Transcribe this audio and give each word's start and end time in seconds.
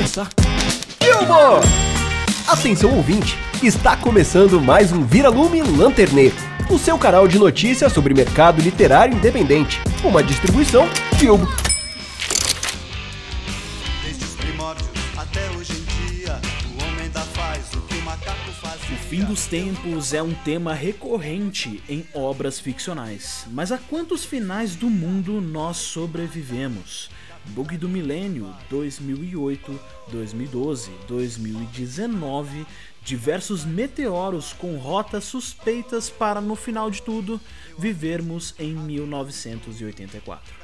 começar. 0.00 0.30
Filmo! 0.98 1.60
Atenção 2.48 2.96
ouvinte, 2.96 3.36
está 3.62 3.98
começando 3.98 4.58
mais 4.58 4.92
um 4.92 5.04
Vira-Lume 5.04 5.60
Lanternê, 5.60 6.32
o 6.70 6.78
seu 6.78 6.96
canal 6.96 7.28
de 7.28 7.38
notícias 7.38 7.92
sobre 7.92 8.14
mercado 8.14 8.62
literário 8.62 9.14
independente, 9.14 9.78
uma 10.02 10.22
distribuição 10.22 10.88
Filmo. 11.18 11.46
Desde 14.02 14.24
os 14.24 14.34
primórdios 14.36 14.88
até 15.18 15.50
hoje 15.50 15.72
em 15.74 16.14
dia, 16.14 16.40
o 16.70 16.82
homem 16.82 17.04
ainda 17.04 17.20
faz 17.20 17.70
o 17.74 17.82
que 17.82 17.96
o 17.96 18.02
macaco 18.02 18.52
fazia. 18.52 18.96
O 18.96 18.98
fim 19.00 19.22
dos 19.22 19.44
tempos 19.44 20.14
é 20.14 20.22
um 20.22 20.32
tema 20.32 20.72
recorrente 20.72 21.82
em 21.86 22.06
obras 22.14 22.58
ficcionais. 22.58 23.44
Mas 23.50 23.70
a 23.70 23.76
quantos 23.76 24.24
finais 24.24 24.74
do 24.74 24.88
mundo 24.88 25.42
nós 25.42 25.76
sobrevivemos? 25.76 27.10
Bug 27.50 27.76
do 27.76 27.88
Milênio 27.88 28.54
2008, 28.68 29.80
2012, 30.08 30.90
2019, 31.08 32.66
diversos 33.02 33.64
meteoros 33.64 34.52
com 34.52 34.76
rotas 34.76 35.24
suspeitas 35.24 36.08
para, 36.08 36.40
no 36.40 36.54
final 36.54 36.90
de 36.90 37.02
tudo, 37.02 37.40
vivermos 37.78 38.54
em 38.58 38.74
1984 38.74 40.60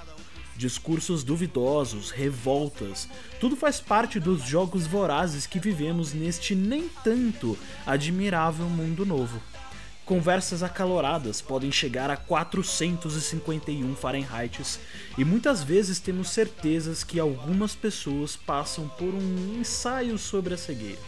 discursos 0.57 1.23
duvidosos, 1.23 2.11
revoltas, 2.11 3.09
tudo 3.39 3.57
faz 3.57 3.79
parte 3.79 4.19
dos 4.19 4.43
jogos 4.43 4.87
vorazes 4.87 5.47
que 5.47 5.61
vivemos 5.61 6.15
neste 6.15 6.55
nem 6.55 6.89
tanto 7.05 7.59
admirável 7.87 8.67
mundo 8.67 9.05
novo. 9.05 9.39
Conversas 10.07 10.63
acaloradas 10.63 11.41
podem 11.41 11.73
chegar 11.73 12.13
a 12.13 12.17
451 12.17 13.97
Fahrenheit 13.97 14.79
e 15.19 15.25
muitas 15.25 15.65
vezes 15.65 15.99
temos 15.99 16.31
certezas 16.31 17.03
que 17.03 17.19
algumas 17.19 17.75
pessoas 17.75 18.37
passam 18.37 18.89
por 18.89 19.13
um 19.13 19.59
ensaio 19.59 20.17
sobre 20.17 20.55
a 20.55 20.57
cegueira. 20.57 21.01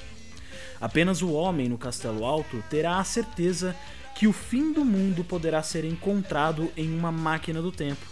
Apenas 0.81 1.22
o 1.22 1.31
homem 1.31 1.69
no 1.69 1.78
Castelo 1.78 2.25
Alto 2.25 2.61
terá 2.69 2.98
a 2.98 3.05
certeza 3.05 3.72
que 4.17 4.27
o 4.27 4.33
fim 4.33 4.72
do 4.72 4.84
mundo 4.84 5.22
poderá 5.22 5.62
ser 5.62 5.84
encontrado 5.84 6.69
em 6.77 6.92
uma 6.92 7.12
máquina 7.12 7.62
do 7.62 7.70
tempo 7.70 8.05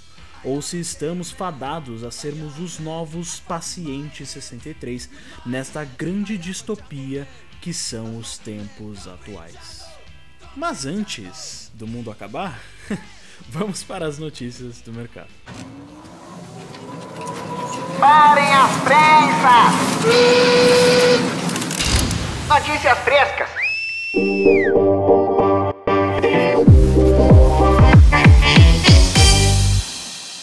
ou 0.45 0.63
se 0.63 0.79
estamos 0.79 1.33
fadados 1.33 2.05
a 2.05 2.13
sermos 2.13 2.61
os 2.61 2.79
novos 2.79 3.41
pacientes 3.41 4.29
63 4.29 5.11
nesta 5.45 5.85
grande 5.85 6.39
distopia 6.39 7.27
que 7.61 7.75
são 7.75 8.17
os 8.17 8.39
tempos 8.39 9.09
atuais. 9.09 9.76
Mas 10.57 10.87
antes 10.87 11.71
do 11.75 11.87
mundo 11.87 12.11
acabar, 12.11 12.59
vamos 13.51 13.83
para 13.83 14.07
as 14.07 14.19
notícias 14.19 14.81
do 14.81 14.91
mercado. 14.91 15.29
Parem 18.01 18.55
as 18.55 18.71
prensas! 18.81 19.75
Notícias 22.49 22.99
frescas! 23.01 23.51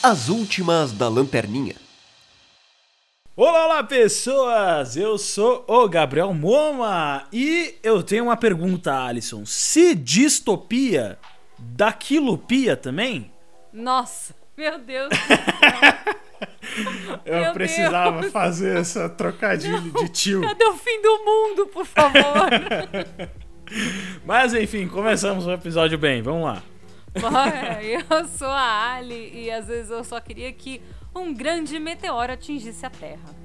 As 0.04 0.30
últimas 0.30 0.92
da 0.92 1.10
Lanterninha. 1.10 1.83
Olá, 3.36 3.66
olá 3.66 3.84
pessoas! 3.84 4.96
Eu 4.96 5.18
sou 5.18 5.66
o 5.68 5.90
Gabriel 5.90 6.32
Moma 6.36 7.28
e 7.34 7.74
eu 7.82 8.04
tenho 8.04 8.26
uma 8.26 8.38
pergunta, 8.38 8.94
Alisson. 8.94 9.44
Se 9.44 9.96
distopia, 9.96 11.18
daquilopia 11.58 12.78
também? 12.78 13.32
Nossa, 13.72 14.36
meu 14.56 14.78
Deus 14.78 15.10
do 15.10 15.16
Eu 17.26 17.42
Meu 17.42 17.54
precisava 17.54 18.22
Deus. 18.22 18.32
fazer 18.32 18.78
essa 18.78 19.10
trocadilho 19.10 19.92
de 19.92 20.10
tio. 20.10 20.42
Cadê 20.42 20.66
o 20.66 20.76
fim 20.76 21.02
do 21.02 21.26
mundo, 21.26 21.68
por 21.68 21.88
favor? 21.88 22.50
Mas 24.24 24.54
enfim, 24.54 24.88
começamos 24.88 25.48
o 25.48 25.52
episódio 25.52 25.98
bem, 25.98 26.22
vamos 26.22 26.44
lá. 26.44 26.62
Bora, 27.20 27.84
eu 27.84 28.28
sou 28.28 28.48
a 28.48 28.94
Ali 28.94 29.46
e 29.46 29.50
às 29.50 29.68
vezes 29.68 29.90
eu 29.90 30.04
só 30.04 30.20
queria 30.20 30.52
que 30.54 30.82
um 31.16 31.34
grande 31.34 31.80
meteoro 31.80 32.32
atingisse 32.34 32.86
a 32.86 32.90
Terra. 32.90 33.44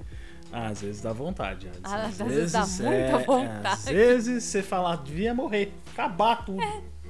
Ah, 0.53 0.69
às 0.69 0.81
vezes 0.81 1.03
dá 1.03 1.13
vontade. 1.13 1.69
Às, 1.69 1.93
Ah, 1.93 1.97
às 2.07 2.21
às 2.21 2.27
vezes 2.29 2.53
dá 2.53 2.67
muita 2.89 3.19
vontade. 3.19 3.67
Às 3.69 3.85
vezes 3.85 4.45
você 4.45 4.63
falar, 4.63 4.97
devia 4.97 5.35
morrer, 5.35 5.73
acabar 5.93 6.37
tudo, 6.45 6.63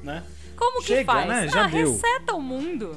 né? 0.03 0.25
Como 0.57 0.81
que 0.81 0.89
Chega, 0.89 1.13
faz? 1.13 1.29
né? 1.29 1.49
Já 1.49 1.65
ah, 1.65 1.69
deu. 1.69 1.93
reseta 1.93 2.35
o 2.35 2.43
mundo. 2.43 2.97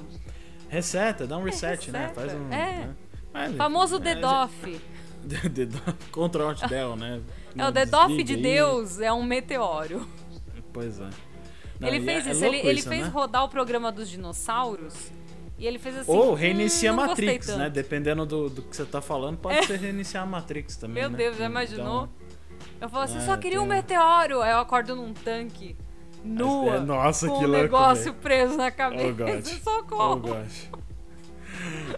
Reseta, 0.68 1.28
dá 1.28 1.38
um 1.38 1.44
reset, 1.44 1.92
né? 1.92 2.00
reseta. 2.08 2.22
Faz 2.22 2.34
um. 2.34 2.46
É. 2.48 2.50
né? 2.88 2.96
Mas, 3.34 3.56
Famoso 3.56 4.00
né, 4.00 4.16
DDoF. 4.16 4.82
já- 5.28 5.48
DDoF, 5.50 6.10
Control 6.12 6.50
Alt 6.50 6.68
Del, 6.68 6.96
né? 6.96 7.22
É 7.56 7.68
o 7.68 7.72
DDoF 7.72 8.24
de. 8.24 8.36
Deus, 8.38 9.00
é 9.00 9.14
um 9.14 9.24
meteoro. 9.24 10.08
Pois 10.74 11.00
é. 11.00 11.10
Não, 11.80 11.88
ele 11.88 12.02
fez 12.04 12.26
é- 12.26 12.30
é 12.30 12.32
isso, 12.32 12.46
ele, 12.46 12.56
louco 12.56 12.68
ele 12.70 12.80
isso, 12.80 12.90
fez 12.90 13.02
né? 13.04 13.10
rodar 13.10 13.44
o 13.44 13.50
programa 13.50 13.92
dos 13.92 14.10
dinossauros 14.10 15.12
e 15.62 15.68
ele 15.68 15.80
fez 15.80 15.96
assim. 15.98 16.12
Ou 16.12 16.32
"Hum, 16.32 16.34
reinicia 16.34 16.90
a 16.92 16.94
não 16.96 17.06
gostei 17.08 17.26
Matrix, 17.28 17.46
tanto." 17.48 17.60
né? 17.60 17.70
Dependendo 17.70 18.26
do, 18.26 18.50
do 18.50 18.62
que 18.64 18.76
você 18.76 18.84
tá 18.86 19.02
falando, 19.02 19.38
pode 19.38 19.66
ser 19.66 19.78
reiniciar 19.80 20.24
a 20.24 20.26
Matrix 20.26 20.76
também. 20.76 21.02
Meu 21.02 21.10
né? 21.10 21.18
Deus, 21.18 21.38
já 21.38 21.46
Então, 21.46 21.52
imaginou? 21.52 22.10
Eu 22.80 22.90
falo 22.90 23.04
assim, 23.04 23.18
É, 23.18 23.22
só 23.22 23.38
queria 23.38 23.62
um 23.62 23.68
tem- 23.68 23.78
meteoro. 23.78 24.42
Aí 24.42 24.52
eu 24.52 24.58
acordo 24.60 24.96
num 24.96 25.14
tanque, 25.14 25.76
nua, 26.24 26.76
É, 26.76 26.80
nossa, 26.80 27.28
com 27.28 27.38
que 27.40 27.46
um 27.46 27.48
louco, 27.48 27.62
negócio 27.64 28.04
velho. 28.06 28.16
preso 28.16 28.58
na 28.58 28.68
Oh, 28.68 28.72
cabeça. 28.72 29.12
God. 29.14 29.46
Socorro. 29.64 30.14
Oh, 30.14 30.18
gosh. 30.18 30.70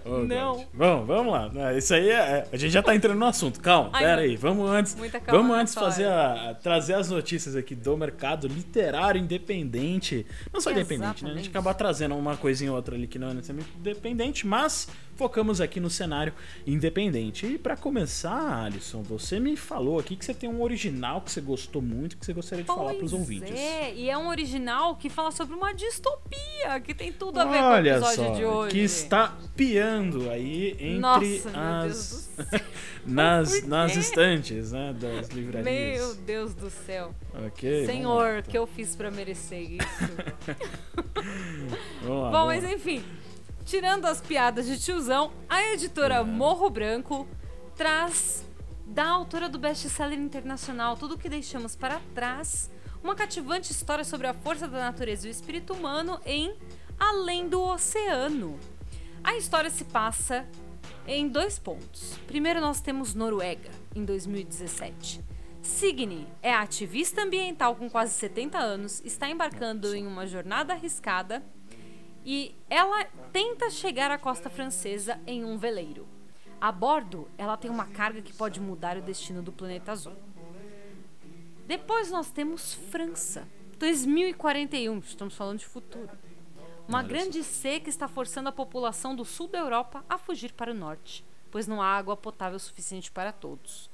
Oh, 0.06 0.19
Não. 0.19 0.56
God. 0.57 0.66
Vamos, 0.74 1.07
vamos 1.07 1.34
lá. 1.34 1.74
Isso 1.74 1.94
aí 1.94 2.09
é. 2.09 2.47
A 2.51 2.57
gente 2.57 2.72
já 2.72 2.81
tá 2.81 2.96
entrando 2.96 3.18
no 3.18 3.25
assunto. 3.25 3.59
Calma, 3.59 3.90
Ai, 3.94 4.03
pera 4.03 4.22
aí. 4.22 4.35
Vamos 4.35 4.69
antes. 4.69 4.96
Muita 4.96 5.19
calma 5.19 5.41
Vamos 5.41 5.57
antes 5.57 5.74
fazer 5.74 6.07
a, 6.07 6.57
trazer 6.62 6.94
as 6.96 7.09
notícias 7.09 7.56
aqui 7.56 7.75
do 7.75 7.96
mercado 7.97 8.47
literário 8.47 9.19
independente. 9.19 10.25
Não 10.51 10.59
só 10.59 10.72
independente, 10.72 11.24
né? 11.24 11.31
A 11.31 11.35
gente 11.35 11.50
acabar 11.50 11.74
trazendo 11.74 12.16
uma 12.16 12.35
coisinha 12.38 12.72
ou 12.72 12.78
outra 12.78 12.96
ali 12.96 13.07
que 13.07 13.18
não 13.19 13.29
é 13.29 13.34
necessariamente 13.34 13.72
independente, 13.78 14.47
mas 14.47 14.88
focamos 15.16 15.62
aqui 15.62 15.79
no 15.79 15.90
cenário 15.90 16.34
independente. 16.66 17.46
E 17.46 17.57
pra 17.57 17.75
começar, 17.78 18.63
Alisson, 18.66 19.01
você 19.03 19.40
me 19.40 19.56
falou 19.56 20.00
aqui 20.00 20.16
que 20.16 20.25
você 20.25 20.34
tem 20.34 20.50
um 20.50 20.62
original 20.62 21.22
que 21.22 21.31
você 21.31 21.41
gostou 21.41 21.81
muito 21.81 22.18
que 22.18 22.25
você 22.25 22.34
gostaria 22.34 22.63
de 22.63 22.68
falar 22.68 22.94
pros 22.96 23.12
Pois 23.12 23.13
ouvintes. 23.13 23.51
É, 23.57 23.94
e 23.94 24.09
é 24.09 24.18
um 24.18 24.28
original 24.28 24.96
que 24.96 25.09
fala 25.09 25.31
sobre 25.31 25.56
uma 25.56 25.74
distopia, 25.74 26.79
que 26.84 26.94
tem 26.94 27.12
tudo 27.12 27.40
a 27.40 27.46
ver 27.46 27.57
Olha 27.62 28.00
com 28.00 28.06
o 28.06 28.09
episódio 28.09 28.25
só, 28.31 28.35
de 28.35 28.46
hoje. 28.46 28.72
que 28.72 28.79
está 28.79 29.38
piando 29.56 30.29
aí 30.29 30.75
entre 30.79 31.00
Nossa, 31.00 31.51
as 31.81 32.30
nas, 33.06 33.63
nas 33.68 33.95
estantes, 33.95 34.72
né, 34.72 34.94
das 35.00 35.30
livrarias. 35.30 36.00
Meu 36.00 36.16
Deus 36.16 36.53
do 36.53 36.69
céu. 36.69 37.13
Ok. 37.47 37.81
lá, 37.81 37.85
Senhor, 37.88 38.38
então. 38.40 38.51
que 38.51 38.57
eu 38.57 38.66
fiz 38.68 38.95
pra 38.95 39.12
merecer 39.12 39.62
isso? 39.72 39.84
Vamos 42.01 42.24
lá, 42.24 42.30
Bom, 42.30 42.31
vamos 42.31 42.47
mas 42.47 42.63
lá. 42.63 42.74
enfim, 42.74 43.03
tirando 43.66 44.06
as 44.06 44.22
piadas 44.22 44.66
de 44.66 44.79
tiozão, 44.79 45.31
a 45.50 45.63
editora 45.74 46.16
É. 46.16 46.24
Morro 46.24 46.69
Branco 46.69 47.28
traz 47.75 48.46
da 48.85 49.07
autora 49.07 49.47
do 49.47 49.57
best-seller 49.57 50.19
internacional 50.19 50.97
Tudo 50.97 51.18
que 51.18 51.29
deixamos 51.29 51.75
para 51.75 52.01
trás, 52.13 52.69
uma 53.03 53.16
cativante 53.16 53.72
história 53.72 54.03
sobre 54.03 54.28
a 54.28 54.34
força 54.34 54.68
da 54.68 54.79
natureza 54.79 55.28
e 55.28 55.29
o 55.29 55.31
espírito 55.31 55.74
humano 55.74 56.19
em 56.25 56.56
Além 57.00 57.50
do 57.50 57.62
Oceano. 57.62 58.59
A 59.24 59.35
história 59.35 59.69
se 59.69 59.85
passa 59.85 60.45
em 61.07 61.28
dois 61.28 61.57
pontos. 61.57 62.18
Primeiro 62.28 62.62
nós 62.62 62.80
temos 62.81 63.13
Noruega, 63.13 63.72
em 63.95 64.06
2017. 64.06 65.22
Signe 65.62 66.28
é 66.41 66.53
ativista 66.53 67.24
ambiental 67.24 67.75
com 67.75 67.90
quase 67.90 68.13
70 68.13 68.57
anos, 68.57 69.01
está 69.06 69.30
embarcando 69.30 69.95
em 69.95 70.06
uma 70.06 70.28
jornada 70.28 70.74
arriscada 70.74 71.41
e 72.25 72.56
ela 72.69 73.06
tenta 73.31 73.69
chegar 73.69 74.11
à 74.11 74.17
costa 74.17 74.50
francesa 74.50 75.19
em 75.28 75.44
um 75.44 75.57
veleiro. 75.57 76.07
A 76.59 76.72
bordo, 76.72 77.27
ela 77.38 77.57
tem 77.57 77.69
uma 77.69 77.86
carga 77.86 78.21
que 78.21 78.33
pode 78.33 78.59
mudar 78.59 78.97
o 78.97 79.01
destino 79.01 79.42
do 79.42 79.51
planeta 79.51 79.92
azul. 79.92 80.15
Depois 81.68 82.09
nós 82.09 82.30
temos 82.30 82.74
França, 82.74 83.47
2041, 83.77 85.00
estamos 85.00 85.36
falando 85.36 85.59
de 85.59 85.65
futuro. 85.65 86.12
Uma 86.88 87.00
Olha 87.00 87.07
grande 87.07 87.44
seca 87.44 87.89
está 87.89 88.07
forçando 88.07 88.50
a 88.50 88.51
população 88.51 89.15
do 89.15 89.25
sul 89.25 89.47
da 89.47 89.59
Europa 89.59 90.03
a 90.09 90.18
fugir 90.18 90.53
para 90.53 90.71
o 90.71 90.75
norte, 90.75 91.25
pois 91.51 91.68
não 91.68 91.81
há 91.81 91.88
água 91.88 92.15
potável 92.15 92.59
suficiente 92.59 93.12
para 93.12 93.31
todos. 93.31 93.89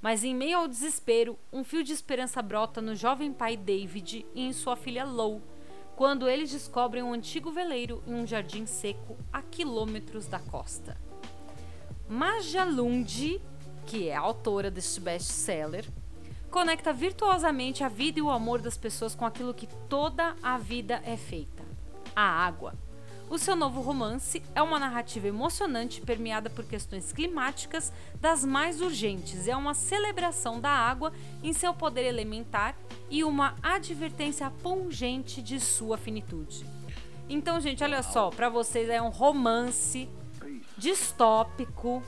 Mas 0.00 0.24
em 0.24 0.34
meio 0.34 0.58
ao 0.58 0.68
desespero, 0.68 1.38
um 1.52 1.62
fio 1.62 1.84
de 1.84 1.92
esperança 1.92 2.40
brota 2.40 2.80
no 2.80 2.94
jovem 2.94 3.32
pai 3.32 3.56
David 3.56 4.26
e 4.34 4.42
em 4.42 4.52
sua 4.52 4.74
filha 4.76 5.04
Lou, 5.04 5.42
quando 6.00 6.30
eles 6.30 6.50
descobrem 6.50 7.02
um 7.02 7.12
antigo 7.12 7.52
veleiro 7.52 8.02
em 8.06 8.14
um 8.14 8.26
jardim 8.26 8.64
seco 8.64 9.18
a 9.30 9.42
quilômetros 9.42 10.26
da 10.26 10.38
costa. 10.38 10.96
Maja 12.08 12.64
Lund, 12.64 13.38
que 13.84 14.08
é 14.08 14.16
a 14.16 14.20
autora 14.20 14.70
deste 14.70 14.98
best-seller, 14.98 15.86
conecta 16.50 16.90
virtuosamente 16.90 17.84
a 17.84 17.88
vida 17.90 18.18
e 18.18 18.22
o 18.22 18.30
amor 18.30 18.62
das 18.62 18.78
pessoas 18.78 19.14
com 19.14 19.26
aquilo 19.26 19.52
que 19.52 19.66
toda 19.90 20.34
a 20.42 20.56
vida 20.56 21.02
é 21.04 21.18
feita: 21.18 21.62
a 22.16 22.22
água. 22.22 22.72
O 23.30 23.38
seu 23.38 23.54
novo 23.54 23.80
romance 23.80 24.42
é 24.56 24.60
uma 24.60 24.76
narrativa 24.76 25.28
emocionante 25.28 26.00
permeada 26.00 26.50
por 26.50 26.64
questões 26.64 27.12
climáticas 27.12 27.92
das 28.20 28.44
mais 28.44 28.80
urgentes. 28.80 29.46
É 29.46 29.54
uma 29.54 29.72
celebração 29.72 30.60
da 30.60 30.68
água 30.68 31.12
em 31.40 31.52
seu 31.52 31.72
poder 31.72 32.04
elementar 32.04 32.74
e 33.08 33.22
uma 33.22 33.54
advertência 33.62 34.50
pungente 34.50 35.40
de 35.40 35.60
sua 35.60 35.96
finitude. 35.96 36.66
Então, 37.28 37.60
gente, 37.60 37.84
olha 37.84 38.02
só, 38.02 38.30
para 38.30 38.48
vocês 38.48 38.88
é 38.88 39.00
um 39.00 39.10
romance 39.10 40.08
distópico 40.76 42.02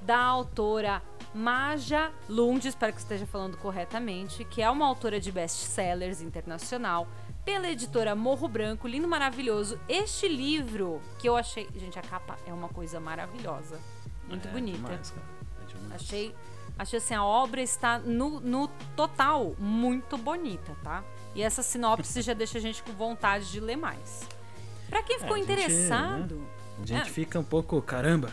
da 0.00 0.20
autora 0.20 1.02
Maja 1.34 2.12
Lund, 2.28 2.66
espero 2.66 2.92
que 2.92 3.00
esteja 3.00 3.26
falando 3.26 3.56
corretamente, 3.56 4.44
que 4.44 4.62
é 4.62 4.70
uma 4.70 4.86
autora 4.86 5.18
de 5.18 5.30
best-sellers 5.32 6.22
internacional, 6.22 7.08
pela 7.48 7.66
editora 7.70 8.14
Morro 8.14 8.46
Branco, 8.46 8.86
lindo, 8.86 9.08
maravilhoso. 9.08 9.80
Este 9.88 10.28
livro 10.28 11.00
que 11.18 11.26
eu 11.26 11.34
achei, 11.34 11.66
gente, 11.76 11.98
a 11.98 12.02
capa 12.02 12.36
é 12.46 12.52
uma 12.52 12.68
coisa 12.68 13.00
maravilhosa, 13.00 13.80
muito 14.28 14.46
É, 14.48 14.50
bonita. 14.50 14.76
demais. 14.76 15.14
É. 15.16 15.94
Achei, 15.94 16.34
achei 16.78 16.98
assim, 16.98 17.14
a 17.14 17.24
obra 17.24 17.62
está 17.62 17.98
no, 18.00 18.38
no 18.38 18.68
total 18.94 19.54
muito 19.58 20.18
bonita, 20.18 20.76
tá? 20.84 21.02
E 21.34 21.40
essa 21.40 21.62
sinopse 21.62 22.20
já 22.20 22.34
deixa 22.34 22.58
a 22.58 22.60
gente 22.60 22.82
com 22.82 22.92
vontade 22.92 23.50
de 23.50 23.60
ler 23.60 23.76
mais. 23.76 24.28
Pra 24.90 25.02
quem 25.02 25.18
ficou 25.18 25.34
a 25.34 25.38
gente, 25.38 25.50
interessado, 25.50 26.46
A 26.82 26.84
gente 26.84 27.08
É. 27.08 27.10
fica 27.10 27.40
um 27.40 27.44
pouco, 27.44 27.80
caramba, 27.80 28.30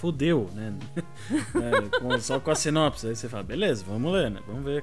fudeu, 0.00 0.50
né? 0.52 0.76
É, 1.54 2.00
com- 2.00 2.18
só 2.18 2.40
com 2.40 2.50
a 2.50 2.54
sinopse. 2.56 3.06
Aí 3.06 3.14
você 3.14 3.28
fala, 3.28 3.44
beleza, 3.44 3.84
vamos 3.86 4.12
ler, 4.12 4.28
né? 4.28 4.40
Vamos 4.44 4.64
ver 4.64 4.82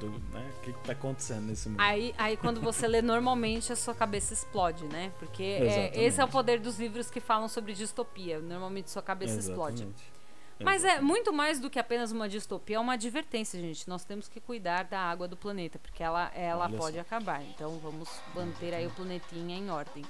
do- 0.00 0.08
né, 0.32 0.47
que, 0.72 0.80
que 0.80 0.86
tá 0.86 0.92
acontecendo 0.92 1.46
nesse 1.46 1.68
mundo. 1.68 1.80
Aí, 1.80 2.14
aí 2.18 2.36
quando 2.36 2.60
você 2.60 2.86
lê 2.86 3.02
normalmente 3.02 3.72
a 3.72 3.76
sua 3.76 3.94
cabeça 3.94 4.32
explode, 4.32 4.84
né? 4.86 5.12
Porque 5.18 5.42
é, 5.42 5.92
esse 5.94 6.20
é 6.20 6.24
o 6.24 6.28
poder 6.28 6.60
dos 6.60 6.78
livros 6.78 7.10
que 7.10 7.20
falam 7.20 7.48
sobre 7.48 7.72
distopia. 7.72 8.38
Normalmente 8.40 8.90
sua 8.90 9.02
cabeça 9.02 9.38
explode. 9.38 9.82
Exatamente. 9.82 10.18
Mas 10.60 10.84
é 10.84 11.00
muito 11.00 11.32
mais 11.32 11.60
do 11.60 11.70
que 11.70 11.78
apenas 11.78 12.10
uma 12.10 12.28
distopia, 12.28 12.76
é 12.76 12.80
uma 12.80 12.94
advertência, 12.94 13.60
gente. 13.60 13.88
Nós 13.88 14.04
temos 14.04 14.28
que 14.28 14.40
cuidar 14.40 14.84
da 14.84 14.98
água 14.98 15.28
do 15.28 15.36
planeta, 15.36 15.78
porque 15.78 16.02
ela, 16.02 16.32
ela 16.34 16.64
Olha 16.64 16.76
pode 16.76 16.96
só. 16.96 17.00
acabar. 17.00 17.42
Então 17.42 17.78
vamos 17.78 18.08
manter 18.34 18.74
aí 18.74 18.86
o 18.86 18.90
planetinha 18.90 19.56
em 19.56 19.70
ordem. 19.70 20.04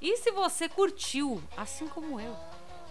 E 0.00 0.16
se 0.16 0.30
você 0.30 0.68
curtiu, 0.68 1.42
assim 1.56 1.86
como 1.88 2.18
eu, 2.18 2.34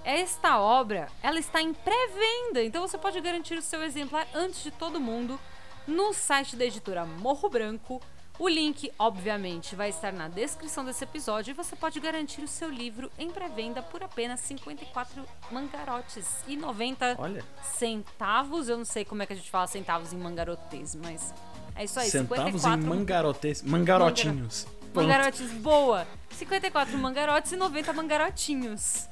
esta 0.03 0.59
obra, 0.59 1.07
ela 1.24 1.39
está 1.39 1.62
em 1.62 1.74
pré-venda, 1.74 2.63
então 2.63 2.88
você 2.88 2.97
pode 2.97 3.19
garantir 3.21 3.57
o 3.57 3.62
seu 3.62 3.83
exemplar 3.83 4.27
antes 4.36 4.62
de 4.62 4.69
todo 4.69 5.00
mundo 5.00 5.39
no 5.87 6.13
site 6.13 6.55
da 6.55 6.65
editora 6.65 7.05
Morro 7.05 7.49
Branco. 7.49 8.01
O 8.37 8.49
link, 8.49 8.91
obviamente, 8.99 9.75
vai 9.75 9.89
estar 9.89 10.11
na 10.11 10.27
descrição 10.27 10.83
desse 10.83 11.03
episódio 11.05 11.51
e 11.51 11.53
você 11.53 11.73
pode 11.73 11.99
garantir 12.01 12.41
o 12.41 12.47
seu 12.47 12.69
livro 12.69 13.09
em 13.17 13.31
pré-venda 13.31 13.81
por 13.81 14.03
apenas 14.03 14.41
54 14.41 15.23
mangarotes 15.49 16.27
e 16.45 16.57
90 16.57 17.15
Olha, 17.17 17.45
centavos. 17.63 18.67
Eu 18.67 18.77
não 18.77 18.83
sei 18.83 19.05
como 19.05 19.23
é 19.23 19.25
que 19.25 19.31
a 19.31 19.35
gente 19.37 19.49
fala 19.49 19.67
centavos 19.67 20.11
em 20.11 20.17
mangarotês, 20.17 20.95
mas 20.95 21.33
é 21.75 21.85
isso 21.85 21.97
aí, 21.97 22.09
centavos 22.09 22.61
54 22.61 22.81
em 22.81 22.89
mangarotes, 22.89 23.61
mangarotinhos. 23.61 24.67
Pronto. 24.91 25.07
Mangarotes, 25.07 25.51
boa! 25.51 26.07
54 26.31 26.97
mangarotes 26.97 27.51
e 27.53 27.55
90 27.55 27.93
mangarotinhos. 27.93 29.07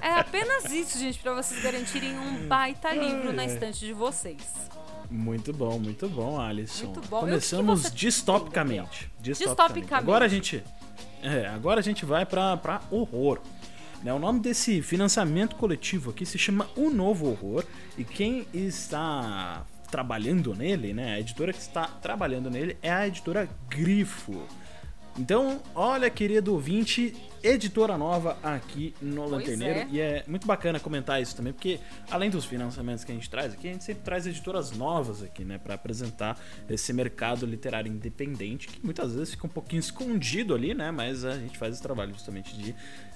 É 0.00 0.10
apenas 0.10 0.64
isso, 0.70 0.98
gente, 0.98 1.18
pra 1.18 1.32
vocês 1.32 1.62
garantirem 1.62 2.18
um 2.18 2.46
baita 2.46 2.92
livro 2.92 3.32
na 3.32 3.46
estante 3.46 3.80
de 3.80 3.94
vocês. 3.94 4.42
Muito 5.12 5.52
bom, 5.52 5.78
muito 5.78 6.08
bom, 6.08 6.40
Alisson. 6.40 6.86
Muito 6.86 7.08
bom. 7.08 7.20
Começamos 7.20 7.82
que 7.82 7.88
você 7.90 7.94
distopicamente. 7.94 9.10
distopicamente. 9.20 9.20
Distopicamente. 9.20 9.94
Agora 9.94 10.24
a 10.24 10.28
gente, 10.28 10.64
é, 11.22 11.46
agora 11.48 11.80
a 11.80 11.82
gente 11.82 12.04
vai 12.06 12.24
pra, 12.24 12.56
pra 12.56 12.80
horror. 12.90 13.38
Né, 14.02 14.12
o 14.12 14.18
nome 14.18 14.40
desse 14.40 14.82
financiamento 14.82 15.54
coletivo 15.54 16.10
aqui 16.10 16.26
se 16.26 16.36
chama 16.36 16.66
O 16.74 16.90
Novo 16.90 17.30
Horror 17.30 17.64
e 17.96 18.02
quem 18.02 18.46
está 18.52 19.64
trabalhando 19.90 20.54
nele, 20.54 20.92
né, 20.92 21.14
a 21.14 21.20
editora 21.20 21.52
que 21.52 21.60
está 21.60 21.86
trabalhando 21.86 22.50
nele 22.50 22.76
é 22.82 22.90
a 22.90 23.06
editora 23.06 23.48
Grifo. 23.68 24.42
Então, 25.18 25.60
olha, 25.74 26.08
querido 26.08 26.54
ouvinte, 26.54 27.14
editora 27.42 27.98
nova 27.98 28.38
aqui 28.42 28.94
no 29.00 29.22
Pois 29.22 29.30
Lanterneiro. 29.32 29.78
é. 29.80 29.88
E 29.90 30.00
é 30.00 30.24
muito 30.26 30.46
bacana 30.46 30.80
comentar 30.80 31.20
isso 31.20 31.36
também, 31.36 31.52
porque 31.52 31.78
além 32.10 32.30
dos 32.30 32.44
financiamentos 32.46 33.04
que 33.04 33.12
a 33.12 33.14
gente 33.14 33.28
traz 33.28 33.52
aqui, 33.52 33.68
a 33.68 33.72
gente 33.72 33.84
sempre 33.84 34.02
traz 34.02 34.26
editoras 34.26 34.70
novas 34.72 35.22
aqui, 35.22 35.44
né, 35.44 35.58
Pra 35.58 35.74
apresentar 35.74 36.38
esse 36.68 36.92
mercado 36.92 37.44
literário 37.44 37.92
independente, 37.92 38.68
que 38.68 38.84
muitas 38.84 39.12
vezes 39.14 39.30
fica 39.32 39.46
um 39.46 39.50
pouquinho 39.50 39.80
escondido 39.80 40.54
ali, 40.54 40.72
né, 40.72 40.90
mas 40.90 41.24
a 41.24 41.38
gente 41.38 41.58
faz 41.58 41.74
esse 41.74 41.82
trabalho 41.82 42.12
justamente 42.12 42.56
de 42.56 42.74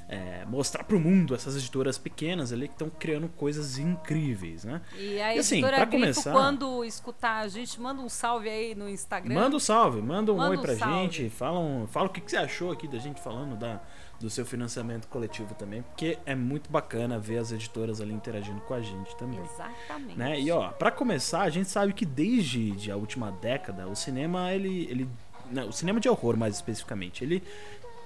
é, 0.09 0.45
mostrar 0.47 0.85
pro 0.85 1.01
mundo 1.01 1.35
essas 1.35 1.57
editoras 1.57 1.99
pequenas 1.99 2.53
ali 2.53 2.69
que 2.69 2.75
estão 2.75 2.89
criando 2.89 3.29
coisas 3.29 3.77
incríveis, 3.79 4.65
né? 4.65 4.81
E 4.97 5.21
a 5.21 5.35
E 5.35 5.39
assim, 5.41 5.57
editora 5.59 5.85
Grifo, 5.85 5.91
começar- 5.91 6.33
quando 6.33 6.85
escutar 6.85 7.39
a 7.39 7.49
gente, 7.49 7.81
manda 7.81 8.01
um 8.01 8.09
salve 8.09 8.49
aí 8.49 8.75
no 8.75 8.89
Instagram. 8.89 9.35
Manda 9.35 9.57
um 9.57 9.61
salve, 9.61 10.01
manda 10.01 10.33
um 10.33 10.37
Manda 10.37 10.51
oi 10.51 10.57
um 10.59 10.63
pra 10.63 10.77
salve. 10.77 10.95
gente, 10.95 11.29
fala, 11.31 11.59
um, 11.59 11.87
fala 11.89 12.07
o 12.07 12.11
que, 12.11 12.21
que 12.21 12.31
você 12.31 12.37
achou 12.37 12.71
aqui 12.71 12.87
da 12.87 12.99
gente 12.99 13.21
falando 13.21 13.57
da, 13.57 13.81
do 14.21 14.31
seu 14.31 14.47
financiamento 14.47 15.09
coletivo 15.09 15.55
também, 15.55 15.83
porque 15.83 16.19
é 16.25 16.35
muito 16.37 16.71
bacana 16.71 17.19
ver 17.19 17.39
as 17.39 17.51
editoras 17.51 18.01
ali 18.01 18.15
interagindo 18.15 18.61
com 18.61 18.75
a 18.75 18.81
gente 18.81 19.15
também. 19.17 19.41
Exatamente. 19.41 20.17
Né? 20.17 20.41
E 20.41 20.51
ó, 20.53 20.69
para 20.69 20.93
começar, 20.93 21.43
a 21.43 21.51
gente 21.51 21.69
sabe 21.69 21.93
que 21.93 22.07
desde 22.07 22.71
de 22.71 22.91
a 22.93 22.97
última 22.97 23.33
década, 23.33 23.89
o 23.89 23.97
cinema 23.97 24.53
ele, 24.53 24.87
ele 24.89 25.09
não, 25.51 25.69
o 25.69 25.73
cinema 25.73 26.01
de 26.01 26.09
horror 26.09 26.37
mais 26.37 26.55
especificamente, 26.57 27.23
ele 27.23 27.43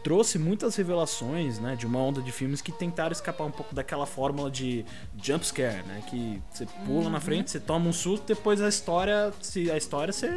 trouxe 0.03 0.39
muitas 0.39 0.77
revelações, 0.77 1.59
né, 1.59 1.77
de 1.77 1.87
uma 1.87 1.99
onda 1.99 2.21
de 2.23 2.33
filmes 2.33 2.61
que 2.63 2.73
tentaram 2.73 3.13
escapar 3.13 3.45
um 3.45 3.51
pouco 3.51 3.75
daquela 3.75 4.07
fórmula 4.07 4.51
de 4.51 4.85
jump 5.23 5.47
scare, 5.47 5.83
né, 5.85 6.03
que 6.09 6.41
você 6.51 6.67
pula 6.87 7.05
Uhum. 7.05 7.11
na 7.11 7.21
frente, 7.21 7.51
você 7.51 7.61
toma 7.61 7.89
um 7.89 7.93
susto, 7.93 8.25
depois 8.27 8.61
a 8.63 8.69
história, 8.69 9.33
se 9.41 9.71
a 9.71 9.77
história 9.77 10.13
você 10.13 10.29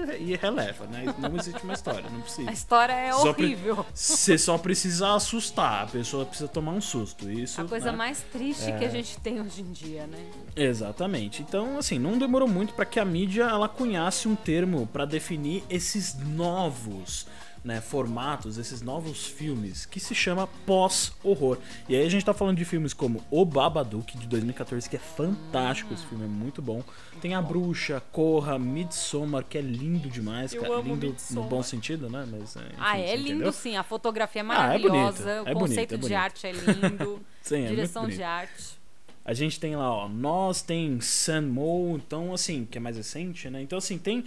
releva, 0.42 0.86
né? 0.88 1.06
Não 1.18 1.36
existe 1.38 1.64
uma 1.64 1.74
história, 1.74 2.10
não 2.10 2.22
precisa. 2.22 2.50
A 2.50 2.54
história 2.54 2.94
é 2.94 3.12
Só 3.14 3.30
horrível. 3.30 3.86
Você 3.94 4.38
só 4.38 4.58
precisa 4.58 5.16
assustar, 5.16 5.84
a 5.84 5.88
pessoa 5.88 6.26
precisa 6.26 6.48
tomar 6.50 6.72
um 6.74 6.82
susto. 6.82 7.30
Isso, 7.30 7.60
A 7.62 7.66
coisa 7.66 7.92
né? 7.92 7.98
mais 7.98 8.22
triste 8.22 8.70
É. 8.70 8.78
que 8.78 8.86
a 8.86 8.90
gente 8.90 9.18
tem 9.20 9.40
hoje 9.42 9.62
em 9.62 9.72
dia, 9.72 10.06
né? 10.08 10.20
Exatamente. 10.56 11.42
Então, 11.42 11.78
assim, 11.78 11.98
não 12.00 12.18
demorou 12.18 12.48
muito 12.48 12.74
para 12.74 12.86
que 12.86 13.00
a 13.00 13.06
mídia 13.06 13.44
ela 13.44 13.70
cunhasse 13.70 14.28
um 14.28 14.36
termo 14.36 14.88
para 14.88 15.06
definir 15.06 15.64
esses 15.70 16.16
novos 16.18 17.26
né, 17.64 17.80
formatos, 17.80 18.58
esses 18.58 18.82
novos 18.82 19.26
filmes, 19.26 19.86
que 19.86 20.00
se 20.00 20.14
chama 20.14 20.48
pós-horror. 20.66 21.58
E 21.88 21.96
aí 21.96 22.06
a 22.06 22.10
gente 22.10 22.26
tá 22.26 22.34
falando 22.34 22.58
de 22.58 22.66
filmes 22.66 22.94
como 22.94 23.24
O 23.32 23.46
Babadook, 23.46 24.18
de 24.18 24.28
2014, 24.28 24.90
que 24.90 24.98
é 24.98 25.00
fantástico, 25.00 25.94
esse 25.94 26.06
filme 26.06 26.26
é 26.26 26.28
muito 26.28 26.62
bom. 26.62 26.84
Tem 27.22 27.34
A 27.36 27.42
Bruxa, 27.42 28.02
Corra, 28.12 28.60
Midsommar, 28.60 29.46
que 29.46 29.58
é 29.58 29.62
lindo 29.62 30.10
demais, 30.10 30.54
cara. 30.54 30.82
lindo 30.82 31.08
Midsommar. 31.08 31.44
no 31.44 31.50
bom 31.50 31.64
sentido, 31.64 32.10
né? 32.10 32.28
Mas, 32.30 32.56
é, 32.58 32.60
enfim, 32.60 32.76
ah, 32.80 32.98
é 33.00 33.16
lindo 33.16 33.30
entendeu? 33.30 33.52
sim. 33.54 33.78
A 33.78 33.84
fotografia 33.84 34.42
é 34.42 34.46
Ah, 34.50 34.74
é 34.74 34.78
bonito, 34.80 34.90
maravilhosa. 34.92 35.30
é 35.30 35.42
o 35.42 35.44
bonito, 35.46 35.60
conceito 35.60 35.94
é 35.94 35.98
de 35.98 36.02
bonito. 36.02 36.18
arte 36.18 36.48
é 36.48 36.52
lindo. 36.52 37.22
Sim, 37.42 37.64
é 37.64 37.68
direção 37.70 38.04
bonito. 38.04 38.18
de 38.18 38.24
arte. 38.24 38.84
A 39.26 39.34
gente 39.34 39.58
tem 39.58 39.74
lá, 39.76 39.90
ó, 39.90 40.10
Nós, 40.10 40.62
tem 40.62 41.00
Sun 41.00 41.44
Mo, 41.44 41.96
então 41.96 42.34
assim, 42.34 42.66
que 42.70 42.78
é 42.78 42.82
mais 42.82 42.98
recente, 42.98 43.50
né? 43.50 43.62
Então 43.62 43.78
assim, 43.78 43.98
tem 43.98 44.26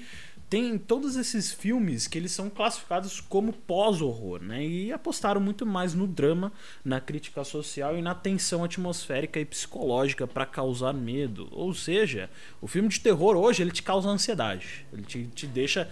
tem 0.48 0.78
todos 0.78 1.16
esses 1.16 1.52
filmes 1.52 2.06
que 2.06 2.16
eles 2.16 2.30
são 2.30 2.48
classificados 2.48 3.20
como 3.20 3.52
pós-horror, 3.52 4.40
né? 4.40 4.64
E 4.64 4.92
apostaram 4.92 5.40
muito 5.40 5.66
mais 5.66 5.92
no 5.92 6.06
drama, 6.06 6.52
na 6.84 7.00
crítica 7.00 7.42
social 7.42 7.96
e 7.96 8.02
na 8.02 8.14
tensão 8.14 8.62
atmosférica 8.62 9.40
e 9.40 9.44
psicológica 9.44 10.26
para 10.26 10.46
causar 10.46 10.92
medo. 10.92 11.48
Ou 11.50 11.74
seja, 11.74 12.30
o 12.60 12.68
filme 12.68 12.88
de 12.88 13.00
terror 13.00 13.36
hoje 13.36 13.62
ele 13.62 13.72
te 13.72 13.82
causa 13.82 14.08
ansiedade. 14.08 14.86
Ele 14.92 15.02
te, 15.02 15.24
te 15.34 15.46
deixa 15.46 15.90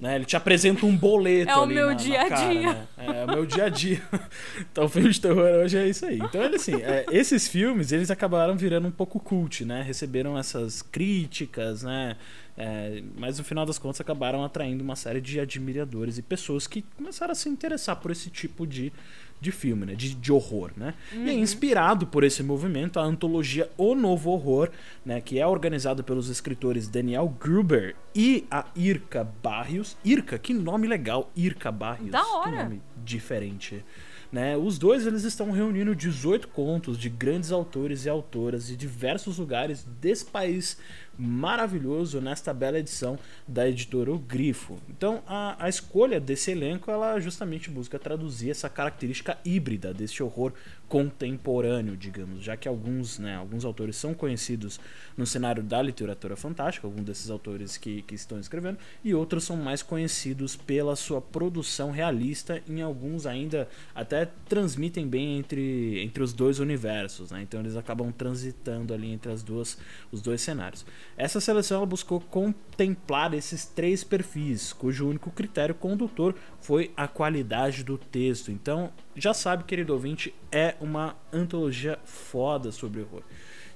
né? 0.00 0.14
Ele 0.16 0.24
te 0.24 0.36
apresenta 0.36 0.86
um 0.86 0.96
boleto 0.96 1.50
É 1.50 1.56
o 1.56 1.66
meu 1.66 1.88
na- 1.88 1.94
dia 1.94 2.22
a 2.22 2.28
cara, 2.28 2.52
dia. 2.54 2.72
né? 2.72 2.86
É, 2.98 3.24
o 3.24 3.28
meu 3.28 3.46
dia 3.46 3.64
a 3.64 3.68
dia. 3.68 4.02
então 4.70 4.84
o 4.84 4.88
filme 4.88 5.10
de 5.10 5.20
terror 5.20 5.44
hoje 5.64 5.76
é 5.76 5.88
isso 5.88 6.06
aí. 6.06 6.18
Então 6.18 6.42
ele 6.42 6.56
assim, 6.56 6.76
é, 6.82 7.04
esses 7.10 7.48
filmes 7.48 7.90
eles 7.92 8.10
acabaram 8.10 8.56
virando 8.56 8.86
um 8.88 8.92
pouco 8.92 9.18
cult, 9.18 9.64
né? 9.64 9.82
Receberam 9.82 10.38
essas 10.38 10.82
críticas, 10.82 11.82
né? 11.82 12.16
É, 12.60 13.02
mas 13.16 13.38
no 13.38 13.44
final 13.44 13.64
das 13.64 13.78
contas 13.78 14.00
acabaram 14.00 14.44
atraindo 14.44 14.82
uma 14.82 14.96
série 14.96 15.20
de 15.20 15.38
admiradores 15.38 16.18
e 16.18 16.22
pessoas 16.22 16.66
que 16.66 16.82
começaram 16.96 17.30
a 17.30 17.34
se 17.34 17.48
interessar 17.48 17.94
por 17.96 18.10
esse 18.10 18.30
tipo 18.30 18.66
de, 18.66 18.92
de 19.40 19.52
filme, 19.52 19.86
né? 19.86 19.94
De, 19.94 20.14
de 20.14 20.32
horror, 20.32 20.70
né? 20.76 20.94
E 21.12 21.28
é 21.30 21.32
inspirado 21.32 22.06
por 22.06 22.24
esse 22.24 22.42
movimento 22.42 22.98
a 22.98 23.02
antologia 23.04 23.70
O 23.76 23.94
Novo 23.94 24.30
Horror, 24.30 24.70
né? 25.04 25.20
Que 25.20 25.38
é 25.38 25.46
organizada 25.46 26.02
pelos 26.02 26.28
escritores 26.28 26.88
Daniel 26.88 27.28
Gruber 27.40 27.94
e 28.14 28.44
a 28.50 28.64
Irka 28.74 29.22
Barrios. 29.42 29.96
Irka, 30.04 30.38
que 30.38 30.52
nome 30.52 30.86
legal, 30.86 31.30
Irka 31.36 31.70
Barrios. 31.70 32.10
Da 32.10 32.22
Que 32.22 32.30
hora. 32.30 32.64
nome 32.64 32.82
diferente. 33.04 33.84
Né? 34.30 34.56
Os 34.58 34.76
dois 34.76 35.06
eles 35.06 35.24
estão 35.24 35.50
reunindo 35.50 35.96
18 35.96 36.48
contos 36.48 36.98
de 36.98 37.08
grandes 37.08 37.50
autores 37.50 38.04
e 38.04 38.10
autoras 38.10 38.66
de 38.66 38.76
diversos 38.76 39.38
lugares 39.38 39.86
desse 40.02 40.26
país 40.26 40.76
maravilhoso 41.18 42.20
nesta 42.20 42.54
bela 42.54 42.78
edição 42.78 43.18
da 43.46 43.68
editora 43.68 44.12
O 44.12 44.18
Grifo. 44.18 44.78
Então 44.88 45.22
a, 45.26 45.64
a 45.64 45.68
escolha 45.68 46.20
desse 46.20 46.52
elenco 46.52 46.90
ela 46.90 47.18
justamente 47.18 47.70
busca 47.70 47.98
traduzir 47.98 48.50
essa 48.50 48.68
característica 48.68 49.36
híbrida 49.44 49.92
desse 49.92 50.22
horror 50.22 50.52
contemporâneo, 50.88 51.96
digamos, 51.96 52.42
já 52.42 52.56
que 52.56 52.66
alguns, 52.66 53.18
né, 53.18 53.36
alguns 53.36 53.64
autores 53.64 53.94
são 53.96 54.14
conhecidos 54.14 54.80
no 55.16 55.26
cenário 55.26 55.62
da 55.62 55.82
literatura 55.82 56.34
fantástica, 56.34 56.86
alguns 56.86 57.04
desses 57.04 57.28
autores 57.30 57.76
que, 57.76 58.00
que 58.02 58.14
estão 58.14 58.40
escrevendo, 58.40 58.78
e 59.04 59.14
outros 59.14 59.44
são 59.44 59.56
mais 59.56 59.82
conhecidos 59.82 60.56
pela 60.56 60.96
sua 60.96 61.20
produção 61.20 61.90
realista, 61.90 62.62
em 62.66 62.80
alguns 62.80 63.26
ainda 63.26 63.68
até 63.94 64.30
transmitem 64.48 65.06
bem 65.06 65.38
entre, 65.38 66.00
entre 66.02 66.22
os 66.22 66.32
dois 66.32 66.58
universos, 66.58 67.30
né? 67.30 67.42
então 67.42 67.60
eles 67.60 67.76
acabam 67.76 68.10
transitando 68.10 68.94
ali 68.94 69.12
entre 69.12 69.30
as 69.30 69.42
duas, 69.42 69.76
os 70.10 70.22
dois 70.22 70.40
cenários. 70.40 70.86
Essa 71.16 71.40
seleção 71.40 71.84
buscou 71.84 72.20
contemplar 72.20 73.34
esses 73.34 73.64
três 73.64 74.04
perfis, 74.04 74.72
cujo 74.72 75.08
único 75.08 75.30
critério 75.30 75.74
condutor 75.74 76.34
foi 76.60 76.92
a 76.96 77.08
qualidade 77.08 77.82
do 77.82 77.98
texto. 77.98 78.52
Então, 78.52 78.92
já 79.16 79.34
sabe, 79.34 79.64
querido 79.64 79.92
ouvinte, 79.92 80.32
é 80.52 80.76
uma 80.80 81.16
antologia 81.32 81.98
foda 82.04 82.70
sobre 82.70 83.00
horror. 83.00 83.22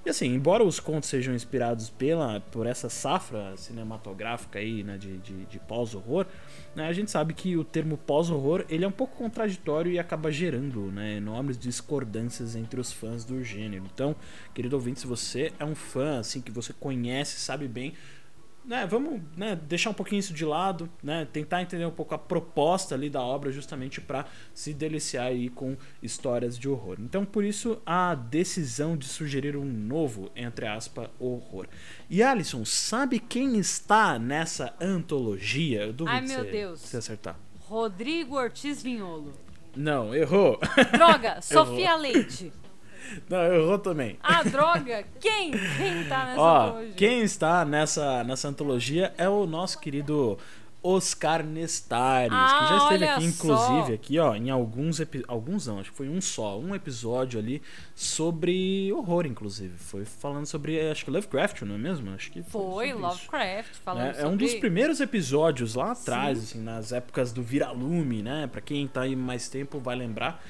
E 0.04 0.10
assim, 0.10 0.26
embora 0.26 0.64
os 0.64 0.80
contos 0.80 1.08
sejam 1.08 1.32
inspirados 1.32 1.88
pela, 1.88 2.40
por 2.40 2.66
essa 2.66 2.88
safra 2.88 3.56
cinematográfica 3.56 4.58
aí, 4.58 4.82
né, 4.82 4.98
de, 4.98 5.18
de, 5.18 5.44
de 5.44 5.58
pós-horror, 5.60 6.26
né, 6.74 6.88
a 6.88 6.92
gente 6.92 7.08
sabe 7.08 7.32
que 7.32 7.56
o 7.56 7.62
termo 7.62 7.96
pós-horror 7.96 8.64
ele 8.68 8.84
é 8.84 8.88
um 8.88 8.92
pouco 8.92 9.16
contraditório 9.16 9.92
e 9.92 10.00
acaba 10.00 10.32
gerando 10.32 10.90
né, 10.90 11.18
enormes 11.18 11.56
discordâncias 11.56 12.56
entre 12.56 12.80
os 12.80 12.92
fãs 12.92 13.24
do 13.24 13.44
gênero. 13.44 13.84
Então, 13.94 14.16
querido 14.52 14.74
ouvinte, 14.74 14.98
se 14.98 15.06
você 15.06 15.52
é 15.56 15.64
um 15.64 15.74
fã, 15.74 16.18
assim, 16.18 16.40
que 16.40 16.50
você 16.50 16.72
conhece, 16.72 17.38
sabe 17.38 17.68
bem 17.68 17.94
né, 18.64 18.86
vamos 18.86 19.20
né, 19.36 19.56
deixar 19.56 19.90
um 19.90 19.94
pouquinho 19.94 20.20
isso 20.20 20.32
de 20.32 20.44
lado, 20.44 20.88
né, 21.02 21.26
tentar 21.32 21.62
entender 21.62 21.84
um 21.84 21.90
pouco 21.90 22.14
a 22.14 22.18
proposta 22.18 22.94
ali 22.94 23.10
da 23.10 23.20
obra 23.20 23.50
justamente 23.50 24.00
para 24.00 24.26
se 24.54 24.72
deliciar 24.72 25.26
aí 25.26 25.48
com 25.48 25.76
histórias 26.02 26.58
de 26.58 26.68
horror. 26.68 26.96
Então, 27.00 27.24
por 27.24 27.44
isso 27.44 27.80
a 27.84 28.14
decisão 28.14 28.96
de 28.96 29.06
sugerir 29.06 29.56
um 29.56 29.64
novo, 29.64 30.30
entre 30.36 30.66
aspas, 30.66 31.08
horror. 31.18 31.66
E 32.08 32.22
Alisson, 32.22 32.64
sabe 32.64 33.18
quem 33.18 33.58
está 33.58 34.18
nessa 34.18 34.74
antologia? 34.80 35.82
Eu 35.86 35.92
duvido 35.92 36.16
Ai, 36.16 36.20
meu 36.22 36.44
Deus. 36.44 36.80
você 36.80 36.96
acertar. 36.96 37.36
Rodrigo 37.60 38.36
Ortiz 38.36 38.82
Vinholo. 38.82 39.32
Não, 39.74 40.14
errou. 40.14 40.60
Droga, 40.92 41.40
Sofia 41.42 41.96
Leite. 41.96 42.52
Não, 43.28 43.42
errou 43.44 43.78
também. 43.78 44.18
Ah, 44.22 44.42
droga! 44.42 45.04
Quem? 45.20 45.50
Quem 45.52 46.04
tá 46.08 46.24
nessa 46.26 46.40
Ó, 46.40 46.66
antologia? 46.68 46.94
quem 46.94 47.22
está 47.22 47.64
nessa, 47.64 48.24
nessa 48.24 48.48
antologia 48.48 49.12
é 49.18 49.28
o 49.28 49.46
nosso 49.46 49.78
querido 49.78 50.38
Oscar 50.84 51.44
Nestares, 51.44 52.32
Ah, 52.32 52.58
que 52.58 52.68
já 52.70 52.76
esteve 52.78 53.04
olha 53.04 53.14
aqui, 53.14 53.24
inclusive, 53.26 53.86
só. 53.86 53.92
aqui, 53.94 54.18
ó, 54.18 54.34
em 54.34 54.50
alguns 54.50 55.00
alguns 55.28 55.66
não, 55.68 55.78
acho 55.78 55.92
que 55.92 55.96
foi 55.96 56.08
um 56.08 56.20
só, 56.20 56.58
um 56.58 56.74
episódio 56.74 57.38
ali 57.38 57.62
sobre 57.94 58.92
horror, 58.92 59.24
inclusive. 59.26 59.74
Foi 59.78 60.04
falando 60.04 60.44
sobre, 60.46 60.80
acho 60.90 61.04
que 61.04 61.10
Lovecraft, 61.12 61.62
não 61.62 61.76
é 61.76 61.78
mesmo? 61.78 62.10
Acho 62.12 62.32
que 62.32 62.42
Foi, 62.42 62.88
sobre 62.88 62.88
isso. 62.88 62.98
Lovecraft, 62.98 63.74
falando 63.84 64.02
É, 64.06 64.08
é 64.22 64.26
um 64.26 64.30
sobre... 64.30 64.36
dos 64.46 64.54
primeiros 64.54 65.00
episódios 65.00 65.74
lá 65.76 65.92
atrás, 65.92 66.38
assim, 66.42 66.60
nas 66.60 66.90
épocas 66.92 67.32
do 67.32 67.42
Viralume, 67.44 68.20
né? 68.22 68.48
Pra 68.50 68.60
quem 68.60 68.88
tá 68.88 69.02
aí 69.02 69.14
mais 69.14 69.48
tempo 69.48 69.78
vai 69.78 69.94
lembrar. 69.94 70.42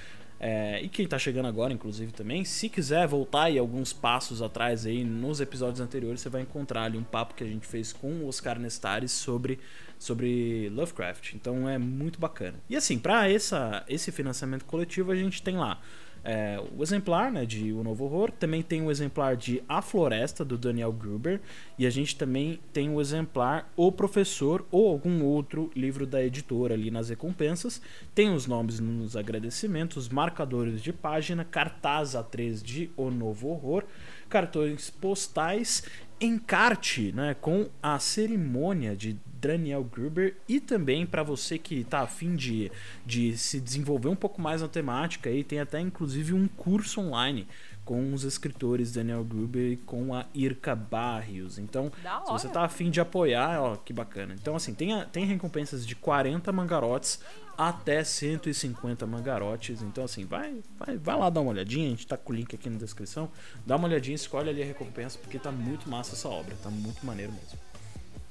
É, 0.45 0.83
e 0.83 0.89
quem 0.89 1.07
tá 1.07 1.17
chegando 1.21 1.47
agora, 1.47 1.73
inclusive, 1.73 2.11
também, 2.11 2.45
se 2.45 2.69
quiser 2.69 3.07
voltar 3.07 3.45
aí 3.45 3.57
alguns 3.57 3.93
passos 3.93 4.43
atrás 4.43 4.85
aí 4.85 5.05
nos 5.05 5.41
episódios 5.41 5.81
anteriores, 5.81 6.21
você 6.21 6.29
vai 6.29 6.43
encontrar 6.43 6.83
ali 6.83 6.99
um 6.99 7.05
papo 7.05 7.35
que 7.35 7.45
a 7.45 7.47
gente 7.47 7.65
fez 7.65 7.93
com 7.93 8.09
o 8.09 8.27
Oscar 8.27 8.59
Nestares 8.59 9.13
sobre, 9.13 9.61
sobre 10.01 10.69
Lovecraft. 10.71 11.35
Então 11.35 11.69
é 11.69 11.79
muito 11.79 12.19
bacana. 12.19 12.59
E 12.69 12.75
assim, 12.75 13.01
essa, 13.31 13.85
esse 13.89 14.11
financiamento 14.11 14.65
coletivo, 14.65 15.13
a 15.13 15.17
gente 15.17 15.41
tem 15.41 15.57
lá 15.57 15.81
é, 16.25 16.63
o 16.77 16.83
exemplar 16.83 17.33
né, 17.33 17.45
de 17.45 17.73
O 17.73 17.83
Novo 17.83 18.05
Horror, 18.05 18.31
também 18.31 18.63
tem 18.63 18.83
o 18.83 18.91
exemplar 18.91 19.37
de 19.37 19.63
A 19.69 19.83
Floresta, 19.83 20.45
do 20.45 20.57
Daniel 20.57 20.93
Gruber, 20.93 21.41
e 21.79 21.87
a 21.87 21.91
gente 21.91 22.17
também 22.17 22.61
tem 22.73 22.91
o 22.91 23.01
exemplar 23.01 23.71
O 23.77 23.91
Professor 23.91 24.65
ou 24.71 24.89
algum 24.89 25.25
outro 25.25 25.71
livro 25.75 26.07
da 26.07 26.23
editora 26.23 26.75
ali 26.75 26.91
nas 26.91 27.09
recompensas. 27.09 27.83
Tem 28.15 28.33
os 28.33 28.47
nomes 28.47 28.79
nos 28.79 29.17
agradecimentos, 29.17 30.09
marcadores 30.09 30.81
de 30.81 30.93
página, 30.93 31.45
cartaz 31.45 32.11
A3 32.11 32.63
de 32.63 32.91
O 32.97 33.11
Novo 33.11 33.49
Horror, 33.49 33.85
cartões 34.29 34.91
postais, 34.91 35.83
encarte 36.27 37.13
né, 37.13 37.35
com 37.41 37.69
a 37.83 37.99
cerimônia 37.99 38.97
de 38.97 39.19
Daniel 39.41 39.83
Gruber 39.83 40.37
e 40.49 40.61
também 40.61 41.05
para 41.05 41.25
você 41.25 41.59
que 41.59 41.83
tá 41.83 42.01
afim 42.01 42.37
de, 42.37 42.71
de 43.05 43.37
se 43.37 43.61
desenvolver 43.61 44.09
um 44.09 44.15
pouco 44.15 44.41
mais 44.41 44.63
na 44.63 44.69
temática 44.69 45.29
aí 45.29 45.43
tem 45.43 45.59
até 45.59 45.81
inclusive 45.81 46.33
um 46.33 46.47
curso 46.47 47.01
online 47.01 47.49
com 47.93 48.15
os 48.15 48.25
escritores 48.25 48.91
Daniel 48.91 49.23
Gruber 49.23 49.73
e 49.73 49.77
com 49.77 50.15
a 50.15 50.25
Irka 50.33 50.75
Barrios. 50.75 51.59
Então, 51.59 51.93
se 52.25 52.33
você 52.33 52.49
tá 52.49 52.65
afim 52.65 52.91
de 52.91 53.03
apoiar, 53.03 53.61
ó, 53.61 53.77
que 53.77 53.93
bacana. 53.93 54.33
Então, 54.33 54.57
assim, 54.57 54.73
tem, 54.73 54.95
a- 54.95 55.05
tem 55.05 55.27
recompensas 55.27 55.87
de 55.87 55.95
40 55.95 56.51
mangarotes 56.53 57.21
até 57.55 58.03
150 58.03 59.07
mangarotes. 59.07 59.83
Então, 59.83 60.05
assim, 60.05 60.25
vai, 60.25 60.63
vai, 60.79 60.97
vai 60.97 61.19
lá 61.19 61.29
dar 61.29 61.43
uma 61.43 61.51
olhadinha. 61.51 61.87
A 61.89 61.91
gente 61.91 62.07
tá 62.07 62.17
com 62.17 62.33
o 62.33 62.35
link 62.35 62.55
aqui 62.55 62.71
na 62.71 62.79
descrição. 62.79 63.29
Dá 63.67 63.77
uma 63.77 63.87
olhadinha, 63.87 64.15
escolhe 64.15 64.49
ali 64.49 64.63
a 64.63 64.65
recompensa, 64.65 65.19
porque 65.19 65.39
tá 65.39 65.53
muito 65.53 65.87
massa 65.91 66.15
essa 66.15 66.31
obra. 66.31 66.57
Tá 66.63 66.71
muito 66.71 67.05
maneiro 67.05 67.31
mesmo. 67.35 67.59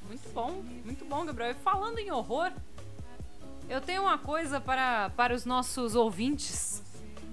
Muito 0.07 0.27
bom, 0.33 0.63
muito 0.83 1.05
bom, 1.05 1.23
Gabriel. 1.23 1.51
E 1.51 1.53
falando 1.53 1.99
em 1.99 2.09
horror, 2.09 2.51
eu 3.69 3.79
tenho 3.79 4.01
uma 4.01 4.17
coisa 4.17 4.59
para, 4.59 5.11
para 5.11 5.35
os 5.35 5.45
nossos 5.45 5.93
ouvintes. 5.93 6.81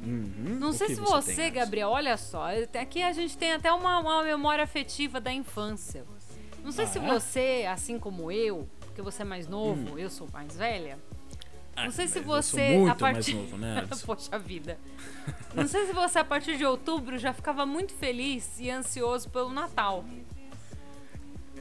Uhum. 0.03 0.59
Não 0.61 0.73
sei 0.73 0.89
se 0.89 0.95
você 1.01 1.33
você? 1.33 1.51
Gabriel, 1.51 1.91
olha 1.91 2.17
só, 2.17 2.47
aqui 2.81 3.03
a 3.03 3.13
gente 3.13 3.37
tem 3.37 3.53
até 3.53 3.73
uma, 3.73 3.99
uma 3.99 4.23
memória 4.23 4.63
afetiva 4.65 5.21
da 5.21 5.33
infância. 5.33 6.05
Não 6.63 6.71
sei 6.73 6.85
Ah, 6.85 6.89
se 6.89 6.99
é? 6.99 7.01
você, 7.03 7.67
assim 7.71 7.99
como 7.99 8.31
eu, 8.31 8.69
porque 8.81 9.03
você 9.03 9.23
é 9.23 9.25
mais 9.25 9.47
novo, 9.49 9.99
eu 9.99 10.09
sou 10.11 10.29
mais 10.33 10.57
velha. 10.57 10.99
Ah, 11.75 11.85
Não 11.85 11.91
sei 11.93 12.09
se 12.09 12.19
mas 12.21 12.27
eu 12.27 12.43
sou 12.43 12.59
você, 12.59 12.91
a 12.91 12.95
partir... 12.95 13.35
mais 13.35 13.51
novo, 13.51 13.57
né? 13.59 13.87
Poxa 14.05 14.39
vida. 14.39 14.79
Não 15.55 15.67
sei 15.67 15.87
se 15.87 15.93
você, 15.93 16.19
a 16.19 16.25
partir 16.25 16.57
de 16.57 16.65
outubro, 16.65 17.17
já 17.19 17.33
ficava 17.33 17.65
muito 17.65 17.93
feliz 17.95 18.59
e 18.59 18.69
ansioso 18.69 19.31
pelo 19.31 19.51
Natal. 19.51 20.05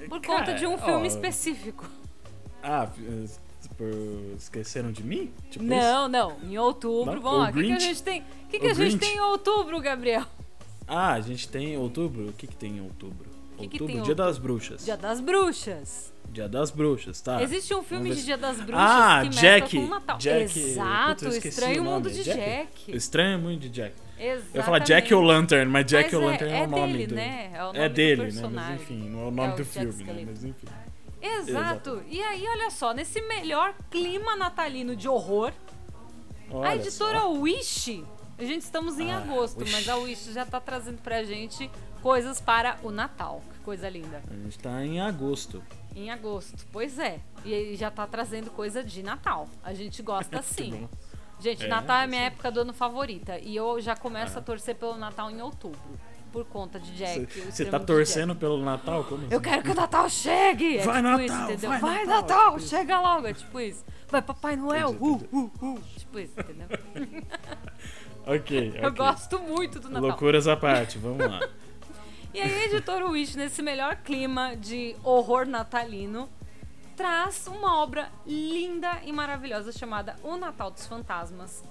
Por 0.10 0.22
Cara, 0.22 0.40
conta 0.40 0.54
de 0.56 0.66
um 0.66 0.78
filme 0.78 1.04
ó, 1.04 1.06
específico. 1.06 1.86
Ah, 2.64 2.88
por... 3.78 3.88
esqueceram 4.38 4.92
de 4.92 5.04
mim? 5.04 5.32
Tipo 5.50 5.66
isso? 5.66 5.74
Não, 5.76 6.08
não. 6.08 6.38
Em 6.44 6.58
outubro, 6.58 7.14
Não? 7.16 7.22
vamos 7.22 7.38
O 7.38 7.42
lá. 7.44 7.50
O 7.50 7.54
que, 7.54 7.64
que 7.64 7.72
a 7.74 7.80
gente 7.80 8.04
tem? 8.04 8.22
O 8.22 8.24
que, 8.50 8.58
O 8.58 8.60
que 8.60 8.66
a 8.68 8.74
gente 8.74 8.78
Grinch? 8.78 8.98
tem 9.00 9.16
em 9.16 9.20
outubro, 9.22 9.80
Gabriel? 9.80 10.24
Ah, 10.88 11.14
a 11.14 11.22
gente 11.22 11.48
tem 11.48 11.74
em 11.74 11.78
outubro? 11.78 12.30
O 12.30 12.34
que 12.34 12.48
que 12.48 12.56
tem 12.56 12.78
em 12.78 12.82
outubro? 12.82 13.28
Que 13.58 13.68
que 13.68 13.76
outubro, 13.82 13.88
Dia 13.88 14.00
outubro? 14.02 14.16
das 14.16 14.38
Bruxas. 14.38 14.86
Dia 14.86 14.98
das 14.98 15.20
Bruxas. 15.20 16.14
Dia 16.30 16.48
das 16.50 16.72
Bruxas, 16.72 17.22
tá. 17.22 17.42
Existe 17.42 17.74
um 17.74 17.82
filme 17.84 18.14
de 18.14 18.24
Dia 18.24 18.38
das 18.38 18.58
Bruxas 18.58 18.76
Ah, 18.80 19.22
que 19.24 19.30
Jack. 19.30 19.78
com 19.78 19.84
o 19.86 19.90
Natal. 19.90 20.18
Jack. 20.18 20.60
Exato, 20.60 21.26
Puta, 21.26 21.48
Estranho 21.48 21.82
o 21.82 21.84
nome. 21.86 21.96
Mundo 21.96 22.12
de 22.12 22.24
Jack. 22.24 22.68
Estranho 22.96 23.40
Mundo 23.40 23.60
de 23.60 23.70
Jack. 23.70 23.96
Exatamente. 24.20 24.50
Eu 24.54 24.60
ia 24.60 24.64
falar 24.64 24.80
Jack 24.80 25.14
o 25.14 25.22
Lantern, 25.22 25.72
mas 25.72 25.86
Jack 25.86 26.06
Mas 26.06 26.14
o 26.14 26.24
é- 26.24 26.32
Lantern 26.32 26.52
é, 26.54 26.58
é 26.60 26.64
o 26.64 26.68
nome 26.68 26.94
dele, 26.94 27.08
do... 27.08 27.16
né? 27.16 27.52
É 27.54 27.64
o 27.64 27.66
nome 27.68 27.80
é 27.80 27.90
do 27.90 27.96
dele, 27.96 28.22
né? 28.24 28.28
personagem. 28.32 28.72
Mas 28.72 28.82
enfim, 28.82 29.10
não 29.10 29.20
é 29.20 29.24
o 29.28 29.32
nome 29.32 29.50
É 29.50 29.54
o 29.54 29.58
do 29.58 29.64
Jack 29.64 29.80
filme, 29.80 30.04
né? 30.04 30.24
Mas 30.28 30.44
enfim. 30.44 30.68
Exato. 31.38 31.50
Exato. 31.50 32.04
E 32.08 32.22
aí, 32.22 32.46
olha 32.48 32.70
só, 32.70 32.94
nesse 32.94 33.22
melhor 33.22 33.74
clima 33.90 34.36
natalino 34.36 34.96
de 34.96 35.08
horror, 35.08 35.52
Olha 36.50 36.70
a 36.70 36.76
editora 36.76 37.20
só. 37.22 37.32
Wish. 37.34 38.04
A 38.38 38.44
gente 38.44 38.62
estamos 38.62 39.00
em 39.00 39.12
Ah, 39.12 39.18
agosto, 39.18 39.60
Wish. 39.62 39.72
mas 39.72 39.90
a 39.90 39.96
Wish 39.98 40.32
já 40.32 40.46
tá 40.46 40.60
trazendo 40.62 41.02
pra 41.02 41.24
gente 41.24 41.70
coisas 42.02 42.40
para 42.40 42.78
o 42.84 42.92
Natal. 42.92 43.42
Que 43.54 43.60
coisa 43.60 43.90
linda. 43.90 44.22
A 44.30 44.34
gente 44.34 44.60
tá 44.60 44.86
em 44.86 45.00
agosto. 45.02 45.62
Em 45.96 46.12
agosto. 46.12 46.66
Pois 46.72 47.00
é. 47.00 47.20
E 47.44 47.76
já 47.76 47.90
tá 47.90 48.06
trazendo 48.06 48.52
coisa 48.52 48.84
de 48.84 49.02
Natal. 49.02 49.48
A 49.64 49.74
gente 49.74 50.02
gosta 50.04 50.42
sim. 50.44 50.88
Gente, 51.40 51.66
É, 51.66 51.68
Natal 51.68 51.98
é 52.02 52.08
minha 52.08 52.22
aí. 52.22 52.28
época 52.28 52.52
do 52.52 52.62
ano 52.62 52.74
favorita. 52.74 53.38
E 53.40 53.56
eu 53.56 53.80
já 53.82 53.96
começo 53.96 54.38
a 54.38 54.42
torcer 54.42 54.76
pelo 54.76 54.96
Natal 54.98 55.30
em 55.32 55.42
outubro. 55.42 55.80
Por 56.32 56.46
conta 56.46 56.80
de 56.80 56.92
Jack. 56.96 57.26
Você 57.52 57.66
tá 57.66 57.80
torcendo 57.80 58.36
pelo 58.36 58.64
Natal? 58.64 59.04
Como 59.06 59.22
Jack. 59.22 59.34
Eu 59.34 59.40
assim? 59.40 59.50
quero 59.50 59.64
que 59.64 59.72
o 59.72 59.76
Natal 59.76 60.10
chegue! 60.10 60.78
É 60.78 60.84
Vai, 60.84 60.96
tipo 60.98 61.08
Natal, 61.10 61.26
isso, 61.26 61.42
entendeu? 61.44 61.70
vai, 61.70 61.80
Vai, 61.80 62.06
Natal, 62.06 62.22
Natal, 62.22 62.46
tipo 62.46 62.58
isso. 62.60 62.68
chega 62.70 63.00
logo! 63.02 63.28
É 63.28 63.34
tipo 63.34 63.60
isso. 63.60 63.86
Vai, 64.10 64.22
Papai 64.22 64.56
Noel! 64.56 64.90
Entendi, 64.92 65.28
Uh, 65.32 65.52
uh, 65.62 65.66
uh. 65.74 65.80
Tipo 65.98 66.20
isso, 66.20 66.34
entendeu? 66.40 66.68
Ok, 68.30 68.74
Eu 68.82 68.92
gosto 68.94 69.40
muito 69.40 69.80
do 69.80 69.88
Natal. 69.90 70.10
Loucuras 70.10 70.48
à 70.50 70.58
parte, 70.58 70.98
vamos 70.98 71.26
lá. 71.26 71.40
E 72.34 72.42
aí, 72.42 72.54
a 72.54 72.66
editora 72.66 73.08
Wish, 73.08 73.36
nesse 73.38 73.64
melhor 73.64 73.96
clima 73.96 74.56
de 74.56 74.96
horror 75.04 75.48
natalino, 75.48 76.30
traz 76.96 77.48
uma 77.48 77.82
obra 77.82 78.10
linda 78.28 79.00
e 79.06 79.12
maravilhosa 79.14 79.72
chamada 79.72 80.16
O 80.22 80.36
Natal 80.36 80.70
dos 80.70 80.86
Fantasmas. 80.86 81.64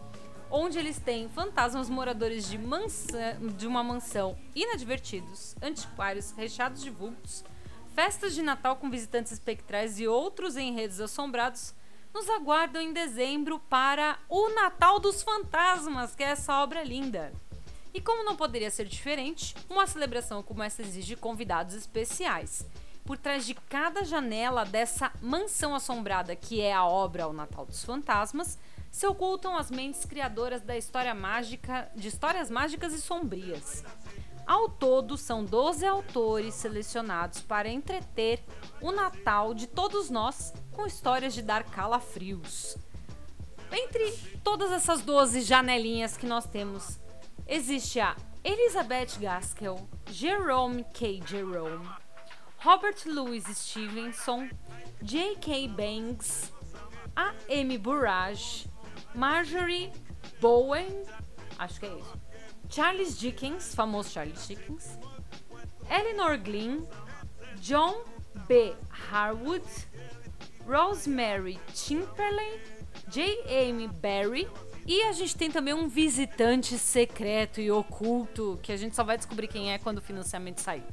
Onde 0.50 0.78
eles 0.78 0.98
têm 0.98 1.28
fantasmas 1.28 1.88
moradores 1.88 2.48
de, 2.48 2.58
mansão, 2.58 3.48
de 3.56 3.66
uma 3.66 3.82
mansão 3.82 4.36
inadvertidos, 4.54 5.54
antiquários, 5.62 6.30
recheados 6.32 6.82
de 6.82 6.90
vultos, 6.90 7.44
festas 7.94 8.34
de 8.34 8.42
Natal 8.42 8.76
com 8.76 8.90
visitantes 8.90 9.32
espectrais 9.32 9.98
e 9.98 10.06
outros 10.06 10.56
enredos 10.56 11.00
assombrados 11.00 11.74
nos 12.14 12.30
aguardam 12.30 12.80
em 12.80 12.92
dezembro 12.92 13.58
para 13.58 14.18
o 14.28 14.48
Natal 14.54 14.98
dos 14.98 15.22
Fantasmas, 15.22 16.14
que 16.14 16.22
é 16.22 16.28
essa 16.28 16.62
obra 16.62 16.82
linda. 16.82 17.32
E 17.92 18.00
como 18.00 18.24
não 18.24 18.36
poderia 18.36 18.70
ser 18.70 18.86
diferente, 18.86 19.54
uma 19.68 19.86
celebração 19.86 20.42
como 20.42 20.62
essa 20.62 20.82
exige 20.82 21.16
convidados 21.16 21.74
especiais. 21.74 22.66
Por 23.04 23.16
trás 23.16 23.46
de 23.46 23.54
cada 23.54 24.04
janela 24.04 24.64
dessa 24.64 25.12
mansão 25.22 25.74
assombrada 25.74 26.34
que 26.34 26.60
é 26.60 26.74
a 26.74 26.84
obra 26.84 27.28
O 27.28 27.32
Natal 27.32 27.64
dos 27.64 27.84
Fantasmas, 27.84 28.58
se 28.96 29.06
ocultam 29.06 29.54
as 29.54 29.70
mentes 29.70 30.06
criadoras 30.06 30.62
da 30.62 30.74
história 30.74 31.14
mágica, 31.14 31.92
de 31.94 32.08
histórias 32.08 32.50
mágicas 32.50 32.94
e 32.94 32.98
sombrias. 32.98 33.84
Ao 34.46 34.70
todo, 34.70 35.18
são 35.18 35.44
12 35.44 35.84
autores 35.84 36.54
selecionados 36.54 37.42
para 37.42 37.68
entreter 37.68 38.42
o 38.80 38.90
Natal 38.90 39.52
de 39.52 39.66
todos 39.66 40.08
nós 40.08 40.54
com 40.72 40.86
histórias 40.86 41.34
de 41.34 41.42
dar 41.42 41.64
calafrios. 41.64 42.78
Entre 43.70 44.12
todas 44.42 44.72
essas 44.72 45.02
12 45.02 45.42
janelinhas 45.42 46.16
que 46.16 46.24
nós 46.24 46.46
temos, 46.46 46.98
existe 47.46 48.00
a 48.00 48.16
Elizabeth 48.42 49.18
Gaskell, 49.20 49.76
Jerome 50.10 50.86
K. 50.94 51.22
Jerome, 51.26 51.86
Robert 52.60 53.04
Louis 53.04 53.44
Stevenson, 53.44 54.48
J.K. 55.02 55.68
Banks, 55.68 56.50
a 57.14 57.34
Amy 57.50 57.76
Burrage, 57.76 58.66
Marjorie 59.16 59.90
Bowen, 60.40 61.02
acho 61.58 61.80
que 61.80 61.86
é 61.86 61.88
isso, 61.88 62.20
Charles 62.68 63.18
Dickens, 63.18 63.74
famoso 63.74 64.10
Charles 64.10 64.46
Dickens, 64.46 64.98
Eleanor 65.90 66.38
Glynn, 66.38 66.84
John 67.60 68.04
B. 68.46 68.74
Harwood, 69.10 69.64
Rosemary 70.66 71.58
Timperley, 71.72 72.60
J. 73.08 73.42
Barry 74.00 74.48
e 74.86 75.02
a 75.02 75.12
gente 75.12 75.36
tem 75.36 75.50
também 75.50 75.74
um 75.74 75.88
visitante 75.88 76.76
secreto 76.78 77.60
e 77.60 77.70
oculto 77.70 78.58
que 78.62 78.70
a 78.70 78.76
gente 78.76 78.94
só 78.94 79.02
vai 79.02 79.16
descobrir 79.16 79.48
quem 79.48 79.72
é 79.72 79.78
quando 79.78 79.98
o 79.98 80.02
financiamento 80.02 80.60
sair. 80.60 80.84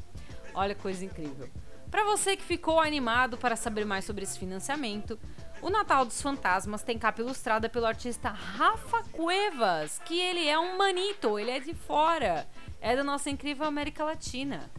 Olha 0.53 0.73
coisa 0.73 1.03
incrível. 1.03 1.49
Para 1.91 2.03
você 2.03 2.35
que 2.35 2.43
ficou 2.43 2.79
animado 2.79 3.37
para 3.37 3.55
saber 3.55 3.85
mais 3.85 4.03
sobre 4.05 4.23
esse 4.23 4.39
financiamento, 4.39 5.19
o 5.63 5.69
Natal 5.69 6.03
dos 6.03 6.21
Fantasmas 6.21 6.83
tem 6.83 6.99
capa 6.99 7.21
ilustrada 7.21 7.69
pelo 7.69 7.85
artista 7.85 8.29
Rafa 8.29 9.01
Cuevas, 9.13 9.97
que 9.99 10.19
ele 10.19 10.45
é 10.45 10.59
um 10.59 10.77
manito, 10.77 11.39
ele 11.39 11.51
é 11.51 11.59
de 11.61 11.73
fora, 11.73 12.45
é 12.81 12.97
da 12.97 13.03
nossa 13.03 13.29
incrível 13.29 13.65
América 13.65 14.03
Latina. 14.03 14.69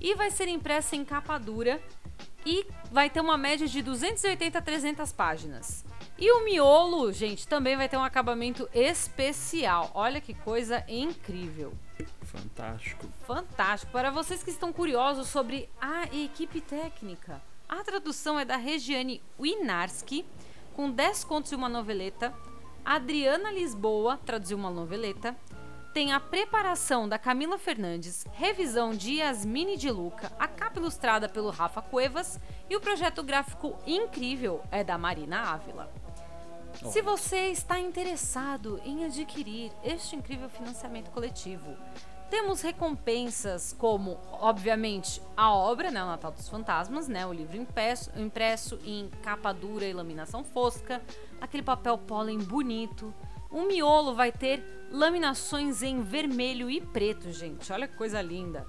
E 0.00 0.14
vai 0.14 0.30
ser 0.30 0.46
impressa 0.46 0.94
em 0.94 1.04
capa 1.04 1.36
dura 1.38 1.82
e 2.46 2.64
vai 2.92 3.10
ter 3.10 3.20
uma 3.20 3.36
média 3.36 3.66
de 3.66 3.82
280 3.82 4.56
a 4.56 4.62
300 4.62 5.12
páginas. 5.12 5.84
E 6.16 6.30
o 6.30 6.44
miolo, 6.44 7.12
gente, 7.12 7.46
também 7.48 7.76
vai 7.76 7.88
ter 7.88 7.96
um 7.96 8.04
acabamento 8.04 8.68
especial. 8.72 9.90
Olha 9.92 10.20
que 10.20 10.34
coisa 10.34 10.84
incrível. 10.86 11.72
Fantástico. 12.22 13.06
Fantástico. 13.26 13.90
Para 13.90 14.12
vocês 14.12 14.44
que 14.44 14.50
estão 14.50 14.72
curiosos 14.72 15.26
sobre 15.26 15.68
a 15.80 16.04
equipe 16.14 16.60
técnica, 16.60 17.42
a 17.68 17.84
tradução 17.84 18.38
é 18.38 18.44
da 18.44 18.56
Regiane 18.56 19.22
Winarski, 19.38 20.24
com 20.74 20.90
10 20.90 21.24
contos 21.24 21.52
e 21.52 21.54
uma 21.54 21.68
noveleta. 21.68 22.34
A 22.84 22.94
Adriana 22.94 23.52
Lisboa 23.52 24.18
traduziu 24.24 24.56
uma 24.56 24.70
noveleta. 24.70 25.36
Tem 25.92 26.12
a 26.12 26.20
preparação 26.20 27.08
da 27.08 27.18
Camila 27.18 27.58
Fernandes, 27.58 28.24
revisão 28.32 28.92
de 28.94 29.14
Yasmine 29.16 29.76
de 29.76 29.90
Luca, 29.90 30.32
a 30.38 30.46
capa 30.46 30.78
ilustrada 30.78 31.28
pelo 31.28 31.50
Rafa 31.50 31.82
Cuevas 31.82 32.40
e 32.70 32.76
o 32.76 32.80
projeto 32.80 33.22
gráfico 33.22 33.76
incrível 33.86 34.62
é 34.70 34.82
da 34.82 34.96
Marina 34.96 35.52
Ávila. 35.52 35.92
Se 36.90 37.02
você 37.02 37.48
está 37.48 37.78
interessado 37.80 38.80
em 38.84 39.04
adquirir 39.04 39.72
este 39.82 40.14
incrível 40.14 40.48
financiamento 40.48 41.10
coletivo, 41.10 41.76
temos 42.30 42.60
recompensas 42.60 43.74
como, 43.78 44.18
obviamente, 44.32 45.20
a 45.36 45.52
obra, 45.52 45.90
né, 45.90 46.02
o 46.02 46.06
Natal 46.06 46.30
dos 46.30 46.48
Fantasmas, 46.48 47.08
né, 47.08 47.26
o 47.26 47.32
livro 47.32 47.56
impresso, 47.56 48.10
impresso 48.16 48.78
em 48.84 49.10
capa 49.22 49.52
dura 49.52 49.84
e 49.84 49.92
laminação 49.92 50.44
fosca, 50.44 51.02
aquele 51.40 51.62
papel 51.62 51.96
pólen 51.98 52.38
bonito. 52.38 53.12
O 53.50 53.62
miolo 53.62 54.14
vai 54.14 54.30
ter 54.30 54.62
laminações 54.90 55.82
em 55.82 56.02
vermelho 56.02 56.70
e 56.70 56.80
preto, 56.80 57.32
gente. 57.32 57.72
Olha 57.72 57.88
que 57.88 57.96
coisa 57.96 58.20
linda. 58.20 58.66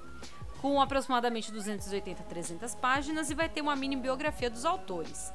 Com 0.62 0.82
aproximadamente 0.82 1.52
280 1.52 2.22
a 2.22 2.26
300 2.26 2.76
páginas 2.76 3.30
e 3.30 3.36
vai 3.36 3.50
ter 3.50 3.62
uma 3.62 3.76
mini 3.76 3.96
biografia 3.96 4.50
dos 4.50 4.66
autores. 4.66 5.34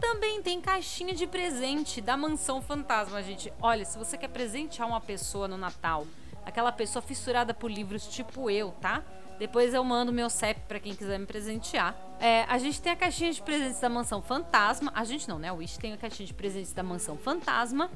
Também 0.00 0.42
tem 0.42 0.60
caixinha 0.60 1.14
de 1.14 1.26
presente 1.26 2.00
da 2.00 2.16
Mansão 2.16 2.62
Fantasma, 2.62 3.22
gente. 3.22 3.52
Olha, 3.60 3.84
se 3.84 3.98
você 3.98 4.16
quer 4.16 4.28
presentear 4.28 4.88
uma 4.88 5.00
pessoa 5.00 5.46
no 5.46 5.58
Natal, 5.58 6.06
aquela 6.50 6.70
pessoa 6.70 7.00
fissurada 7.00 7.54
por 7.54 7.70
livros 7.70 8.06
tipo 8.06 8.50
eu, 8.50 8.72
tá? 8.80 9.02
Depois 9.38 9.72
eu 9.72 9.82
mando 9.82 10.12
meu 10.12 10.28
CEP 10.28 10.60
para 10.68 10.78
quem 10.78 10.94
quiser 10.94 11.18
me 11.18 11.24
presentear. 11.24 11.96
É, 12.20 12.42
a 12.42 12.58
gente 12.58 12.82
tem 12.82 12.92
a 12.92 12.96
caixinha 12.96 13.32
de 13.32 13.40
presentes 13.40 13.80
da 13.80 13.88
Mansão 13.88 14.20
Fantasma. 14.20 14.92
A 14.94 15.02
gente 15.02 15.26
não, 15.26 15.38
né? 15.38 15.50
O 15.50 15.56
Wish 15.56 15.78
tem 15.78 15.94
a 15.94 15.96
caixinha 15.96 16.26
de 16.26 16.34
presentes 16.34 16.74
da 16.74 16.82
Mansão 16.82 17.16
Fantasma. 17.16 17.90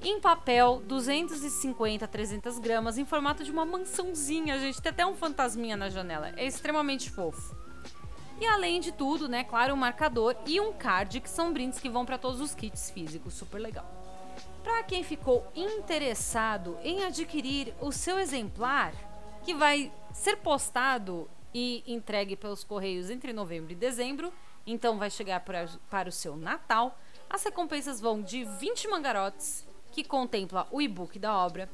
Em 0.00 0.20
papel, 0.20 0.80
250 0.86 2.04
a 2.04 2.08
300 2.08 2.60
gramas, 2.60 2.96
em 2.96 3.04
formato 3.04 3.42
de 3.42 3.50
uma 3.50 3.66
mansãozinha, 3.66 4.60
gente. 4.60 4.80
Tem 4.80 4.90
até 4.90 5.04
um 5.04 5.14
fantasminha 5.14 5.76
na 5.76 5.90
janela. 5.90 6.32
É 6.36 6.46
extremamente 6.46 7.10
fofo. 7.10 7.56
E 8.40 8.46
além 8.46 8.80
de 8.80 8.92
tudo, 8.92 9.28
né, 9.28 9.42
claro, 9.42 9.74
um 9.74 9.76
marcador 9.76 10.36
e 10.46 10.58
um 10.60 10.72
card 10.72 11.20
que 11.20 11.28
são 11.28 11.52
brindes 11.52 11.80
que 11.80 11.90
vão 11.90 12.06
para 12.06 12.16
todos 12.16 12.40
os 12.40 12.54
kits 12.54 12.90
físicos, 12.90 13.34
super 13.34 13.58
legal. 13.58 13.99
Para 14.62 14.82
quem 14.82 15.02
ficou 15.02 15.46
interessado 15.56 16.78
em 16.82 17.02
adquirir 17.04 17.74
o 17.80 17.90
seu 17.90 18.18
exemplar, 18.18 18.92
que 19.42 19.54
vai 19.54 19.90
ser 20.12 20.36
postado 20.36 21.28
e 21.54 21.82
entregue 21.86 22.36
pelos 22.36 22.62
correios 22.62 23.08
entre 23.08 23.32
novembro 23.32 23.72
e 23.72 23.76
dezembro, 23.76 24.32
então 24.66 24.98
vai 24.98 25.10
chegar 25.10 25.40
para, 25.40 25.66
para 25.88 26.08
o 26.08 26.12
seu 26.12 26.36
Natal, 26.36 26.98
as 27.28 27.42
recompensas 27.42 28.00
vão 28.00 28.20
de 28.20 28.44
20 28.44 28.88
mangarotes, 28.88 29.66
que 29.92 30.04
contempla 30.04 30.66
o 30.70 30.82
e-book 30.82 31.18
da 31.18 31.36
obra, 31.36 31.68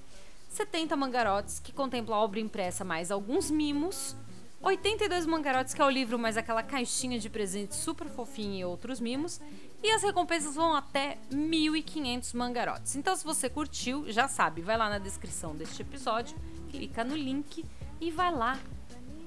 70 0.49 0.97
mangarotes, 0.97 1.59
que 1.59 1.73
contempla 1.73 2.17
a 2.17 2.21
obra 2.21 2.39
impressa 2.39 2.85
mais 2.85 3.11
alguns 3.11 3.51
mimos, 3.51 4.17
82 4.63 5.27
mangarotes, 5.27 5.75
que 5.75 5.83
é 5.83 5.85
o 5.85 5.91
livro, 5.91 6.19
mais 6.19 6.37
aquela 6.37 6.63
caixinha 6.63 7.19
de 7.19 7.29
presentes 7.29 7.79
super 7.79 8.09
fofinha 8.09 8.61
e 8.61 8.65
outros 8.65 9.01
mimos. 9.01 9.41
E 9.87 9.91
as 9.93 10.03
recompensas 10.03 10.57
vão 10.57 10.75
até 10.75 11.17
1.500 11.33 12.35
mangarotes. 12.35 12.97
Então, 12.97 13.15
se 13.15 13.23
você 13.23 13.49
curtiu, 13.49 14.11
já 14.11 14.27
sabe, 14.27 14.61
vai 14.61 14.77
lá 14.77 14.91
na 14.91 14.99
descrição 14.99 15.55
deste 15.55 15.81
episódio, 15.81 16.37
clica 16.69 17.05
no 17.05 17.15
link 17.15 17.65
e 18.01 18.11
vai 18.11 18.35
lá 18.35 18.59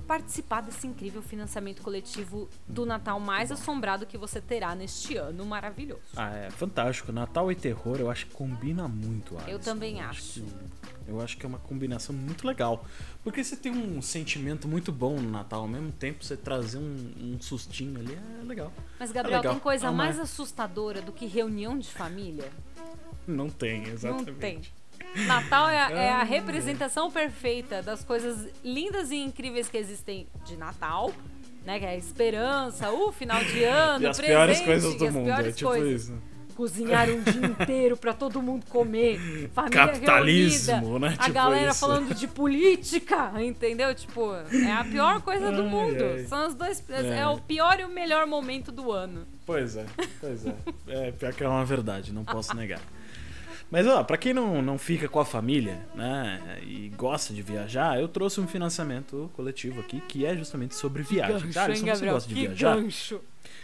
participar 0.06 0.60
desse 0.62 0.86
incrível 0.86 1.22
financiamento 1.22 1.82
coletivo 1.82 2.50
do 2.68 2.86
Natal 2.86 3.22
mais 3.22 3.54
assombrado 3.54 4.06
que 4.06 4.18
você 4.18 4.42
terá 4.42 4.76
neste 4.76 5.16
ano 5.16 5.46
maravilhoso. 5.46 6.02
Ah, 6.18 6.36
é 6.36 6.50
fantástico. 6.50 7.10
Natal 7.14 7.50
e 7.50 7.56
terror 7.56 7.96
eu 7.98 8.10
acho 8.12 8.26
que 8.26 8.34
combina 8.34 8.86
muito. 8.86 9.36
Alisson. 9.38 9.52
Eu 9.52 9.60
também 9.60 10.02
acho. 10.02 10.42
que- 10.42 10.46
eu 11.10 11.22
acho 11.22 11.38
que 11.38 11.46
é 11.46 11.50
uma 11.50 11.60
combinação 11.60 12.16
muito 12.16 12.46
legal. 12.48 12.86
Porque 13.24 13.44
você 13.44 13.56
tem 13.56 13.72
um 13.72 14.02
sentimento 14.02 14.68
muito 14.68 14.92
bom 14.92 15.20
no 15.20 15.30
Natal, 15.30 15.62
ao 15.62 15.68
mesmo 15.68 15.92
tempo 15.92 16.24
você 16.24 16.38
trazer 16.38 16.78
um, 16.78 17.12
um 17.20 17.38
sustinho 17.42 18.00
ali 18.00 18.14
é 18.16 18.44
legal. 18.44 18.72
Mas, 19.00 19.12
Gabriel, 19.12 19.36
É 19.36 19.42
legal. 19.42 19.54
tem 19.54 19.60
coisa 19.62 19.88
Ah, 19.88 19.92
mas- 19.92 20.16
mais 20.16 20.20
assustadora 20.20 21.02
do 21.02 21.12
que 21.12 21.26
reunião 21.26 21.78
de 21.78 21.90
família? 21.90 22.50
Não 23.28 23.50
tem, 23.50 23.84
exatamente. 23.88 24.32
Não 24.32 24.36
tem. 24.40 24.62
Natal 25.26 25.68
é 25.70 25.80
a, 25.82 25.92
é 25.92 26.10
a 26.12 26.24
representação 26.24 27.10
perfeita 27.12 27.82
das 27.82 28.04
coisas 28.04 28.48
lindas 28.64 29.12
e 29.12 29.16
incríveis 29.18 29.68
que 29.68 29.78
existem 29.78 30.28
de 30.46 30.56
Natal, 30.56 31.12
né? 31.66 31.80
Que 31.80 31.86
é 31.86 31.90
a 31.90 31.96
esperança, 31.98 32.92
o 32.92 33.12
final 33.12 33.44
de 33.44 33.64
ano, 33.66 34.04
E 34.04 34.08
as 34.08 34.18
presente, 34.18 34.36
piores 34.38 34.62
coisas 34.62 34.96
do 34.96 35.12
mundo, 35.12 35.30
é 35.30 35.52
tipo 35.52 35.70
coisas. 35.70 36.04
isso. 36.04 36.14
Cozinhar 36.60 37.10
um 37.10 37.22
dia 37.22 37.46
inteiro 37.46 37.96
pra 37.96 38.12
todo 38.12 38.42
mundo 38.42 38.66
comer. 38.68 39.50
Família 39.54 39.86
Capitalismo, 39.88 40.76
reunida, 40.76 41.00
né? 41.00 41.16
A 41.18 41.22
Tipo 41.24 41.34
galera 41.34 41.72
isso. 41.72 41.80
falando 41.80 42.14
de 42.14 42.28
política, 42.28 43.32
entendeu? 43.42 43.96
Tipo, 43.96 44.34
é 44.34 44.74
a 44.74 44.84
pior 44.84 45.22
coisa 45.22 45.54
do 45.54 45.62
Ai, 45.62 45.68
mundo. 45.70 46.04
ai. 46.04 46.26
São 46.26 46.48
os 46.50 46.54
dois. 46.54 46.84
É. 46.90 47.20
É. 47.20 47.28
o 47.28 47.38
pior 47.40 47.80
e 47.80 47.86
o 47.86 47.90
melhor 47.90 48.28
momento 48.28 48.74
do 48.74 48.92
ano. 48.92 49.26
Pois 49.46 49.78
é, 49.78 49.86
pois 50.20 50.46
é. 50.46 50.54
É, 50.90 51.12
pior 51.14 51.32
que 51.34 51.42
é 51.46 51.48
uma 51.48 51.64
verdade, 51.64 52.12
não 52.12 52.26
posso 52.26 52.54
negar. 52.54 52.82
Mas 53.72 53.88
ó, 53.88 54.04
pra 54.04 54.18
quem 54.18 54.34
não, 54.34 54.62
não 54.62 54.78
fica 54.78 55.08
com 55.08 55.20
a 55.22 55.26
família, 55.26 55.80
né, 55.96 56.60
e 56.64 56.90
gosta 56.98 57.34
de 57.34 57.42
viajar, 57.42 57.98
eu 58.02 58.10
trouxe 58.10 58.42
um 58.42 58.48
financiamento 58.48 59.32
coletivo 59.34 59.80
aqui 59.80 60.02
que 60.10 60.26
é 60.26 60.36
justamente 60.36 60.76
sobre 60.76 61.04
viagem. 61.04 61.40
Gancho, 61.40 61.60
Alisson, 61.60 61.72
hein, 61.72 61.78
você 61.78 61.86
Gabriel? 61.94 62.14
gosta 62.16 62.28
de 62.30 62.36
que 62.36 62.48
viajar? 62.48 62.76
gancho. 62.76 63.22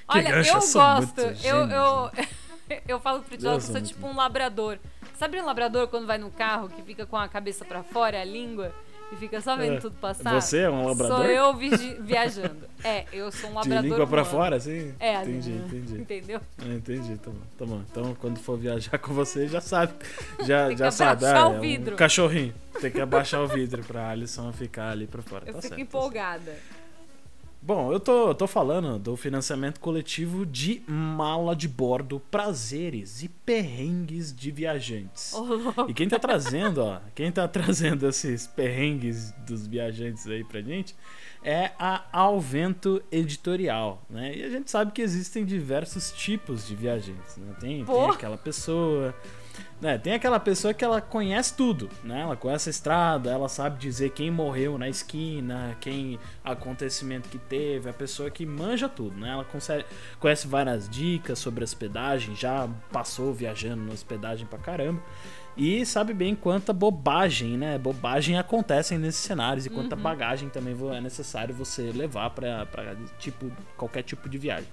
Olha, 0.08 0.22
gancho, 0.32 0.50
eu 0.50 0.62
gosto. 0.62 1.22
Eu, 1.44 1.58
eu, 1.68 2.12
eu 2.88 3.00
falo 3.00 3.22
pro 3.22 3.34
Eu 3.34 3.38
que 3.38 3.44
sou 3.44 3.62
sou 3.62 3.72
muito 3.74 3.88
tipo 3.88 4.08
um 4.08 4.16
labrador. 4.16 4.78
Sabe 5.18 5.40
um 5.40 5.46
labrador 5.46 5.88
quando 5.88 6.06
vai 6.06 6.18
no 6.18 6.30
carro 6.30 6.68
que 6.70 6.82
fica 6.82 7.06
com 7.06 7.16
a 7.18 7.28
cabeça 7.28 7.64
pra 7.64 7.82
fora, 7.84 8.20
a 8.20 8.24
língua, 8.26 8.74
e 9.14 9.16
fica 9.16 9.40
só 9.40 9.56
vendo 9.56 9.76
É. 9.78 9.80
tudo 9.80 9.96
passar? 9.98 10.34
Você 10.42 10.60
é 10.60 10.70
um 10.70 10.86
labrador? 10.88 11.18
Sou 11.18 11.26
eu 11.26 11.54
vigi- 11.54 11.96
viajando. 12.02 12.66
É, 12.86 13.04
eu 13.12 13.32
sou 13.32 13.50
um 13.50 13.54
De 13.54 13.56
labrador. 13.70 13.84
língua 13.84 14.06
pra 14.06 14.22
humano. 14.22 14.26
fora, 14.30 14.56
assim? 14.58 14.94
É, 15.00 15.16
entendi, 15.24 15.50
né? 15.50 15.66
entendi. 15.68 15.94
Entendeu? 16.02 16.42
Ah, 16.60 16.66
entendi, 16.68 17.18
tá 17.18 17.32
bom, 17.32 17.40
tá 17.58 17.66
bom. 17.66 17.82
Então, 17.90 18.16
quando 18.22 18.38
for 18.38 18.60
viajar 18.60 19.00
com 19.00 19.12
você, 19.12 19.48
já 19.48 19.60
sabe. 19.60 19.94
Já, 20.42 20.68
Tem 20.68 20.76
que 20.76 20.80
já 20.84 20.92
sabe. 20.92 21.26
abaixar 21.26 21.44
ah, 21.46 21.48
o 21.50 21.54
é 21.54 21.58
um 21.58 21.62
vidro. 21.62 21.96
cachorrinho. 21.96 22.54
Tem 22.80 22.92
que 22.92 23.02
abaixar 23.02 23.42
o 23.42 23.48
vidro 23.48 23.82
pra 23.84 24.10
Alisson 24.12 24.52
ficar 24.54 24.92
ali 24.92 25.08
pra 25.08 25.24
fora. 25.24 25.46
Eu 25.48 25.54
tá 25.54 25.62
fico 25.62 25.62
certo, 25.62 25.76
tá 25.78 25.82
empolgada. 25.82 26.56
Bom, 27.66 27.92
eu 27.92 28.00
tô, 28.00 28.36
tô 28.36 28.46
falando 28.46 29.00
do 29.00 29.18
financiamento 29.18 29.80
coletivo 29.80 30.46
de 30.46 30.84
mala 30.88 31.56
de 31.56 31.68
bordo, 31.68 32.22
prazeres 32.30 33.24
e 33.24 33.28
perrengues 33.28 34.32
de 34.32 34.52
viajantes. 34.52 35.34
Louco. 35.34 35.90
E 35.90 35.94
quem 35.96 36.08
tá 36.08 36.20
trazendo, 36.20 36.84
ó, 36.84 37.00
quem 37.16 37.32
tá 37.32 37.48
trazendo 37.50 38.08
esses 38.08 38.46
perrengues 38.46 39.32
dos 39.48 39.66
viajantes 39.66 40.28
aí 40.28 40.44
pra 40.44 40.62
gente 40.62 40.96
é 41.44 41.72
a 41.80 42.04
Alvento 42.14 43.02
Editorial, 43.12 44.00
né? 44.12 44.38
E 44.38 44.44
a 44.44 44.50
gente 44.52 44.70
sabe 44.70 44.92
que 44.92 45.02
existem 45.02 45.44
diversos 45.44 46.12
tipos 46.12 46.68
de 46.68 46.76
viajantes, 46.76 47.36
né? 47.38 47.56
Tem, 47.60 47.84
tem 47.84 48.10
aquela 48.12 48.38
pessoa, 48.38 49.12
né? 49.80 49.98
Tem 49.98 50.14
aquela 50.14 50.40
pessoa 50.40 50.74
que 50.74 50.84
ela 50.84 51.02
conhece 51.02 51.54
tudo, 51.56 51.90
né? 52.04 52.22
Ela 52.22 52.36
conhece 52.36 52.70
a 52.70 52.72
estrada, 52.72 53.30
ela 53.30 53.50
sabe 53.50 53.80
dizer 53.80 54.12
quem 54.12 54.32
morreu 54.32 54.78
na 54.78 54.90
esquina, 54.90 55.76
quem 55.80 56.20
acontecimento 56.44 57.30
que 57.30 57.38
teve, 57.38 57.90
a 57.90 57.94
pessoa 57.94 58.30
que 58.32 58.46
manja 58.46 58.88
tudo, 58.88 59.20
né? 59.20 59.30
Ela 59.30 59.44
consegue, 59.44 59.86
conhece 60.20 60.48
várias 60.48 60.90
dicas 60.90 61.40
sobre 61.40 61.64
hospedagem, 61.64 62.36
já 62.36 62.68
passou 62.92 63.34
viajando 63.34 63.84
na 63.84 63.94
hospedagem 63.94 64.46
pra 64.46 64.60
caramba. 64.60 65.02
E 65.58 65.86
sabe 65.86 66.14
bem 66.14 66.36
quanta 66.36 66.74
bobagem, 66.74 67.58
né? 67.58 67.78
Bobagem 67.78 68.38
acontecem 68.38 68.98
nesses 68.98 69.22
cenários 69.22 69.66
e 69.66 69.70
quanta 69.70 69.96
bagagem 69.96 70.50
também 70.50 70.76
é 70.94 71.00
necessário 71.00 71.56
você 71.56 71.94
levar 71.94 72.32
pra 72.32 72.68
tipo, 73.18 73.50
qualquer 73.78 74.04
tipo 74.04 74.28
de 74.28 74.38
viagem. 74.38 74.68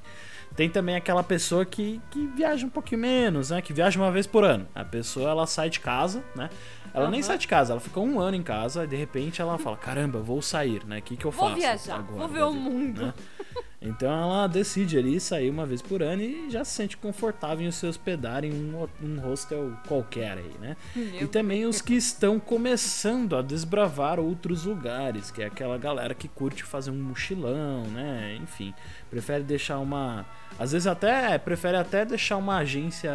Tem 0.55 0.69
também 0.69 0.95
aquela 0.97 1.23
pessoa 1.23 1.65
que, 1.65 2.01
que 2.11 2.27
viaja 2.29 2.67
um 2.67 2.71
pouquinho 2.71 3.01
menos, 3.01 3.51
né? 3.51 3.63
Que 3.63 3.73
viaja 3.73 3.99
uma 3.99 4.11
vez 4.13 4.27
por 4.27 4.45
ano. 4.45 4.67
A 4.75 4.85
pessoa, 4.85 5.31
ela 5.31 5.47
sai 5.47 5.71
de 5.71 5.81
casa, 5.81 6.23
né? 6.37 6.51
Ela 6.95 7.09
nem 7.11 7.21
Aham. 7.21 7.27
sai 7.27 7.39
de 7.39 7.49
casa, 7.49 7.73
ela 7.73 7.81
fica 7.81 7.99
um 8.01 8.21
ano 8.21 8.37
em 8.37 8.43
casa 8.43 8.85
e 8.85 8.87
de 8.87 8.97
repente 8.97 9.41
ela 9.41 9.57
fala, 9.59 9.77
caramba, 9.79 10.21
vou 10.21 10.43
sair, 10.43 10.85
né? 10.85 10.99
O 10.99 11.03
que, 11.03 11.17
que 11.17 11.25
eu 11.25 11.31
Vou 11.31 11.49
faço 11.49 11.59
viajar, 11.61 11.97
agora 11.97 12.19
vou 12.19 12.29
ver 12.29 12.43
o 12.43 12.51
vida?" 12.53 12.61
mundo. 12.71 13.03
né? 13.07 13.15
Então 13.83 14.11
ela 14.11 14.47
decide 14.47 14.97
ali 14.97 15.19
sair 15.19 15.51
uma 15.51 15.67
vez 15.67 15.83
por 15.83 16.03
ano 16.03 16.23
e 16.23 16.51
já 16.51 16.65
se 16.65 16.73
sente 16.73 16.97
confortável 16.97 17.67
em 17.67 17.71
se 17.71 17.85
hospedar 17.85 18.45
em 18.45 18.53
um, 18.53 18.89
um 19.03 19.19
hostel 19.19 19.77
qualquer 19.89 20.39
aí, 20.39 20.55
né? 20.61 20.77
Meu 20.95 21.23
E 21.23 21.27
também 21.27 21.67
os 21.67 21.81
que 21.81 21.95
estão 21.95 22.39
começando 22.39 23.37
a 23.37 23.43
desbravar 23.43 24.21
outros 24.21 24.65
lugares, 24.65 25.31
que 25.31 25.43
é 25.43 25.47
aquela 25.47 25.77
galera 25.77 26.15
que 26.15 26.29
curte 26.29 26.63
fazer 26.63 26.91
um 26.91 27.03
mochilão, 27.03 27.85
né? 27.89 28.39
Enfim, 28.41 28.73
prefere 29.11 29.43
deixar 29.43 29.79
uma. 29.81 30.25
Às 30.59 30.73
vezes 30.73 30.87
até 30.87 31.37
prefere 31.39 31.77
até 31.77 32.05
deixar 32.05 32.37
uma 32.37 32.59
agência 32.59 33.13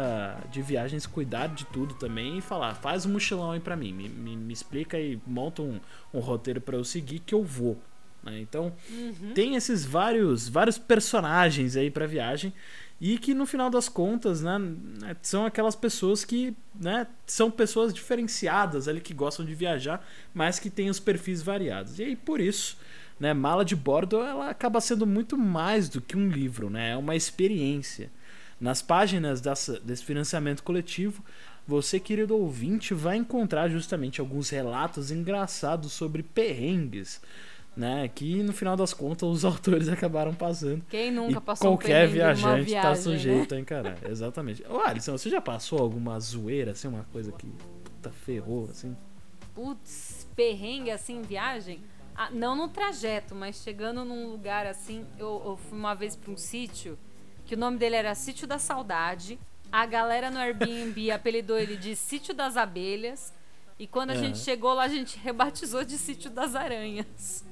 de 0.50 0.60
viagens 0.60 1.06
cuidar 1.06 1.46
de 1.46 1.64
tudo 1.66 1.94
também 1.94 2.38
e 2.38 2.40
falar, 2.40 2.74
faz 2.74 3.06
um 3.06 3.12
mochilão 3.12 3.52
aí 3.52 3.60
pra 3.60 3.76
mim, 3.76 3.92
me, 3.92 4.08
me, 4.08 4.36
me 4.36 4.52
explica 4.52 4.98
e 4.98 5.18
monta 5.26 5.62
um, 5.62 5.80
um 6.12 6.18
roteiro 6.18 6.60
pra 6.60 6.76
eu 6.76 6.84
seguir 6.84 7.20
que 7.20 7.34
eu 7.34 7.42
vou. 7.42 7.78
Né? 8.30 8.40
Então 8.40 8.72
tem 9.34 9.54
esses 9.54 9.84
vários 9.84 10.48
vários 10.48 10.78
personagens 10.78 11.76
aí 11.76 11.90
pra 11.90 12.06
viagem 12.06 12.52
e 13.00 13.16
que 13.16 13.32
no 13.32 13.46
final 13.46 13.70
das 13.70 13.88
contas, 13.88 14.42
né, 14.42 14.58
né, 14.58 15.16
são 15.22 15.46
aquelas 15.46 15.76
pessoas 15.76 16.24
que, 16.24 16.56
né, 16.74 17.06
são 17.26 17.48
pessoas 17.48 17.94
diferenciadas 17.94 18.88
ali 18.88 19.00
que 19.00 19.14
gostam 19.14 19.46
de 19.46 19.54
viajar, 19.54 20.04
mas 20.34 20.58
que 20.58 20.68
têm 20.68 20.90
os 20.90 20.98
perfis 20.98 21.40
variados. 21.40 21.98
E 21.98 22.02
aí 22.02 22.16
por 22.16 22.40
isso, 22.40 22.76
né, 23.20 23.32
mala 23.32 23.64
de 23.64 23.76
bordo 23.76 24.18
ela 24.20 24.50
acaba 24.50 24.80
sendo 24.80 25.06
muito 25.06 25.38
mais 25.38 25.88
do 25.88 26.00
que 26.00 26.16
um 26.16 26.28
livro, 26.28 26.68
né? 26.70 26.90
É 26.90 26.96
uma 26.96 27.14
experiência. 27.14 28.10
Nas 28.60 28.82
páginas 28.82 29.40
dessa, 29.40 29.78
desse 29.78 30.04
financiamento 30.04 30.64
coletivo, 30.64 31.22
você, 31.68 32.00
querido 32.00 32.34
ouvinte, 32.34 32.94
vai 32.94 33.18
encontrar 33.18 33.68
justamente 33.68 34.20
alguns 34.20 34.48
relatos 34.48 35.10
engraçados 35.10 35.92
sobre 35.92 36.22
perrengues, 36.22 37.20
né? 37.78 38.08
Que 38.08 38.42
no 38.42 38.52
final 38.52 38.76
das 38.76 38.92
contas 38.92 39.28
os 39.28 39.44
autores 39.46 39.88
acabaram 39.88 40.34
passando. 40.34 40.84
Quem 40.90 41.12
nunca 41.12 41.38
e 41.38 41.40
passou 41.40 41.70
qualquer 41.70 42.08
viajante 42.08 42.64
viagem, 42.64 42.82
tá 42.82 42.94
sujeito 42.96 43.54
né? 43.54 43.58
a 43.58 43.60
encarar. 43.60 43.98
Exatamente. 44.10 44.64
Ô, 44.68 44.80
Alisson, 44.80 45.16
você 45.16 45.30
já 45.30 45.40
passou 45.40 45.78
alguma 45.78 46.18
zoeira, 46.18 46.72
assim, 46.72 46.88
uma 46.88 47.04
coisa 47.12 47.30
que 47.30 47.46
puta, 47.84 48.10
ferrou, 48.10 48.68
assim? 48.68 48.96
Putz, 49.54 50.26
perrengue 50.34 50.90
assim, 50.90 51.22
viagem? 51.22 51.80
Ah, 52.16 52.30
não 52.32 52.56
no 52.56 52.68
trajeto, 52.68 53.32
mas 53.32 53.62
chegando 53.62 54.04
num 54.04 54.28
lugar 54.28 54.66
assim. 54.66 55.06
Eu, 55.16 55.40
eu 55.46 55.56
fui 55.56 55.78
uma 55.78 55.94
vez 55.94 56.16
pra 56.16 56.32
um 56.32 56.36
sítio, 56.36 56.98
que 57.46 57.54
o 57.54 57.58
nome 57.58 57.78
dele 57.78 57.94
era 57.94 58.12
Sítio 58.16 58.46
da 58.46 58.58
Saudade. 58.58 59.38
A 59.70 59.86
galera 59.86 60.30
no 60.30 60.38
Airbnb 60.38 61.10
apelidou 61.12 61.56
ele 61.56 61.76
de 61.76 61.94
Sítio 61.94 62.34
das 62.34 62.56
Abelhas. 62.56 63.32
E 63.78 63.86
quando 63.86 64.10
a 64.10 64.14
Aham. 64.14 64.24
gente 64.24 64.38
chegou 64.38 64.74
lá, 64.74 64.82
a 64.84 64.88
gente 64.88 65.16
rebatizou 65.22 65.84
de 65.84 65.96
Sítio 65.96 66.28
das 66.28 66.56
Aranhas. 66.56 67.44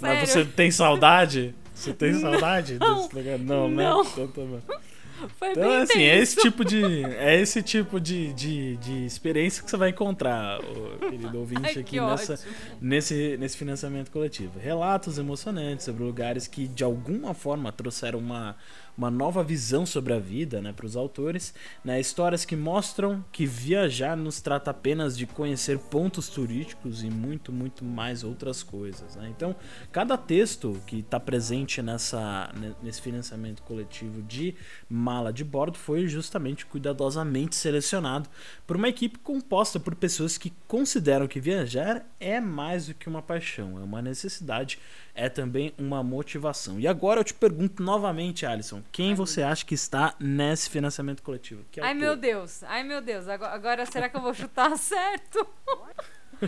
Mas 0.00 0.28
você 0.30 0.44
tem 0.44 0.70
saudade? 0.70 1.54
Você 1.74 1.92
tem 1.94 2.14
saudade 2.14 2.78
Não. 2.78 3.02
desse 3.02 3.14
lugar? 3.14 3.38
Não, 3.38 3.68
né? 3.68 3.84
Não. 3.84 4.02
Então, 4.02 4.28
tá. 4.28 4.80
Foi 5.38 5.50
Então, 5.50 5.68
bem 5.68 5.76
assim, 5.82 6.02
é 6.02 6.18
esse 6.18 6.36
tipo 6.36 6.64
de, 6.64 7.04
é 7.04 7.38
esse 7.38 7.62
tipo 7.62 8.00
de, 8.00 8.32
de, 8.32 8.76
de 8.78 9.04
experiência 9.04 9.62
que 9.62 9.70
você 9.70 9.76
vai 9.76 9.90
encontrar, 9.90 10.58
querido 11.10 11.38
ouvinte, 11.38 11.60
Ai, 11.66 11.78
aqui 11.78 12.00
nessa, 12.00 12.34
ótimo. 12.34 12.52
nesse, 12.80 13.36
nesse 13.38 13.56
financiamento 13.56 14.10
coletivo. 14.10 14.58
Relatos 14.58 15.18
emocionantes 15.18 15.84
sobre 15.84 16.02
lugares 16.04 16.46
que, 16.46 16.66
de 16.66 16.82
alguma 16.82 17.34
forma, 17.34 17.70
trouxeram 17.70 18.18
uma, 18.18 18.56
uma 19.00 19.10
nova 19.10 19.42
visão 19.42 19.86
sobre 19.86 20.12
a 20.12 20.18
vida 20.18 20.60
né, 20.60 20.74
para 20.74 20.84
os 20.84 20.94
autores. 20.94 21.54
Né, 21.82 21.98
histórias 21.98 22.44
que 22.44 22.54
mostram 22.54 23.24
que 23.32 23.46
viajar 23.46 24.14
nos 24.14 24.42
trata 24.42 24.70
apenas 24.70 25.16
de 25.16 25.26
conhecer 25.26 25.78
pontos 25.78 26.28
turísticos 26.28 27.02
e 27.02 27.08
muito, 27.08 27.50
muito 27.50 27.82
mais 27.82 28.22
outras 28.22 28.62
coisas. 28.62 29.16
né. 29.16 29.32
Então, 29.34 29.56
cada 29.90 30.18
texto 30.18 30.78
que 30.86 30.98
está 30.98 31.18
presente 31.18 31.80
nessa, 31.80 32.52
ne- 32.54 32.74
nesse 32.82 33.00
financiamento 33.00 33.62
coletivo 33.62 34.20
de 34.20 34.54
mala 34.86 35.32
de 35.32 35.44
bordo 35.44 35.78
foi 35.78 36.06
justamente 36.06 36.66
cuidadosamente 36.66 37.56
selecionado 37.56 38.28
por 38.66 38.76
uma 38.76 38.88
equipe 38.90 39.18
composta 39.18 39.80
por 39.80 39.94
pessoas 39.94 40.36
que 40.36 40.52
consideram 40.68 41.26
que 41.26 41.40
viajar 41.40 42.04
é 42.20 42.38
mais 42.38 42.88
do 42.88 42.94
que 42.94 43.08
uma 43.08 43.22
paixão, 43.22 43.78
é 43.78 43.82
uma 43.82 44.02
necessidade, 44.02 44.78
é 45.14 45.28
também 45.28 45.74
uma 45.78 46.02
motivação. 46.02 46.78
E 46.78 46.86
agora 46.86 47.20
eu 47.20 47.24
te 47.24 47.34
pergunto 47.34 47.82
novamente, 47.82 48.46
Alisson, 48.46 48.82
quem 48.92 49.14
você 49.14 49.42
acha 49.42 49.64
que 49.64 49.74
está 49.74 50.14
nesse 50.18 50.70
financiamento 50.70 51.22
coletivo? 51.22 51.64
Que 51.70 51.80
Ai, 51.80 51.94
meu 51.94 52.16
Deus. 52.16 52.62
Ai, 52.64 52.82
meu 52.82 53.00
Deus. 53.00 53.28
Agora, 53.28 53.54
agora 53.54 53.86
será 53.86 54.08
que 54.08 54.16
eu 54.16 54.20
vou 54.20 54.34
chutar 54.34 54.76
certo? 54.78 55.46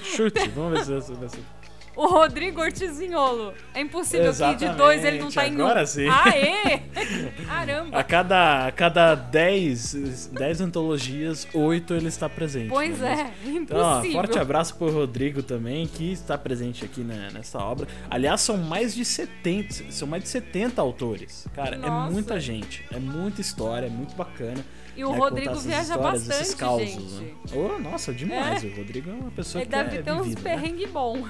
Chute, 0.01 0.49
vamos 0.49 0.87
ver 0.87 1.03
se 1.03 1.11
você 1.13 1.41
vai. 1.41 1.62
O 1.95 2.07
Rodrigo 2.07 2.61
Ortizinholo. 2.61 3.53
É 3.75 3.81
impossível 3.81 4.33
que 4.33 4.55
de 4.57 4.69
dois 4.71 5.05
ele 5.05 5.19
não 5.19 5.31
tá 5.31 5.47
em 5.47 5.57
um. 5.57 5.65
Agora 5.65 5.87
sim. 5.87 6.09
Aê! 6.09 6.81
Caramba. 7.47 7.99
A 7.99 8.03
cada, 8.03 8.67
a 8.67 8.73
cada 8.73 9.15
10, 9.15 10.31
10 10.33 10.61
antologias, 10.61 11.47
8 11.53 11.95
ele 11.95 12.09
está 12.09 12.29
presente. 12.29 12.69
Pois 12.69 12.99
né? 12.99 13.33
é, 13.45 13.49
Então, 13.49 13.79
ó, 13.79 13.93
impossível. 13.95 14.13
forte 14.17 14.39
abraço 14.39 14.75
pro 14.77 14.91
Rodrigo 14.91 15.43
também, 15.43 15.87
que 15.87 16.13
está 16.13 16.39
presente 16.39 16.85
aqui 16.85 17.03
nessa 17.03 17.59
obra. 17.59 17.87
Aliás, 18.11 18.41
são 18.41 18.57
mais 18.57 18.95
de 18.95 19.05
70, 19.05 19.91
são 19.91 20.09
mais 20.09 20.23
de 20.23 20.29
70 20.29 20.81
autores. 20.81 21.47
Cara, 21.55 21.77
Nossa. 21.77 22.09
é 22.09 22.13
muita 22.13 22.41
gente, 22.41 22.85
é 22.91 22.99
muita 22.99 23.41
história, 23.41 23.87
é 23.87 23.91
muito 23.91 24.15
bacana. 24.15 24.65
E 24.97 25.05
o 25.05 25.13
né, 25.13 25.19
Rodrigo 25.19 25.55
viaja 25.57 25.97
bastante, 25.97 26.57
causos, 26.57 26.89
gente. 26.89 27.15
Né? 27.15 27.35
Oh, 27.55 27.79
nossa, 27.79 28.13
demais. 28.13 28.63
É. 28.63 28.67
O 28.67 28.77
Rodrigo 28.77 29.11
é 29.11 29.15
uma 29.15 29.31
pessoa 29.31 29.63
Ele 29.63 29.71
que 29.71 29.77
deve 29.77 29.97
é 29.99 30.03
ter 30.03 30.13
uns 30.13 30.35
né? 30.35 30.41
perrengue 30.43 30.87
bom. 30.87 31.27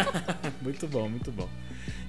Muito 0.60 0.88
bom, 0.88 1.08
muito 1.08 1.30
bom. 1.30 1.48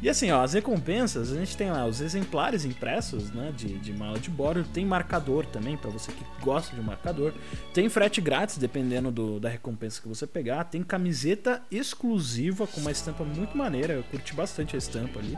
E 0.01 0.09
assim, 0.09 0.29
ó, 0.31 0.43
as 0.43 0.53
recompensas, 0.53 1.31
a 1.31 1.35
gente 1.35 1.57
tem 1.57 1.71
lá 1.71 1.85
os 1.85 2.01
exemplares 2.01 2.65
impressos, 2.65 3.31
né, 3.31 3.51
de, 3.55 3.79
de 3.79 3.93
mala 3.93 4.19
de 4.19 4.29
bordo, 4.29 4.63
tem 4.63 4.85
marcador 4.85 5.45
também, 5.45 5.75
pra 5.75 5.89
você 5.89 6.11
que 6.11 6.23
gosta 6.39 6.75
de 6.75 6.81
marcador, 6.81 7.33
tem 7.73 7.89
frete 7.89 8.21
grátis, 8.21 8.57
dependendo 8.57 9.11
do, 9.11 9.39
da 9.39 9.49
recompensa 9.49 9.99
que 9.99 10.07
você 10.07 10.27
pegar, 10.27 10.65
tem 10.65 10.83
camiseta 10.83 11.63
exclusiva 11.71 12.67
com 12.67 12.79
uma 12.79 12.91
estampa 12.91 13.23
muito 13.23 13.57
maneira, 13.57 13.93
eu 13.93 14.03
curti 14.03 14.35
bastante 14.35 14.75
a 14.75 14.77
estampa 14.77 15.19
ali. 15.19 15.37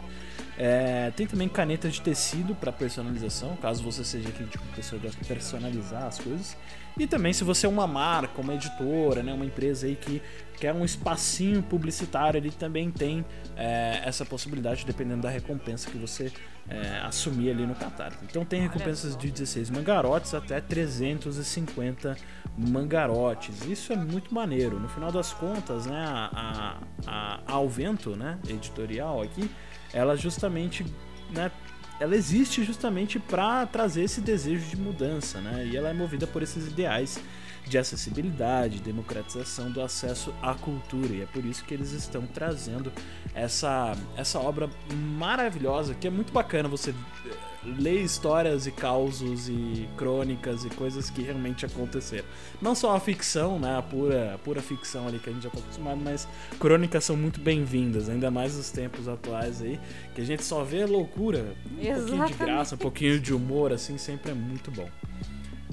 É, 0.57 1.09
tem 1.15 1.25
também 1.25 1.47
caneta 1.47 1.87
de 1.87 2.01
tecido 2.01 2.53
para 2.53 2.69
personalização, 2.69 3.55
caso 3.61 3.81
você 3.81 4.03
seja 4.03 4.27
aquele 4.27 4.49
tipo 4.49 4.65
de 4.65 4.75
pessoa 4.75 4.99
que 4.99 5.07
gosta 5.07 5.21
de 5.21 5.27
personalizar 5.27 6.03
as 6.03 6.19
coisas. 6.19 6.57
E 6.97 7.07
também 7.07 7.31
se 7.31 7.45
você 7.45 7.65
é 7.65 7.69
uma 7.69 7.87
marca, 7.87 8.41
uma 8.41 8.53
editora, 8.53 9.23
né, 9.23 9.31
uma 9.31 9.45
empresa 9.45 9.87
aí 9.87 9.95
que 9.95 10.21
quer 10.59 10.73
um 10.73 10.83
espacinho 10.83 11.63
publicitário, 11.63 12.37
ele 12.37 12.51
também 12.51 12.91
tem 12.91 13.25
é, 13.55 14.01
essa 14.03 14.25
possibilidade, 14.25 14.85
dependendo 14.85 15.21
da 15.21 15.29
recompensa 15.29 15.89
que 15.89 15.97
você 15.97 16.31
é, 16.67 16.99
assumir 16.99 17.49
ali 17.49 17.65
no 17.65 17.73
Catar. 17.73 18.13
Então 18.23 18.45
tem 18.45 18.61
recompensas 18.61 19.17
de 19.17 19.31
16 19.31 19.69
mangarotes 19.69 20.33
até 20.33 20.59
350 20.59 22.15
mangarotes. 22.57 23.65
Isso 23.65 23.93
é 23.93 23.95
muito 23.95 24.33
maneiro. 24.33 24.79
No 24.79 24.89
final 24.89 25.11
das 25.11 25.33
contas, 25.33 25.85
né, 25.85 26.05
a, 26.07 26.77
a, 27.07 27.39
a 27.47 27.53
Alvento, 27.53 28.15
né, 28.15 28.37
editorial 28.47 29.21
aqui, 29.21 29.49
ela 29.93 30.15
justamente 30.15 30.85
né, 31.31 31.51
ela 31.99 32.15
existe 32.15 32.63
justamente 32.63 33.19
para 33.19 33.65
trazer 33.65 34.03
esse 34.03 34.21
desejo 34.21 34.65
de 34.69 34.77
mudança, 34.77 35.41
né? 35.41 35.67
E 35.69 35.75
ela 35.75 35.89
é 35.89 35.93
movida 35.93 36.25
por 36.25 36.41
esses 36.41 36.67
ideais 36.67 37.19
de 37.67 37.77
acessibilidade, 37.77 38.79
democratização 38.79 39.71
do 39.71 39.81
acesso 39.81 40.33
à 40.41 40.53
cultura. 40.53 41.13
E 41.13 41.21
é 41.21 41.25
por 41.25 41.45
isso 41.45 41.63
que 41.63 41.73
eles 41.73 41.91
estão 41.91 42.25
trazendo 42.25 42.91
essa, 43.33 43.95
essa 44.17 44.39
obra 44.39 44.69
maravilhosa, 45.17 45.93
que 45.93 46.07
é 46.07 46.09
muito 46.09 46.33
bacana 46.33 46.67
você 46.67 46.93
eh, 47.25 47.49
ler 47.63 48.01
histórias 48.01 48.65
e 48.65 48.71
causos 48.71 49.49
e 49.49 49.87
crônicas 49.97 50.65
e 50.65 50.69
coisas 50.69 51.09
que 51.09 51.21
realmente 51.21 51.65
aconteceram. 51.65 52.25
Não 52.61 52.73
só 52.73 52.95
a 52.95 52.99
ficção, 52.99 53.59
né, 53.59 53.77
a 53.77 53.81
pura, 53.81 54.35
a 54.35 54.37
pura 54.37 54.61
ficção 54.61 55.07
ali 55.07 55.19
que 55.19 55.29
a 55.29 55.33
gente 55.33 55.43
já 55.43 55.49
está 55.49 55.59
acostumado, 55.59 55.99
mas 56.03 56.27
crônicas 56.59 57.03
são 57.03 57.15
muito 57.15 57.39
bem-vindas, 57.39 58.09
ainda 58.09 58.31
mais 58.31 58.55
nos 58.55 58.71
tempos 58.71 59.07
atuais 59.07 59.61
aí, 59.61 59.79
que 60.15 60.21
a 60.21 60.25
gente 60.25 60.43
só 60.43 60.63
vê 60.63 60.85
loucura, 60.85 61.55
um 61.71 61.81
Exatamente. 61.81 62.07
pouquinho 62.09 62.27
de 62.27 62.33
graça, 62.33 62.75
um 62.75 62.77
pouquinho 62.77 63.19
de 63.19 63.33
humor, 63.33 63.73
assim, 63.73 63.97
sempre 63.97 64.31
é 64.31 64.35
muito 64.35 64.71
bom. 64.71 64.89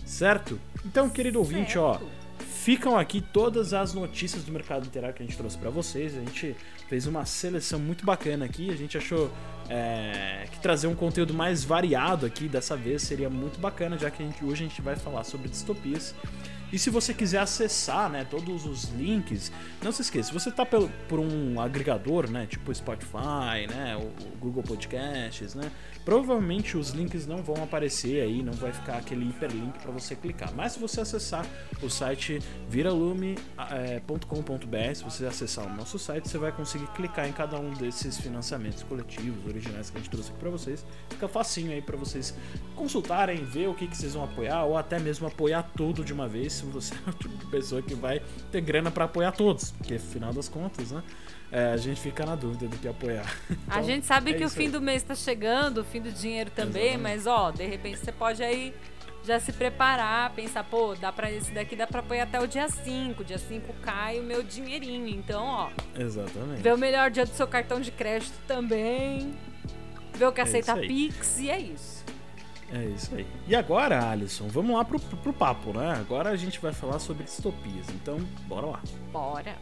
Certo? 0.07 0.59
Então, 0.85 1.11
querido 1.11 1.41
ouvinte, 1.41 1.73
certo. 1.73 1.81
ó, 1.83 2.01
ficam 2.67 2.97
aqui 2.97 3.21
todas 3.21 3.75
as 3.75 3.93
notícias 3.93 4.45
do 4.45 4.53
mercado 4.53 4.85
literário 4.85 5.15
que 5.15 5.23
a 5.23 5.27
gente 5.27 5.37
trouxe 5.37 5.59
para 5.59 5.69
vocês. 5.69 6.17
A 6.17 6.21
gente 6.21 6.57
fez 6.89 7.07
uma 7.07 7.27
seleção 7.27 7.79
muito 7.81 8.07
bacana 8.07 8.45
aqui. 8.45 8.71
A 8.71 8.77
gente 8.77 8.97
achou 8.97 9.31
é, 9.69 10.47
que 10.51 10.61
trazer 10.61 10.87
um 10.87 10.95
conteúdo 10.95 11.35
mais 11.35 11.65
variado 11.65 12.25
aqui 12.25 12.49
dessa 12.49 12.77
vez 12.77 13.03
seria 13.03 13.29
muito 13.29 13.59
bacana, 13.59 13.99
já 13.99 14.11
que 14.11 14.23
a 14.23 14.27
gente, 14.27 14.45
hoje 14.45 14.65
a 14.65 14.69
gente 14.69 14.81
vai 14.81 14.97
falar 14.97 15.25
sobre 15.25 15.49
distopias. 15.49 16.15
E 16.73 16.79
se 16.79 16.91
você 16.91 17.15
quiser 17.15 17.39
acessar, 17.39 18.11
né, 18.11 18.27
todos 18.29 18.67
os 18.67 18.91
links, 18.91 19.53
não 19.83 19.93
se 19.93 20.03
esqueça, 20.03 20.29
se 20.29 20.35
você 20.35 20.49
está 20.49 20.67
por, 20.67 21.21
um 21.21 21.61
agregador, 21.61 22.29
né, 22.29 22.47
tipo 22.47 22.75
Spotify, 22.75 23.69
né, 23.69 23.97
o, 23.97 24.11
Google 24.39 24.65
Podcasts, 24.65 25.55
né, 25.55 25.71
provavelmente 26.05 26.77
os 26.77 26.91
links 26.91 27.27
não 27.27 27.43
vão 27.43 27.63
aparecer 27.63 28.23
aí, 28.23 28.43
não 28.43 28.53
vai 28.53 28.73
ficar 28.73 28.97
aquele 28.97 29.29
hiperlink 29.29 29.79
para 29.79 29.93
você 29.93 30.17
clicar. 30.17 30.53
Mas 30.55 30.73
se 30.73 30.81
você 30.81 31.01
acessar 31.01 31.47
o 31.81 31.89
site 31.89 32.41
viralume.com.br, 32.69 34.95
se 34.95 35.05
você 35.05 35.27
acessar 35.27 35.67
o 35.67 35.75
nosso 35.75 35.99
site, 35.99 36.29
você 36.29 36.39
vai 36.39 36.51
conseguir 36.51 36.87
clicar 36.89 37.29
em 37.29 37.33
cada 37.33 37.59
um 37.59 37.73
desses 37.75 38.19
financiamentos 38.19 38.83
coletivos, 38.83 39.47
originais 39.47 39.91
que 39.91 39.99
a 39.99 40.01
gente 40.01 40.11
trouxe 40.11 40.31
aqui 40.31 40.41
para 40.41 40.51
vocês. 40.51 40.85
Fica 41.11 41.29
facinho 41.29 41.73
aí 41.73 41.81
para 41.81 41.97
vocês 41.97 42.35
consultarem, 42.75 43.45
ver 43.45 43.69
o 43.69 43.75
que, 43.75 43.87
que 43.87 43.97
vocês 43.97 44.15
vão 44.15 44.25
apoiar 44.25 44.65
ou 44.65 44.77
até 44.77 44.99
mesmo 44.99 45.27
apoiar 45.27 45.63
tudo 45.77 46.05
de 46.05 46.13
uma 46.13 46.29
vez 46.29 46.56
se 46.57 46.65
você 46.67 46.95
é 46.95 47.11
o 47.11 47.13
tipo 47.13 47.37
de 47.37 47.47
pessoa 47.47 47.83
que 47.83 47.95
vai 47.95 48.21
ter 48.51 48.61
grana 48.61 48.91
para 48.91 49.05
apoiar 49.05 49.33
todos, 49.33 49.71
porque 49.73 49.95
afinal 49.95 50.33
das 50.33 50.49
contas, 50.49 50.91
né? 50.91 51.03
É, 51.51 51.73
a 51.73 51.77
gente 51.77 52.01
fica 52.01 52.27
na 52.27 52.35
dúvida 52.35 52.67
do 52.67 52.77
que 52.77 52.89
apoiar. 52.89 53.33
Então, 53.49 53.79
a 53.79 53.83
gente 53.83 54.07
sabe 54.07 54.33
é 54.33 54.35
que 54.35 54.45
o 54.45 54.51
fim 54.51 54.65
aí. 54.65 54.71
do 54.71 54.81
mês 54.81 55.03
está 55.03 55.15
chegando, 55.15 55.79
o 55.79 55.85
fim 55.85 56.01
do 56.01 56.11
dinheiro 56.11 56.51
também, 56.51 56.95
Exatamente. 56.95 57.03
mas 57.03 57.27
ó, 57.27 57.51
de 57.51 57.67
repente 57.67 57.99
você 57.99 58.13
pode 58.13 58.43
aí 58.43 58.75
já 59.25 59.41
se 59.41 59.53
preparar, 59.53 60.33
pensar, 60.35 60.63
pô, 60.65 60.95
dá 60.95 61.13
para 61.13 61.31
esse 61.31 61.51
daqui 61.51 61.75
dá 61.75 61.87
para 61.87 62.01
apoiar 62.01 62.25
até 62.25 62.41
o 62.41 62.47
dia 62.47 62.69
5, 62.69 63.25
dia 63.25 63.39
5 63.39 63.75
cai 63.83 64.21
o 64.21 64.23
meu 64.23 64.43
dinheirinho. 64.43 65.09
Então, 65.09 65.45
ó. 65.45 65.69
Exatamente. 65.99 66.63
Vê 66.63 66.73
o 66.73 66.79
melhor 66.79 67.11
dia 67.11 67.25
do 67.25 67.33
seu 67.33 67.47
cartão 67.47 67.81
de 67.81 67.91
crédito 67.91 68.39
também. 68.47 69.35
Vê 70.15 70.25
o 70.25 70.33
que 70.33 70.41
é 70.41 70.45
aceita 70.45 70.77
Pix 70.77 71.41
e 71.41 71.51
é 71.51 71.59
isso. 71.59 71.96
É 72.73 72.85
isso 72.85 73.15
aí. 73.15 73.27
E 73.47 73.55
agora, 73.55 74.11
Alisson, 74.11 74.49
vamos 74.49 74.77
lá 74.77 74.85
pro, 74.85 74.99
pro, 74.99 75.33
papo, 75.33 75.73
né? 75.73 75.93
Agora 75.93 76.31
a 76.31 76.37
gente 76.37 76.59
vai 76.59 76.73
falar 76.73 76.99
sobre 76.99 77.25
distopias. 77.25 77.89
Então, 77.91 78.19
bora 78.49 78.67
lá. 78.67 78.83
Bora. 79.13 79.57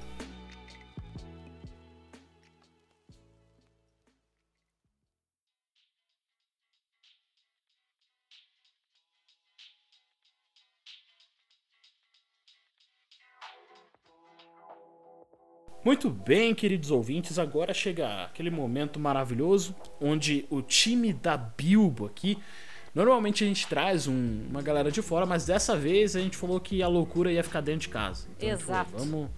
Muito 15.84 16.08
bem, 16.08 16.54
queridos 16.54 16.90
ouvintes, 16.90 17.38
agora 17.38 17.74
chega 17.74 18.24
aquele 18.24 18.48
momento 18.48 18.98
maravilhoso 18.98 19.76
onde 20.00 20.46
o 20.48 20.62
time 20.62 21.12
da 21.12 21.36
Bilbo 21.36 22.06
aqui 22.06 22.38
Normalmente 22.94 23.42
a 23.42 23.46
gente 23.46 23.66
traz 23.66 24.06
um, 24.06 24.44
uma 24.48 24.62
galera 24.62 24.90
de 24.90 25.02
fora, 25.02 25.26
mas 25.26 25.44
dessa 25.44 25.76
vez 25.76 26.14
a 26.14 26.20
gente 26.20 26.36
falou 26.36 26.60
que 26.60 26.82
a 26.82 26.86
loucura 26.86 27.32
ia 27.32 27.42
ficar 27.42 27.60
dentro 27.60 27.80
de 27.80 27.88
casa. 27.88 28.26
Então, 28.36 28.48
Exato. 28.50 28.92
Falou, 28.92 29.06
vamos, 29.06 29.30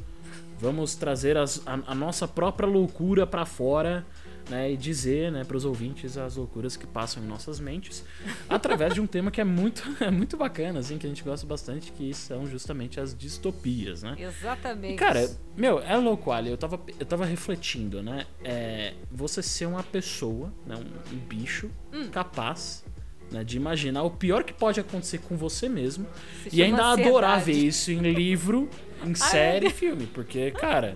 vamos 0.61 0.95
trazer 0.95 1.39
as, 1.39 1.67
a, 1.67 1.81
a, 1.87 1.95
nossa 1.95 2.29
própria 2.29 2.69
loucura 2.69 3.27
para 3.27 3.47
fora. 3.47 4.05
Né, 4.49 4.71
e 4.71 4.77
dizer 4.77 5.33
né, 5.33 5.43
para 5.43 5.57
os 5.57 5.65
ouvintes 5.65 6.17
as 6.17 6.37
loucuras 6.37 6.77
que 6.77 6.87
passam 6.87 7.21
em 7.21 7.27
nossas 7.27 7.59
mentes 7.59 8.05
através 8.49 8.95
de 8.95 9.01
um 9.01 9.07
tema 9.07 9.29
que 9.29 9.41
é 9.41 9.45
muito, 9.45 9.83
é 10.01 10.09
muito 10.09 10.37
bacana, 10.37 10.79
assim, 10.79 10.99
que 10.99 11.05
a 11.05 11.09
gente 11.09 11.25
gosta 11.25 11.45
bastante, 11.45 11.91
que 11.91 12.15
são 12.15 12.47
justamente 12.47 13.01
as 13.01 13.13
distopias, 13.13 14.05
né? 14.05 14.15
Exatamente. 14.17 14.95
E, 14.95 14.97
cara, 14.97 15.29
meu, 15.57 15.81
é 15.81 15.97
louco, 15.97 16.31
Ali. 16.31 16.49
Eu 16.49 16.57
tava, 16.57 16.81
eu 16.97 17.05
tava 17.05 17.25
refletindo, 17.25 18.05
né? 18.05 18.25
É, 18.45 18.95
você 19.11 19.43
ser 19.43 19.67
uma 19.67 19.83
pessoa, 19.83 20.55
né, 20.65 20.77
um, 20.77 21.17
um 21.17 21.19
bicho 21.19 21.69
hum. 21.93 22.09
capaz 22.11 22.85
né, 23.31 23.45
de 23.45 23.57
imaginar 23.57 24.03
o 24.03 24.11
pior 24.11 24.45
que 24.45 24.53
pode 24.53 24.81
acontecer 24.81 25.19
com 25.19 25.37
você 25.37 25.69
mesmo 25.69 26.07
Se 26.49 26.57
e 26.57 26.63
ainda 26.63 26.83
ansiedade. 26.83 27.09
adorar 27.09 27.41
ver 27.41 27.53
isso 27.53 27.91
em 27.91 27.99
livro, 27.99 28.69
em 29.05 29.15
série, 29.15 29.71
filme, 29.71 30.07
porque, 30.07 30.51
cara, 30.51 30.95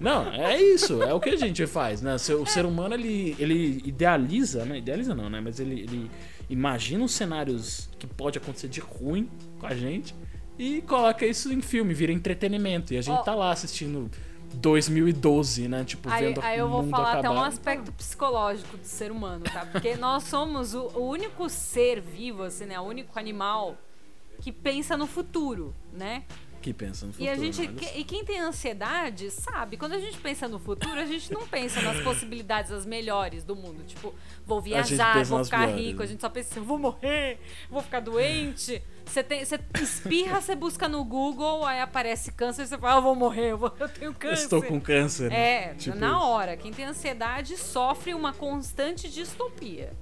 não, 0.00 0.32
é 0.32 0.60
isso, 0.60 1.02
é 1.02 1.12
o 1.12 1.18
que 1.18 1.30
a 1.30 1.36
gente 1.36 1.66
faz, 1.66 2.00
né? 2.00 2.14
O 2.14 2.46
ser 2.46 2.64
humano 2.64 2.94
ele, 2.94 3.34
ele 3.38 3.82
idealiza, 3.84 4.64
né? 4.64 4.78
Idealiza 4.78 5.14
não, 5.14 5.28
né? 5.28 5.40
Mas 5.40 5.58
ele, 5.58 5.80
ele 5.80 6.10
imagina 6.48 7.04
os 7.04 7.12
cenários 7.12 7.90
que 7.98 8.06
pode 8.06 8.38
acontecer 8.38 8.68
de 8.68 8.80
ruim 8.80 9.28
com 9.58 9.66
a 9.66 9.74
gente 9.74 10.14
e 10.58 10.82
coloca 10.82 11.26
isso 11.26 11.52
em 11.52 11.60
filme, 11.60 11.94
vira 11.94 12.12
entretenimento. 12.12 12.94
E 12.94 12.98
a 12.98 13.02
gente 13.02 13.18
oh. 13.18 13.24
tá 13.24 13.34
lá 13.34 13.50
assistindo 13.50 14.10
2012, 14.54 15.68
né? 15.68 15.84
Tipo, 15.84 16.08
aí, 16.08 16.26
vendo 16.26 16.40
Aí 16.42 16.58
eu 16.58 16.68
vou 16.68 16.88
falar 16.88 17.12
acabar. 17.12 17.18
até 17.18 17.30
um 17.30 17.42
aspecto 17.42 17.92
psicológico 17.92 18.76
do 18.76 18.84
ser 18.84 19.10
humano, 19.10 19.44
tá? 19.44 19.66
Porque 19.66 19.94
nós 19.96 20.24
somos 20.24 20.74
o, 20.74 20.90
o, 20.94 21.08
único 21.08 21.48
ser 21.48 22.00
vivo, 22.00 22.42
assim, 22.42 22.66
né? 22.66 22.78
O 22.80 22.84
único 22.84 23.18
animal 23.18 23.76
que 24.40 24.52
pensa 24.52 24.96
no 24.96 25.06
futuro, 25.06 25.74
né? 25.92 26.24
Que 26.68 26.74
pensa 26.74 27.06
no 27.06 27.12
futuro. 27.14 27.30
E, 27.30 27.32
a 27.32 27.34
gente, 27.34 27.66
que, 27.66 27.98
e 27.98 28.04
quem 28.04 28.22
tem 28.26 28.40
ansiedade 28.40 29.30
sabe, 29.30 29.78
quando 29.78 29.94
a 29.94 29.98
gente 29.98 30.18
pensa 30.18 30.46
no 30.46 30.58
futuro, 30.58 31.00
a 31.00 31.06
gente 31.06 31.32
não 31.32 31.46
pensa 31.46 31.80
nas 31.80 31.98
possibilidades 32.04 32.70
as 32.70 32.84
melhores 32.84 33.42
do 33.42 33.56
mundo. 33.56 33.82
Tipo, 33.86 34.14
vou 34.44 34.60
viajar, 34.60 35.24
vou 35.24 35.42
ficar 35.42 35.64
rico. 35.64 36.02
A 36.02 36.06
gente 36.06 36.20
só 36.20 36.28
pensa 36.28 36.50
assim, 36.50 36.60
vou 36.60 36.78
morrer, 36.78 37.40
vou 37.70 37.80
ficar 37.80 38.00
doente. 38.00 38.82
Você, 39.06 39.22
tem, 39.22 39.42
você 39.42 39.58
espirra, 39.80 40.42
você 40.42 40.54
busca 40.54 40.86
no 40.90 41.02
Google, 41.02 41.64
aí 41.64 41.80
aparece 41.80 42.32
câncer, 42.32 42.66
você 42.66 42.76
fala, 42.76 42.96
ah, 42.96 42.98
eu 42.98 43.02
vou 43.02 43.14
morrer, 43.14 43.52
eu, 43.52 43.56
vou, 43.56 43.72
eu 43.80 43.88
tenho 43.88 44.12
câncer. 44.12 44.42
Estou 44.42 44.62
com 44.62 44.78
câncer. 44.78 45.32
É, 45.32 45.72
tipo 45.72 45.96
na 45.96 46.22
hora. 46.22 46.54
Quem 46.54 46.70
tem 46.70 46.84
ansiedade 46.84 47.56
sofre 47.56 48.12
uma 48.12 48.34
constante 48.34 49.08
distopia. 49.08 49.96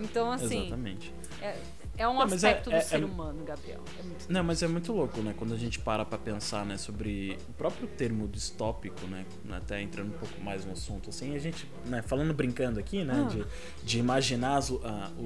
Então, 0.00 0.32
assim. 0.32 0.68
Exatamente. 0.68 1.12
É, 1.42 1.56
é 1.96 2.08
um 2.08 2.14
não, 2.14 2.22
aspecto 2.22 2.70
é, 2.70 2.72
do 2.72 2.76
é, 2.76 2.80
ser 2.80 3.02
é, 3.02 3.04
humano, 3.04 3.44
Gabriel. 3.44 3.80
É 3.98 4.02
não, 4.28 4.44
mas 4.44 4.62
é 4.62 4.68
muito 4.68 4.92
louco, 4.92 5.20
né? 5.20 5.34
Quando 5.36 5.54
a 5.54 5.56
gente 5.56 5.78
para 5.78 6.04
pra 6.04 6.18
pensar, 6.18 6.64
né, 6.64 6.76
sobre 6.76 7.38
o 7.48 7.52
próprio 7.52 7.86
termo 7.86 8.28
distópico, 8.28 9.06
né? 9.06 9.24
Até 9.50 9.80
entrando 9.80 10.08
um 10.08 10.18
pouco 10.18 10.40
mais 10.40 10.64
no 10.64 10.72
assunto, 10.72 11.10
assim, 11.10 11.34
a 11.34 11.38
gente, 11.38 11.68
né, 11.86 12.02
falando 12.02 12.34
brincando 12.34 12.78
aqui, 12.78 13.04
né, 13.04 13.26
ah. 13.26 13.28
de, 13.28 13.44
de 13.84 13.98
imaginar 13.98 14.60
uh, 14.60 14.74
o, 15.18 15.22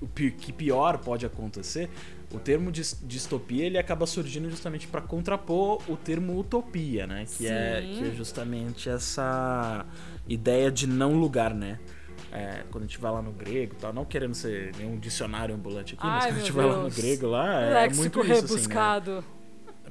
o, 0.00 0.04
o, 0.04 0.08
que 0.08 0.52
pior 0.52 0.98
pode 0.98 1.24
acontecer, 1.26 1.90
o 2.32 2.38
termo 2.38 2.72
distopia 2.72 3.64
ele 3.64 3.78
acaba 3.78 4.06
surgindo 4.06 4.48
justamente 4.50 4.86
para 4.86 5.02
contrapor 5.02 5.82
o 5.88 5.96
termo 5.96 6.38
utopia, 6.38 7.06
né? 7.06 7.26
Que 7.36 7.46
é, 7.46 7.82
que 7.82 8.04
é 8.08 8.10
justamente 8.10 8.88
essa 8.88 9.84
ideia 10.26 10.70
de 10.70 10.86
não 10.86 11.14
lugar, 11.14 11.54
né? 11.54 11.78
É, 12.32 12.64
quando 12.70 12.84
a 12.84 12.86
gente 12.86 12.98
vai 12.98 13.12
lá 13.12 13.20
no 13.20 13.32
grego 13.32 13.74
tal, 13.78 13.92
não 13.92 14.06
querendo 14.06 14.34
ser 14.34 14.74
nenhum 14.76 14.98
dicionário 14.98 15.54
ambulante 15.54 15.94
aqui, 15.94 16.02
Ai, 16.02 16.12
mas 16.12 16.24
quando 16.24 16.36
a 16.36 16.38
gente 16.40 16.52
vai 16.52 16.66
lá 16.66 16.82
no 16.82 16.90
grego 16.90 17.26
lá, 17.26 17.60
é, 17.60 17.88
muito 17.90 18.20
isso, 18.20 18.28
rebuscado. 18.28 19.18
Assim, 19.18 19.26
né? 19.26 19.42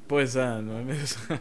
Pois 0.08 0.36
é, 0.36 0.60
não 0.60 0.78
é 0.78 0.82
mesmo? 0.82 1.20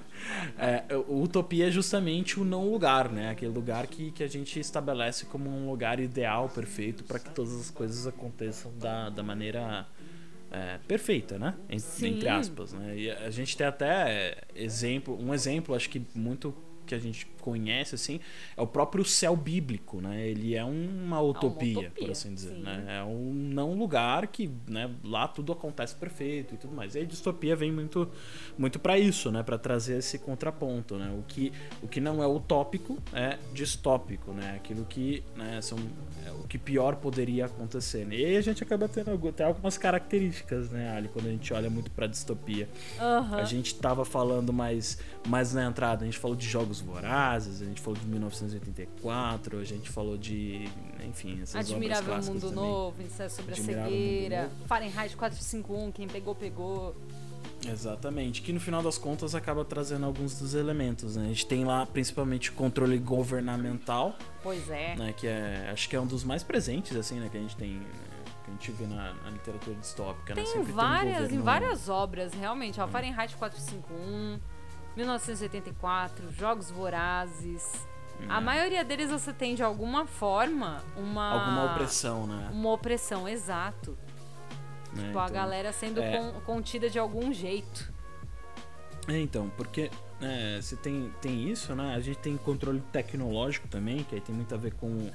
É, 0.57 0.85
o 1.07 1.23
utopia 1.23 1.67
é 1.67 1.71
justamente 1.71 2.39
o 2.39 2.45
não 2.45 2.69
lugar, 2.69 3.11
né? 3.11 3.31
Aquele 3.31 3.51
lugar 3.51 3.87
que, 3.87 4.11
que 4.11 4.23
a 4.23 4.27
gente 4.27 4.59
estabelece 4.59 5.25
como 5.25 5.49
um 5.49 5.67
lugar 5.67 5.99
ideal, 5.99 6.47
perfeito, 6.47 7.03
para 7.03 7.17
que 7.17 7.31
todas 7.31 7.59
as 7.59 7.71
coisas 7.71 8.05
aconteçam 8.05 8.71
da, 8.77 9.09
da 9.09 9.23
maneira 9.23 9.87
é, 10.51 10.77
perfeita, 10.87 11.39
né? 11.39 11.55
Sim. 11.79 12.15
Entre 12.15 12.29
aspas, 12.29 12.73
né? 12.73 12.95
E 12.95 13.09
a 13.09 13.31
gente 13.31 13.57
tem 13.57 13.65
até 13.65 14.43
exemplo, 14.55 15.17
um 15.19 15.33
exemplo, 15.33 15.73
acho 15.73 15.89
que 15.89 16.05
muito 16.13 16.53
que 16.91 16.95
a 16.95 16.99
gente 16.99 17.25
conhece 17.39 17.95
assim, 17.95 18.19
é 18.55 18.61
o 18.61 18.67
próprio 18.67 19.05
céu 19.05 19.35
bíblico, 19.35 20.01
né? 20.01 20.27
Ele 20.27 20.55
é 20.55 20.63
uma 20.63 21.21
utopia, 21.21 21.75
por 21.75 21.85
utopia, 21.85 22.11
assim 22.11 22.33
dizer, 22.33 22.55
sim. 22.55 22.61
né? 22.61 22.97
É 22.99 23.03
um 23.03 23.33
não 23.33 23.73
lugar 23.73 24.27
que, 24.27 24.49
né, 24.67 24.93
lá 25.03 25.27
tudo 25.27 25.53
acontece 25.53 25.95
perfeito 25.95 26.53
e 26.53 26.57
tudo 26.57 26.75
mais. 26.75 26.95
E 26.95 26.99
a 26.99 27.05
distopia 27.05 27.55
vem 27.55 27.71
muito 27.71 28.09
muito 28.57 28.77
para 28.77 28.99
isso, 28.99 29.31
né, 29.31 29.41
para 29.41 29.57
trazer 29.57 29.97
esse 29.99 30.19
contraponto, 30.19 30.95
né? 30.95 31.15
O 31.17 31.23
que 31.23 31.53
o 31.81 31.87
que 31.87 32.01
não 32.01 32.21
é 32.21 32.27
utópico 32.27 32.97
é 33.13 33.37
distópico, 33.53 34.31
né? 34.33 34.55
Aquilo 34.57 34.85
que, 34.85 35.23
né, 35.35 35.61
são 35.61 35.79
é, 36.25 36.31
o 36.31 36.43
que 36.47 36.57
pior 36.57 36.97
poderia 36.97 37.45
acontecer. 37.45 38.05
né? 38.05 38.15
E 38.15 38.25
aí 38.25 38.37
a 38.37 38.41
gente 38.41 38.61
acaba 38.61 38.87
tendo 38.89 39.11
até 39.29 39.45
algumas 39.45 39.77
características, 39.77 40.69
né, 40.69 40.91
Ali, 40.95 41.07
quando 41.07 41.27
a 41.27 41.31
gente 41.31 41.53
olha 41.53 41.69
muito 41.69 41.89
para 41.91 42.05
distopia. 42.05 42.67
Aham. 42.99 43.37
A 43.37 43.43
gente 43.45 43.75
tava 43.75 44.03
falando 44.03 44.51
mais, 44.51 44.99
mais 45.27 45.53
na 45.53 45.65
entrada, 45.65 46.03
a 46.03 46.05
gente 46.05 46.17
falou 46.17 46.35
de 46.35 46.47
jogos 46.47 46.81
vorazes, 46.81 47.61
a 47.61 47.65
gente 47.65 47.79
falou 47.79 47.99
de 47.99 48.05
1984, 48.07 49.59
a 49.59 49.63
gente 49.63 49.89
falou 49.89 50.17
de, 50.17 50.67
enfim, 51.07 51.39
essas 51.41 51.55
Admirável 51.55 52.11
obras 52.11 52.29
Mundo 52.29 52.41
também. 52.41 52.55
Novo, 52.55 53.01
Ensaio 53.01 53.29
sobre 53.29 53.51
a 53.51 53.55
Admirável 53.55 53.83
Mundo 53.83 53.93
Cegueira. 53.93 54.49
Fahrenheit 54.65 55.15
451, 55.15 55.91
quem 55.91 56.07
pegou, 56.07 56.33
pegou. 56.35 56.95
Exatamente, 57.67 58.41
que 58.41 58.51
no 58.51 58.59
final 58.59 58.81
das 58.81 58.97
contas 58.97 59.35
acaba 59.35 59.63
trazendo 59.63 60.05
alguns 60.05 60.39
dos 60.39 60.55
elementos, 60.55 61.15
né? 61.15 61.25
A 61.25 61.27
gente 61.27 61.45
tem 61.45 61.63
lá 61.63 61.85
principalmente 61.85 62.49
o 62.49 62.53
controle 62.53 62.97
governamental, 62.97 64.15
Pois 64.41 64.67
é. 64.69 64.95
né, 64.95 65.13
que 65.13 65.27
é, 65.27 65.69
acho 65.71 65.87
que 65.87 65.95
é 65.95 66.01
um 66.01 66.07
dos 66.07 66.23
mais 66.23 66.43
presentes 66.43 66.95
assim, 66.97 67.19
né, 67.19 67.29
que 67.29 67.37
a 67.37 67.41
gente 67.41 67.55
tem, 67.55 67.73
né, 67.75 67.85
que 68.43 68.49
a 68.49 68.53
gente 68.53 68.71
vê 68.71 68.87
na, 68.87 69.13
na 69.13 69.29
literatura 69.29 69.75
distópica, 69.75 70.33
né? 70.33 70.41
Tem 70.41 70.51
Sempre 70.51 70.71
várias, 70.71 71.31
um 71.31 71.35
em 71.35 71.39
várias 71.39 71.87
obras, 71.87 72.33
realmente. 72.33 72.81
Ó, 72.81 72.87
Fahrenheit 72.87 73.35
451, 73.35 74.39
1984, 74.95 76.31
Jogos 76.31 76.69
Vorazes. 76.71 77.87
A 78.29 78.39
maioria 78.39 78.83
deles 78.85 79.09
você 79.09 79.33
tem 79.33 79.55
de 79.55 79.63
alguma 79.63 80.05
forma 80.05 80.83
uma. 80.95 81.31
alguma 81.31 81.71
opressão, 81.71 82.27
né? 82.27 82.49
Uma 82.53 82.71
opressão, 82.71 83.27
exato. 83.27 83.97
né? 84.93 85.05
Tipo, 85.07 85.17
a 85.19 85.23
Então- 85.25 85.33
galera 85.35 85.71
sendo 85.73 85.99
é. 86.01 86.17
con- 86.17 86.41
contida 86.41 86.87
de 86.89 86.99
algum 86.99 87.33
jeito. 87.33 87.91
É, 89.07 89.17
então, 89.17 89.49
porque 89.57 89.89
é, 90.21 90.59
você 90.61 90.75
tem, 90.75 91.11
tem 91.19 91.49
isso, 91.49 91.73
né? 91.73 91.95
A 91.95 91.99
gente 91.99 92.19
tem 92.19 92.37
controle 92.37 92.79
tecnológico 92.91 93.67
também, 93.67 94.03
que 94.03 94.13
aí 94.13 94.21
tem 94.21 94.35
muito 94.35 94.53
a 94.53 94.57
ver 94.57 94.73
com 94.75 94.87
um, 94.87 95.11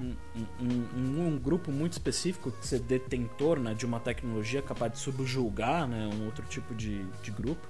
um- 0.00 0.16
um- 0.60 0.88
um- 0.96 1.26
um 1.28 1.38
grupo 1.38 1.72
muito 1.72 1.92
específico 1.92 2.52
que 2.52 2.64
ser 2.64 2.78
detentor 2.80 3.58
né, 3.58 3.74
de 3.74 3.84
uma 3.84 3.98
tecnologia 3.98 4.62
capaz 4.62 4.92
de 4.92 4.98
subjulgar 5.00 5.88
né, 5.88 6.08
um 6.14 6.26
outro 6.26 6.46
tipo 6.46 6.72
de, 6.72 7.02
de 7.22 7.30
grupo. 7.32 7.66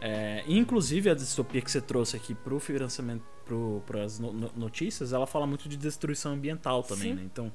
É, 0.00 0.44
inclusive 0.46 1.10
a 1.10 1.14
distopia 1.14 1.60
que 1.60 1.70
você 1.70 1.80
trouxe 1.80 2.16
aqui 2.16 2.34
pro 2.34 2.58
financiamento, 2.58 3.24
para 3.86 4.02
as 4.04 4.18
notícias, 4.18 5.12
ela 5.12 5.26
fala 5.26 5.46
muito 5.46 5.68
de 5.68 5.76
destruição 5.76 6.32
ambiental 6.32 6.82
também, 6.82 7.10
Sim. 7.10 7.14
né? 7.14 7.22
Então 7.24 7.52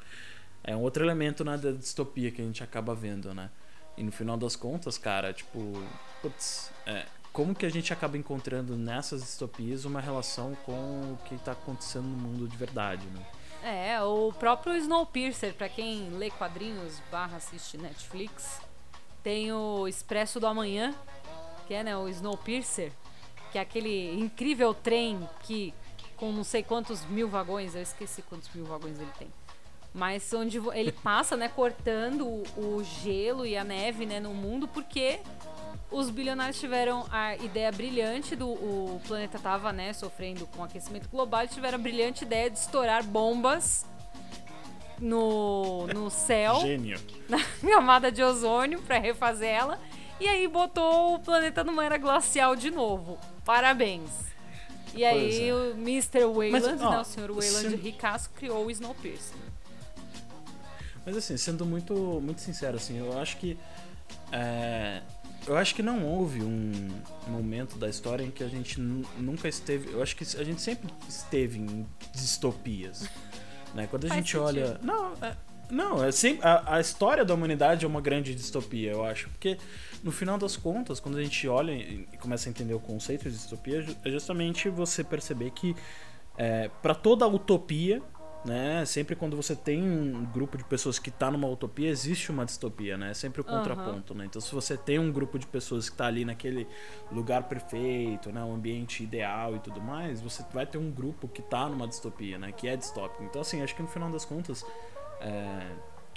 é 0.63 0.75
um 0.75 0.81
outro 0.81 1.03
elemento 1.03 1.43
né, 1.43 1.57
da 1.57 1.71
distopia 1.71 2.31
que 2.31 2.41
a 2.41 2.45
gente 2.45 2.63
acaba 2.63 2.93
vendo, 2.93 3.33
né? 3.33 3.49
E 3.97 4.03
no 4.03 4.11
final 4.11 4.37
das 4.37 4.55
contas, 4.55 4.97
cara, 4.97 5.33
tipo, 5.33 5.73
putz, 6.21 6.71
é, 6.85 7.05
como 7.33 7.53
que 7.53 7.65
a 7.65 7.69
gente 7.69 7.91
acaba 7.91 8.17
encontrando 8.17 8.77
nessas 8.77 9.21
distopias 9.21 9.85
uma 9.85 9.99
relação 9.99 10.55
com 10.65 10.73
o 11.13 11.19
que 11.25 11.37
tá 11.39 11.51
acontecendo 11.51 12.05
no 12.05 12.17
mundo 12.17 12.47
de 12.47 12.55
verdade, 12.55 13.05
né? 13.07 13.25
É, 13.61 14.01
o 14.01 14.31
próprio 14.31 14.75
Snowpiercer, 14.75 15.53
pra 15.53 15.67
quem 15.67 16.09
lê 16.11 16.29
quadrinhos 16.29 17.01
barra 17.11 17.37
assiste 17.37 17.77
Netflix, 17.77 18.61
tem 19.21 19.51
o 19.51 19.87
Expresso 19.87 20.39
do 20.39 20.47
Amanhã, 20.47 20.95
que 21.69 21.75
é 21.75 21.83
né, 21.83 21.95
o 21.95 22.09
Snowpiercer, 22.09 22.91
que 23.51 23.59
é 23.59 23.61
aquele 23.61 24.19
incrível 24.19 24.73
trem 24.73 25.29
que 25.43 25.71
com 26.17 26.31
não 26.31 26.43
sei 26.43 26.63
quantos 26.63 27.05
mil 27.05 27.29
vagões, 27.29 27.75
eu 27.75 27.81
esqueci 27.83 28.23
quantos 28.23 28.49
mil 28.55 28.65
vagões 28.65 28.99
ele 28.99 29.11
tem. 29.19 29.27
Mas 29.93 30.33
onde 30.33 30.57
ele 30.73 30.91
passa, 30.91 31.37
né, 31.37 31.47
cortando 31.47 32.25
o, 32.25 32.43
o 32.57 32.83
gelo 32.83 33.45
e 33.45 33.55
a 33.55 33.63
neve, 33.63 34.07
né, 34.07 34.19
no 34.19 34.33
mundo, 34.33 34.67
porque 34.67 35.19
os 35.91 36.09
bilionários 36.09 36.59
tiveram 36.59 37.05
a 37.11 37.35
ideia 37.35 37.71
brilhante 37.71 38.35
do 38.35 38.49
o 38.49 38.99
planeta 39.07 39.37
tava, 39.37 39.71
né, 39.71 39.93
sofrendo 39.93 40.47
com 40.47 40.63
aquecimento 40.63 41.07
global, 41.07 41.43
e 41.43 41.49
tiveram 41.49 41.75
a 41.75 41.81
brilhante 41.81 42.23
ideia 42.23 42.49
de 42.49 42.57
estourar 42.57 43.03
bombas 43.03 43.85
no, 44.99 45.85
no 45.85 46.09
céu, 46.09 46.61
Gênio. 46.61 46.99
na 47.29 47.37
camada 47.61 48.11
de 48.11 48.23
ozônio 48.23 48.81
para 48.81 48.97
refazer 48.97 49.49
ela, 49.49 49.79
e 50.19 50.27
aí 50.27 50.47
botou 50.47 51.15
o 51.15 51.19
planeta 51.19 51.63
numa 51.63 51.83
era 51.85 51.97
glacial 51.97 52.55
de 52.55 52.69
novo. 52.71 53.17
Parabéns. 53.45 54.09
E 54.93 55.05
aí 55.05 55.47
é. 55.49 55.53
o 55.53 55.71
Mr. 55.77 56.25
Wayland, 56.25 56.83
ó, 56.83 56.91
né, 56.91 56.99
o 56.99 57.03
Sr. 57.05 57.31
Wayland 57.31 57.69
se- 57.69 57.75
ricaço, 57.75 58.29
criou 58.31 58.65
o 58.65 58.71
Snowpiercer. 58.71 59.37
Mas 61.05 61.15
assim, 61.15 61.37
sendo 61.37 61.65
muito, 61.65 61.93
muito 62.21 62.41
sincero, 62.41 62.77
assim, 62.77 62.97
eu 62.97 63.17
acho 63.19 63.37
que. 63.37 63.57
é, 64.31 65.01
eu 65.47 65.55
acho 65.57 65.73
que 65.73 65.81
não 65.81 66.05
houve 66.05 66.41
um 66.43 66.89
momento 67.27 67.77
da 67.77 67.87
história 67.89 68.23
em 68.23 68.29
que 68.31 68.43
a 68.43 68.47
gente 68.47 68.79
nu- 68.79 69.07
nunca 69.17 69.47
esteve. 69.47 69.91
Eu 69.93 70.01
acho 70.03 70.15
que 70.15 70.23
a 70.37 70.43
gente 70.43 70.61
sempre 70.61 70.91
esteve 71.07 71.57
em 71.59 71.87
distopias. 72.13 73.07
Né? 73.73 73.87
Quando 73.89 74.05
a 74.05 74.09
Faz 74.09 74.17
gente 74.19 74.31
sentido. 74.31 74.43
olha. 74.45 74.79
Não, 74.81 75.13
é, 75.21 75.35
não, 75.69 76.03
é 76.03 76.11
sempre, 76.11 76.45
a, 76.47 76.75
a 76.75 76.79
história 76.79 77.23
da 77.23 77.33
humanidade 77.33 77.85
é 77.85 77.87
uma 77.87 78.01
grande 78.01 78.33
distopia, 78.33 78.91
eu 78.91 79.03
acho. 79.05 79.29
Porque 79.29 79.57
no 80.03 80.11
final 80.11 80.37
das 80.37 80.55
contas, 80.57 80.99
quando 80.99 81.17
a 81.17 81.23
gente 81.23 81.47
olha 81.47 81.71
e 81.71 82.07
começa 82.19 82.47
a 82.47 82.51
entender 82.51 82.73
o 82.73 82.79
conceito 82.79 83.29
de 83.29 83.35
distopia, 83.35 83.85
é 84.03 84.09
justamente 84.09 84.69
você 84.69 85.03
perceber 85.03 85.51
que 85.51 85.75
é, 86.37 86.69
para 86.81 86.95
toda 86.95 87.27
utopia, 87.27 88.01
né, 88.45 88.85
sempre 88.85 89.15
quando 89.15 89.35
você 89.35 89.53
tem 89.53 89.83
um 89.83 90.23
grupo 90.25 90.57
de 90.57 90.63
pessoas 90.63 90.97
que 90.97 91.09
está 91.09 91.29
numa 91.29 91.47
utopia, 91.47 91.89
existe 91.89 92.31
uma 92.31 92.45
distopia, 92.45 92.97
né? 92.97 93.11
É 93.11 93.13
sempre 93.13 93.41
o 93.41 93.43
contraponto, 93.43 94.15
né? 94.15 94.25
Então, 94.25 94.41
se 94.41 94.55
você 94.55 94.77
tem 94.77 94.97
um 94.97 95.11
grupo 95.11 95.37
de 95.37 95.45
pessoas 95.45 95.89
que 95.89 95.95
está 95.95 96.07
ali 96.07 96.23
naquele 96.23 96.65
lugar 97.11 97.43
perfeito, 97.43 98.31
né, 98.31 98.41
um 98.41 98.55
ambiente 98.55 99.03
ideal 99.03 99.57
e 99.57 99.59
tudo 99.59 99.81
mais, 99.81 100.21
você 100.21 100.43
vai 100.53 100.65
ter 100.65 100.77
um 100.77 100.89
grupo 100.89 101.27
que 101.27 101.41
está 101.41 101.67
numa 101.67 101.85
distopia, 101.85 102.39
né, 102.39 102.53
que 102.53 102.67
é 102.67 102.77
distópico. 102.77 103.21
Então, 103.23 103.41
assim, 103.41 103.61
acho 103.61 103.75
que 103.75 103.81
no 103.81 103.89
final 103.89 104.09
das 104.09 104.23
contas, 104.23 104.65
é, 105.21 105.61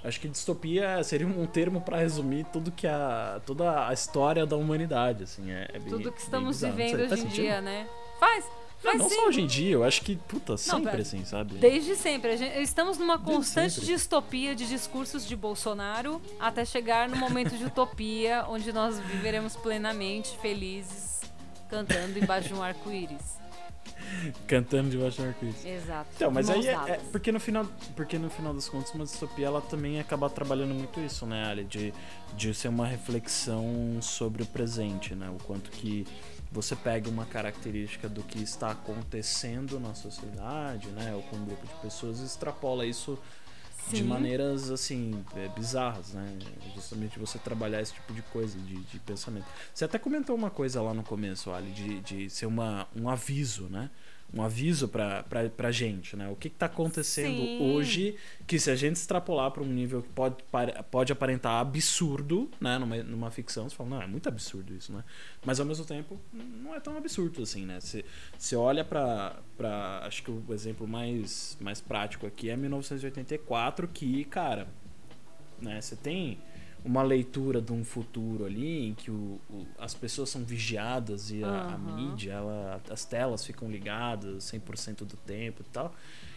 acho 0.04 0.20
que 0.20 0.28
distopia 0.28 1.02
seria 1.04 1.26
um 1.26 1.46
termo 1.46 1.80
para 1.80 1.98
resumir 1.98 2.44
tudo 2.52 2.70
que 2.72 2.86
a 2.86 3.40
toda 3.46 3.86
a 3.88 3.92
história 3.92 4.44
da 4.46 4.56
humanidade, 4.56 5.24
assim, 5.24 5.50
é, 5.50 5.68
é 5.72 5.78
bem, 5.78 5.88
Tudo 5.88 6.10
que 6.12 6.20
estamos. 6.20 6.60
Não 6.62 6.70
vivendo 6.72 6.94
hoje 7.00 7.12
em 7.14 7.16
sentido? 7.16 7.34
dia, 7.34 7.60
né? 7.60 7.86
Faz, 8.18 8.44
Não, 8.84 8.94
não 8.94 9.08
só 9.08 9.26
hoje 9.28 9.40
em 9.42 9.46
dia, 9.46 9.72
eu 9.74 9.84
acho 9.84 10.02
que, 10.02 10.16
puta, 10.16 10.56
sempre 10.56 10.90
pera- 10.90 11.02
assim, 11.02 11.24
sabe? 11.24 11.54
Desde 11.54 11.94
sempre. 11.96 12.36
Gente- 12.36 12.60
estamos 12.62 12.98
numa 12.98 13.16
constante 13.18 13.80
distopia 13.80 14.54
de 14.56 14.66
discursos 14.66 15.26
de 15.26 15.36
Bolsonaro 15.36 16.20
até 16.38 16.64
chegar 16.64 17.08
no 17.08 17.16
momento 17.16 17.56
de 17.56 17.64
utopia, 17.64 18.44
onde 18.50 18.72
nós 18.72 18.98
viveremos 18.98 19.54
plenamente 19.56 20.36
felizes, 20.38 21.20
cantando 21.70 22.18
embaixo 22.18 22.48
de 22.48 22.54
um 22.54 22.62
arco-íris. 22.62 23.40
Cantando 24.46 24.90
debaixo 24.90 25.22
do 25.22 25.28
arco-íris. 25.28 25.64
Exato. 25.64 26.08
Então, 26.16 26.28
de 26.28 26.34
mas 26.34 26.48
mãos 26.48 26.66
aí 26.66 26.68
é, 26.68 26.90
é- 26.92 27.00
porque 27.10 27.32
no 27.32 27.40
final, 27.40 27.66
porque 27.96 28.18
no 28.18 28.30
final 28.30 28.54
das 28.54 28.68
contas 28.68 28.92
uma 28.94 29.04
distopia 29.04 29.46
ela 29.46 29.60
também 29.60 29.98
acaba 30.00 30.28
trabalhando 30.30 30.74
muito 30.74 31.00
isso, 31.00 31.26
né, 31.26 31.46
Ali, 31.46 31.64
de 31.64 31.92
de 32.36 32.54
ser 32.54 32.68
uma 32.68 32.86
reflexão 32.86 33.98
sobre 34.00 34.42
o 34.42 34.46
presente, 34.46 35.14
né, 35.14 35.28
o 35.28 35.42
quanto 35.44 35.70
que 35.70 36.06
você 36.50 36.74
pega 36.74 37.08
uma 37.08 37.24
característica 37.26 38.08
do 38.08 38.22
que 38.22 38.42
está 38.42 38.70
acontecendo 38.70 39.78
na 39.78 39.94
sociedade, 39.94 40.88
né, 40.88 41.14
ou 41.14 41.22
com 41.22 41.36
um 41.36 41.44
grupo 41.44 41.66
de 41.66 41.74
pessoas 41.82 42.20
e 42.20 42.24
extrapola 42.24 42.86
isso 42.86 43.18
de 43.90 43.98
Sim. 43.98 44.04
maneiras 44.04 44.70
assim 44.70 45.24
é, 45.36 45.48
bizarras, 45.48 46.12
né? 46.12 46.38
Justamente 46.74 47.18
você 47.18 47.38
trabalhar 47.38 47.80
esse 47.80 47.92
tipo 47.92 48.12
de 48.12 48.22
coisa, 48.22 48.58
de, 48.58 48.76
de 48.76 48.98
pensamento. 49.00 49.46
Você 49.74 49.84
até 49.84 49.98
comentou 49.98 50.34
uma 50.36 50.50
coisa 50.50 50.80
lá 50.80 50.94
no 50.94 51.02
começo, 51.02 51.50
Ali, 51.50 51.70
de, 51.72 52.00
de 52.00 52.30
ser 52.30 52.46
uma, 52.46 52.86
um 52.94 53.08
aviso, 53.08 53.64
né? 53.68 53.90
Um 54.34 54.42
aviso 54.42 54.88
pra, 54.88 55.22
pra, 55.24 55.48
pra 55.50 55.70
gente, 55.70 56.16
né? 56.16 56.28
O 56.28 56.36
que, 56.36 56.48
que 56.48 56.56
tá 56.56 56.66
acontecendo 56.66 57.42
Sim. 57.42 57.60
hoje 57.60 58.16
que 58.46 58.58
se 58.58 58.70
a 58.70 58.74
gente 58.74 58.96
extrapolar 58.96 59.50
para 59.50 59.62
um 59.62 59.66
nível 59.66 60.02
que 60.02 60.08
pode, 60.08 60.36
pode 60.90 61.12
aparentar 61.12 61.60
absurdo, 61.60 62.50
né? 62.58 62.78
Numa, 62.78 62.96
numa 63.02 63.30
ficção, 63.30 63.68
você 63.68 63.76
fala, 63.76 63.90
não, 63.90 64.02
é 64.02 64.06
muito 64.06 64.28
absurdo 64.28 64.74
isso, 64.74 64.90
né? 64.92 65.04
Mas 65.44 65.60
ao 65.60 65.66
mesmo 65.66 65.84
tempo, 65.84 66.18
não 66.32 66.74
é 66.74 66.80
tão 66.80 66.96
absurdo 66.96 67.42
assim, 67.42 67.66
né? 67.66 67.78
Você, 67.78 68.04
você 68.38 68.56
olha 68.56 68.84
pra, 68.84 69.36
pra. 69.56 70.00
Acho 70.06 70.22
que 70.22 70.30
o 70.30 70.44
exemplo 70.50 70.88
mais, 70.88 71.58
mais 71.60 71.80
prático 71.80 72.26
aqui 72.26 72.48
é 72.48 72.56
1984, 72.56 73.86
que, 73.88 74.24
cara, 74.24 74.66
né? 75.60 75.80
Você 75.80 75.94
tem 75.94 76.38
uma 76.84 77.02
leitura 77.02 77.60
de 77.60 77.72
um 77.72 77.84
futuro 77.84 78.44
ali 78.44 78.88
em 78.88 78.94
que 78.94 79.10
o, 79.10 79.40
o- 79.50 79.66
as 79.78 79.94
pessoas 79.94 80.30
são 80.30 80.44
vigiadas 80.44 81.30
e 81.30 81.44
a, 81.44 81.48
a 81.48 81.78
Aham. 81.78 81.78
mídia, 81.78 82.32
ela, 82.32 82.80
as 82.90 83.04
telas 83.04 83.44
ficam 83.46 83.70
ligadas 83.70 84.44
100% 84.44 85.04
do 85.04 85.16
tempo 85.16 85.62
e 85.62 85.70
tal. 85.72 85.94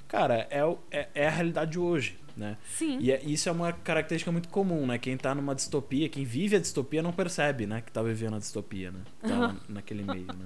Cara, 0.07 0.47
é, 0.51 0.61
é, 0.91 1.09
é 1.15 1.27
a 1.27 1.31
realidade 1.31 1.79
hoje, 1.79 2.17
né? 2.37 2.57
Sim. 2.69 2.97
E 2.99 3.11
é- 3.11 3.21
isso 3.23 3.49
é 3.49 3.51
uma 3.51 3.73
característica 3.73 4.31
muito 4.31 4.49
comum, 4.49 4.85
né? 4.85 4.99
Quem 4.99 5.17
tá 5.17 5.33
numa 5.33 5.55
distopia, 5.55 6.07
quem 6.09 6.23
vive 6.23 6.55
a 6.55 6.59
distopia 6.59 7.01
não 7.01 7.11
percebe, 7.11 7.65
né? 7.65 7.81
Que 7.81 7.91
tá 7.91 8.03
vivendo 8.03 8.35
a 8.35 8.39
distopia, 8.39 8.91
né? 8.91 8.99
Que 9.21 9.27
tá 9.29 9.55
naquele 9.67 10.03
meio, 10.03 10.35
né? 10.35 10.45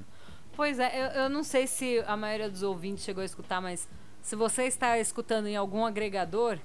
Pois 0.56 0.80
é, 0.80 0.92
eu, 1.18 1.24
eu 1.24 1.30
não 1.30 1.44
sei 1.44 1.68
se 1.68 2.00
a 2.08 2.16
maioria 2.18 2.50
dos 2.50 2.64
ouvintes 2.64 3.04
chegou 3.04 3.22
a 3.22 3.26
escutar, 3.26 3.62
mas 3.62 3.88
se 4.22 4.36
você 4.36 4.64
está 4.64 4.98
escutando 5.00 5.48
em 5.48 5.56
algum 5.56 5.86
agregador, 5.86 6.58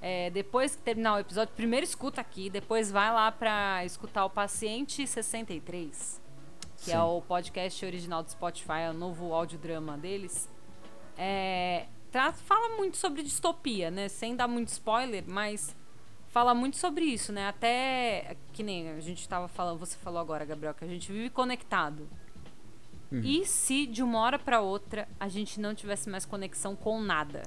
é, 0.00 0.30
depois 0.30 0.76
que 0.76 0.82
terminar 0.82 1.16
o 1.16 1.18
episódio, 1.18 1.52
primeiro 1.54 1.84
escuta 1.84 2.20
aqui, 2.20 2.48
depois 2.48 2.90
vai 2.90 3.12
lá 3.12 3.32
pra 3.32 3.84
escutar 3.84 4.24
o 4.24 4.30
Paciente 4.30 5.06
63, 5.06 6.20
que 6.78 6.92
é 6.92 6.94
Sim. 6.94 7.00
o 7.00 7.20
podcast 7.20 7.84
original 7.84 8.22
do 8.22 8.30
Spotify, 8.30 8.80
é 8.86 8.90
o 8.90 8.94
novo 8.94 9.34
audiodrama 9.34 9.98
deles. 9.98 10.48
É, 11.16 11.86
fala 12.44 12.76
muito 12.76 12.96
sobre 12.96 13.22
distopia, 13.22 13.90
né? 13.90 14.08
Sem 14.08 14.36
dar 14.36 14.46
muito 14.46 14.68
spoiler, 14.68 15.24
mas 15.26 15.76
fala 16.28 16.54
muito 16.54 16.76
sobre 16.76 17.04
isso, 17.04 17.32
né? 17.32 17.48
Até 17.48 18.36
que 18.52 18.62
nem 18.62 18.90
a 18.90 19.00
gente 19.00 19.28
tava 19.28 19.48
falando, 19.48 19.80
você 19.80 19.96
falou 19.98 20.20
agora, 20.20 20.44
Gabriel, 20.44 20.74
que 20.74 20.84
a 20.84 20.88
gente 20.88 21.10
vive 21.10 21.30
conectado. 21.30 22.08
Uhum. 23.10 23.20
E 23.24 23.44
se 23.46 23.86
de 23.86 24.02
uma 24.02 24.20
hora 24.20 24.38
pra 24.38 24.60
outra 24.60 25.08
a 25.18 25.28
gente 25.28 25.58
não 25.58 25.74
tivesse 25.74 26.08
mais 26.08 26.24
conexão 26.24 26.76
com 26.76 27.00
nada? 27.00 27.42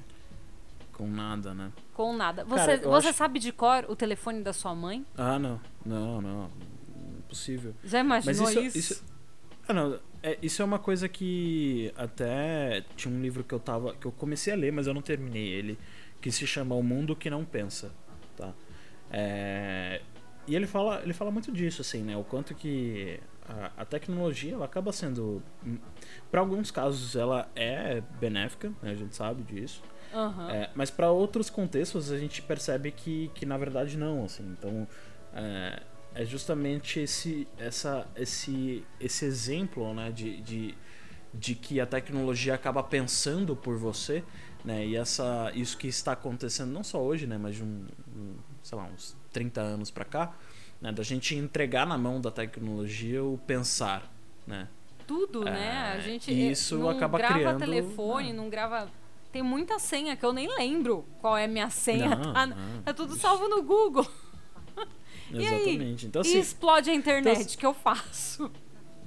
Com 1.02 1.08
nada, 1.10 1.52
né? 1.52 1.72
Com 1.94 2.16
nada. 2.16 2.44
Você, 2.44 2.56
Cara, 2.78 2.78
você 2.78 3.08
acho- 3.08 3.18
sabe 3.18 3.40
de 3.40 3.50
cor 3.50 3.84
o 3.88 3.96
telefone 3.96 4.40
da 4.40 4.52
sua 4.52 4.72
mãe? 4.72 5.04
Ah, 5.18 5.36
não. 5.36 5.60
Não, 5.84 6.20
não. 6.22 6.50
Impossível. 7.18 7.74
Já 7.82 8.04
Mas 8.04 8.24
imaginou 8.24 8.50
isso, 8.50 8.78
isso? 8.78 8.92
isso, 8.92 9.04
ah, 9.66 9.72
não, 9.72 9.98
é, 10.22 10.38
isso 10.40 10.62
é 10.62 10.64
uma 10.64 10.78
coisa 10.78 11.08
que 11.08 11.92
até 11.96 12.84
tinha 12.94 13.12
um 13.12 13.20
livro 13.20 13.42
que 13.42 13.52
eu 13.52 13.58
tava 13.58 13.94
que 13.94 14.06
eu 14.06 14.12
comecei 14.12 14.52
a 14.52 14.56
ler, 14.56 14.70
mas 14.72 14.86
eu 14.86 14.94
não 14.94 15.02
terminei 15.02 15.48
ele, 15.48 15.76
que 16.20 16.30
se 16.30 16.46
chama 16.46 16.74
O 16.76 16.82
Mundo 16.84 17.16
que 17.16 17.28
não 17.28 17.44
pensa, 17.44 17.92
tá? 18.36 18.52
É, 19.10 20.00
e 20.46 20.54
ele 20.54 20.66
fala, 20.68 21.00
ele 21.02 21.12
fala 21.12 21.30
muito 21.32 21.50
disso 21.50 21.82
assim, 21.82 22.02
né? 22.02 22.16
O 22.16 22.22
quanto 22.22 22.54
que 22.54 23.18
a, 23.48 23.72
a 23.78 23.84
tecnologia 23.84 24.54
ela 24.54 24.66
acaba 24.66 24.92
sendo 24.92 25.42
para 26.30 26.40
alguns 26.40 26.70
casos 26.70 27.16
ela 27.16 27.50
é 27.56 28.00
benéfica, 28.20 28.68
né? 28.80 28.92
A 28.92 28.94
gente 28.94 29.16
sabe 29.16 29.42
disso. 29.42 29.82
Aham. 30.12 30.50
É, 30.50 30.70
mas 30.74 30.90
para 30.90 31.10
outros 31.10 31.48
contextos 31.50 32.10
a 32.12 32.18
gente 32.18 32.42
percebe 32.42 32.90
que, 32.90 33.30
que 33.34 33.44
na 33.46 33.56
verdade 33.56 33.96
não, 33.96 34.24
assim. 34.24 34.44
Então 34.58 34.86
é, 35.34 35.82
é 36.14 36.24
justamente 36.24 37.00
esse, 37.00 37.48
essa, 37.58 38.06
esse, 38.16 38.84
esse 39.00 39.24
exemplo, 39.24 39.92
né, 39.94 40.10
de, 40.12 40.40
de, 40.42 40.74
de 41.32 41.54
que 41.54 41.80
a 41.80 41.86
tecnologia 41.86 42.54
acaba 42.54 42.82
pensando 42.82 43.56
por 43.56 43.76
você, 43.78 44.22
né, 44.64 44.86
e 44.86 44.94
essa, 44.96 45.50
isso 45.54 45.76
que 45.78 45.88
está 45.88 46.12
acontecendo 46.12 46.70
não 46.70 46.84
só 46.84 47.02
hoje, 47.02 47.26
né, 47.26 47.38
mas 47.38 47.54
de 47.56 47.62
um, 47.64 47.86
um, 48.14 48.34
sei 48.62 48.76
lá, 48.78 48.84
uns 48.84 49.16
30 49.32 49.60
anos 49.60 49.90
para 49.90 50.04
cá, 50.04 50.34
né, 50.80 50.92
da 50.92 51.02
gente 51.02 51.34
entregar 51.34 51.86
na 51.86 51.96
mão 51.96 52.20
da 52.20 52.30
tecnologia 52.30 53.24
o 53.24 53.38
pensar, 53.46 54.12
né. 54.46 54.68
Tudo, 55.06 55.44
né? 55.44 55.92
É, 55.94 55.96
A 55.96 56.00
gente 56.00 56.30
eh, 56.30 56.52
isso 56.52 56.78
não 56.78 56.88
acaba 56.88 57.18
grava 57.18 57.34
criando- 57.34 57.58
telefone, 57.58 58.30
Ah. 58.30 58.34
não 58.34 58.48
grava. 58.48 58.88
Tem 59.32 59.42
muita 59.42 59.78
senha 59.78 60.14
que 60.16 60.24
eu 60.24 60.32
nem 60.32 60.46
lembro 60.54 61.06
qual 61.20 61.36
é 61.36 61.46
a 61.46 61.48
minha 61.48 61.70
senha. 61.70 62.10
Não, 62.14 62.32
tá, 62.34 62.46
não. 62.46 62.82
tá 62.82 62.92
tudo 62.92 63.16
salvo 63.16 63.48
no 63.48 63.62
Google. 63.62 64.06
E 65.34 65.38
aí? 65.46 65.62
Exatamente. 65.62 66.06
Então, 66.06 66.20
e 66.22 66.28
assim, 66.28 66.38
explode 66.40 66.90
a 66.90 66.94
internet, 66.94 67.40
então, 67.40 67.56
que 67.56 67.64
eu 67.64 67.72
faço? 67.72 68.50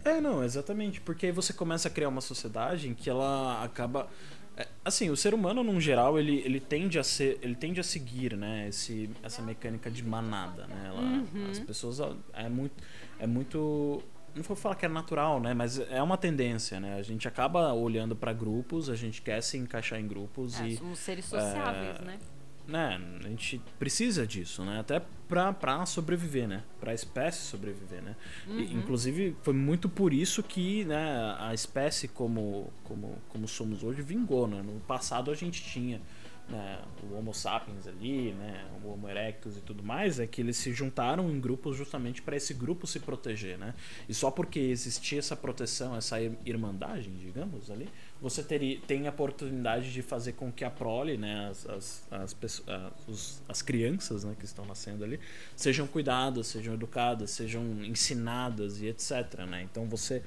É, 0.03 0.19
não, 0.19 0.43
exatamente. 0.43 0.99
Porque 0.99 1.27
aí 1.27 1.31
você 1.31 1.53
começa 1.53 1.87
a 1.87 1.91
criar 1.91 2.09
uma 2.09 2.21
sociedade 2.21 2.87
em 2.89 2.95
que 2.95 3.07
ela 3.07 3.63
acaba. 3.63 4.09
é, 4.57 4.67
assim, 4.83 5.11
o 5.11 5.15
ser 5.15 5.35
humano, 5.35 5.63
num 5.63 5.79
geral, 5.79 6.17
ele, 6.17 6.37
ele 6.43 6.59
tende 6.59 6.97
a 6.97 7.03
ser. 7.03 7.37
Ele 7.43 7.53
tende 7.55 7.79
a 7.79 7.83
seguir, 7.83 8.35
né? 8.35 8.67
Esse, 8.69 9.07
essa 9.21 9.43
mecânica 9.43 9.91
de 9.91 10.03
manada, 10.03 10.65
né? 10.65 10.85
Ela- 10.87 11.49
As 11.51 11.59
pessoas. 11.59 11.99
É 12.33 12.49
muito. 12.49 12.73
É 13.19 13.27
muito. 13.27 14.01
Não 14.35 14.43
vou 14.43 14.55
falar 14.55 14.75
que 14.75 14.85
é 14.85 14.89
natural, 14.89 15.39
né? 15.39 15.53
Mas 15.53 15.79
é 15.79 16.01
uma 16.03 16.17
tendência, 16.17 16.79
né? 16.79 16.95
A 16.99 17.01
gente 17.01 17.27
acaba 17.27 17.73
olhando 17.73 18.15
para 18.15 18.33
grupos, 18.33 18.89
a 18.89 18.95
gente 18.95 19.21
quer 19.21 19.41
se 19.41 19.57
encaixar 19.57 19.99
em 19.99 20.07
grupos 20.07 20.59
É, 20.59 20.67
e 20.67 20.77
somos 20.77 20.99
seres 20.99 21.25
sociáveis, 21.25 21.99
é, 21.99 22.03
né? 22.03 22.19
né, 22.67 22.99
a 23.23 23.27
gente 23.29 23.61
precisa 23.77 24.25
disso, 24.25 24.65
né? 24.65 24.79
Até 24.79 25.01
pra, 25.27 25.53
pra 25.53 25.85
sobreviver, 25.85 26.47
né? 26.47 26.63
Pra 26.79 26.93
espécie 26.93 27.39
sobreviver, 27.43 28.01
né? 28.01 28.15
E, 28.47 28.73
inclusive, 28.73 29.35
foi 29.41 29.53
muito 29.53 29.87
por 29.87 30.13
isso 30.13 30.41
que 30.43 30.83
né, 30.85 31.35
a 31.39 31.53
espécie 31.53 32.07
como, 32.07 32.73
como, 32.83 33.17
como 33.29 33.47
somos 33.47 33.83
hoje 33.83 34.01
vingou, 34.01 34.47
né? 34.47 34.61
No 34.61 34.79
passado 34.81 35.31
a 35.31 35.35
gente 35.35 35.63
tinha 35.63 36.01
né, 36.47 36.79
o 37.03 37.15
Homo 37.15 37.33
sapiens 37.33 37.87
ali, 37.87 38.31
né? 38.33 38.65
O 38.83 38.89
Homo 38.89 39.09
erectus 39.09 39.57
e 39.57 39.61
tudo 39.61 39.83
mais, 39.83 40.19
é 40.19 40.27
que 40.27 40.41
eles 40.41 40.57
se 40.57 40.71
juntaram 40.71 41.29
em 41.29 41.39
grupos 41.39 41.75
justamente 41.75 42.21
para 42.21 42.35
esse 42.35 42.53
grupo 42.53 42.85
se 42.85 42.99
proteger, 42.99 43.57
né? 43.57 43.73
E 44.07 44.13
só 44.13 44.29
porque 44.29 44.59
existia 44.59 45.19
essa 45.19 45.35
proteção, 45.35 45.95
essa 45.95 46.21
ir- 46.21 46.37
irmandagem, 46.45 47.13
digamos, 47.15 47.71
ali, 47.71 47.89
você 48.21 48.43
teria, 48.43 48.79
tem 48.87 49.07
a 49.07 49.09
oportunidade 49.09 49.91
de 49.91 50.01
fazer 50.01 50.33
com 50.33 50.51
que 50.51 50.63
a 50.63 50.69
prole, 50.69 51.17
né, 51.17 51.49
as, 51.49 51.67
as, 51.67 52.07
as, 52.11 53.43
as 53.47 53.61
crianças 53.61 54.23
né, 54.23 54.35
que 54.37 54.45
estão 54.45 54.65
nascendo 54.65 55.03
ali, 55.03 55.19
sejam 55.55 55.85
cuidadas, 55.87 56.47
sejam 56.47 56.73
educadas, 56.73 57.31
sejam 57.31 57.63
ensinadas 57.83 58.81
e 58.81 58.87
etc. 58.87 59.45
Né? 59.47 59.63
Então 59.63 59.85
você 59.85 60.23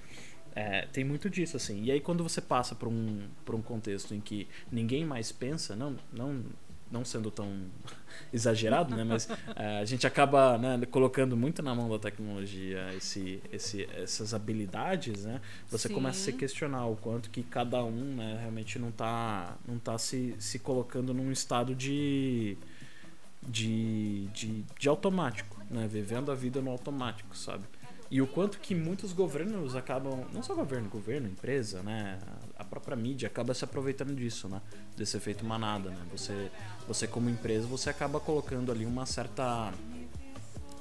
é, 0.58 0.88
tem 0.92 1.04
muito 1.04 1.30
disso 1.30 1.56
assim. 1.56 1.84
E 1.84 1.92
aí 1.92 2.00
quando 2.00 2.24
você 2.24 2.40
passa 2.40 2.74
por 2.74 2.88
um, 2.88 3.28
um 3.48 3.62
contexto 3.62 4.12
em 4.12 4.20
que 4.20 4.48
ninguém 4.72 5.04
mais 5.04 5.30
pensa, 5.30 5.76
não, 5.76 5.96
não, 6.12 6.44
não 6.90 7.04
sendo 7.04 7.30
tão 7.30 7.66
exagerado, 8.34 8.96
né? 8.96 9.04
Mas 9.04 9.28
é, 9.54 9.78
a 9.78 9.84
gente 9.84 10.04
acaba 10.04 10.58
né, 10.58 10.84
colocando 10.90 11.36
muito 11.36 11.62
na 11.62 11.76
mão 11.76 11.88
da 11.88 11.96
tecnologia 11.96 12.92
esse, 12.96 13.40
esse, 13.52 13.88
essas 13.94 14.34
habilidades, 14.34 15.24
né? 15.24 15.40
Você 15.68 15.86
Sim. 15.86 15.94
começa 15.94 16.18
a 16.18 16.24
se 16.24 16.32
questionar 16.32 16.86
o 16.86 16.96
quanto 16.96 17.30
que 17.30 17.44
cada 17.44 17.84
um 17.84 18.16
né, 18.16 18.38
realmente 18.40 18.80
não 18.80 18.90
tá, 18.90 19.56
não 19.64 19.78
tá 19.78 19.96
se, 19.96 20.34
se 20.40 20.58
colocando 20.58 21.14
num 21.14 21.30
estado 21.30 21.72
de, 21.72 22.58
de, 23.46 24.26
de, 24.34 24.64
de 24.76 24.88
automático, 24.88 25.62
né? 25.70 25.86
Vivendo 25.86 26.32
a 26.32 26.34
vida 26.34 26.60
no 26.60 26.72
automático, 26.72 27.36
sabe? 27.36 27.62
E 28.10 28.22
o 28.22 28.26
quanto 28.26 28.58
que 28.58 28.74
muitos 28.74 29.12
governos 29.12 29.76
acabam, 29.76 30.24
não 30.32 30.42
só 30.42 30.54
governo, 30.54 30.88
governo, 30.88 31.28
empresa, 31.28 31.82
né? 31.82 32.18
A 32.56 32.64
própria 32.64 32.96
mídia 32.96 33.26
acaba 33.26 33.52
se 33.52 33.64
aproveitando 33.64 34.14
disso, 34.14 34.48
né? 34.48 34.62
Desse 34.96 35.16
efeito 35.16 35.44
manada, 35.44 35.90
né? 35.90 36.00
Você, 36.10 36.50
você 36.86 37.06
como 37.06 37.28
empresa, 37.28 37.66
você 37.66 37.90
acaba 37.90 38.18
colocando 38.18 38.72
ali 38.72 38.86
uma 38.86 39.04
certa 39.04 39.72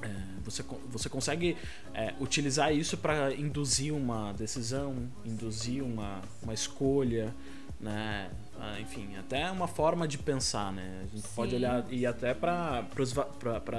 é, 0.02 0.08
você, 0.44 0.64
você 0.90 1.10
consegue 1.10 1.58
é, 1.94 2.14
utilizar 2.20 2.74
isso 2.74 2.98
para 2.98 3.34
induzir 3.34 3.94
uma 3.94 4.32
decisão, 4.34 4.96
induzir 5.26 5.84
uma, 5.84 6.22
uma 6.42 6.54
escolha, 6.54 7.34
né? 7.80 8.30
Ah, 8.60 8.80
enfim, 8.80 9.16
até 9.18 9.50
uma 9.52 9.68
forma 9.68 10.08
de 10.08 10.18
pensar, 10.18 10.72
né? 10.74 11.02
A 11.04 11.16
gente 11.16 11.28
pode 11.30 11.52
Sim. 11.52 11.58
olhar 11.58 11.86
e 11.92 12.06
até 12.06 12.34
para 12.34 12.84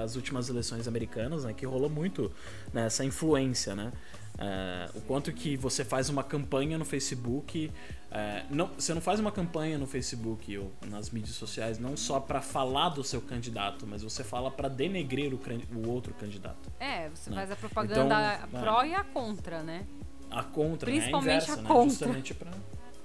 as 0.05 0.15
últimas 0.17 0.49
eleições 0.49 0.87
americanas, 0.87 1.45
né? 1.45 1.53
Que 1.53 1.67
rolou 1.67 1.91
muito 1.91 2.33
né, 2.73 2.87
essa 2.87 3.05
influência, 3.05 3.75
né? 3.75 3.93
É, 4.41 4.89
o 4.95 5.01
quanto 5.01 5.33
que 5.33 5.57
você 5.57 5.85
faz 5.85 6.09
uma 6.09 6.23
campanha 6.23 6.79
no 6.79 6.85
Facebook, 6.85 7.73
é, 8.09 8.45
não, 8.49 8.69
você 8.69 8.95
não 8.95 9.01
faz 9.01 9.19
uma 9.19 9.33
campanha 9.33 9.77
no 9.77 9.85
Facebook 9.85 10.57
ou 10.57 10.71
nas 10.87 11.11
mídias 11.11 11.35
sociais 11.35 11.81
não 11.81 11.97
só 11.97 12.21
para 12.21 12.41
falar 12.41 12.91
do 12.91 13.03
seu 13.03 13.21
candidato, 13.21 13.85
mas 13.85 14.01
você 14.05 14.23
fala 14.23 14.49
para 14.49 14.69
denegrir 14.69 15.35
o, 15.35 15.41
o 15.77 15.91
outro 15.91 16.15
candidato. 16.15 16.71
É, 16.79 17.09
você 17.09 17.31
Né? 17.31 17.37
faz 17.37 17.51
a 17.51 17.57
propaganda 17.57 18.41
Então, 18.47 18.61
pró 18.61 18.85
e 18.85 18.95
a 18.95 19.03
contra, 19.03 19.61
né? 19.65 19.85
A 20.31 20.45
contra, 20.45 20.89
Principalmente 20.89 21.27
né? 21.27 21.33
a 21.33 21.37
inversa, 21.37 21.53
a 21.55 21.63
né? 21.63 21.69
contra. 21.69 21.89
Justamente 21.91 22.35
pra, 22.35 22.51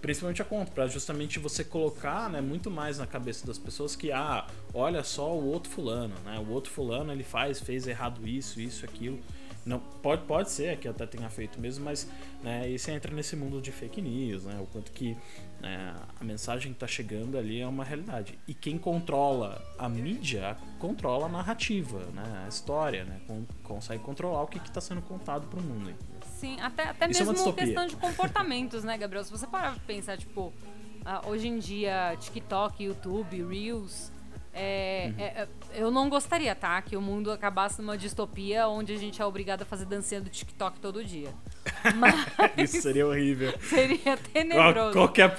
principalmente 0.03 0.41
a 0.41 0.45
contra, 0.45 0.73
para 0.73 0.87
justamente 0.87 1.39
você 1.39 1.63
colocar, 1.63 2.29
né, 2.29 2.41
muito 2.41 2.69
mais 2.69 2.97
na 2.97 3.07
cabeça 3.07 3.47
das 3.47 3.57
pessoas 3.57 3.95
que 3.95 4.11
ah, 4.11 4.45
olha 4.73 5.01
só 5.01 5.33
o 5.33 5.45
outro 5.45 5.71
fulano, 5.71 6.13
né? 6.25 6.37
O 6.45 6.51
outro 6.51 6.69
fulano 6.69 7.09
ele 7.09 7.23
faz, 7.23 7.61
fez 7.61 7.87
errado 7.87 8.27
isso, 8.27 8.59
isso, 8.59 8.83
aquilo. 8.83 9.17
Não, 9.65 9.79
pode, 9.79 10.23
pode 10.23 10.51
ser 10.51 10.75
que 10.75 10.89
até 10.89 11.05
tenha 11.05 11.29
feito 11.29 11.57
mesmo, 11.57 11.85
mas 11.85 12.05
né, 12.43 12.69
você 12.77 12.91
entra 12.91 13.15
nesse 13.15 13.37
mundo 13.37 13.61
de 13.61 13.71
fake 13.71 14.01
news, 14.01 14.43
né? 14.43 14.59
O 14.59 14.65
quanto 14.65 14.91
que 14.91 15.15
né, 15.61 15.95
a 16.19 16.23
mensagem 16.25 16.73
que 16.73 16.79
tá 16.79 16.85
chegando 16.85 17.37
ali 17.37 17.61
é 17.61 17.65
uma 17.65 17.85
realidade. 17.85 18.37
E 18.45 18.53
quem 18.53 18.77
controla 18.77 19.63
a 19.79 19.87
mídia 19.87 20.57
controla 20.79 21.27
a 21.27 21.29
narrativa, 21.29 21.99
né? 22.13 22.43
A 22.43 22.49
história, 22.49 23.05
né? 23.05 23.21
Con- 23.25 23.45
consegue 23.63 24.03
controlar 24.03 24.41
o 24.43 24.47
que, 24.47 24.59
que 24.59 24.69
tá 24.69 24.81
sendo 24.81 25.01
contado 25.01 25.47
pro 25.47 25.61
mundo. 25.61 25.93
Entendeu? 26.45 26.57
Sim, 26.57 26.61
até, 26.61 26.83
até 26.83 27.09
Isso 27.09 27.21
é 27.21 27.25
mesmo 27.25 27.33
distopia. 27.33 27.65
questão 27.65 27.85
de 27.87 27.95
comportamentos, 27.95 28.83
né, 28.83 28.97
Gabriel? 28.97 29.23
Se 29.23 29.31
você 29.31 29.47
parar 29.47 29.71
pra 29.71 29.81
pensar, 29.85 30.17
tipo, 30.17 30.53
ah, 31.05 31.21
hoje 31.27 31.47
em 31.47 31.59
dia, 31.59 32.15
TikTok, 32.19 32.83
YouTube, 32.83 33.43
Reels, 33.43 34.11
É, 34.53 35.07
Uhum. 35.07 35.19
é, 35.23 35.47
eu 35.73 35.89
não 35.91 36.09
gostaria, 36.09 36.53
tá? 36.53 36.79
Que 36.81 36.95
o 36.95 37.01
mundo 37.01 37.31
acabasse 37.31 37.81
numa 37.81 37.97
distopia 37.97 38.67
onde 38.67 38.93
a 38.93 38.97
gente 38.97 39.21
é 39.21 39.25
obrigado 39.25 39.63
a 39.63 39.65
fazer 39.65 39.85
dancinha 39.85 40.21
do 40.21 40.29
TikTok 40.29 40.79
todo 40.79 41.03
dia. 41.03 41.29
Mas 41.95 42.13
Isso 42.57 42.81
seria 42.81 43.07
horrível. 43.07 43.53
seria 43.61 43.97
Qual, 43.97 44.17
tenebroso. 44.31 44.91
qual 44.93 45.09
que 45.09 45.21
é 45.21 45.25
a, 45.25 45.33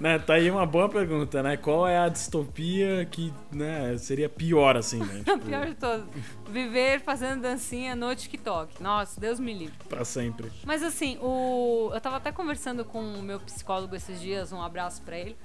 né, 0.00 0.18
tá 0.18 0.34
aí 0.34 0.50
uma 0.50 0.66
boa 0.66 0.88
pergunta, 0.88 1.42
né? 1.42 1.56
Qual 1.56 1.86
é 1.86 1.98
a 1.98 2.08
distopia 2.08 3.06
que 3.10 3.32
né, 3.52 3.96
seria 3.98 4.28
pior, 4.28 4.76
assim, 4.76 4.98
né? 4.98 5.22
Tipo, 5.24 5.38
pior 5.38 5.66
de 5.66 5.74
todos. 5.74 6.06
Viver 6.50 7.00
fazendo 7.00 7.42
dancinha 7.42 7.94
no 7.94 8.14
TikTok. 8.14 8.82
Nossa, 8.82 9.20
Deus 9.20 9.38
me 9.38 9.54
livre. 9.54 9.76
pra 9.88 10.04
sempre. 10.04 10.50
Mas 10.64 10.82
assim, 10.82 11.18
o... 11.20 11.90
eu 11.94 12.00
tava 12.00 12.16
até 12.16 12.32
conversando 12.32 12.84
com 12.84 13.00
o 13.00 13.22
meu 13.22 13.38
psicólogo 13.40 13.94
esses 13.94 14.20
dias, 14.20 14.52
um 14.52 14.60
abraço 14.60 15.02
pra 15.02 15.16
ele. 15.18 15.36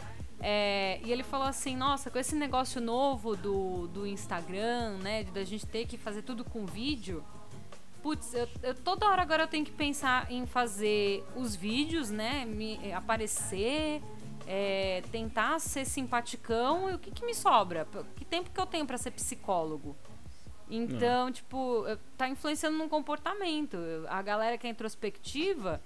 É, 0.43 0.99
e 1.03 1.11
ele 1.11 1.21
falou 1.23 1.45
assim, 1.47 1.75
nossa, 1.75 2.09
com 2.09 2.17
esse 2.17 2.35
negócio 2.35 2.81
novo 2.81 3.35
do, 3.35 3.87
do 3.87 4.07
Instagram, 4.07 4.97
né? 4.97 5.23
de 5.23 5.31
Da 5.31 5.43
gente 5.43 5.65
ter 5.67 5.85
que 5.85 5.97
fazer 5.97 6.23
tudo 6.23 6.43
com 6.43 6.65
vídeo. 6.65 7.23
Putz, 8.01 8.33
eu, 8.33 8.47
eu- 8.63 8.73
toda 8.73 9.07
hora 9.07 9.21
agora 9.21 9.43
eu 9.43 9.47
tenho 9.47 9.63
que 9.63 9.71
pensar 9.71 10.31
em 10.31 10.47
fazer 10.47 11.23
os 11.35 11.55
vídeos, 11.55 12.09
né? 12.09 12.45
Me, 12.45 12.91
aparecer, 12.93 14.01
é, 14.47 15.03
tentar 15.11 15.59
ser 15.59 15.85
simpaticão. 15.85 16.89
E 16.89 16.95
o 16.95 16.99
que, 16.99 17.11
que 17.11 17.23
me 17.23 17.35
sobra? 17.35 17.87
Que 18.15 18.25
tempo 18.25 18.49
que 18.49 18.59
eu 18.59 18.65
tenho 18.65 18.87
pra 18.87 18.97
ser 18.97 19.11
psicólogo? 19.11 19.95
Então, 20.67 21.31
tipo, 21.31 21.85
eu- 21.85 21.99
tá 22.17 22.27
influenciando 22.27 22.77
no 22.79 22.89
comportamento. 22.89 23.77
A 24.09 24.21
galera 24.23 24.57
que 24.57 24.65
é 24.65 24.69
introspectiva 24.71 25.79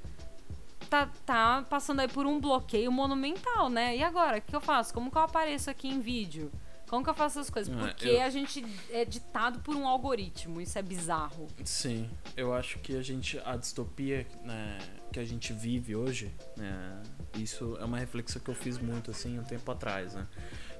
tá, 0.90 1.10
tá 1.26 1.66
passando 1.70 2.00
aí 2.02 2.08
por 2.08 2.26
um 2.26 2.40
bloqueio 2.40 2.92
monumental, 2.92 3.70
né? 3.70 3.96
E 3.98 4.04
agora, 4.04 4.38
o 4.38 4.42
que 4.42 4.56
eu 4.56 4.62
faço? 4.62 4.94
Como 4.94 5.12
que 5.12 5.18
eu 5.18 5.22
apareço 5.22 5.70
aqui 5.70 5.88
em 5.88 6.00
vídeo? 6.00 6.52
Como 6.88 7.04
que 7.04 7.10
eu 7.10 7.16
faço 7.16 7.40
essas 7.40 7.50
coisas? 7.50 7.74
Ah, 7.76 7.80
Porque 7.88 8.08
eu- 8.08 8.22
a 8.22 8.30
gente 8.30 8.64
é 8.92 9.04
ditado 9.04 9.60
por 9.60 9.76
um 9.76 9.88
algoritmo, 9.88 10.62
isso 10.62 10.78
é 10.78 10.82
bizarro. 10.84 11.48
Sim, 11.64 12.08
eu 12.38 12.54
acho 12.54 12.78
que 12.80 12.96
a 12.96 13.02
gente, 13.02 13.40
a 13.44 13.58
distopia 13.58 14.26
né, 14.44 14.78
que 15.12 15.20
a 15.20 15.26
gente 15.26 15.52
vive 15.52 15.96
hoje, 15.96 16.32
né, 16.56 17.02
isso 17.36 17.76
é 17.80 17.86
uma 17.86 17.98
reflexão 17.98 18.40
que 18.42 18.50
eu 18.50 18.56
fiz 18.56 18.78
muito 18.78 19.10
assim 19.10 19.40
um 19.40 19.44
tempo 19.44 19.70
atrás, 19.72 20.14
né? 20.14 20.28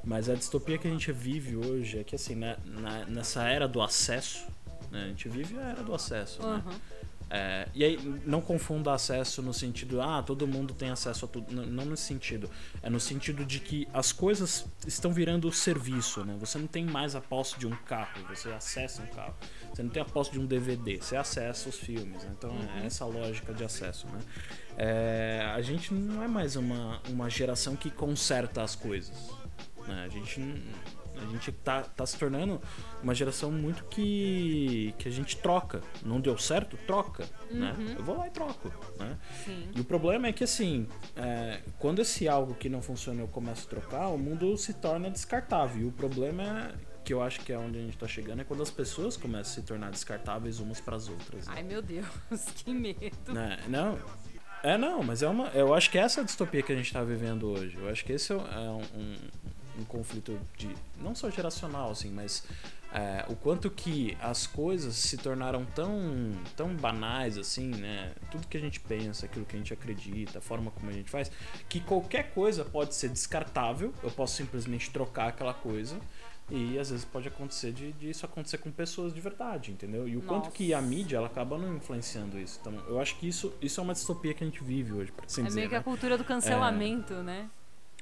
Mas 0.04 0.30
a 0.30 0.36
distopia 0.36 0.78
que 0.78 0.88
a 0.88 0.92
gente 0.92 1.12
vive 1.12 1.56
hoje 1.58 1.98
é 2.00 2.04
que 2.04 2.14
assim, 2.16 2.36
né, 2.36 2.56
na- 2.66 3.06
nessa 3.06 3.44
era 3.48 3.68
do 3.68 3.82
acesso, 3.82 4.46
né, 4.92 5.06
a 5.06 5.08
gente 5.08 5.28
vive 5.28 5.58
a 5.58 5.62
era 5.70 5.84
do 5.84 5.94
acesso, 5.96 6.40
né? 6.44 6.64
Uhum. 7.32 7.38
É, 7.38 7.68
e 7.74 7.84
aí, 7.84 8.22
não 8.26 8.40
confunda 8.40 8.94
acesso 8.94 9.42
no 9.42 9.54
sentido, 9.54 10.02
ah, 10.02 10.22
todo 10.22 10.48
mundo 10.48 10.74
tem 10.74 10.90
acesso 10.90 11.26
a 11.26 11.28
tudo. 11.28 11.54
Não, 11.54 11.66
não 11.66 11.86
nesse 11.86 12.04
sentido. 12.04 12.50
É 12.82 12.90
no 12.90 13.00
sentido 13.00 13.44
de 13.44 13.60
que 13.60 13.88
as 13.94 14.12
coisas 14.12 14.66
estão 14.86 15.12
virando 15.12 15.52
serviço, 15.52 16.24
né? 16.24 16.36
Você 16.40 16.58
não 16.58 16.68
tem 16.68 16.86
mais 16.86 17.16
a 17.16 17.22
posse 17.22 17.58
de 17.60 17.66
um 17.68 17.76
carro, 17.76 18.24
você 18.30 18.50
acessa 18.50 19.02
um 19.02 19.08
carro. 19.08 19.36
Você 19.74 19.84
não 19.84 19.90
tem 19.90 20.02
a 20.02 20.06
posse 20.06 20.32
de 20.32 20.40
um 20.40 20.46
DVD, 20.46 20.98
você 20.98 21.16
acessa 21.18 21.68
os 21.68 21.78
filmes. 21.78 22.24
né? 22.24 22.32
Então 22.38 22.56
é 22.82 22.86
essa 22.86 23.04
a 23.04 23.08
lógica 23.08 23.54
de 23.54 23.64
acesso, 23.64 24.08
né? 24.08 24.20
É, 24.78 25.52
a 25.56 25.62
gente 25.62 25.94
não 25.94 26.22
é 26.24 26.28
mais 26.28 26.56
uma, 26.56 27.02
uma 27.10 27.30
geração 27.30 27.76
que 27.76 27.90
conserta 27.90 28.62
as 28.62 28.76
coisas. 28.76 29.16
Né? 29.88 30.04
A 30.06 30.10
gente 30.10 30.40
não- 30.40 30.56
a 31.22 31.32
gente 31.32 31.52
tá, 31.52 31.82
tá 31.82 32.06
se 32.06 32.18
tornando 32.18 32.62
uma 33.02 33.14
geração 33.14 33.52
muito 33.52 33.84
que 33.86 34.94
que 34.98 35.08
a 35.08 35.12
gente 35.12 35.38
troca. 35.38 35.82
Não 36.04 36.20
deu 36.20 36.38
certo? 36.38 36.78
Troca, 36.86 37.26
né? 37.52 37.76
Eu 37.98 38.04
vou 38.04 38.18
lá 38.18 38.28
e 38.28 38.32
troco, 38.32 38.72
né? 39.00 39.18
Sim. 39.44 39.70
E 39.76 39.82
o 39.82 39.84
problema 39.84 40.28
é 40.28 40.34
que 40.34 40.44
assim, 40.44 40.88
é, 41.16 41.62
quando 41.80 42.00
esse 42.02 42.28
algo 42.28 42.54
que 42.56 42.70
não 42.70 42.82
funciona 42.82 43.22
eu 43.22 43.28
começo 43.28 43.66
a 43.68 43.70
trocar, 43.70 44.08
o 44.10 44.18
mundo 44.18 44.58
se 44.58 44.74
torna 44.74 45.10
descartável. 45.10 45.82
E 45.82 45.86
o 45.86 45.92
problema 45.92 46.44
é 46.44 46.96
que 47.04 47.14
eu 47.14 47.22
acho 47.22 47.42
que 47.42 47.54
é 47.54 47.58
onde 47.58 47.78
a 47.78 47.82
gente 47.82 47.98
tá 47.98 48.08
chegando 48.08 48.42
é 48.42 48.44
quando 48.44 48.64
as 48.64 48.72
pessoas 48.72 49.16
começam 49.16 49.52
a 49.52 49.56
se 49.56 49.62
tornar 49.62 49.92
descartáveis 49.92 50.60
umas 50.60 50.82
para 50.82 50.96
as 50.96 51.08
outras. 51.08 51.48
né? 51.48 51.54
Ai, 51.56 51.64
meu 51.64 51.82
Deus, 51.82 52.08
que 52.58 52.74
medo. 52.74 53.32
Né? 53.32 53.60
Não. 53.68 54.00
É, 54.64 54.80
não, 54.80 55.04
mas 55.04 55.22
é 55.22 55.28
uma. 55.28 55.50
Eu 55.50 55.76
acho 55.76 55.92
que 55.92 55.98
essa 56.00 56.22
é 56.22 56.24
a 56.24 56.26
distopia 56.26 56.64
que 56.64 56.72
a 56.72 56.76
gente 56.76 56.92
tá 56.92 57.04
vivendo 57.04 57.48
hoje. 57.48 57.78
Eu 57.78 57.88
acho 57.88 58.04
que 58.04 58.14
esse 58.14 58.34
é 58.34 58.36
um, 58.36 58.82
um, 58.96 59.16
um 59.80 59.84
conflito 59.86 60.40
de. 60.58 60.70
Não 61.02 61.14
só 61.16 61.30
geracional, 61.30 61.92
assim, 61.92 62.10
mas. 62.12 62.44
é, 62.94 63.26
o 63.28 63.36
quanto 63.36 63.70
que 63.70 64.18
as 64.22 64.48
coisas 64.48 64.96
se 64.96 65.18
tornaram 65.18 65.66
tão, 65.66 66.32
tão 66.56 66.74
banais, 66.76 67.38
assim, 67.38 67.68
né? 67.70 68.14
Tudo 68.32 68.48
que 68.48 68.56
a 68.56 68.60
gente 68.62 68.80
pensa, 68.80 69.26
aquilo 69.26 69.46
que 69.46 69.56
a 69.56 69.60
gente 69.60 69.74
acredita, 69.74 70.40
a 70.40 70.42
forma 70.42 70.72
como 70.72 70.90
a 70.90 70.94
gente 70.94 71.10
faz, 71.10 71.30
que 71.68 71.80
qualquer 71.82 72.32
coisa 72.34 72.64
pode 72.64 72.96
ser 72.96 73.10
descartável. 73.10 73.94
Eu 74.02 74.12
posso 74.12 74.36
simplesmente 74.36 74.90
trocar 74.92 75.28
aquela 75.30 75.54
coisa. 75.54 75.98
E 76.50 76.78
às 76.78 76.92
vezes 76.92 77.04
pode 77.04 77.28
acontecer 77.28 77.72
de, 77.72 77.92
de 77.94 78.08
isso 78.12 78.24
acontecer 78.24 78.60
com 78.60 78.70
pessoas 78.72 79.12
de 79.12 79.20
verdade, 79.20 79.72
entendeu? 79.72 80.08
E 80.08 80.16
o 80.16 80.22
quanto 80.22 80.44
Nossa. 80.46 80.56
que 80.56 80.76
a 80.76 80.80
mídia 80.82 81.18
ela 81.18 81.26
acaba 81.26 81.58
não 81.58 81.76
influenciando 81.76 82.38
isso. 82.38 82.60
Então, 82.62 82.72
eu 82.88 83.02
acho 83.02 83.18
que 83.18 83.28
isso, 83.28 83.52
isso 83.60 83.80
é 83.80 83.84
uma 83.84 83.94
distopia 83.94 84.32
que 84.32 84.44
a 84.44 84.48
gente 84.48 84.64
vive 84.64 84.94
hoje, 84.94 85.12
por 85.12 85.26
assim 85.26 85.42
É 85.42 85.46
dizer. 85.46 85.56
meio 85.56 85.70
que 85.70 85.74
né? 85.74 85.80
a 85.82 85.84
cultura 85.84 86.20
do 86.20 86.24
cancelamento, 86.24 87.16
né? 87.24 87.50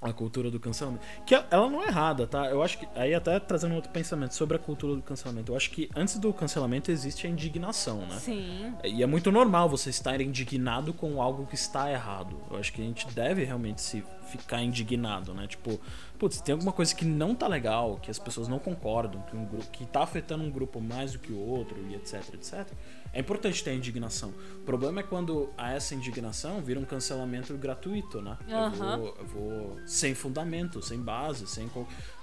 A 0.03 0.13
cultura 0.13 0.51
do 0.51 0.59
cancelamento. 0.59 1.03
Que 1.25 1.33
ela- 1.35 1.47
ela 1.49 1.69
não 1.69 1.81
é 1.81 1.87
errada, 1.87 2.27
tá? 2.27 2.45
Eu 2.47 2.61
acho 2.61 2.77
que. 2.77 2.87
Aí 2.95 3.13
até 3.13 3.39
trazendo 3.39 3.73
outro 3.75 3.89
pensamento 3.91 4.33
sobre 4.35 4.57
a 4.57 4.59
cultura 4.59 4.95
do 4.95 5.01
cancelamento. 5.01 5.51
Eu 5.51 5.55
acho 5.55 5.71
que 5.71 5.89
antes 5.95 6.17
do 6.19 6.31
cancelamento 6.33 6.91
existe 6.91 7.25
a 7.25 7.29
indignação, 7.29 7.99
né? 8.05 8.17
Sim. 8.19 8.73
E 8.83 9.01
é 9.01 9.05
muito 9.05 9.31
normal 9.31 9.69
você 9.69 9.89
estar 9.89 10.19
indignado 10.21 10.93
com 10.93 11.21
algo 11.21 11.45
que 11.45 11.55
está 11.55 11.91
errado. 11.91 12.35
Eu 12.51 12.57
acho 12.57 12.73
que 12.73 12.81
a 12.81 12.85
gente 12.85 13.07
deve 13.13 13.43
realmente 13.43 13.81
se 13.81 14.03
ficar 14.29 14.61
indignado, 14.63 15.33
né? 15.33 15.47
Tipo, 15.47 15.79
putz, 16.23 16.39
tem 16.39 16.53
alguma 16.53 16.71
coisa 16.71 16.95
que 16.95 17.03
não 17.03 17.35
tá 17.35 17.49
legal, 17.49 17.99
que 18.01 18.09
as 18.09 18.17
pessoas 18.17 18.47
não 18.47 18.57
concordam, 18.57 19.21
que, 19.23 19.35
um 19.35 19.43
grupo, 19.43 19.69
que 19.71 19.85
tá 19.85 20.03
afetando 20.03 20.41
um 20.41 20.49
grupo 20.49 20.79
mais 20.79 21.11
do 21.11 21.19
que 21.19 21.33
o 21.33 21.37
outro, 21.37 21.77
e 21.89 21.95
etc, 21.95 22.33
etc. 22.33 22.65
É 23.11 23.19
importante 23.19 23.61
ter 23.61 23.71
a 23.71 23.73
indignação. 23.73 24.33
O 24.55 24.61
problema 24.61 25.01
é 25.01 25.03
quando 25.03 25.49
a 25.57 25.73
essa 25.73 25.93
indignação 25.93 26.61
vira 26.61 26.79
um 26.79 26.85
cancelamento 26.85 27.53
gratuito, 27.57 28.21
né? 28.21 28.37
Aham. 28.49 28.93
Eu, 28.93 28.99
vou, 28.99 29.15
eu 29.19 29.25
vou 29.25 29.79
sem 29.85 30.15
fundamento, 30.15 30.81
sem 30.81 30.97
base, 30.97 31.45
sem. 31.45 31.69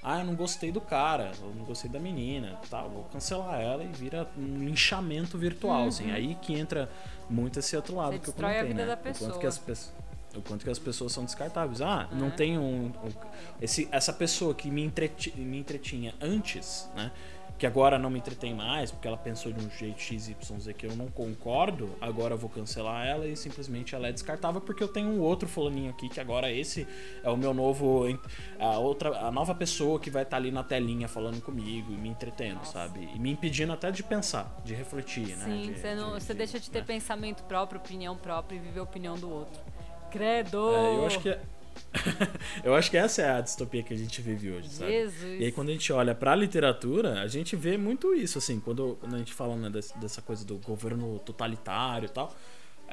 Ah, 0.03 0.21
eu 0.21 0.25
não 0.25 0.35
gostei 0.35 0.73
do 0.73 0.81
cara, 0.81 1.33
eu 1.39 1.55
não 1.55 1.67
gostei 1.67 1.91
da 1.91 2.01
menina, 2.01 2.59
tá? 2.71 2.81
Vou 2.83 3.05
cancelar 3.05 3.61
ela 3.61 3.85
e 3.85 3.89
vira 3.89 4.27
um 4.35 4.65
linchamento 4.65 5.37
virtual, 5.37 5.89
assim. 5.89 6.11
Aí 6.11 6.37
que 6.37 6.55
entra 6.55 6.91
muito 7.29 7.59
esse 7.59 7.77
outro 7.77 7.97
lado 7.97 8.15
Uhum. 8.15 8.19
Você 8.19 8.23
que 8.23 8.29
eu 8.31 8.33
destrói 8.33 8.59
a 8.59 8.65
vida 8.65 8.87
né? 8.87 8.87
da 8.87 8.95
O 8.95 8.97
quanto 8.97 9.13
pessoa. 9.19 9.39
que 9.39 9.47
as 9.47 9.59
pessoas 9.59 10.01
o 10.37 10.41
quanto 10.43 10.65
que 10.65 10.71
as 10.71 10.79
pessoas 10.79 11.13
são 11.13 11.25
descartáveis. 11.25 11.81
Ah, 11.81 12.09
não 12.13 12.29
É. 12.29 12.31
tem 12.31 12.59
um, 12.59 12.87
um- 12.87 12.93
esse, 13.61 13.89
essa 13.91 14.13
pessoa 14.13 14.55
que 14.55 14.71
me, 14.71 14.83
entreti, 14.85 15.33
me 15.39 15.59
entretinha 15.59 16.15
antes, 16.21 16.89
né? 16.95 17.11
Que 17.59 17.67
agora 17.67 17.99
não 17.99 18.09
me 18.09 18.19
entretém 18.19 18.55
mais, 18.55 18.91
porque 18.91 19.07
ela 19.07 19.19
pensou 19.19 19.53
de 19.53 19.63
um 19.63 19.69
jeito 19.69 20.01
XYZ 20.01 20.35
que 20.79 20.87
eu 20.87 20.97
não 20.97 21.09
concordo, 21.09 21.91
agora 22.01 22.33
eu 22.33 22.39
vou 22.39 22.49
cancelar 22.49 23.07
ela 23.07 23.27
e 23.27 23.37
simplesmente 23.37 23.95
ela 23.95 24.09
é 24.09 24.13
descartável 24.13 24.63
porque 24.63 24.83
eu 24.83 24.89
tenho 24.89 25.09
um 25.11 25.21
outro 25.21 25.47
fulaninho 25.47 25.91
aqui 25.91 26.09
que 26.09 26.19
agora 26.19 26.51
esse 26.51 26.89
é 27.23 27.29
o 27.29 27.37
meu 27.37 27.53
novo. 27.53 28.07
A, 28.59 28.79
outra, 28.79 29.11
a 29.27 29.31
nova 29.31 29.55
pessoa 29.55 30.01
que 30.01 30.09
vai 30.11 30.23
estar 30.23 30.39
ali 30.39 30.51
na 30.51 30.65
telinha 30.65 31.07
falando 31.07 31.43
comigo 31.43 31.93
e 31.93 31.97
me 31.99 32.09
entretendo, 32.09 32.65
sabe? 32.65 33.11
E 33.15 33.19
me 33.19 33.31
impedindo 33.31 33.75
até 33.75 33.91
de 33.91 34.03
pensar, 34.03 34.59
de 34.65 34.73
refletir, 34.73 35.37
né? 35.37 35.45
Sim, 35.45 35.73
De- 35.75 35.79
você, 35.81 35.95
não, 35.95 36.15
de- 36.17 36.23
você 36.25 36.33
de- 36.33 36.39
deixa 36.39 36.59
de 36.59 36.71
ter 36.71 36.79
né? 36.79 36.85
pensamento 36.87 37.43
próprio, 37.45 37.79
opinião 37.79 38.17
própria 38.17 38.57
e 38.57 38.59
viver 38.59 38.81
a 38.81 38.85
opinião 38.85 39.17
do 39.19 39.29
outro. 39.29 39.61
Credo! 40.11 40.71
É, 40.75 40.97
eu 40.97 41.07
acho 41.07 41.21
que 41.21 41.29
é- 41.31 41.41
eu 42.63 42.75
acho 42.75 42.91
que 42.91 42.97
essa 42.97 43.23
é 43.23 43.31
a 43.31 43.41
distopia 43.41 43.83
que 43.83 43.93
a 43.93 43.97
gente 43.97 44.21
vive 44.23 44.51
hoje, 44.53 44.69
sabe? 44.69 44.93
Jesus. 44.93 45.41
E 45.41 45.45
aí 45.45 45.53
quando 45.53 45.71
a 45.71 45.73
gente 45.73 45.93
olha 45.93 46.15
pra 46.15 46.35
literatura, 46.35 47.21
a 47.23 47.27
gente 47.27 47.57
vê 47.57 47.77
muito 47.77 48.15
isso, 48.15 48.39
assim, 48.39 48.61
quando, 48.61 48.97
quando 49.01 49.15
a 49.17 49.19
gente 49.19 49.35
fala 49.35 49.57
né, 49.57 49.71
dessa 49.97 50.23
coisa 50.23 50.45
do 50.45 50.57
governo 50.59 51.19
totalitário 51.21 52.07
e 52.07 52.11
tal, 52.11 52.33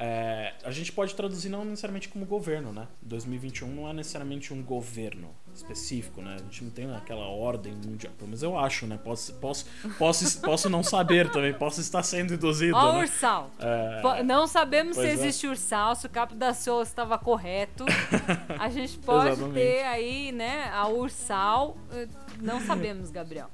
é, 0.00 0.54
a 0.62 0.70
gente 0.70 0.92
pode 0.92 1.12
traduzir 1.14 1.48
não 1.48 1.64
necessariamente 1.64 2.08
como 2.08 2.24
governo, 2.24 2.72
né? 2.72 2.86
2021 3.02 3.66
não 3.68 3.88
é 3.88 3.92
necessariamente 3.92 4.54
um 4.54 4.62
governo 4.62 5.34
específico, 5.52 6.22
né? 6.22 6.36
A 6.38 6.42
gente 6.44 6.62
não 6.62 6.70
tem 6.70 6.94
aquela 6.94 7.26
ordem 7.26 7.74
mundial, 7.74 8.12
pelo 8.16 8.28
menos 8.28 8.42
eu 8.44 8.56
acho, 8.56 8.86
né? 8.86 8.96
Posso, 9.02 9.34
posso, 9.34 9.66
posso, 9.98 10.40
posso 10.40 10.70
não 10.70 10.84
saber 10.84 11.28
também, 11.32 11.52
posso 11.52 11.80
estar 11.80 12.04
sendo 12.04 12.32
induzido, 12.34 12.76
Ó, 12.76 12.92
né? 12.92 13.00
Ursal. 13.00 13.50
É, 13.58 14.22
Não 14.22 14.46
sabemos 14.46 14.94
se 14.94 15.02
pois 15.02 15.10
é. 15.10 15.12
existe 15.14 15.48
ursal, 15.48 15.96
se 15.96 16.06
o 16.06 16.10
capo 16.10 16.36
da 16.36 16.54
Souza 16.54 16.88
estava 16.88 17.18
correto. 17.18 17.84
A 18.56 18.68
gente 18.68 18.98
pode 19.04 19.42
ter 19.52 19.82
aí, 19.82 20.30
né, 20.30 20.70
a 20.72 20.86
ursal. 20.86 21.76
eh, 21.90 22.06
Não 22.40 22.60
sabemos, 22.60 23.10
Gabriel. 23.10 23.50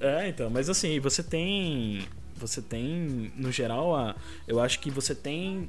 É, 0.00 0.28
então, 0.28 0.48
mas 0.48 0.70
assim, 0.70 0.98
você 0.98 1.22
tem. 1.22 2.06
Você 2.38 2.60
tem, 2.62 3.32
no 3.36 3.50
geral, 3.50 3.94
a, 3.94 4.14
eu 4.46 4.60
acho 4.60 4.80
que 4.80 4.90
você 4.90 5.14
tem. 5.14 5.68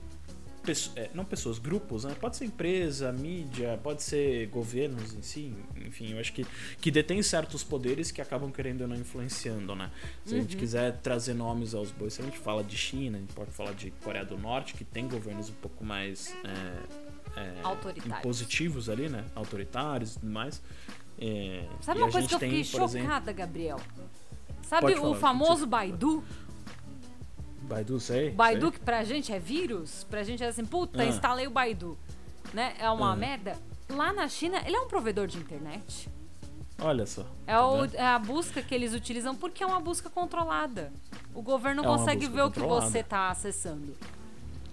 é, 0.95 1.09
não 1.13 1.23
pessoas, 1.23 1.59
grupos, 1.59 2.03
né? 2.03 2.13
Pode 2.19 2.35
ser 2.35 2.45
empresa, 2.45 3.11
mídia, 3.11 3.79
pode 3.81 4.03
ser 4.03 4.47
governos 4.47 5.13
em 5.13 5.21
si, 5.21 5.53
enfim, 5.77 6.11
eu 6.11 6.19
acho 6.19 6.33
que, 6.33 6.45
que 6.81 6.91
detém 6.91 7.21
certos 7.23 7.63
poderes 7.63 8.11
que 8.11 8.21
acabam 8.21 8.51
querendo 8.51 8.81
ou 8.81 8.87
não 8.87 8.95
influenciando, 8.97 9.73
né? 9.75 9.89
Se 10.25 10.35
a 10.35 10.37
gente 10.39 10.57
quiser 10.57 10.97
trazer 10.97 11.33
nomes 11.33 11.73
aos 11.73 11.89
bois, 11.91 12.13
se 12.13 12.21
a 12.21 12.25
gente 12.25 12.37
fala 12.37 12.63
de 12.63 12.77
China, 12.77 13.17
a 13.17 13.21
gente 13.21 13.33
pode 13.33 13.51
falar 13.51 13.73
de 13.73 13.91
Coreia 14.03 14.25
do 14.25 14.37
Norte, 14.37 14.73
que 14.73 14.83
tem 14.83 15.07
governos 15.07 15.49
um 15.49 15.53
pouco 15.61 15.85
mais. 15.85 16.35
é, 16.43 17.07
é, 17.37 17.53
Autoritários. 17.63 18.19
impositivos 18.19 18.89
ali, 18.89 19.07
né? 19.09 19.23
Autoritários 19.35 20.15
e 20.15 20.19
tudo 20.19 20.31
mais. 20.31 20.61
É, 21.19 21.65
Sabe 21.81 21.99
uma 21.99 22.09
a 22.09 22.11
coisa 22.11 22.27
gente 22.27 22.29
que 22.29 22.35
eu 22.35 22.39
tem, 22.39 22.49
fiquei 22.49 22.63
chocada, 22.63 23.31
exemplo, 23.31 23.33
Gabriel? 23.33 23.79
Sabe 24.63 24.93
o 24.99 25.15
famoso 25.15 25.65
Baidu? 25.65 26.23
Baidu, 27.67 27.99
sei. 27.99 28.31
Baidu 28.31 28.67
sei. 28.67 28.71
que 28.71 28.79
pra 28.79 29.03
gente 29.03 29.31
é 29.33 29.39
vírus, 29.39 30.03
pra 30.09 30.23
gente 30.23 30.43
é 30.43 30.47
assim, 30.47 30.65
puta, 30.65 31.01
Ah. 31.01 31.05
instalei 31.05 31.47
o 31.47 31.51
Baidu. 31.51 31.97
Né? 32.53 32.73
É 32.79 32.89
uma 32.89 33.11
Ah. 33.11 33.15
merda. 33.15 33.57
Lá 33.89 34.11
na 34.13 34.27
China, 34.27 34.61
ele 34.65 34.75
é 34.75 34.79
um 34.79 34.87
provedor 34.87 35.27
de 35.27 35.37
internet. 35.37 36.09
Olha 36.79 37.05
só. 37.05 37.25
É, 37.47 37.53
tá 37.53 37.67
o- 37.67 37.85
é 37.85 38.05
a 38.05 38.19
busca 38.19 38.61
que 38.61 38.73
eles 38.73 38.93
utilizam 38.93 39.35
porque 39.35 39.63
é 39.63 39.67
uma 39.67 39.79
busca 39.79 40.09
controlada. 40.09 40.91
O 41.33 41.41
governo 41.41 41.81
É 41.83 41.85
consegue 41.85 42.27
ver 42.27 42.43
o 42.43 42.51
que 42.51 42.59
você 42.59 43.01
tá 43.03 43.29
acessando. 43.29 43.95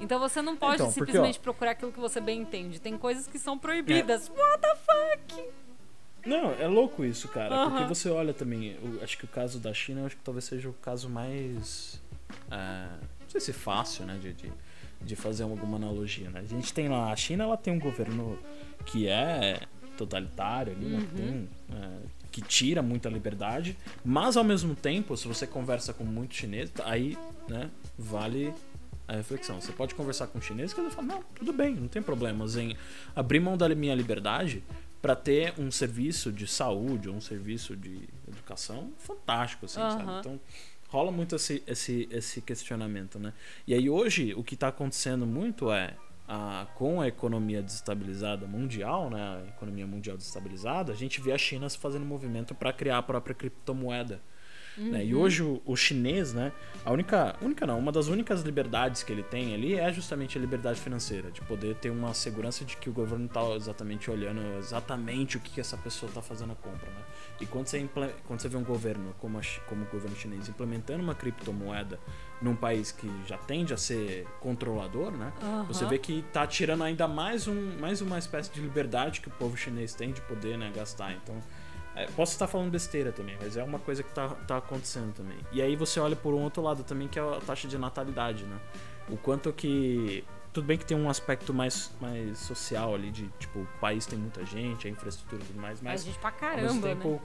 Então 0.01 0.19
você 0.19 0.43
não 0.43 0.55
pode 0.57 0.75
Então, 0.75 0.87
porque, 0.93 1.01
simplesmente 1.13 1.39
ó- 1.39 1.43
procurar 1.43 1.71
aquilo 1.71 1.93
que 1.93 2.01
você 2.01 2.21
bem 2.21 2.41
entende. 2.43 2.81
Tem 2.81 2.99
coisas 2.99 3.27
que 3.27 3.39
são 3.39 3.59
proibidas. 3.59 4.29
What 4.29 4.61
the 4.61 4.77
fuck? 4.77 5.49
Não, 6.27 6.51
é 6.53 6.67
louco 6.67 7.05
isso, 7.05 7.29
cara. 7.29 7.55
Aham. 7.55 7.71
Porque 7.71 7.85
você 7.95 8.11
olha 8.11 8.33
também, 8.35 8.77
eu 8.83 9.03
acho 9.03 9.17
que 9.17 9.25
o 9.25 9.29
caso 9.29 9.59
da 9.59 9.73
China, 9.73 10.05
acho 10.07 10.17
que 10.17 10.23
talvez 10.23 10.45
seja 10.45 10.69
o 10.69 10.73
caso 10.75 11.09
mais. 11.09 12.01
É, 12.51 12.87
não 13.21 13.29
sei 13.29 13.41
se 13.41 13.53
fácil, 13.53 14.05
né? 14.07 14.19
De, 14.21 14.33
de, 14.33 14.53
de 15.01 15.17
fazer 15.17 15.43
alguma 15.43 15.77
analogia, 15.77 16.31
né? 16.31 16.41
A 16.41 16.47
gente 16.47 16.73
tem 16.73 16.89
lá, 16.89 17.13
a 17.13 17.17
China 17.17 17.45
ela 17.45 17.57
tem 17.57 17.73
um 17.73 17.79
governo 17.79 18.39
que 18.87 19.09
é 19.09 19.61
totalitário 19.97 20.73
ali, 20.73 20.87
né? 20.87 21.09
Tem, 21.17 21.49
é, 21.71 22.25
que 22.35 22.43
tira 22.43 22.83
muita 22.83 23.09
liberdade, 23.09 23.79
mas 24.05 24.37
ao 24.37 24.43
mesmo 24.43 24.75
tempo, 24.75 25.17
se 25.17 25.29
você 25.29 25.47
conversa 25.47 25.95
com 25.95 26.03
muitos 26.03 26.37
chineses, 26.37 26.75
aí, 26.85 27.17
né, 27.49 27.71
vale 27.97 28.53
a 29.07 29.13
reflexão. 29.13 29.61
Você 29.61 29.71
pode 29.71 29.95
conversar 29.95 30.27
com 30.27 30.41
chineses 30.41 30.75
que 30.75 30.81
eles 30.81 30.93
falam, 30.93 31.17
não, 31.17 31.25
tudo 31.33 31.53
bem, 31.53 31.77
não 31.77 31.87
tem 31.87 32.03
problemas 32.03 32.57
em 32.57 32.77
abrir 33.15 33.39
mão 33.39 33.57
da 33.57 33.69
minha 33.69 33.95
liberdade 33.95 34.65
para 35.01 35.15
ter 35.15 35.55
um 35.59 35.71
serviço 35.71 36.33
de 36.33 36.49
saúde 36.49 37.09
ou 37.09 37.15
um 37.15 37.21
serviço 37.21 37.77
de 37.77 38.09
educação 38.27 38.93
fantástico, 38.99 39.67
assim, 39.67 39.75
sabe? 39.75 40.19
Então, 40.19 40.41
rola 40.95 41.11
muito 41.11 41.35
esse, 41.35 41.61
esse, 41.67 42.09
esse 42.09 42.41
questionamento, 42.41 43.19
né? 43.19 43.33
E 43.67 43.75
aí 43.75 43.91
hoje, 43.91 44.33
o 44.35 44.45
que 44.45 44.55
está 44.55 44.69
acontecendo 44.69 45.27
muito 45.27 45.73
é, 45.73 45.97
a, 46.29 46.69
com 46.77 47.01
a 47.01 47.09
economia 47.09 47.61
desestabilizada 47.61 48.47
mundial, 48.47 49.11
né? 49.11 49.43
A 49.45 49.49
economia 49.49 49.89
mundial 49.89 50.17
desestabilizada, 50.17 50.93
a 50.93 50.95
gente 50.95 51.21
vê 51.21 51.33
a 51.33 51.39
China 51.39 51.69
fazendo 51.69 52.07
movimento 52.07 52.55
para 52.55 52.73
criar 52.73 52.99
a 52.99 53.03
própria 53.03 53.35
criptomoeda. 53.35 54.23
Né? 54.77 55.05
E 55.05 55.15
hoje 55.15 55.43
o, 55.43 55.61
o 55.65 55.77
chinês, 55.77 56.33
né? 56.33 56.53
A 56.85 56.93
única, 56.93 57.37
única 57.41 57.67
não, 57.67 57.79
uma 57.79 57.93
das 57.93 58.09
únicas 58.09 58.43
liberdades 58.43 59.03
que 59.03 59.13
ele 59.13 59.23
tem 59.23 59.55
ali 59.55 59.75
é 59.75 59.93
justamente 59.93 60.37
a 60.37 60.41
liberdade 60.41 60.81
financeira, 60.81 61.31
de 61.31 61.41
poder 61.43 61.77
ter 61.77 61.91
uma 61.91 62.13
segurança 62.13 62.65
de 62.65 62.77
que 62.77 62.91
o 62.91 62.93
governo 62.93 63.27
está 63.27 63.43
exatamente 63.55 64.11
olhando 64.11 64.41
exatamente 64.59 65.37
o 65.37 65.41
que, 65.41 65.51
que 65.51 65.61
essa 65.61 65.77
pessoa 65.77 66.09
está 66.09 66.21
fazendo 66.21 66.53
a 66.53 66.57
compra, 66.57 66.91
né? 66.91 67.03
E 67.41 67.47
quando 67.47 67.67
você, 67.67 67.89
quando 68.27 68.41
você 68.41 68.49
vê 68.49 68.57
um 68.57 68.65
governo 68.65 69.15
como, 69.19 69.39
a 69.39 69.43
como 69.67 69.83
o 69.83 69.87
governo 69.87 70.17
chinês 70.17 70.49
implementando 70.49 71.03
uma 71.03 71.15
criptomoeda 71.15 71.99
num 72.41 72.55
país 72.55 72.93
que 72.93 73.11
já 73.27 73.37
tende 73.39 73.73
a 73.73 73.77
ser 73.77 74.27
controlador, 74.41 75.11
né? 75.11 75.33
Você 75.67 75.85
Aham. 75.85 75.91
vê 75.91 75.99
que 75.99 76.23
tá 76.33 76.47
tirando 76.47 76.85
ainda 76.85 77.09
mais, 77.09 77.49
um, 77.49 77.79
mais 77.81 78.01
uma 78.01 78.19
espécie 78.19 78.51
de 78.53 78.61
liberdade 78.61 79.21
que 79.21 79.29
o 79.29 79.31
povo 79.33 79.57
chinês 79.57 79.95
tem 79.95 80.13
de 80.13 80.21
poder 80.23 80.59
né, 80.59 80.71
gastar. 80.75 81.13
Então, 81.13 81.37
é, 81.97 82.07
posso 82.07 82.33
estar 82.33 82.47
falando 82.47 82.71
besteira 82.71 83.13
também, 83.13 83.37
mas 83.41 83.57
é 83.57 83.63
uma 83.63 83.79
coisa 83.79 84.03
que 84.03 84.13
tá, 84.13 84.29
tá 84.47 84.57
acontecendo 84.59 85.13
também. 85.15 85.39
E 85.53 85.61
aí 85.63 85.77
você 85.77 86.01
olha 86.01 86.17
por 86.17 86.35
um 86.35 86.43
outro 86.43 86.63
lado 86.63 86.83
também, 86.83 87.09
que 87.09 87.19
é 87.19 87.23
a 87.23 87.41
taxa 87.41 87.69
de 87.69 87.79
natalidade, 87.79 88.45
né? 88.45 88.57
O 89.09 89.17
quanto 89.17 89.53
que. 89.53 90.25
Tudo 90.53 90.67
bem 90.67 90.79
que 90.79 90.87
tem 90.87 90.97
um 90.97 91.11
aspecto 91.11 91.53
mais, 91.53 91.91
mais 92.01 92.39
social 92.39 92.95
ali, 92.95 93.11
de 93.11 93.27
tipo, 93.41 93.59
o 93.59 93.67
país 93.81 94.07
tem 94.07 94.17
muita 94.19 94.45
gente, 94.47 94.87
a 94.87 94.91
infraestrutura 94.91 95.43
e 95.43 95.47
tudo 95.47 95.61
mais, 95.61 95.81
Mas 95.81 95.93
mas 95.95 96.05
gente 96.05 96.19
pra 96.21 96.29
ao 96.31 96.57
mesmo 96.57 96.81
caramba, 96.81 96.89
tempo. 96.89 97.09
né? 97.11 97.21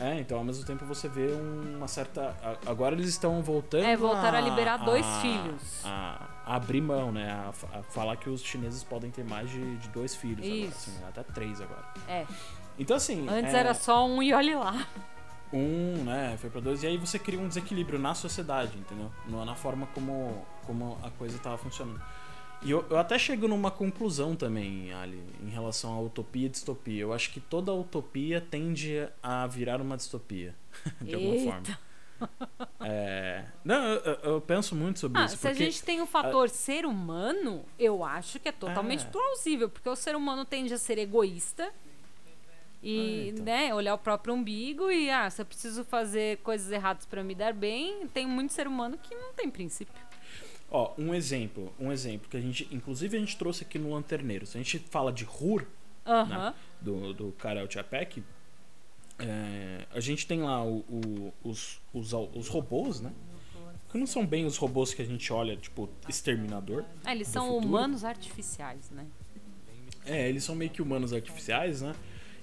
É, 0.00 0.20
então 0.20 0.38
ao 0.38 0.44
mesmo 0.44 0.64
tempo 0.64 0.84
você 0.86 1.06
vê 1.08 1.28
uma 1.76 1.86
certa. 1.86 2.34
a- 2.42 2.70
Agora 2.70 2.94
eles 2.96 3.08
estão 3.08 3.40
voltando. 3.42 3.84
É, 3.84 3.96
voltaram 3.96 4.38
a 4.38 4.40
liberar 4.40 4.78
dois 4.78 5.06
a- 5.06 5.20
filhos. 5.20 5.84
A, 5.84 6.28
a 6.46 6.56
abrir 6.56 6.80
mão, 6.80 7.12
né? 7.12 7.30
A, 7.30 7.52
fa- 7.52 7.78
a 7.78 7.82
falar 7.84 8.16
que 8.16 8.28
os 8.28 8.42
chineses 8.42 8.82
podem 8.82 9.10
ter 9.10 9.22
mais 9.24 9.48
de, 9.50 9.76
de 9.76 9.88
dois 9.90 10.16
filhos 10.16 10.44
agora. 10.44 10.54
Isso. 10.60 10.90
assim, 10.90 11.04
até 11.06 11.22
três 11.22 11.60
agora. 11.60 11.84
É. 12.08 12.26
Então 12.78 12.96
assim. 12.96 13.26
Antes 13.28 13.52
é, 13.54 13.58
era 13.58 13.74
só 13.74 14.06
um 14.06 14.22
e 14.22 14.32
olhe 14.32 14.54
lá. 14.54 14.86
um, 15.52 16.04
né? 16.04 16.36
Foi 16.38 16.50
pra 16.50 16.60
dois. 16.60 16.82
E 16.82 16.86
aí 16.86 16.96
você 16.96 17.18
cria 17.18 17.38
um 17.38 17.48
desequilíbrio 17.48 17.98
na 17.98 18.14
sociedade, 18.14 18.76
entendeu? 18.78 19.10
Na 19.44 19.54
forma 19.54 19.86
como, 19.88 20.46
como 20.66 20.98
a 21.02 21.10
coisa 21.10 21.38
tava 21.38 21.58
funcionando. 21.58 22.00
E 22.64 22.70
eu, 22.70 22.84
eu 22.88 22.96
até 22.98 23.18
chego 23.18 23.48
numa 23.48 23.72
conclusão 23.72 24.36
também, 24.36 24.92
Ali, 24.94 25.20
em 25.42 25.48
relação 25.48 25.92
à 25.94 26.00
utopia 26.00 26.46
e 26.46 26.48
distopia. 26.48 27.02
Eu 27.02 27.12
acho 27.12 27.30
que 27.32 27.40
toda 27.40 27.72
utopia 27.72 28.40
tende 28.40 29.06
a 29.20 29.46
virar 29.48 29.80
uma 29.80 29.96
distopia, 29.96 30.54
de 31.02 31.14
alguma 31.14 31.34
Eita. 31.34 31.50
forma. 31.52 31.78
É, 32.84 33.44
Não, 33.64 33.84
eu, 33.84 34.14
eu- 34.22 34.40
penso 34.40 34.76
muito 34.76 35.00
sobre 35.00 35.20
Ah, 35.20 35.24
isso. 35.24 35.36
se 35.36 35.46
a 35.46 35.50
porque- 35.50 35.64
gente 35.64 35.82
tem 35.82 36.00
o 36.00 36.06
fator 36.06 36.48
ser 36.48 36.84
humano, 36.86 37.64
eu 37.78 38.04
acho 38.04 38.38
que 38.38 38.48
é 38.48 38.52
totalmente 38.52 39.04
É. 39.04 39.08
plausível, 39.08 39.68
porque 39.68 39.88
o 39.88 39.96
ser 39.96 40.14
humano 40.14 40.44
tende 40.44 40.72
a 40.72 40.78
ser 40.78 40.98
egoísta 40.98 41.72
e, 42.82 42.98
É, 42.98 43.28
então. 43.28 43.44
né, 43.44 43.74
olhar 43.74 43.94
o 43.94 43.98
próprio 43.98 44.34
umbigo 44.34 44.90
e, 44.90 45.08
ah, 45.10 45.28
se 45.30 45.40
eu 45.40 45.46
preciso 45.46 45.84
fazer 45.84 46.38
coisas 46.38 46.70
erradas 46.72 47.06
pra 47.06 47.22
me 47.22 47.34
dar 47.34 47.52
bem, 47.52 48.06
tem 48.08 48.26
muito 48.26 48.52
ser 48.52 48.66
humano 48.66 48.98
que 48.98 49.14
não 49.14 49.32
tem 49.34 49.48
princípio. 49.50 49.94
Ó, 50.70 50.92
um 50.98 51.14
exemplo, 51.14 51.72
um 51.78 51.92
exemplo 51.92 52.28
que 52.30 52.36
a 52.36 52.40
gente, 52.40 52.66
inclusive 52.72 53.16
a 53.16 53.20
gente 53.20 53.36
trouxe 53.36 53.62
aqui 53.62 53.78
no 53.78 53.92
Lanterneiro. 53.92 54.46
Se 54.46 54.56
a 54.56 54.60
gente 54.60 54.78
fala 54.78 55.12
de 55.12 55.24
Hur, 55.24 55.66
Aham. 56.06 56.50
né, 56.50 56.54
do, 56.80 57.12
do 57.12 57.32
Karel 57.32 57.70
Čapek, 57.70 58.22
é, 59.18 59.86
a 59.94 60.00
gente 60.00 60.26
tem 60.26 60.42
lá 60.42 60.64
o- 60.64 60.78
o- 60.88 61.32
os, 61.44 61.80
os, 61.92 62.12
os 62.12 62.48
robôs, 62.48 63.00
né? 63.00 63.12
Que 63.90 63.98
não 63.98 64.06
são 64.06 64.26
bem 64.26 64.46
os 64.46 64.56
robôs 64.56 64.94
que 64.94 65.02
a 65.02 65.04
gente 65.04 65.30
olha, 65.32 65.54
tipo, 65.54 65.88
exterminador. 66.08 66.82
Ah, 67.04 67.14
eles 67.14 67.28
são 67.28 67.46
futuro. 67.46 67.66
humanos 67.66 68.04
artificiais, 68.04 68.90
né? 68.90 69.06
É, 70.06 70.28
eles 70.28 70.42
são 70.42 70.56
meio 70.56 70.70
que 70.70 70.80
humanos 70.80 71.12
artificiais, 71.12 71.82
né? 71.82 71.94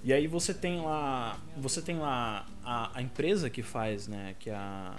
E 0.02 0.12
aí 0.12 0.26
você 0.26 0.54
tem 0.54 0.80
lá, 0.80 1.38
você 1.56 1.82
tem 1.82 1.98
lá 1.98 2.46
a, 2.64 2.98
a 2.98 3.02
empresa 3.02 3.50
que 3.50 3.62
faz, 3.62 4.08
né, 4.08 4.34
que 4.38 4.48
é 4.48 4.54
a, 4.54 4.94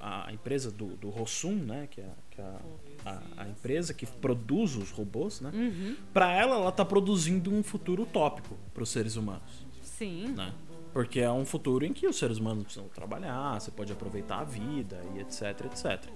a, 0.00 0.32
empresa 0.32 0.70
do, 0.70 0.96
do 0.96 1.10
Rossum, 1.10 1.54
né, 1.54 1.88
que 1.90 2.00
é, 2.00 2.10
que 2.30 2.40
é 2.40 2.44
a, 2.44 3.10
a, 3.10 3.22
a 3.42 3.48
empresa 3.48 3.92
que 3.92 4.06
produz 4.06 4.76
os 4.76 4.90
robôs, 4.90 5.40
né? 5.40 5.50
Uhum. 5.52 5.96
Pra 6.12 6.32
ela, 6.32 6.54
ela 6.54 6.72
tá 6.72 6.84
produzindo 6.84 7.52
um 7.52 7.62
futuro 7.62 8.04
utópico 8.04 8.56
para 8.72 8.82
os 8.82 8.90
seres 8.90 9.16
humanos, 9.16 9.66
Sim. 9.82 10.28
né? 10.28 10.54
Porque 10.92 11.20
é 11.20 11.30
um 11.30 11.44
futuro 11.44 11.84
em 11.84 11.92
que 11.92 12.06
os 12.06 12.16
seres 12.16 12.38
humanos 12.38 12.64
precisam 12.64 12.88
trabalhar, 12.88 13.60
você 13.60 13.70
pode 13.70 13.92
aproveitar 13.92 14.40
a 14.40 14.44
vida 14.44 15.00
e 15.14 15.20
etc, 15.20 15.66
etc. 15.66 16.10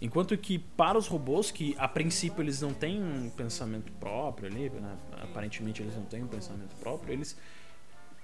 Enquanto 0.00 0.36
que 0.38 0.58
para 0.58 0.96
os 0.96 1.06
robôs, 1.06 1.50
que 1.50 1.74
a 1.78 1.88
princípio 1.88 2.42
eles 2.42 2.60
não 2.60 2.72
têm 2.72 3.02
um 3.02 3.30
pensamento 3.30 3.92
próprio 3.92 4.48
ali, 4.48 4.70
né? 4.70 4.96
aparentemente 5.22 5.82
eles 5.82 5.96
não 5.96 6.04
têm 6.04 6.22
um 6.22 6.28
pensamento 6.28 6.74
próprio, 6.76 7.12
eles 7.12 7.36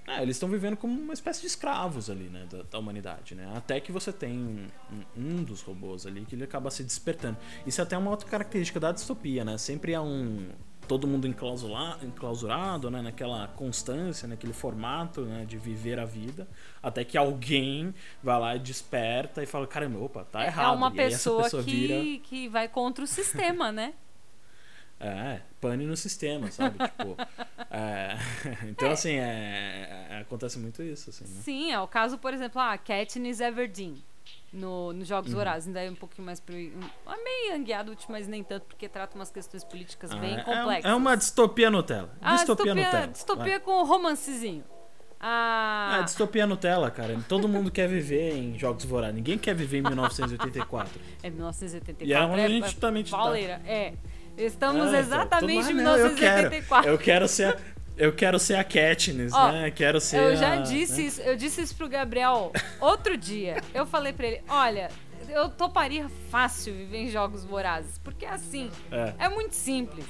é, 0.09 0.21
eles 0.21 0.35
estão 0.35 0.49
vivendo 0.49 0.75
como 0.77 0.99
uma 0.99 1.13
espécie 1.13 1.41
de 1.41 1.47
escravos 1.47 2.09
ali, 2.09 2.25
né, 2.29 2.45
da, 2.49 2.63
da 2.63 2.79
humanidade, 2.79 3.35
né? 3.35 3.51
Até 3.55 3.79
que 3.79 3.91
você 3.91 4.11
tem 4.11 4.37
um, 4.37 4.67
um- 5.15 5.43
dos 5.43 5.61
robôs 5.61 6.05
ali 6.05 6.25
que 6.25 6.35
ele 6.35 6.43
acaba 6.43 6.69
se 6.71 6.83
despertando. 6.83 7.37
Isso 7.65 7.79
é 7.79 7.83
até 7.83 7.97
uma 7.97 8.09
outra 8.11 8.27
característica 8.27 8.79
da 8.79 8.91
distopia, 8.91 9.45
né? 9.45 9.57
Sempre 9.57 9.93
há 9.95 10.01
um 10.01 10.47
todo 10.87 11.07
mundo 11.07 11.27
enclausurado, 12.03 12.89
né, 12.89 12.99
naquela 13.01 13.47
constância, 13.49 14.27
naquele 14.27 14.53
formato, 14.53 15.21
né, 15.21 15.45
de 15.45 15.55
viver 15.55 15.99
a 15.99 16.05
vida, 16.05 16.47
até 16.81 17.03
que 17.03 17.15
alguém 17.15 17.93
vai 18.23 18.39
lá 18.39 18.55
e 18.55 18.59
desperta 18.59 19.43
e 19.43 19.45
fala, 19.45 19.67
caramba, 19.67 19.99
opa, 19.99 20.23
tá 20.23 20.43
errado. 20.45 20.73
é 20.73 20.75
uma 20.75 20.91
e 20.95 20.99
aí 20.99 21.05
essa 21.07 21.17
pessoa, 21.17 21.43
pessoa 21.43 21.63
que, 21.63 21.71
vira 21.71 22.19
que 22.23 22.47
vai 22.49 22.67
contra 22.67 23.03
o 23.03 23.07
sistema, 23.07 23.71
né? 23.71 23.93
É, 24.99 25.39
pane 25.61 25.85
no 25.85 25.95
sistema, 25.95 26.51
sabe? 26.51 26.77
tipo, 26.89 27.15
é, 27.71 28.15
então, 28.69 28.91
assim, 28.91 29.13
é, 29.15 30.07
é- 30.11 30.17
acontece 30.21 30.59
muito 30.59 30.81
isso, 30.83 31.09
assim, 31.09 31.23
né? 31.25 31.41
Sim, 31.43 31.71
é 31.71 31.79
o 31.79 31.87
caso, 31.87 32.17
por 32.17 32.33
exemplo, 32.33 32.59
ah, 32.61 32.77
Katniss 32.77 33.39
Everdeen. 33.39 33.95
No, 34.51 34.91
nos 34.93 35.07
Jogos 35.07 35.31
Uhum. 35.31 35.37
Vorazes, 35.37 35.67
ainda 35.67 35.79
é 35.83 35.89
um 35.91 35.95
pouquinho 35.95 36.25
mais 36.25 36.39
pro. 36.39 36.55
é 36.55 36.69
meio 37.23 37.77
adult, 37.79 38.05
mas 38.09 38.27
nem 38.27 38.43
tanto, 38.43 38.65
porque 38.65 38.89
trata 38.89 39.15
umas 39.15 39.29
questões 39.29 39.63
políticas 39.63 40.11
bem 40.15 40.35
Ah, 40.37 40.39
é- 40.39 40.43
complexas. 40.43 40.91
É, 40.91 40.95
uma 40.95 41.15
distopia 41.15 41.69
Nutella. 41.69 42.09
ah, 42.19 42.35
distopia, 42.35 42.65
distopia, 42.73 42.85
Nutella. 42.85 43.07
distopia 43.07 43.43
vai. 43.43 43.59
com 43.59 43.83
romancezinho. 43.83 44.63
Ah, 45.19 45.97
Ah, 45.99 46.01
distopia 46.01 46.47
Nutella, 46.47 46.89
cara. 46.89 47.19
Todo 47.27 47.47
mundo 47.47 47.69
quer 47.69 47.87
viver 47.89 48.35
em 48.37 48.57
Jogos 48.57 48.85
Vorazes. 48.85 49.15
Ninguém 49.15 49.37
quer 49.37 49.53
viver 49.53 49.79
em 49.79 49.81
1984. 49.81 50.99
é 51.21 51.29
1984. 51.29 52.07
E 52.07 52.13
é 52.13 52.21
onde 52.25 52.41
a 52.41 52.45
é, 52.45 52.47
gente 52.49 52.75
é 52.75 52.79
também 52.79 53.03
te 53.03 53.11
dá. 53.11 53.17
pauleira, 53.17 53.61
É. 53.67 53.93
Estamos 54.39 54.93
Ah, 54.93 54.99
exatamente 54.99 55.71
em 55.71 55.73
mundo- 55.75 55.83
não, 55.83 55.97
eu 55.97 56.15
quero, 56.15 56.49
1984. 56.49 56.89
eu 56.91 56.97
quero 56.97 57.27
ser, 57.27 57.57
eu 57.97 58.13
quero 58.13 58.39
ser 58.39 58.55
a 58.55 58.63
Katniss, 58.63 59.33
Ó, 59.33 59.51
né? 59.51 59.71
Quero 59.71 59.99
ser 59.99 60.17
Eu 60.21 60.35
já 60.35 60.53
a- 60.53 60.57
disse 60.57 61.01
né? 61.01 61.07
isso, 61.07 61.21
eu 61.21 61.35
disse 61.35 61.61
isso 61.61 61.75
pro 61.75 61.89
Gabriel 61.89 62.51
outro 62.79 63.17
dia. 63.17 63.57
Eu 63.73 63.85
falei 63.85 64.13
pra 64.13 64.27
ele, 64.27 64.41
olha, 64.47 64.89
eu 65.29 65.49
toparia 65.49 66.07
fácil 66.31 66.73
viver 66.73 66.97
em 66.99 67.09
jogos 67.09 67.43
vorazes, 67.43 67.97
porque 67.99 68.25
assim, 68.25 68.71
É. 68.91 69.13
é 69.25 69.29
muito 69.29 69.53
simples. 69.53 70.05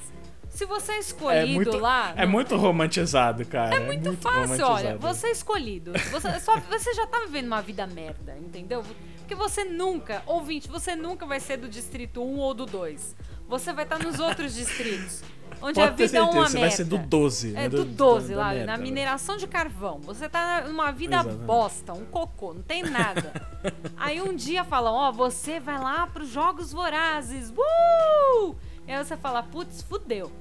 Se 0.49 0.65
você 0.65 0.93
é 0.93 0.95
É 0.95 0.99
escolhido 0.99 1.53
muito, 1.53 1.77
lá. 1.77 2.11
é 2.17 2.25
no- 2.25 2.31
muito 2.31 2.55
romantizado, 2.55 3.45
cara. 3.45 3.75
É 3.75 3.79
muito, 3.79 4.13
fácil, 4.17 4.41
romantizado. 4.41 4.71
olha. 4.73 4.97
Você 4.97 5.27
é 5.27 5.31
escolhido. 5.31 5.91
Você, 6.11 6.39
só, 6.39 6.59
você 6.59 6.93
já 6.95 7.05
tá 7.05 7.19
vivendo 7.19 7.45
uma 7.47 7.61
vida 7.61 7.85
merda, 7.85 8.35
entendeu? 8.39 8.83
Porque 9.19 9.35
você 9.35 9.63
nunca, 9.63 10.23
ouvinte, 10.25 10.67
você 10.67 10.95
nunca 10.95 11.23
vai 11.27 11.39
ser 11.39 11.57
do 11.57 11.69
distrito 11.69 12.23
1 12.23 12.37
ou 12.39 12.53
do 12.55 12.65
2. 12.65 13.15
Você 13.49 13.73
vai 13.73 13.83
estar 13.83 13.99
nos 13.99 14.19
outros 14.19 14.53
distritos. 14.53 15.21
Onde 15.61 15.81
a 15.81 15.85
Pode 15.87 15.97
ter 15.97 16.05
vida 16.07 16.17
é 16.19 16.21
uma 16.21 16.31
certeza, 16.31 16.47
você 16.47 16.53
merda. 16.53 16.67
vai 16.69 16.77
ser 16.77 16.83
do 16.85 16.97
12. 16.99 17.49
É 17.49 17.51
né? 17.53 17.69
do 17.69 17.83
12 17.83 18.33
da 18.33 18.39
lá, 18.39 18.53
na 18.53 18.77
né? 18.77 18.77
mineração 18.77 19.35
de 19.35 19.45
carvão. 19.45 19.99
Você 20.03 20.29
tá 20.29 20.61
numa 20.65 20.89
vida 20.91 21.15
Exatamente. 21.17 21.43
bosta, 21.45 21.93
um 21.93 22.05
cocô, 22.05 22.53
não 22.53 22.61
tem 22.61 22.83
nada. 22.83 23.33
Aí 23.97 24.21
um 24.21 24.33
dia 24.33 24.63
falam, 24.63 24.93
ó, 24.93 25.11
você 25.11 25.59
vai 25.59 25.77
lá 25.77 26.07
pros 26.07 26.29
Jogos 26.29 26.71
Vorazes. 26.71 27.49
Uh! 27.51 28.55
E 28.87 28.91
aí 28.91 29.03
você 29.03 29.17
fala, 29.17 29.43
putz, 29.43 29.81
fudeu. 29.81 30.31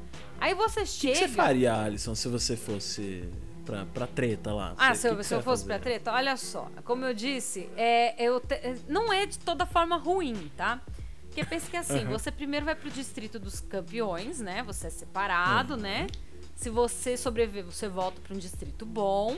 Aí 0.41 0.55
você 0.55 0.81
O 0.81 0.83
que 0.85 0.89
chega. 0.89 1.13
que 1.15 1.19
você 1.21 1.29
faria, 1.29 1.75
Alisson, 1.83 2.15
se 2.15 2.29
você 2.29 2.57
fosse 2.57 3.29
pra, 3.67 3.85
pra 3.87 4.07
treta 4.07 4.53
lá? 4.55 4.75
Ah, 4.79 4.95
Você- 4.95 5.01
se 5.01 5.07
o 5.07 5.11
eu, 5.11 5.13
que 5.17 5.19
que 5.23 5.27
se 5.27 5.35
eu 5.35 5.43
fosse 5.43 5.65
pra 5.65 5.75
fazer? 5.75 5.85
treta, 5.85 6.13
olha 6.13 6.37
só, 6.37 6.69
como 6.85 7.05
eu 7.05 7.13
disse, 7.13 7.69
é, 7.77 8.15
eu 8.25 8.39
te- 8.41 8.77
não 8.89 9.13
é 9.13 9.27
de 9.27 9.39
toda 9.41 9.67
forma 9.67 9.97
ruim, 9.97 10.49
tá? 10.57 10.81
Porque 11.39 11.45
pensa 11.55 11.71
que 11.71 11.77
assim, 11.77 12.01
Aham. 12.01 12.11
você 12.11 12.31
primeiro 12.33 12.67
vai 12.67 12.75
pro 12.75 12.91
distrito 12.91 13.39
dos 13.39 13.61
campeões, 13.61 14.41
né? 14.41 14.63
Você 14.65 14.89
é 14.89 14.91
separado, 14.91 15.75
Uhum. 15.75 15.81
né? 15.81 16.07
Se 16.57 16.69
você 16.69 17.17
sobreviver, 17.17 17.65
você 17.65 17.89
volta 17.89 18.21
pra 18.21 18.35
um 18.35 18.39
distrito 18.39 18.85
bom. 18.85 19.37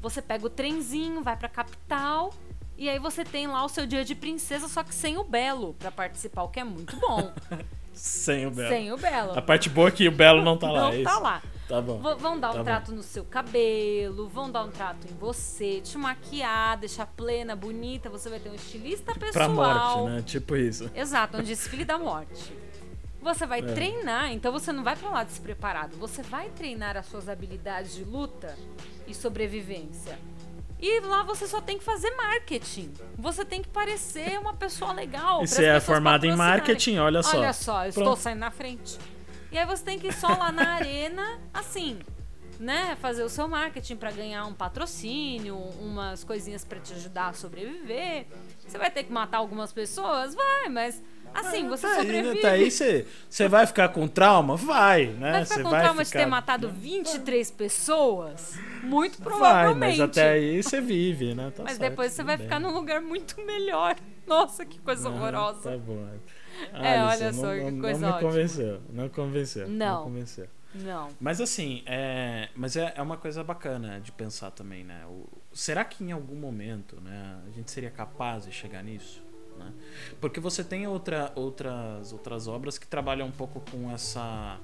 Você 0.00 0.22
pega 0.22 0.46
o 0.46 0.50
trenzinho, 0.50 1.22
vai 1.22 1.36
pra 1.36 1.48
capital. 1.50 2.32
E 2.78 2.88
aí 2.88 2.98
você 2.98 3.22
tem 3.22 3.46
lá 3.46 3.62
o 3.64 3.68
seu 3.68 3.86
dia 3.86 4.02
de 4.02 4.14
princesa, 4.14 4.66
só 4.66 4.82
que 4.82 4.94
sem 4.94 5.18
o 5.18 5.24
Belo 5.24 5.74
pra 5.74 5.90
participar, 5.92 6.42
o 6.44 6.48
que 6.48 6.58
é 6.58 6.64
muito 6.64 6.96
bom. 6.96 7.32
Sem 7.94 8.46
o 8.46 8.50
Belo. 8.50 8.68
sem 8.70 8.90
o 8.90 8.96
Belo. 8.96 9.38
A 9.38 9.42
parte 9.42 9.68
boa 9.68 9.88
é 9.88 9.90
que 9.90 10.08
o 10.08 10.10
Belo 10.10 10.42
não 10.42 10.56
tá 10.56 10.70
lá, 10.70 10.80
não 10.84 10.92
é 10.92 11.02
tá 11.02 11.18
lá. 11.18 11.42
Tá 11.72 11.80
bom. 11.80 11.98
V- 12.02 12.14
vão 12.16 12.38
dar 12.38 12.50
um 12.50 12.52
Tá 12.52 12.58
bom. 12.58 12.64
trato 12.64 12.92
no 12.92 13.02
seu 13.02 13.24
cabelo, 13.24 14.28
vão 14.28 14.50
dar 14.50 14.62
um 14.64 14.70
trato 14.70 15.06
em 15.10 15.14
você, 15.16 15.80
te 15.80 15.96
maquiar, 15.96 16.76
deixar 16.76 17.06
plena, 17.06 17.56
bonita. 17.56 18.10
Você 18.10 18.28
vai 18.28 18.38
ter 18.38 18.50
um 18.50 18.54
estilista 18.54 19.14
Pra 19.14 19.26
pessoal. 19.28 19.48
morte, 20.00 20.10
né? 20.16 20.22
Tipo 20.22 20.54
isso. 20.54 20.90
Exato, 20.94 21.38
um 21.38 21.42
desfile 21.42 21.86
da 21.86 21.98
morte. 21.98 22.52
Você 23.22 23.46
vai 23.46 23.60
É. 23.60 23.62
treinar, 23.72 24.30
então 24.32 24.52
você 24.52 24.70
não 24.70 24.84
vai 24.84 24.96
pra 24.96 25.08
lá 25.08 25.24
despreparado. 25.24 25.96
Você 25.96 26.22
vai 26.22 26.50
treinar 26.50 26.94
as 26.98 27.06
suas 27.06 27.26
habilidades 27.26 27.94
de 27.94 28.04
luta 28.04 28.54
e 29.06 29.14
sobrevivência. 29.14 30.18
E 30.78 31.00
lá 31.00 31.22
você 31.22 31.46
só 31.46 31.60
tem 31.62 31.78
que 31.78 31.84
fazer 31.84 32.10
marketing. 32.16 32.92
Você 33.16 33.46
tem 33.46 33.62
que 33.62 33.68
parecer 33.68 34.38
uma 34.38 34.52
pessoa 34.52 34.92
legal. 34.92 35.42
E 35.42 35.46
você 35.48 35.64
é 35.64 35.80
formado 35.80 36.26
em 36.26 36.36
marketing, 36.36 36.98
olha 36.98 37.22
só. 37.22 37.38
Olha 37.38 37.52
só, 37.54 37.84
eu 37.84 37.88
estou 37.90 38.14
saindo 38.16 38.40
na 38.40 38.50
frente. 38.50 38.98
E 39.52 39.58
aí 39.58 39.66
você 39.66 39.84
tem 39.84 39.98
que 39.98 40.08
ir 40.08 40.12
só 40.14 40.28
lá 40.28 40.50
na 40.50 40.66
arena, 40.76 41.38
assim, 41.52 41.98
né? 42.58 42.96
Fazer 43.02 43.22
o 43.22 43.28
seu 43.28 43.46
marketing 43.46 43.96
pra 43.96 44.10
ganhar 44.10 44.46
um 44.46 44.54
patrocínio, 44.54 45.56
umas 45.78 46.24
coisinhas 46.24 46.64
pra 46.64 46.80
te 46.80 46.94
ajudar 46.94 47.28
a 47.28 47.32
sobreviver. 47.34 48.26
Você 48.66 48.78
vai 48.78 48.90
ter 48.90 49.04
que 49.04 49.12
matar 49.12 49.38
algumas 49.38 49.70
pessoas? 49.72 50.34
Vai, 50.34 50.68
mas 50.70 51.02
assim, 51.34 51.68
você 51.68 51.82
tá 51.86 51.92
aí, 51.92 51.96
né? 51.98 52.02
sobrevive. 52.02 52.40
Tá 52.40 52.50
aí, 52.50 52.70
você, 52.70 53.48
vai 53.48 53.66
ficar 53.66 53.88
com 53.90 54.08
trauma? 54.08 54.56
Vai, 54.56 55.06
né? 55.06 55.32
Vai 55.32 55.44
ficar 55.44 55.62
com 55.62 55.70
vai 55.70 55.82
trauma 55.82 56.02
de 56.02 56.08
ficar- 56.08 56.20
ter 56.20 56.26
matado 56.26 56.68
23 56.70 57.50
pessoas? 57.50 58.58
Muito 58.82 59.18
Vai, 59.18 59.24
provavelmente. 59.32 59.98
mas 59.98 60.00
até 60.00 60.30
aí 60.30 60.62
você 60.62 60.80
vive, 60.80 61.34
né? 61.34 61.52
Tá 61.54 61.62
Mas 61.64 61.76
certo, 61.76 61.90
depois 61.90 62.12
você 62.12 62.22
vai 62.22 62.38
bem. 62.38 62.46
ficar 62.46 62.58
num 62.58 62.72
lugar 62.72 63.02
muito 63.02 63.38
melhor. 63.44 63.96
Nossa, 64.26 64.64
que 64.64 64.78
coisa 64.80 65.08
Aham, 65.08 65.18
horrorosa. 65.18 65.70
Tá 65.72 65.76
bom. 65.76 66.08
É, 66.72 66.98
Alisson, 66.98 67.24
olha 67.24 67.32
só, 67.32 67.42
não, 67.42 67.64
que 67.64 67.70
não- 67.70 67.80
coisa 67.80 68.00
Não 68.00 68.08
me 68.08 68.14
ótima. 68.14 68.30
convenceu, 68.30 68.80
não 68.92 69.08
convenceu. 69.08 69.68
Não. 69.68 70.04
convenceu. 70.04 70.46
Não. 70.74 71.08
Mas 71.20 71.40
assim, 71.40 71.82
é, 71.84 72.48
mas 72.56 72.76
é, 72.76 72.94
é 72.96 73.02
uma 73.02 73.16
coisa 73.18 73.44
bacana 73.44 74.00
de 74.00 74.10
pensar 74.10 74.50
também, 74.50 74.82
né? 74.84 75.04
O- 75.06 75.26
será 75.52 75.84
que 75.84 76.02
em 76.02 76.12
algum 76.12 76.34
momento, 76.36 76.98
né, 77.00 77.40
a 77.46 77.50
gente 77.50 77.70
seria 77.70 77.90
capaz 77.90 78.44
de 78.46 78.52
chegar 78.52 78.82
nisso? 78.82 79.22
Né? 79.58 79.70
Porque 80.18 80.40
você 80.40 80.64
tem 80.64 80.86
outra, 80.86 81.30
outras, 81.34 82.10
outras 82.12 82.48
obras 82.48 82.78
que 82.78 82.86
trabalham 82.86 83.26
um 83.26 83.30
pouco 83.32 83.60
com 83.70 83.90
essa, 83.92 84.58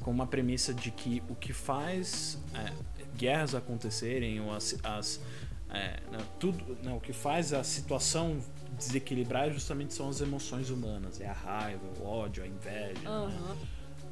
com 0.00 0.10
uma 0.10 0.26
premissa 0.26 0.72
de 0.72 0.90
que 0.90 1.22
o 1.28 1.34
que 1.34 1.52
faz 1.52 2.38
é, 2.54 2.72
guerras 3.14 3.54
acontecerem 3.54 4.40
ou 4.40 4.50
as, 4.54 4.74
as 4.82 5.20
é, 5.68 6.00
né, 6.10 6.18
tudo, 6.40 6.74
né, 6.82 6.92
o 6.94 7.00
que 7.00 7.12
faz 7.12 7.52
a 7.52 7.62
situação 7.62 8.38
desequilibrar 8.86 9.50
justamente 9.50 9.94
são 9.94 10.08
as 10.08 10.20
emoções 10.20 10.70
humanas, 10.70 11.20
é 11.20 11.26
a 11.26 11.32
raiva, 11.32 11.82
o 12.00 12.06
ódio, 12.06 12.42
a 12.42 12.46
inveja. 12.46 13.00
né? 13.02 13.08
Aham. 13.08 13.56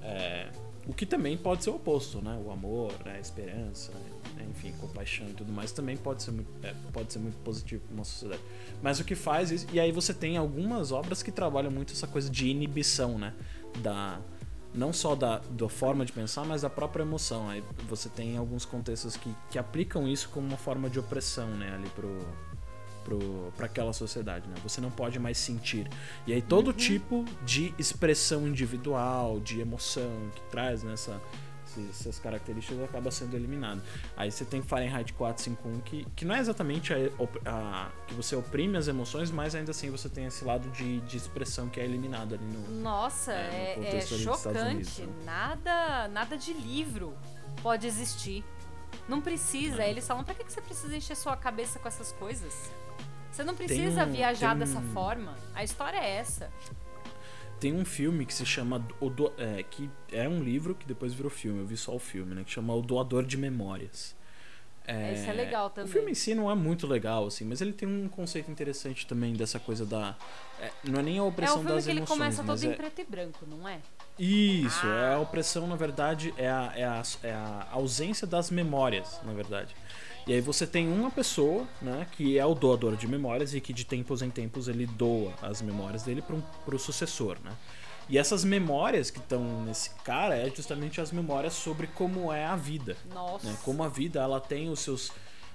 É, 0.03 0.51
o 0.87 0.95
que 0.95 1.05
também 1.05 1.37
pode 1.37 1.63
ser 1.63 1.71
o 1.71 1.77
oposto, 1.77 2.23
né? 2.23 2.41
O 2.45 2.51
amor, 2.51 2.93
né? 3.05 3.17
a 3.17 3.21
esperança, 3.21 3.93
né? 3.93 4.47
enfim, 4.51 4.73
compaixão 4.81 5.29
e 5.29 5.33
tudo 5.35 5.53
mais 5.53 5.73
também 5.73 5.97
pode 5.97 6.23
ser 6.23 6.31
muito, 6.31 6.51
é, 6.63 6.75
pode 6.93 7.13
ser 7.13 7.19
muito 7.19 7.37
positivo 7.45 7.85
para 7.87 7.95
uma 7.95 8.05
sociedade. 8.05 8.43
Mas 8.83 8.99
o 8.99 9.05
que 9.05 9.15
faz 9.15 9.51
isso, 9.51 9.67
e 9.73 9.79
aí 9.79 9.93
você 9.93 10.15
tem 10.15 10.37
algumas 10.37 10.91
obras 10.91 11.23
que 11.23 11.31
trabalham 11.31 11.71
muito 11.71 11.93
essa 11.93 12.07
coisa 12.07 12.31
de 12.31 12.49
inibição, 12.49 13.19
né? 13.19 13.35
Da 13.83 14.21
não 14.73 14.93
só 14.93 15.15
da, 15.15 15.39
da 15.39 15.69
forma 15.69 16.05
de 16.05 16.13
pensar, 16.13 16.45
mas 16.45 16.63
da 16.63 16.71
própria 16.71 17.03
emoção. 17.03 17.49
Aí 17.49 17.63
você 17.89 18.09
tem 18.09 18.37
alguns 18.37 18.65
contextos 18.65 19.17
que, 19.17 19.35
que 19.51 19.59
aplicam 19.59 20.07
isso 20.09 20.29
como 20.31 20.47
uma 20.47 20.57
forma 20.57 20.89
de 20.89 20.99
opressão, 20.99 21.49
né? 21.49 21.75
Ali 21.75 21.89
pro 21.91 22.19
para 23.57 23.67
aquela 23.67 23.93
sociedade, 23.93 24.49
né? 24.49 24.55
Você 24.63 24.81
não 24.81 24.91
pode 24.91 25.19
mais 25.19 25.39
sentir. 25.39 25.89
E 26.27 26.33
aí 26.33 26.43
todo 26.43 26.73
tipo 26.73 27.25
de 27.45 27.75
expressão 27.79 28.47
individual, 28.47 29.41
de 29.41 29.61
emoção 29.61 30.11
que 30.35 30.43
traz 30.51 30.83
nessa 30.83 31.21
esses- 31.67 32.01
essas 32.01 32.19
características 32.19 32.83
acaba 32.83 33.13
sendo 33.13 33.37
eliminado. 33.37 33.81
Aí 34.17 34.29
você 34.29 34.45
tem 34.45 34.61
Fahrenheit 34.61 35.13
451 35.13 35.81
que, 35.83 36.05
que 36.17 36.25
não 36.25 36.35
é 36.35 36.41
exatamente 36.41 36.93
a, 36.93 36.97
a- 37.47 37.91
que 38.09 38.15
você 38.15 38.35
oprime 38.35 38.77
as 38.77 38.89
emoções, 38.89 39.31
mas 39.31 39.55
ainda 39.55 39.71
assim 39.71 39.89
você 39.89 40.09
tem 40.09 40.25
esse 40.27 40.45
lado 40.45 40.69
de, 40.71 40.99
de 41.03 41.17
expressão 41.17 41.69
que 41.69 41.79
é 41.79 41.85
eliminado 41.85 42.35
ali 42.35 42.45
no 42.45 42.81
Nossa, 42.81 43.33
É, 43.33 43.77
no 43.77 43.85
é, 43.85 43.89
é 43.91 43.99
Estados 43.99 44.27
Unidos, 44.63 44.89
chocante. 44.89 45.03
né? 45.03 45.13
Nada, 45.25 46.09
nada 46.09 46.37
de 46.37 46.53
livro 46.53 47.15
pode 47.63 47.87
existir. 47.87 48.45
Não 49.09 49.21
precisa. 49.21 49.85
É. 49.85 49.91
Eles 49.91 50.05
falam, 50.07 50.25
pra 50.25 50.35
que 50.35 50.43
que 50.43 50.53
você 50.53 50.61
precisa 50.61 50.97
encher 50.97 51.17
sua 51.17 51.37
cabeça 51.37 51.79
com 51.79 51.87
essas 51.87 52.11
coisas? 52.13 52.53
Você 53.31 53.45
não 53.45 53.55
precisa 53.55 54.05
um- 54.05 54.13
viajar 54.13 54.51
tem 54.51 54.59
dessa 54.61 54.79
um- 54.79 54.93
forma. 54.93 55.35
A 55.55 55.63
história 55.65 55.97
é 55.99 56.17
essa. 56.17 56.51
Tem 57.59 57.75
um 57.75 57.85
filme 57.85 58.25
que 58.25 58.33
se 58.33 58.45
chama 58.47 58.85
o 59.01 59.11
Do- 59.11 59.33
é, 59.37 59.63
que 59.63 59.91
é 60.11 60.29
um 60.29 60.43
livro 60.43 60.75
que 60.75 60.87
depois 60.87 61.13
virou 61.13 61.31
filme, 61.31 61.61
eu 61.61 61.67
vi 61.67 61.77
só 61.77 61.95
o 61.95 61.99
filme, 61.99 62.35
né, 62.35 62.43
que 62.45 62.51
chama 62.51 62.75
O 62.75 62.81
Doador 62.81 63.25
de 63.25 63.37
Memórias. 63.37 64.19
Esse 65.13 65.29
é 65.29 65.33
legal 65.33 65.71
também. 65.71 65.89
O 65.89 65.93
filme 65.93 66.11
em 66.11 66.15
si 66.15 66.35
não 66.35 66.51
é 66.51 66.55
muito 66.55 66.85
legal, 66.85 67.27
assim, 67.27 67.45
mas 67.45 67.61
ele 67.61 67.73
tem 67.73 67.87
um 67.87 68.09
conceito 68.09 68.51
interessante 68.51 69.07
também 69.07 69.35
dessa 69.35 69.61
coisa 69.61 69.87
da. 69.87 70.17
é, 70.61 70.71
não 70.83 70.99
é 70.99 71.03
nem 71.03 71.15
a 71.15 71.19
É 71.19 71.23
o 71.23 71.29
opressão 71.29 71.59
filme 71.59 71.71
das 71.75 71.85
que 71.85 71.91
ele 71.91 71.99
emoções. 72.01 72.19
começa 72.19 72.43
mas 72.43 72.61
todo 72.61 72.69
em 72.69 72.73
é- 72.73 72.77
preto 72.77 73.01
e 73.01 73.05
branco, 73.05 73.47
não 73.47 73.69
é? 73.69 73.79
Isso, 74.19 74.85
é 74.87 75.15
a 75.15 75.21
opressão, 75.21 75.67
na 75.69 75.77
verdade, 75.77 76.35
é 76.37 76.49
a, 76.51 76.73
é, 76.75 76.85
a, 76.85 77.03
é 77.23 77.33
a 77.33 77.69
ausência 77.71 78.27
das 78.27 78.51
memórias, 78.51 79.21
na 79.23 79.33
verdade. 79.33 79.77
E 80.27 80.33
aí 80.33 80.41
você 80.41 80.67
tem 80.67 80.87
uma 80.87 81.11
pessoa, 81.11 81.67
né, 81.81 82.07
que 82.13 82.39
é 82.39 82.45
o 82.45 82.55
doador 82.55 82.97
de 82.97 83.09
memórias 83.09 83.55
e 83.55 83.61
que 83.61 83.73
de 83.73 83.85
tempos 83.85 84.23
em 84.23 84.31
tempos 84.31 84.69
ele 84.69 84.87
doa 84.87 85.33
as 85.43 85.63
memórias 85.63 86.03
dele 86.03 86.23
para 86.23 86.75
o 86.75 86.79
sucessor, 86.79 87.39
né? 87.43 87.53
E 88.09 88.19
essas 88.19 88.43
memórias 88.43 89.09
que 89.09 89.21
estão 89.21 89.63
nesse 89.63 89.91
cara 90.05 90.37
é 90.37 90.51
justamente 90.51 91.01
as 91.01 91.13
memórias 91.13 91.53
sobre 91.55 91.87
como 91.87 92.33
é 92.33 92.45
a 92.45 92.57
vida, 92.57 92.97
Nossa. 93.15 93.47
né? 93.47 93.57
Como 93.63 93.85
a 93.85 93.89
vida 93.89 94.21
ela 94.21 94.41
tem 94.41 94.69
os 94.69 94.81
seus, 94.81 95.13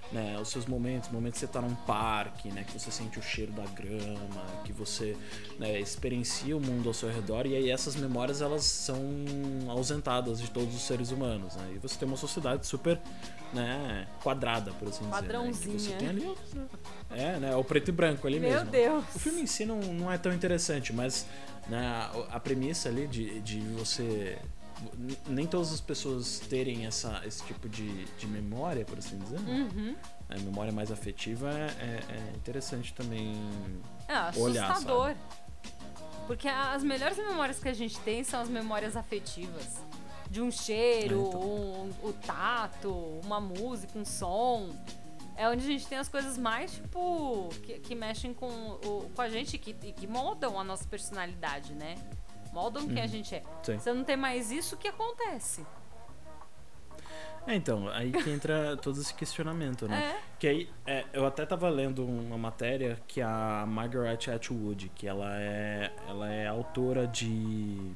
né, 0.09 0.38
os 0.41 0.49
seus 0.49 0.66
momentos, 0.66 1.09
momentos 1.11 1.39
que 1.39 1.45
você 1.45 1.51
tá 1.51 1.61
num 1.61 1.76
parque, 1.76 2.47
né, 2.49 2.63
que 2.63 2.80
você 2.80 2.89
sente 2.89 3.20
o 3.20 3.22
cheiro 3.22 3.51
da 3.51 3.66
grama, 3.66 4.45
que 4.63 4.72
você 4.72 5.18
né, 5.59 5.78
experiencia 5.80 6.55
o 6.55 6.61
mundo 6.61 6.88
ao 6.88 6.93
seu 6.93 7.09
redor 7.09 7.45
e 7.45 7.57
aí 7.57 7.70
essas 7.70 7.95
memórias 7.97 8.41
elas 8.41 8.63
são 8.63 9.03
ausentadas 9.68 10.39
de 10.39 10.49
todos 10.49 10.74
os 10.74 10.82
seres 10.84 11.11
humanos, 11.11 11.55
né? 11.55 11.74
E 11.76 11.78
você 11.78 11.97
tem 11.97 12.07
uma 12.07 12.18
sociedade 12.18 12.66
super, 12.66 13.01
né, 13.53 14.07
quadrada, 14.21 14.71
por 14.73 14.87
assim 14.89 14.99
dizer, 15.05 15.11
né? 15.11 15.11
Padrãozinha. 15.21 15.79
você 15.79 15.91
tem 15.95 16.09
ali, 16.09 16.35
é, 17.11 17.37
né, 17.37 17.55
o 17.55 17.63
preto 17.63 17.89
e 17.89 17.91
branco 17.91 18.27
ali 18.27 18.39
Meu 18.39 18.49
mesmo. 18.49 18.69
Deus. 18.71 19.03
O 19.15 19.19
filme 19.19 19.41
em 19.41 19.47
si 19.47 19.65
não, 19.65 19.79
não 19.79 20.11
é 20.11 20.17
tão 20.17 20.33
interessante, 20.33 20.91
mas 20.93 21.25
né, 21.67 22.09
a, 22.29 22.39
premissa 22.39 22.89
ali 22.89 23.07
de, 23.07 23.39
de 23.41 23.59
você. 23.59 24.37
Nem 25.27 25.47
todas 25.47 25.71
as 25.71 25.79
pessoas 25.79 26.39
terem 26.39 26.85
essa, 26.85 27.21
esse 27.25 27.41
tipo 27.43 27.69
de, 27.69 28.05
de 28.17 28.27
memória, 28.27 28.83
por 28.83 28.97
assim 28.97 29.17
dizer. 29.17 29.39
né? 29.39 29.69
Uhum. 29.73 29.95
A 30.29 30.35
memória 30.39 30.71
mais 30.73 30.91
afetiva 30.91 31.49
é, 31.49 31.63
é- 31.79 32.03
é 32.13 32.35
interessante 32.35 32.93
também. 32.93 33.35
É 34.07 34.37
olhar, 34.37 34.71
assustador. 34.71 35.15
Porque 36.27 36.47
as 36.47 36.83
melhores 36.83 37.17
memórias 37.17 37.59
que 37.59 37.69
a 37.69 37.73
gente 37.73 37.97
tem 37.99 38.23
são 38.23 38.41
as 38.41 38.49
memórias 38.49 38.97
afetivas. 38.97 39.77
De 40.30 40.41
um 40.41 40.51
cheiro, 40.51 41.23
É, 41.23 41.28
então. 41.28 41.41
um, 41.41 41.93
o 42.03 42.13
tato, 42.13 42.89
uma 43.23 43.39
música, 43.39 43.97
um 43.97 44.05
som. 44.05 44.69
É 45.38 45.49
onde 45.49 45.63
a 45.65 45.67
gente 45.67 45.86
tem 45.86 45.97
as 45.97 46.07
coisas 46.07 46.38
mais, 46.38 46.73
tipo, 46.76 47.49
que, 47.63 47.80
que 47.80 47.93
mexem 47.95 48.34
com, 48.34 48.47
o, 48.47 49.11
com 49.13 49.21
a 49.21 49.30
gente 49.30 49.57
que, 49.57 49.76
e 49.84 49.91
que 49.91 50.07
moldam 50.07 50.57
a 50.59 50.63
nossa 50.63 50.88
personalidade, 50.88 51.73
né? 51.73 51.95
moldam 52.55 52.88
quem 52.88 53.01
a 53.01 53.07
gente 53.07 53.36
é. 53.36 53.39
Uhum. 53.39 53.63
Sim. 53.63 53.78
Você 53.80 53.93
não 53.93 54.03
tem 54.05 54.15
mais 54.15 54.49
isso, 54.49 54.76
o 54.76 54.78
que 54.78 54.88
acontece? 54.88 55.65
É, 57.45 57.53
então, 57.53 57.88
aí 57.89 58.11
que 58.11 58.30
entra 58.30 58.78
todo 58.82 58.99
esse 58.99 59.13
questionamento, 59.13 59.88
né? 59.88 60.15
É. 60.15 60.21
Que 60.39 60.47
aí, 60.47 60.69
é, 60.86 61.05
eu 61.11 61.26
até 61.26 61.45
tava 61.45 61.69
lendo 61.69 62.03
uma 62.05 62.38
matéria 62.38 62.97
que 63.07 63.21
a 63.21 63.65
Margaret 63.67 64.17
Atwood, 64.34 64.89
que 64.95 65.05
ela 65.05 65.38
é, 65.38 65.91
ela 66.07 66.32
é 66.32 66.47
autora 66.47 67.05
de 67.05 67.91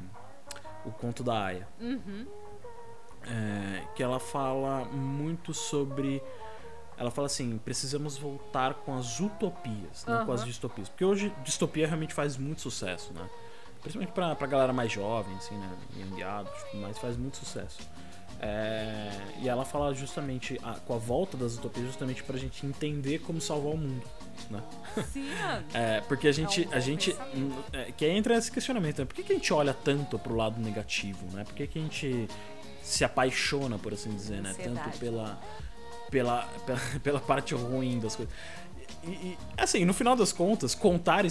O 0.86 0.92
Conto 0.92 1.24
da 1.24 1.46
Aya. 1.46 1.68
Uhum. 1.80 2.26
É, 3.24 3.84
que 3.96 4.02
ela 4.02 4.20
fala 4.20 4.86
muito 4.86 5.54
sobre. 5.54 6.22
Ela 6.98 7.12
fala 7.12 7.28
assim: 7.28 7.58
precisamos 7.64 8.18
voltar 8.18 8.74
com 8.76 8.96
as 8.98 9.20
utopias, 9.20 10.06
não 10.06 10.26
com 10.26 10.32
as 10.32 10.44
distopias. 10.46 10.90
Porque 10.90 11.06
hoje 11.06 11.34
distopia 11.44 11.86
realmente 11.88 12.14
faz 12.14 12.38
muito 12.38 12.62
sucesso, 12.62 13.14
né? 13.14 13.30
Principalmente 13.82 14.14
pra, 14.14 14.36
pra 14.36 14.48
galera 14.48 14.74
mais 14.74 14.92
jovem, 14.92 15.36
assim, 15.38 15.56
né? 15.58 15.70
Young 15.98 16.22
adult, 16.24 16.56
mas 16.76 16.98
faz 16.98 17.16
muito 17.18 17.38
sucesso. 17.38 17.80
É, 18.42 19.12
e 19.42 19.50
ela 19.50 19.66
fala 19.66 19.94
justamente 19.94 20.58
a- 20.64 20.76
com 20.80 20.94
a 20.94 20.98
volta 20.98 21.36
das 21.36 21.58
utopias, 21.58 21.86
justamente 21.88 22.24
pra 22.24 22.38
gente 22.38 22.66
entender 22.66 23.20
como 23.20 23.40
salvar 23.42 23.74
o 23.74 23.78
mundo, 23.78 24.06
né? 24.50 24.62
Sim, 25.12 25.28
É, 25.74 26.02
porque 26.02 26.28
a 26.28 26.32
gente. 26.32 26.64
É 26.64 26.66
um 26.66 26.70
bom 26.70 26.76
a 26.76 26.80
gente 26.80 27.16
é, 27.74 27.92
que 27.92 28.06
entra 28.08 28.36
esse 28.36 28.52
questionamento, 28.52 29.00
né? 29.00 29.06
Por 29.06 29.16
que, 29.16 29.24
que 29.24 29.34
a 29.34 29.36
gente 29.36 29.54
olha 29.54 29.74
tanto 29.74 30.18
pro 30.20 30.36
lado 30.36 30.60
negativo, 30.62 31.26
né? 31.34 31.44
Por 31.44 31.54
que, 31.54 31.68
que 31.68 31.80
a 31.80 31.82
gente 31.82 32.28
se 32.82 33.04
apaixona, 33.04 33.78
por 33.78 33.94
assim 33.94 34.10
dizer, 34.12 34.42
né? 34.42 34.54
Tanto 34.54 34.98
pela, 34.98 35.40
pela, 36.10 36.42
pela, 36.66 36.80
pela 37.04 37.20
parte 37.20 37.54
ruim 37.54 38.00
das 38.00 38.16
coisas. 38.16 38.34
E, 39.04 39.10
e, 39.10 39.38
assim, 39.58 39.86
no 39.86 39.94
final 39.94 40.16
das 40.16 40.34
contas, 40.34 40.76
contar 40.76 41.26
é, 41.26 41.30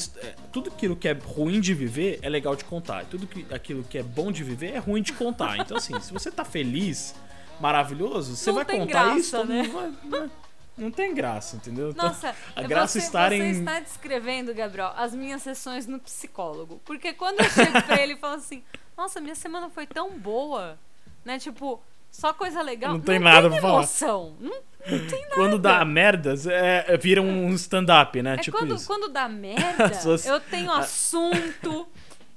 tudo 0.52 0.70
aquilo 0.70 0.96
que 0.96 1.06
é 1.08 1.12
ruim 1.12 1.60
de 1.60 1.74
viver 1.74 2.18
é 2.22 2.28
legal 2.28 2.56
de 2.56 2.64
contar. 2.64 3.04
Tudo 3.06 3.26
que, 3.26 3.46
aquilo 3.52 3.82
que 3.84 3.98
é 3.98 4.02
bom 4.02 4.32
de 4.32 4.42
viver 4.42 4.72
é 4.74 4.78
ruim 4.78 5.02
de 5.02 5.12
contar. 5.12 5.58
Então, 5.58 5.76
assim, 5.76 5.98
se 6.00 6.12
você 6.12 6.30
tá 6.30 6.44
feliz, 6.44 7.14
maravilhoso, 7.60 8.36
você 8.36 8.50
Não 8.50 8.54
vai 8.56 8.64
contar 8.64 9.04
graça, 9.04 9.18
isso, 9.18 9.44
né? 9.44 9.62
vai- 9.64 9.92
vai- 10.08 10.30
Não 10.78 10.90
tem 10.90 11.12
graça, 11.14 11.56
entendeu? 11.56 11.90
Então, 11.90 12.06
Nossa, 12.08 12.34
a 12.56 12.62
graça 12.62 12.92
você, 13.00 13.06
estar 13.06 13.30
você 13.30 13.36
em. 13.36 13.50
está 13.50 13.80
descrevendo, 13.80 14.54
Gabriel, 14.54 14.92
as 14.96 15.14
minhas 15.14 15.42
sessões 15.42 15.86
no 15.86 15.98
psicólogo. 15.98 16.80
Porque 16.84 17.12
quando 17.12 17.40
eu 17.40 17.50
chego 17.50 17.82
pra 17.82 18.00
ele 18.00 18.14
e 18.14 18.16
falo 18.16 18.34
assim, 18.36 18.62
nossa, 18.96 19.20
minha 19.20 19.34
semana 19.34 19.68
foi 19.70 19.86
tão 19.86 20.18
boa, 20.18 20.78
né? 21.24 21.38
Tipo, 21.38 21.82
só 22.10 22.32
coisa 22.32 22.62
legal. 22.62 22.92
Não 22.92 23.00
tem 23.00 23.18
nada 23.18 23.50
pra 23.50 23.60
falar. 23.60 23.74
emoção. 23.78 24.34
Não, 24.40 24.50
não 24.88 25.06
tem 25.08 25.22
nada. 25.22 25.34
Quando 25.34 25.58
dá 25.58 25.84
merdas, 25.84 26.46
é, 26.46 26.84
é- 26.88 26.96
vira 26.96 27.20
um 27.20 27.52
stand-up, 27.54 28.22
né? 28.22 28.34
É 28.34 28.38
tipo 28.38 28.56
quando, 28.56 28.74
isso. 28.74 28.86
quando 28.86 29.08
dá 29.08 29.28
merda, 29.28 29.92
Suas- 29.94 30.24
eu 30.26 30.40
tenho 30.40 30.70
assunto, 30.72 31.86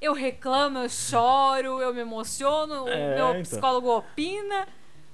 eu 0.01 0.13
reclamo, 0.13 0.79
eu 0.79 0.89
choro, 0.89 1.79
eu 1.81 1.93
me 1.93 2.01
emociono, 2.01 2.87
É, 2.89 2.95
o 3.13 3.15
meu 3.15 3.29
então. 3.29 3.41
psicólogo 3.43 3.95
opina. 3.97 4.67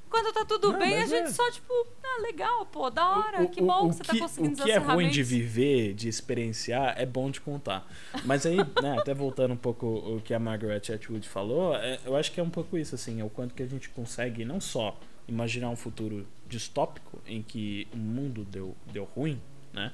Quando 0.09 0.33
tá 0.33 0.45
tudo 0.45 0.71
Não, 0.71 0.79
bem, 0.79 0.95
a 0.97 1.05
gente 1.05 1.27
é. 1.27 1.31
só, 1.31 1.49
tipo, 1.51 1.71
ah, 2.03 2.21
legal, 2.21 2.65
pô, 2.65 2.89
da 2.89 3.07
hora, 3.09 3.43
O- 3.43 3.49
que 3.49 3.61
o- 3.61 3.65
bom 3.65 3.87
o 3.87 3.89
que 3.89 3.95
você 3.97 4.03
tá 4.03 4.17
conseguindo 4.17 4.61
O 4.61 4.65
que 4.65 4.71
é 4.71 4.77
ruim 4.77 5.09
de 5.09 5.21
viver, 5.23 5.93
de 5.93 6.07
experienciar, 6.07 6.95
é 6.97 7.05
bom 7.05 7.29
de 7.29 7.41
contar. 7.41 7.85
Mas 8.25 8.45
aí, 8.45 8.57
né, 8.81 8.97
até 8.99 9.13
voltando 9.13 9.53
um 9.53 9.57
pouco 9.57 9.85
o 9.85 10.21
que 10.23 10.33
a 10.33 10.39
Margaret 10.39 10.81
Atwood 10.93 11.27
falou, 11.27 11.75
é, 11.75 11.99
eu 12.05 12.15
acho 12.15 12.31
que 12.31 12.39
é 12.39 12.43
um 12.43 12.49
pouco 12.49 12.77
isso, 12.77 12.95
assim, 12.95 13.19
é 13.19 13.23
o 13.23 13.29
quanto 13.29 13.53
que 13.53 13.61
a 13.63 13.67
gente 13.67 13.89
consegue 13.89 14.43
não 14.45 14.61
só 14.61 14.97
imaginar 15.27 15.69
um 15.69 15.75
futuro 15.75 16.25
distópico 16.47 17.21
em 17.27 17.41
que 17.43 17.87
o 17.93 17.97
mundo 17.97 18.45
deu, 18.45 18.75
deu 18.91 19.03
ruim, 19.03 19.41
né? 19.73 19.91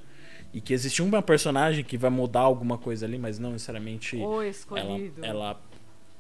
E 0.53 0.61
que 0.61 0.71
existe 0.71 1.01
uma 1.01 1.19
personagem 1.23 1.83
que 1.83 1.97
vai 1.97 2.11
mudar 2.11 2.41
alguma 2.41 2.77
coisa 2.77 3.07
ali, 3.07 3.17
mas 3.17 3.39
não 3.39 3.51
necessariamente 3.53 4.15
O 4.17 4.35
ela, 4.35 4.45
escolhido. 4.47 5.25
ela, 5.25 5.59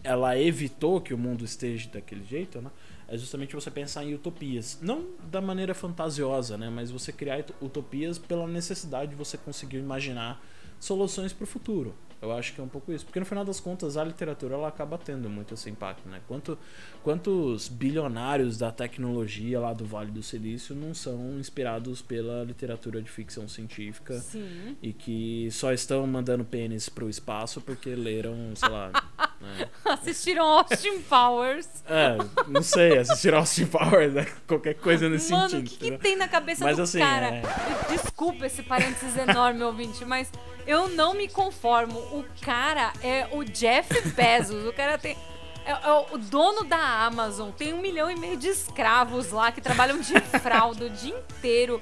ela 0.03 0.39
evitou 0.39 0.99
que 0.99 1.13
o 1.13 1.17
mundo 1.17 1.45
esteja 1.45 1.87
daquele 1.93 2.23
jeito, 2.25 2.59
né? 2.59 2.71
É 3.13 3.17
justamente 3.17 3.53
você 3.53 3.69
pensar 3.69 4.03
em 4.03 4.15
utopias. 4.15 4.79
Não 4.81 5.05
da 5.31 5.39
maneira 5.39 5.75
fantasiosa, 5.75 6.57
né? 6.57 6.67
Mas 6.67 6.89
você 6.89 7.11
criar 7.13 7.41
ut- 7.41 7.53
utopias 7.61 8.17
pela 8.17 8.47
necessidade 8.47 9.11
de 9.11 9.15
você 9.15 9.37
conseguir 9.37 9.77
imaginar 9.77 10.43
soluções 10.79 11.31
para 11.31 11.43
o 11.43 11.47
futuro. 11.47 11.93
Eu 12.23 12.31
acho 12.31 12.53
que 12.53 12.61
é 12.61 12.63
um 12.63 12.67
pouco 12.69 12.91
isso. 12.93 13.03
Porque 13.05 13.19
no 13.19 13.25
final 13.25 13.43
das 13.43 13.59
contas, 13.59 13.97
a 13.97 14.03
literatura 14.03 14.55
ela 14.55 14.69
acaba 14.69 14.97
tendo 14.97 15.29
muito 15.29 15.53
esse 15.53 15.69
impacto, 15.69 16.07
né? 16.07 16.21
Quanto, 16.25 16.57
quantos 17.03 17.67
bilionários 17.67 18.57
da 18.57 18.71
tecnologia 18.71 19.59
lá 19.59 19.73
do 19.73 19.85
Vale 19.85 20.09
do 20.09 20.23
Silício 20.23 20.73
não 20.73 20.93
são 20.93 21.37
inspirados 21.37 22.01
pela 22.01 22.43
literatura 22.45 23.01
de 23.01 23.09
ficção 23.11 23.45
científica 23.49 24.17
Sim. 24.19 24.77
e 24.81 24.93
que 24.93 25.49
só 25.51 25.73
estão 25.73 26.07
mandando 26.07 26.45
pênis 26.45 26.87
pro 26.87 27.09
espaço 27.09 27.59
porque 27.59 27.93
leram, 27.93 28.55
sei 28.55 28.69
lá. 28.69 28.91
né? 29.41 29.69
Assistiram 29.83 30.45
Austin 30.45 31.01
Powers. 31.01 31.67
É, 31.89 32.17
não 32.47 32.63
sei, 32.63 32.99
assistir 32.99 33.33
Austin 33.33 33.65
Powers, 33.65 34.13
né? 34.13 34.25
qualquer 34.47 34.75
coisa 34.75 35.09
nesse 35.09 35.29
Mano, 35.29 35.45
o 35.45 35.49
sentido. 35.49 35.69
que, 35.69 35.77
que 35.77 35.85
entendeu? 35.87 35.99
tem 35.99 36.15
na 36.15 36.29
cabeça 36.29 36.63
Mas 36.63 36.77
do 36.77 36.83
assim, 36.83 36.99
cara? 36.99 37.35
é- 37.35 37.43
Desculpa 37.91 38.45
esse 38.45 38.63
parênteses 38.63 39.17
enorme, 39.17 39.61
ouvinte, 39.63 40.05
mas 40.05 40.31
eu 40.65 40.87
não 40.89 41.13
me 41.13 41.27
conformo. 41.27 41.99
O 42.13 42.23
cara 42.41 42.93
é 43.01 43.27
o 43.31 43.43
Jeff 43.43 44.09
Bezos. 44.09 44.65
O 44.67 44.73
cara 44.73 44.97
tem. 44.97 45.17
É, 45.65 45.71
é 45.71 45.91
o 46.11 46.17
dono 46.17 46.63
da 46.63 46.77
Amazon. 47.05 47.49
Tem 47.51 47.73
um 47.73 47.81
milhão 47.81 48.11
e 48.11 48.15
meio 48.15 48.37
de 48.37 48.49
escravos 48.49 49.31
lá 49.31 49.51
que 49.51 49.61
trabalham 49.61 49.99
de 49.99 50.13
fralda 50.41 50.85
o 50.85 50.89
dia 50.89 51.15
inteiro. 51.17 51.79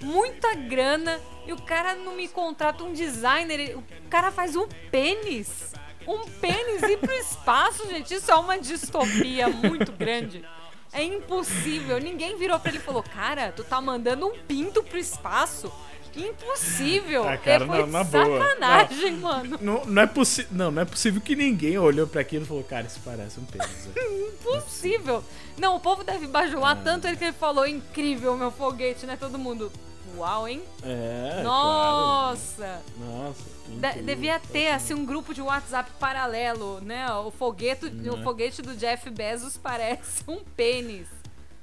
Muita 0.00 0.54
grana. 0.54 1.18
E 1.46 1.52
o 1.52 1.62
cara 1.62 1.94
não 1.94 2.14
me 2.14 2.28
contrata 2.28 2.84
um 2.84 2.92
designer. 2.92 3.58
ele- 3.58 3.74
O 3.74 3.84
cara 4.10 4.30
faz 4.30 4.54
um 4.56 4.66
pênis. 4.90 5.72
Um 6.06 6.26
pênis 6.28 6.82
ir 6.82 6.98
pro 6.98 7.12
espaço, 7.12 7.88
gente. 7.88 8.14
Isso 8.14 8.30
é 8.30 8.34
uma 8.34 8.58
distopia 8.58 9.48
muito 9.48 9.92
grande. 9.92 10.44
É 10.92 11.02
impossível. 11.04 11.98
Ninguém 11.98 12.36
virou 12.36 12.58
pra 12.58 12.70
ele 12.70 12.78
e 12.78 12.82
falou: 12.82 13.02
Cara, 13.02 13.52
tu 13.52 13.62
tá 13.64 13.80
mandando 13.80 14.26
um 14.26 14.36
pinto 14.40 14.82
pro 14.82 14.98
espaço? 14.98 15.72
Impossível. 16.16 17.28
Ah, 17.28 17.36
cara, 17.36 17.64
é, 17.64 17.66
foi 17.66 17.78
não, 17.78 17.86
na 17.86 18.04
boa. 18.04 18.38
sacanagem, 18.40 19.12
mano. 19.16 19.58
Não, 19.60 19.84
não, 19.84 20.02
é 20.02 20.06
possi 20.06 20.46
não, 20.50 20.70
não 20.70 20.82
é 20.82 20.84
possível 20.84 21.20
que 21.20 21.34
ninguém 21.36 21.78
olhou 21.78 22.06
pra 22.06 22.20
aquilo 22.20 22.44
e 22.44 22.46
falou, 22.48 22.64
cara, 22.64 22.86
isso 22.86 23.00
parece 23.04 23.38
um 23.40 23.44
pênis. 23.44 23.86
né?" 23.86 23.92
Impossível. 24.32 25.22
Não, 25.56 25.76
o 25.76 25.80
povo 25.80 26.02
deve 26.02 26.26
bajular 26.26 26.76
Ah. 26.76 26.80
tanto 26.82 27.06
ele 27.06 27.16
que 27.16 27.24
ele 27.24 27.32
falou: 27.32 27.66
Incrível, 27.66 28.36
meu 28.36 28.50
foguete, 28.50 29.06
né? 29.06 29.16
Todo 29.18 29.38
mundo. 29.38 29.70
Uau, 30.16 30.48
hein? 30.48 30.60
É, 30.82 31.40
claro. 31.42 31.44
Nossa! 31.44 32.82
Nossa. 32.98 33.44
que 33.64 33.76
De- 33.76 34.02
devia 34.02 34.40
ter 34.40 34.72
assim 34.72 34.92
um 34.92 35.04
grupo 35.06 35.32
de 35.32 35.40
WhatsApp 35.40 35.88
paralelo, 36.00 36.80
né? 36.80 37.08
O 37.12 37.30
foguete, 37.30 37.88
Né? 37.88 38.10
o 38.10 38.20
foguete 38.22 38.60
do 38.60 38.74
Jeff 38.74 39.08
Bezos 39.08 39.56
parece 39.56 40.24
um 40.26 40.38
pênis. 40.56 41.06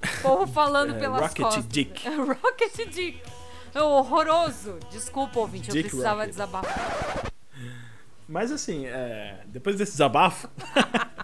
O 0.02 0.22
povo 0.22 0.48
falando 0.54 0.96
É, 0.96 1.00
pelas 1.00 1.22
Rocket 1.24 1.42
costas. 1.44 1.68
Dick. 1.68 2.08
Rocket 2.08 2.90
Dick. 2.90 3.22
É 3.78 3.82
horroroso. 3.82 4.80
Desculpa, 4.90 5.40
ouvinte, 5.40 5.70
eu 5.70 5.74
Dick 5.76 5.90
precisava 5.90 6.22
Rocket. 6.22 6.32
desabafar. 6.32 7.32
Mas 8.28 8.52
assim, 8.52 8.88
é, 8.88 9.44
depois 9.46 9.76
desse 9.76 9.92
desabafo, 9.92 10.50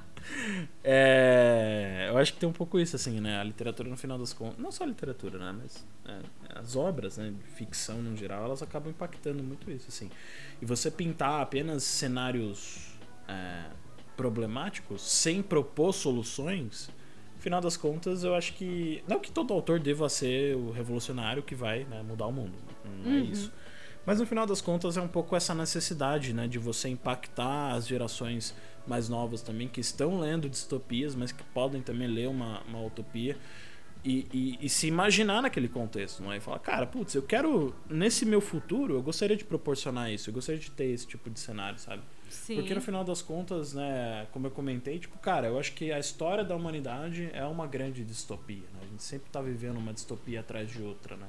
é, 0.83 2.09
eu 2.09 2.17
acho 2.19 2.31
que 2.33 2.39
tem 2.39 2.47
um 2.47 2.53
pouco 2.53 2.79
isso, 2.79 2.95
assim, 2.95 3.19
né? 3.19 3.39
A 3.39 3.43
literatura, 3.43 3.89
no 3.89 3.97
final 3.97 4.19
das 4.19 4.33
contas, 4.33 4.59
não 4.59 4.71
só 4.71 4.83
a 4.83 4.87
literatura, 4.87 5.39
né? 5.39 5.59
Mas 5.63 5.83
é, 6.05 6.19
as 6.59 6.75
obras, 6.75 7.17
né? 7.17 7.31
De 7.31 7.51
ficção, 7.55 7.97
no 7.97 8.15
geral, 8.15 8.43
elas 8.45 8.61
acabam 8.61 8.91
impactando 8.91 9.41
muito 9.41 9.71
isso, 9.71 9.87
assim. 9.89 10.11
E 10.61 10.65
você 10.65 10.91
pintar 10.91 11.41
apenas 11.41 11.83
cenários 11.83 12.93
é, 13.27 13.63
problemáticos, 14.15 15.01
sem 15.01 15.41
propor 15.41 15.91
soluções, 15.91 16.87
final 17.43 17.61
das 17.61 17.75
contas, 17.77 18.23
eu 18.23 18.33
acho 18.33 18.53
que... 18.53 19.03
Não 19.07 19.19
que 19.19 19.31
todo 19.31 19.53
autor 19.53 19.79
deva 19.79 20.07
ser 20.09 20.55
o 20.55 20.71
revolucionário 20.71 21.43
que 21.43 21.53
vai 21.53 21.83
né, 21.83 22.01
mudar 22.01 22.25
o 22.27 22.31
mundo, 22.31 22.53
não 23.03 23.11
é 23.11 23.17
isso. 23.19 23.51
Mas 24.05 24.19
no 24.19 24.25
final 24.25 24.45
das 24.45 24.59
contas 24.61 24.97
é 24.97 25.01
um 25.01 25.07
pouco 25.07 25.35
essa 25.35 25.53
necessidade, 25.53 26.33
né, 26.33 26.47
de 26.47 26.57
você 26.59 26.89
impactar 26.89 27.73
as 27.73 27.87
gerações 27.87 28.53
mais 28.87 29.07
novas 29.07 29.41
também 29.41 29.67
que 29.67 29.79
estão 29.79 30.19
lendo 30.19 30.49
distopias, 30.49 31.15
mas 31.15 31.31
que 31.31 31.43
podem 31.53 31.81
também 31.81 32.07
ler 32.07 32.27
uma, 32.27 32.61
uma 32.63 32.81
utopia 32.81 33.37
e, 34.03 34.27
e- 34.33 34.57
e 34.65 34.67
se 34.69 34.87
imaginar 34.87 35.41
naquele 35.41 35.69
contexto, 35.69 36.21
não 36.21 36.33
é? 36.33 36.37
E 36.37 36.39
falar, 36.41 36.59
cara, 36.59 36.85
putz, 36.85 37.15
eu 37.15 37.21
quero 37.23 37.73
nesse 37.89 38.25
meu 38.25 38.41
futuro, 38.41 38.95
eu 38.95 39.01
gostaria 39.01 39.37
de 39.37 39.45
proporcionar 39.45 40.11
isso, 40.11 40.29
eu 40.29 40.33
gostaria 40.33 40.59
de 40.59 40.69
ter 40.71 40.85
esse 40.85 41.07
tipo 41.07 41.29
de 41.29 41.39
cenário, 41.39 41.79
sabe? 41.79 42.01
Sim. 42.33 42.55
Porque 42.55 42.73
no 42.73 42.81
final 42.81 43.03
das 43.03 43.21
contas, 43.21 43.73
né, 43.73 44.27
como 44.31 44.47
eu 44.47 44.51
comentei, 44.51 44.99
tipo, 44.99 45.17
cara, 45.19 45.47
eu 45.47 45.57
acho 45.59 45.73
que 45.73 45.91
a 45.91 45.99
história 45.99 46.43
da 46.43 46.55
humanidade 46.55 47.29
é 47.33 47.45
uma 47.45 47.67
grande 47.67 48.03
distopia, 48.03 48.63
né? 48.73 48.79
A 48.81 48.85
gente 48.87 49.03
sempre 49.03 49.29
tá 49.31 49.41
vivendo 49.41 49.77
uma 49.77 49.93
distopia 49.93 50.39
atrás 50.41 50.69
de 50.69 50.81
outra, 50.81 51.15
né? 51.15 51.27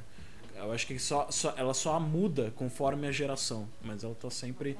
Eu 0.56 0.72
acho 0.72 0.86
que 0.86 0.98
só, 0.98 1.30
só- 1.30 1.52
ela 1.56 1.74
só 1.74 1.98
muda 2.00 2.52
conforme 2.56 3.06
a 3.06 3.12
geração, 3.12 3.68
mas 3.82 4.02
ela 4.04 4.14
tá 4.14 4.30
sempre 4.30 4.76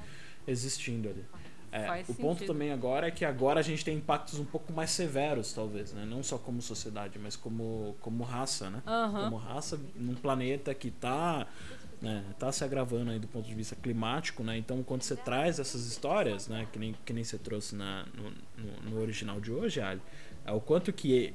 existindo 0.47 1.09
ali. 1.09 1.23
É, 1.71 2.03
o 2.07 2.13
ponto 2.15 2.39
sentido. 2.39 2.53
também 2.53 2.71
agora 2.71 3.07
é 3.07 3.11
que 3.11 3.25
agora 3.25 3.59
a 3.59 3.63
gente 3.63 3.83
tem 3.83 3.97
impactos 3.97 4.39
um 4.39 4.45
pouco 4.45 4.71
mais 4.71 4.91
severos, 4.91 5.51
talvez, 5.51 5.91
né? 5.91 6.05
Não 6.05 6.23
só 6.23 6.37
como 6.37 6.61
sociedade, 6.61 7.19
mas 7.19 7.35
como, 7.35 7.97
como 7.99 8.23
raça, 8.23 8.69
né? 8.69 8.81
Aham. 8.87 9.25
Como 9.25 9.35
raça 9.35 9.77
num 9.93 10.15
planeta 10.15 10.73
que 10.73 10.89
tá 10.89 11.45
né, 12.01 12.23
tá 12.37 12.51
se 12.51 12.63
agravando 12.63 13.11
aí 13.11 13.19
do 13.19 13.27
ponto 13.27 13.47
de 13.47 13.53
vista 13.53 13.75
climático, 13.75 14.43
né? 14.43 14.57
Então, 14.57 14.83
quando 14.83 15.01
você 15.03 15.15
traz 15.15 15.59
essas 15.59 15.85
histórias, 15.85 16.47
né, 16.47 16.67
que 16.71 16.79
nem, 16.79 16.95
que 17.05 17.13
nem 17.13 17.23
você 17.23 17.37
trouxe 17.37 17.75
na, 17.75 18.05
no, 18.13 18.31
no, 18.63 18.89
no 18.91 19.01
original 19.01 19.39
de 19.39 19.51
hoje, 19.51 19.81
Ali, 19.81 20.01
é 20.45 20.51
o 20.51 20.59
quanto 20.61 20.91
que 20.93 21.33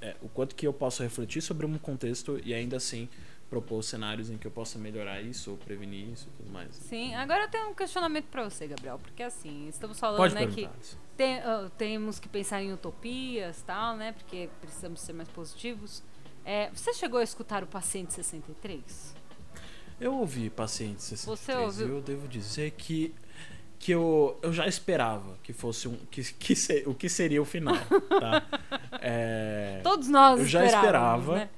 é, 0.00 0.16
o 0.22 0.28
quanto 0.28 0.54
que 0.54 0.66
eu 0.66 0.72
posso 0.72 1.02
refletir 1.02 1.42
sobre 1.42 1.66
um 1.66 1.76
contexto 1.78 2.40
e 2.44 2.54
ainda 2.54 2.76
assim 2.76 3.08
propor 3.50 3.82
cenários 3.82 4.30
em 4.30 4.36
que 4.36 4.46
eu 4.46 4.50
possa 4.50 4.78
melhorar 4.78 5.22
isso 5.22 5.52
ou 5.52 5.56
prevenir 5.56 6.08
isso 6.10 6.28
e 6.28 6.36
tudo 6.36 6.52
mais. 6.52 6.74
Sim, 6.74 7.14
agora 7.14 7.44
eu 7.44 7.48
tenho 7.48 7.70
um 7.70 7.74
questionamento 7.74 8.26
pra 8.26 8.44
você, 8.44 8.66
Gabriel, 8.68 8.98
porque 8.98 9.22
assim, 9.22 9.68
estamos 9.68 9.98
falando, 9.98 10.18
Pode 10.18 10.34
né, 10.34 10.46
que 10.46 10.68
tem- 11.16 11.38
ah, 11.38 11.70
temos 11.78 12.20
que 12.20 12.28
pensar 12.28 12.62
em 12.62 12.72
utopias 12.72 13.62
tal, 13.62 13.96
né? 13.96 14.12
Porque 14.12 14.50
precisamos 14.60 15.00
ser 15.00 15.14
mais 15.14 15.28
positivos. 15.30 16.02
É, 16.44 16.70
você 16.70 16.92
chegou 16.94 17.18
a 17.20 17.22
escutar 17.24 17.62
o 17.64 17.66
Paciente 17.66 18.12
63? 18.12 19.16
Eu 20.00 20.14
ouvi 20.14 20.48
Paciente 20.50 21.02
63 21.02 21.38
Você 21.40 21.52
ouviu? 21.54 21.86
e 21.88 21.90
eu 21.98 22.02
devo 22.02 22.28
dizer 22.28 22.70
que 22.72 23.14
que 23.80 23.92
eu, 23.92 24.36
eu 24.42 24.52
já 24.52 24.66
esperava 24.66 25.38
que 25.42 25.52
fosse 25.52 25.86
um 25.86 25.96
que, 26.10 26.22
que 26.34 26.56
se- 26.56 26.82
o 26.84 26.92
que 26.94 27.08
seria 27.08 27.40
o 27.40 27.44
final, 27.44 27.76
tá? 28.20 28.44
É, 29.00 29.78
Todos 29.84 30.08
nós 30.08 30.40
Eu 30.40 30.46
já 30.46 30.64
esperava. 30.66 31.36
né? 31.36 31.48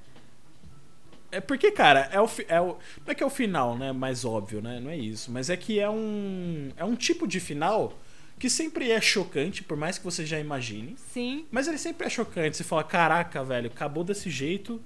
É 1.32 1.41
porque, 1.41 1.70
cara, 1.70 2.09
é 2.12 2.20
o, 2.20 2.28
é 2.49 2.61
o. 2.61 2.66
Não 2.66 3.07
é 3.07 3.14
que 3.14 3.22
é 3.22 3.26
o 3.26 3.30
final, 3.30 3.78
né? 3.78 3.93
Mais 3.93 4.24
óbvio, 4.24 4.61
né? 4.61 4.80
Não 4.80 4.91
é 4.91 4.97
isso. 4.99 5.30
Mas 5.30 5.49
é 5.49 5.57
que 5.57 5.78
é 5.78 5.88
um. 5.88 6.70
É 6.76 6.84
um 6.84 6.95
tipo 6.97 7.26
de 7.26 7.38
final 7.41 7.97
que 8.38 8.51
sempre 8.51 8.91
é 8.91 9.01
chocante, 9.01 9.62
por 9.62 9.76
mais 9.76 9.97
que 9.97 10.05
você 10.05 10.26
já 10.26 10.38
imagine. 10.41 10.97
Sim. 10.99 11.47
Mas 11.51 11.68
ele 11.68 11.78
sempre 11.78 12.07
é 12.07 12.11
chocante. 12.11 12.57
Você 12.57 12.64
fala, 12.64 12.82
caraca, 12.84 13.43
velho, 13.45 13.68
acabou 13.68 14.03
desse 14.05 14.28
jeito, 14.28 14.82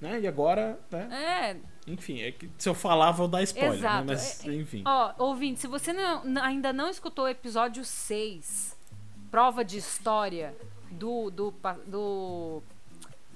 né? 0.00 0.20
E 0.20 0.26
agora, 0.26 0.78
né? 0.90 1.08
É, 1.12 1.56
Enfim, 1.92 2.20
é 2.20 2.32
que 2.32 2.48
se 2.58 2.68
eu 2.68 2.74
falar, 2.74 3.10
vou 3.12 3.26
dar 3.28 3.42
spoiler, 3.42 3.74
Exato. 3.78 4.04
né? 4.04 4.14
Mas, 4.14 4.46
É- 4.46 4.54
enfim. 4.54 4.82
Ó, 4.86 5.12
ouvinte, 5.18 5.60
se 5.60 5.66
você 5.66 5.92
não- 5.92 6.22
ainda 6.42 6.72
não 6.72 6.88
escutou 6.88 7.24
o 7.24 7.28
episódio 7.28 7.84
6, 7.84 8.76
prova 9.30 9.64
de 9.64 9.78
história 9.78 10.54
do. 10.90 11.30
do. 11.30 11.54
do 11.86 12.62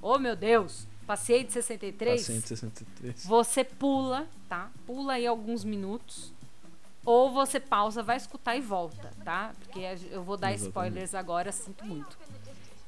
oh 0.03 0.19
meu 0.19 0.35
Deus! 0.37 0.87
Paciente 1.07 1.53
63. 1.53 2.21
Paciente 2.23 2.49
63. 2.49 3.27
Você 3.27 3.63
pula, 3.63 4.27
tá? 4.49 4.71
Pula 4.87 5.15
aí 5.15 5.27
alguns 5.27 5.63
minutos. 5.65 6.33
Ou 7.05 7.31
você 7.31 7.61
pausa, 7.61 8.03
vai 8.03 8.17
escutar 8.17 8.57
e 8.57 8.63
volta, 8.63 9.11
tá? 9.23 9.53
Porque 9.61 9.81
eu 10.11 10.23
vou 10.23 10.39
dar 10.39 10.53
Exatamente. 10.53 10.69
spoilers 10.71 11.15
agora, 11.15 11.53
sinto 11.53 11.85
muito. 11.85 12.17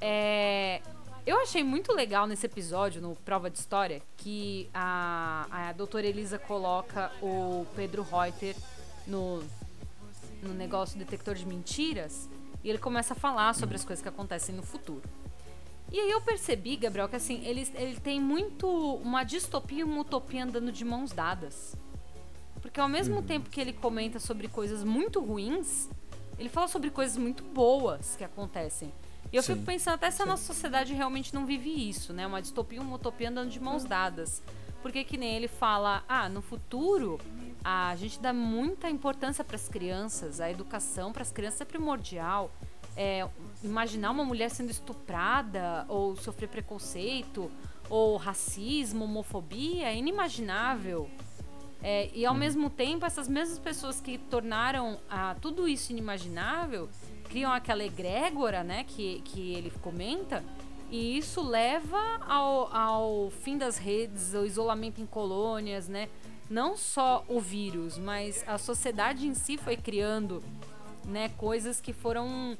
É, 0.01 0.81
eu 1.27 1.41
achei 1.41 1.64
muito 1.64 1.93
legal 1.93 2.24
nesse 2.24 2.47
episódio, 2.47 3.03
no 3.03 3.16
Prova 3.16 3.51
de 3.51 3.59
História, 3.59 4.01
que 4.16 4.70
a, 4.72 5.47
a 5.51 5.72
doutora 5.72 6.07
Elisa 6.07 6.39
coloca 6.39 7.11
o 7.20 7.66
Pedro 7.74 8.03
Reuter 8.05 8.55
no, 9.09 9.43
no 10.41 10.55
negócio 10.55 10.97
detector 10.97 11.35
de 11.35 11.45
mentiras 11.45 12.31
e 12.62 12.70
ele 12.70 12.79
começa 12.79 13.12
a 13.12 13.16
falar 13.16 13.55
sobre 13.57 13.74
as 13.74 13.85
coisas 13.85 14.01
que 14.01 14.09
acontecem 14.09 14.55
no 14.55 14.62
futuro. 14.62 15.03
E 15.91 15.99
aí 15.99 16.11
eu 16.11 16.20
percebi, 16.20 16.77
Gabriel, 16.77 17.09
que 17.09 17.16
assim, 17.16 17.45
ele, 17.45 17.68
ele 17.74 17.99
tem 17.99 18.20
muito 18.20 18.68
uma 18.97 19.24
distopia 19.24 19.81
e 19.81 19.85
uma 19.85 20.03
utopia 20.03 20.45
andando 20.45 20.70
de 20.70 20.85
mãos 20.85 21.11
dadas. 21.11 21.74
Porque 22.62 22.79
ao 22.79 22.89
mesmo 22.89 23.20
tempo 23.22 23.51
que 23.51 23.61
ele 23.61 23.72
comenta 23.72 24.20
sobre 24.20 24.47
coisas 24.47 24.85
muito 24.85 25.20
ruins, 25.20 25.89
ele 26.39 26.49
fala 26.49 26.68
sobre 26.68 26.91
coisas 26.91 27.16
muito 27.16 27.43
boas 27.43 28.14
que 28.16 28.22
acontecem. 28.22 28.93
E 29.37 29.39
eu 29.39 29.43
Sim. 29.43 29.53
fico 29.53 29.66
pensando 29.66 29.97
até 29.97 30.11
se 30.11 30.22
a 30.22 30.24
nossa 30.24 30.45
sociedade 30.45 30.95
realmente 30.95 31.34
não 31.34 31.45
vive 31.45 31.68
isso, 31.68 32.14
né? 32.14 32.26
Uma 32.26 32.41
distopia 32.41 32.78
e 32.78 32.80
uma 32.80 32.97
utopia 32.97 33.28
andando 33.28 33.51
de 33.51 33.61
mãos 33.61 33.84
dadas. 33.84 34.43
Porque 34.80 35.05
que 35.05 35.18
nem 35.18 35.34
ele 35.34 35.47
fala, 35.47 36.03
ah, 36.09 36.26
no 36.26 36.41
futuro 36.41 37.20
a 37.62 37.95
gente 37.97 38.18
dá 38.18 38.32
muita 38.32 38.89
importância 38.89 39.45
para 39.45 39.57
as 39.57 39.68
crianças, 39.68 40.41
a 40.41 40.51
educação 40.51 41.12
para 41.12 41.20
as 41.20 41.30
crianças 41.30 41.61
é 41.61 41.66
primordial. 41.66 42.51
É, 42.97 43.28
imaginar 43.62 44.11
uma 44.11 44.24
mulher 44.24 44.49
sendo 44.49 44.70
estuprada 44.70 45.84
ou 45.87 46.16
sofrer 46.16 46.49
preconceito 46.49 47.51
ou 47.91 48.16
racismo, 48.16 49.05
homofobia 49.05 49.89
é 49.93 49.97
inimaginável. 49.99 51.11
É, 51.82 52.09
e 52.14 52.24
ao 52.24 52.34
mesmo 52.34 52.70
tempo, 52.70 53.05
essas 53.05 53.28
mesmas 53.28 53.59
pessoas 53.59 54.01
que 54.01 54.16
tornaram 54.16 54.99
ah, 55.11 55.37
tudo 55.43 55.68
isso 55.68 55.93
inimaginável 55.93 56.89
criam 57.29 57.53
aquela 57.53 57.85
egrégora, 57.85 58.62
né, 58.62 58.85
que, 58.85 59.20
que 59.24 59.55
ele 59.55 59.70
comenta, 59.83 60.43
e 60.91 61.18
isso 61.18 61.43
leva 61.43 61.99
ao, 62.27 62.74
ao 62.74 63.31
fim 63.31 63.59
das 63.59 63.77
redes, 63.77 64.35
ao 64.35 64.47
isolamento 64.47 65.01
em 65.01 65.07
colônias, 65.07 65.89
né? 65.89 66.09
Não 66.49 66.77
só 66.77 67.24
o 67.29 67.41
vírus, 67.41 67.99
mas 67.99 68.45
a 68.47 68.57
sociedade 68.57 69.27
em 69.27 69.35
si 69.35 69.57
foi 69.57 69.77
criando, 69.77 70.43
né, 71.05 71.29
coisas 71.31 71.81
que 71.81 71.93
foram 71.93 72.57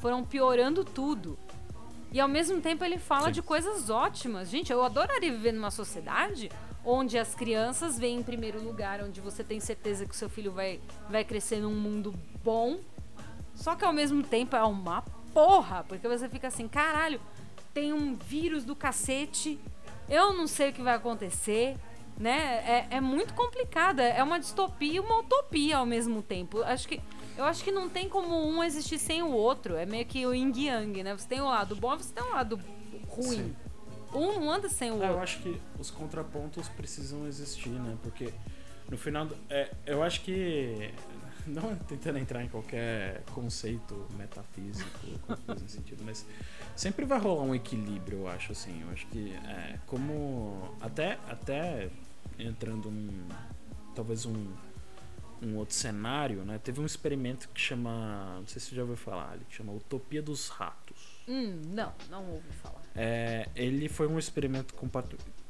foram 0.00 0.24
piorando 0.24 0.84
tudo. 0.84 1.38
E 2.12 2.20
ao 2.20 2.28
mesmo 2.28 2.60
tempo 2.60 2.84
ele 2.84 2.98
fala 2.98 3.26
Sim. 3.26 3.32
de 3.32 3.42
coisas 3.42 3.90
ótimas. 3.90 4.48
Gente, 4.48 4.72
eu 4.72 4.82
adoraria 4.82 5.30
viver 5.30 5.52
numa 5.52 5.70
sociedade 5.70 6.50
onde 6.84 7.18
as 7.18 7.34
crianças 7.34 7.98
vêm 7.98 8.18
em 8.18 8.22
primeiro 8.22 8.62
lugar, 8.62 9.02
onde 9.02 9.20
você 9.20 9.42
tem 9.42 9.58
certeza 9.58 10.06
que 10.06 10.12
o 10.12 10.16
seu 10.16 10.30
filho 10.30 10.52
vai, 10.52 10.80
vai 11.10 11.24
crescer 11.24 11.60
num 11.60 11.74
mundo 11.74 12.14
bom. 12.44 12.78
Só 13.56 13.74
que 13.74 13.84
ao 13.84 13.92
mesmo 13.92 14.22
tempo 14.22 14.54
é 14.54 14.62
uma 14.62 15.02
porra, 15.34 15.84
porque 15.88 16.06
você 16.06 16.28
fica 16.28 16.46
assim, 16.48 16.68
caralho, 16.68 17.20
tem 17.74 17.92
um 17.92 18.14
vírus 18.14 18.64
do 18.64 18.76
cacete, 18.76 19.58
eu 20.08 20.32
não 20.34 20.46
sei 20.46 20.70
o 20.70 20.72
que 20.72 20.80
vai 20.82 20.94
acontecer, 20.94 21.76
né? 22.16 22.62
É, 22.64 22.96
é 22.96 23.00
muito 23.00 23.34
complicado, 23.34 24.00
é 24.00 24.22
uma 24.22 24.38
distopia 24.38 24.92
e 24.94 25.00
uma 25.00 25.18
utopia 25.18 25.78
ao 25.78 25.84
mesmo 25.86 26.22
tempo. 26.22 26.62
Acho 26.62 26.86
que 26.86 27.00
eu 27.36 27.44
acho 27.44 27.62
que 27.64 27.70
não 27.70 27.88
tem 27.88 28.08
como 28.08 28.46
um 28.48 28.62
existir 28.64 28.98
sem 28.98 29.22
o 29.22 29.30
outro. 29.30 29.76
É 29.76 29.84
meio 29.84 30.06
que 30.06 30.24
o 30.26 30.32
yin 30.34 30.52
yang, 30.56 31.02
né? 31.02 31.14
Você 31.16 31.28
tem 31.28 31.40
o 31.40 31.44
lado 31.46 31.76
bom, 31.76 31.94
você 31.96 32.14
tem 32.14 32.24
o 32.24 32.30
lado 32.32 32.58
ruim. 33.08 33.24
Sim. 33.30 33.56
Um 34.14 34.40
não 34.40 34.50
anda 34.50 34.68
sem 34.70 34.90
o 34.90 34.94
É, 34.94 35.04
eu 35.04 35.08
outro. 35.08 35.22
acho 35.22 35.42
que 35.42 35.60
os 35.78 35.90
contrapontos 35.90 36.66
precisam 36.70 37.26
existir, 37.26 37.68
né? 37.68 37.98
Porque 38.02 38.32
no 38.88 38.96
final. 38.96 39.26
do- 39.26 39.36
É, 39.50 39.70
eu 39.84 40.02
acho 40.02 40.22
que. 40.22 40.94
Não 41.48 41.74
tentando 41.76 42.18
entrar 42.18 42.42
em 42.42 42.48
qualquer 42.48 43.22
conceito 43.32 44.06
metafísico, 44.16 44.90
coisa 45.46 45.62
nesse 45.62 45.76
sentido, 45.76 46.02
mas 46.04 46.26
sempre 46.74 47.04
vai 47.04 47.18
rolar 47.18 47.42
um 47.42 47.54
equilíbrio, 47.54 48.20
eu 48.20 48.28
acho, 48.28 48.52
assim. 48.52 48.82
Eu 48.82 48.90
acho 48.90 49.06
que 49.08 49.32
é, 49.32 49.78
como. 49.86 50.74
Até, 50.80 51.18
até 51.28 51.90
entrando 52.38 52.90
num. 52.90 53.28
Talvez 53.94 54.26
um. 54.26 54.52
Um 55.42 55.56
outro 55.56 55.74
cenário, 55.74 56.46
né? 56.46 56.58
Teve 56.58 56.80
um 56.80 56.86
experimento 56.86 57.48
que 57.50 57.60
chama. 57.60 58.36
Não 58.38 58.46
sei 58.46 58.58
se 58.58 58.68
você 58.68 58.76
já 58.76 58.82
ouviu 58.82 58.96
falar, 58.96 59.34
ele 59.34 59.44
chama 59.50 59.70
Utopia 59.70 60.22
dos 60.22 60.48
Ratos. 60.48 61.22
Hum, 61.28 61.60
não, 61.66 61.92
não 62.08 62.26
ouvi 62.30 62.50
falar. 62.62 62.80
É, 62.94 63.46
ele 63.54 63.86
foi 63.88 64.06
um 64.06 64.18
experimento. 64.18 64.74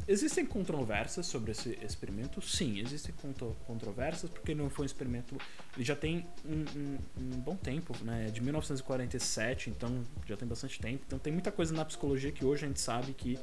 Existem 0.09 0.46
controvérsias 0.46 1.26
sobre 1.26 1.50
esse 1.50 1.76
experimento? 1.82 2.40
Sim, 2.40 2.78
existem 2.78 3.12
contro- 3.20 3.57
controvérsias 3.66 4.30
porque 4.30 4.54
não 4.54 4.70
foi 4.70 4.84
um 4.84 4.86
experimento. 4.86 5.36
Ele 5.74 5.84
já 5.84 5.96
tem 5.96 6.24
um, 6.44 6.64
um- 6.78 6.98
um 7.18 7.40
bom 7.40 7.57
tempo, 7.57 7.92
né? 8.04 8.26
É 8.28 8.30
de 8.30 8.40
1947, 8.40 9.68
então 9.70 10.04
já 10.24 10.36
tem 10.36 10.46
bastante 10.46 10.78
tempo. 10.78 11.02
Então 11.07 11.18
tem 11.18 11.32
muita 11.32 11.50
coisa 11.50 11.74
na 11.74 11.84
psicologia 11.84 12.30
que 12.30 12.44
hoje 12.44 12.64
a 12.64 12.68
gente 12.68 12.80
sabe 12.80 13.12
que, 13.14 13.36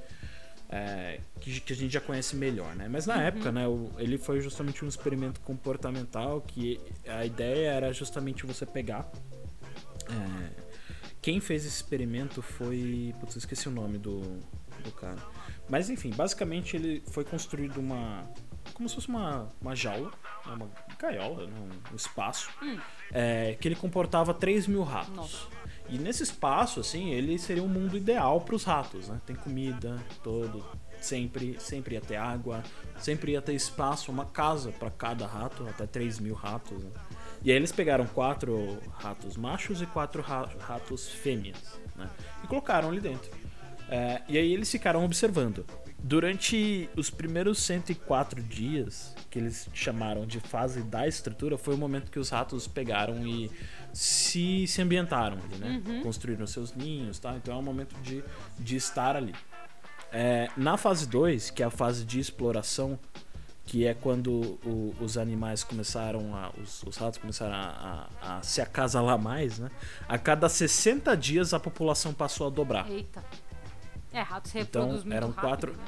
é, 0.70 1.20
que, 1.42 1.60
que 1.60 1.74
a 1.74 1.76
gente 1.76 1.92
já 1.92 2.00
conhece 2.00 2.34
melhor, 2.38 2.74
né? 2.78 2.88
Mas 2.88 3.06
na 3.06 3.22
época, 3.22 3.52
né? 3.52 3.68
o- 3.68 3.92
ele 3.98 4.18
foi 4.18 4.40
justamente 4.40 4.86
um 4.86 4.88
experimento 4.88 5.42
comportamental 5.42 6.40
que 6.42 6.80
a 7.06 7.26
ideia 7.26 7.72
era 7.72 7.92
justamente 7.92 8.46
você 8.46 8.66
pegar. 8.66 9.12
é, 10.08 10.64
quem 11.22 11.40
fez 11.42 11.66
esse 11.66 11.76
experimento 11.76 12.42
foi. 12.42 13.14
Putz, 13.20 13.36
eu 13.36 13.40
esqueci 13.40 13.68
o 13.68 13.72
nome 13.72 13.98
do, 13.98 14.20
do 14.84 14.92
cara. 14.92 15.18
Mas 15.74 15.90
enfim, 15.90 16.12
basicamente 16.12 16.76
ele 16.78 17.02
foi 17.08 17.24
construído 17.24 17.80
uma. 17.80 18.22
Como 18.76 18.88
se 18.88 18.94
fosse 18.94 19.08
uma, 19.08 19.50
uma 19.60 19.76
jaula, 19.76 20.12
né, 20.46 20.54
uma 20.54 20.70
gaiola, 21.00 21.48
né, 21.48 21.54
um 21.92 21.96
espaço, 21.96 22.48
é, 23.12 23.58
que 23.60 23.68
ele 23.68 23.76
comportava 23.76 24.36
3 24.36 24.68
mil 24.68 24.84
ratos. 24.84 25.16
Nossa. 25.16 25.48
E 25.90 25.98
nesse 25.98 26.22
espaço, 26.22 26.80
assim, 26.80 27.10
ele 27.10 27.40
seria 27.40 27.64
um 27.64 27.68
mundo 27.68 27.98
ideal 27.98 28.40
para 28.42 28.54
os 28.54 28.64
ratos, 28.64 29.08
né? 29.10 29.20
Tem 29.26 29.36
comida, 29.36 29.98
todo, 30.24 30.64
sempre, 31.02 31.60
sempre 31.60 31.96
ia 31.96 32.02
ter 32.02 32.18
água, 32.18 32.62
sempre 33.00 33.32
ia 33.32 33.42
ter 33.42 33.56
espaço, 33.56 34.12
uma 34.12 34.26
casa 34.26 34.72
para 34.72 34.92
cada 34.92 35.26
rato, 35.26 35.68
até 35.68 35.88
3 35.88 36.20
mil 36.20 36.36
ratos. 36.36 36.84
Né? 36.84 36.92
E 37.44 37.50
aí 37.52 37.58
eles 37.58 37.72
pegaram 37.72 38.06
quatro 38.06 38.78
ratos 38.94 39.36
machos 39.38 39.82
e 39.82 39.88
quatro 39.88 40.22
ra- 40.22 40.50
ratos 40.60 41.10
fêmeas, 41.10 41.80
né? 41.96 42.08
E 42.44 42.48
colocaram 42.48 42.90
ali 42.90 43.02
dentro. 43.02 43.30
É, 43.90 44.22
e 44.28 44.38
aí 44.38 44.54
eles 44.54 44.70
ficaram 44.72 45.04
observando. 45.06 45.66
Durante 46.06 46.90
os 46.98 47.10
primeiros 47.10 47.60
104 47.64 48.42
dias, 48.44 49.16
que 49.32 49.40
eles 49.40 49.70
chamaram 49.74 50.26
de 50.26 50.40
fase 50.40 50.82
da 50.84 51.08
estrutura, 51.08 51.58
foi 51.58 51.76
o 51.76 51.78
momento 51.78 52.12
que 52.12 52.20
os 52.20 52.30
ratos 52.30 52.68
pegaram 52.68 53.26
e 53.26 53.50
se, 53.94 54.68
se 54.68 54.82
ambientaram 54.82 55.38
ali, 55.38 55.56
né? 55.58 55.82
Construíram 56.04 56.46
seus 56.46 56.74
ninhos, 56.76 57.20
tá? 57.20 57.36
Então 57.38 57.54
é 57.56 57.58
um 57.58 57.62
momento 57.64 57.96
de, 58.02 58.22
de 58.60 58.76
estar 58.76 59.16
ali. 59.16 59.34
É, 60.12 60.50
na 60.58 60.76
fase 60.78 61.08
2, 61.08 61.50
que 61.52 61.64
é 61.64 61.66
a 61.66 61.70
fase 61.72 62.04
de 62.04 62.20
exploração, 62.20 63.00
que 63.66 63.88
é 63.88 63.94
quando 63.94 64.60
o- 64.66 64.94
os 65.00 65.18
animais 65.18 65.64
começaram 65.64 66.36
a. 66.36 66.52
Os, 66.62 66.84
os 66.84 66.98
ratos 66.98 67.18
começaram 67.18 67.54
a, 67.56 68.10
a- 68.22 68.38
a 68.38 68.42
se 68.44 68.60
acasalar 68.60 69.18
mais, 69.18 69.58
né? 69.58 69.70
A 70.08 70.18
cada 70.18 70.50
60 70.50 71.16
dias 71.16 71.54
a 71.54 71.60
população 71.62 72.14
passou 72.14 72.46
a 72.46 72.50
dobrar. 72.50 72.92
Eita. 72.92 73.24
É, 74.14 74.22
ratos 74.22 74.54
Então, 74.56 74.90
eram 75.12 75.30
rápido, 75.32 75.42
quatro- 75.42 75.72
né? 75.74 75.84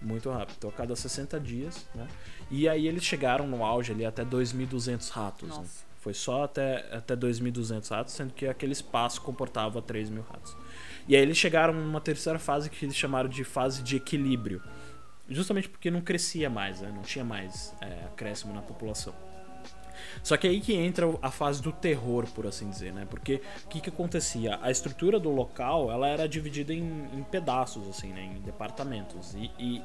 Muito 0.00 0.30
rápido. 0.30 0.54
Então, 0.58 0.70
a 0.70 0.72
cada 0.72 0.94
60 0.94 1.40
dias, 1.40 1.88
né? 1.94 2.06
E 2.50 2.68
aí 2.68 2.86
eles 2.86 3.02
chegaram 3.02 3.46
no 3.48 3.64
auge 3.64 3.90
ali 3.92 4.04
até 4.04 4.24
2.200 4.24 5.08
ratos. 5.08 5.58
né? 5.58 5.64
Foi 6.00 6.14
só 6.14 6.44
até, 6.44 6.86
até 6.94 7.16
2.200 7.16 7.88
ratos, 7.90 8.14
sendo 8.14 8.32
que 8.32 8.46
aquele 8.46 8.72
espaço 8.72 9.20
comportava 9.20 9.82
3 9.82 10.08
mil 10.08 10.22
ratos. 10.22 10.56
E 11.08 11.16
aí 11.16 11.22
eles 11.22 11.36
chegaram 11.36 11.74
numa 11.74 12.00
terceira 12.00 12.38
fase 12.38 12.70
que 12.70 12.84
eles 12.84 12.94
chamaram 12.94 13.28
de 13.28 13.42
fase 13.42 13.82
de 13.82 13.96
equilíbrio. 13.96 14.62
Justamente 15.28 15.68
porque 15.68 15.90
não 15.90 16.00
crescia 16.00 16.48
mais, 16.48 16.80
né? 16.80 16.90
Não 16.94 17.02
tinha 17.02 17.24
mais 17.24 17.74
é, 17.80 18.04
acréscimo 18.06 18.54
na 18.54 18.62
população. 18.62 19.12
Só 20.22 20.36
que 20.36 20.46
aí 20.46 20.60
que 20.60 20.74
entra 20.74 21.06
a 21.22 21.30
fase 21.30 21.62
do 21.62 21.72
terror, 21.72 22.26
por 22.34 22.46
assim 22.46 22.68
dizer, 22.68 22.92
né? 22.92 23.06
Porque 23.08 23.40
o 23.64 23.68
que, 23.68 23.80
que 23.80 23.88
acontecia? 23.88 24.58
A 24.62 24.70
estrutura 24.70 25.18
do 25.18 25.30
local, 25.30 25.90
ela 25.90 26.08
era 26.08 26.28
dividida 26.28 26.72
em, 26.72 27.08
em 27.12 27.22
pedaços, 27.22 27.88
assim, 27.88 28.12
né? 28.12 28.24
Em 28.24 28.40
departamentos. 28.40 29.34
E, 29.34 29.50
e, 29.58 29.82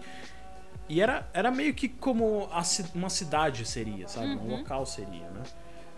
e 0.89 1.01
era, 1.01 1.27
era 1.33 1.51
meio 1.51 1.73
que 1.73 1.87
como 1.87 2.47
a 2.51 2.63
uma 2.93 3.09
cidade 3.09 3.65
seria, 3.65 4.07
sabe? 4.07 4.35
Um 4.35 4.57
local 4.57 4.85
seria, 4.85 5.29
né? 5.29 5.43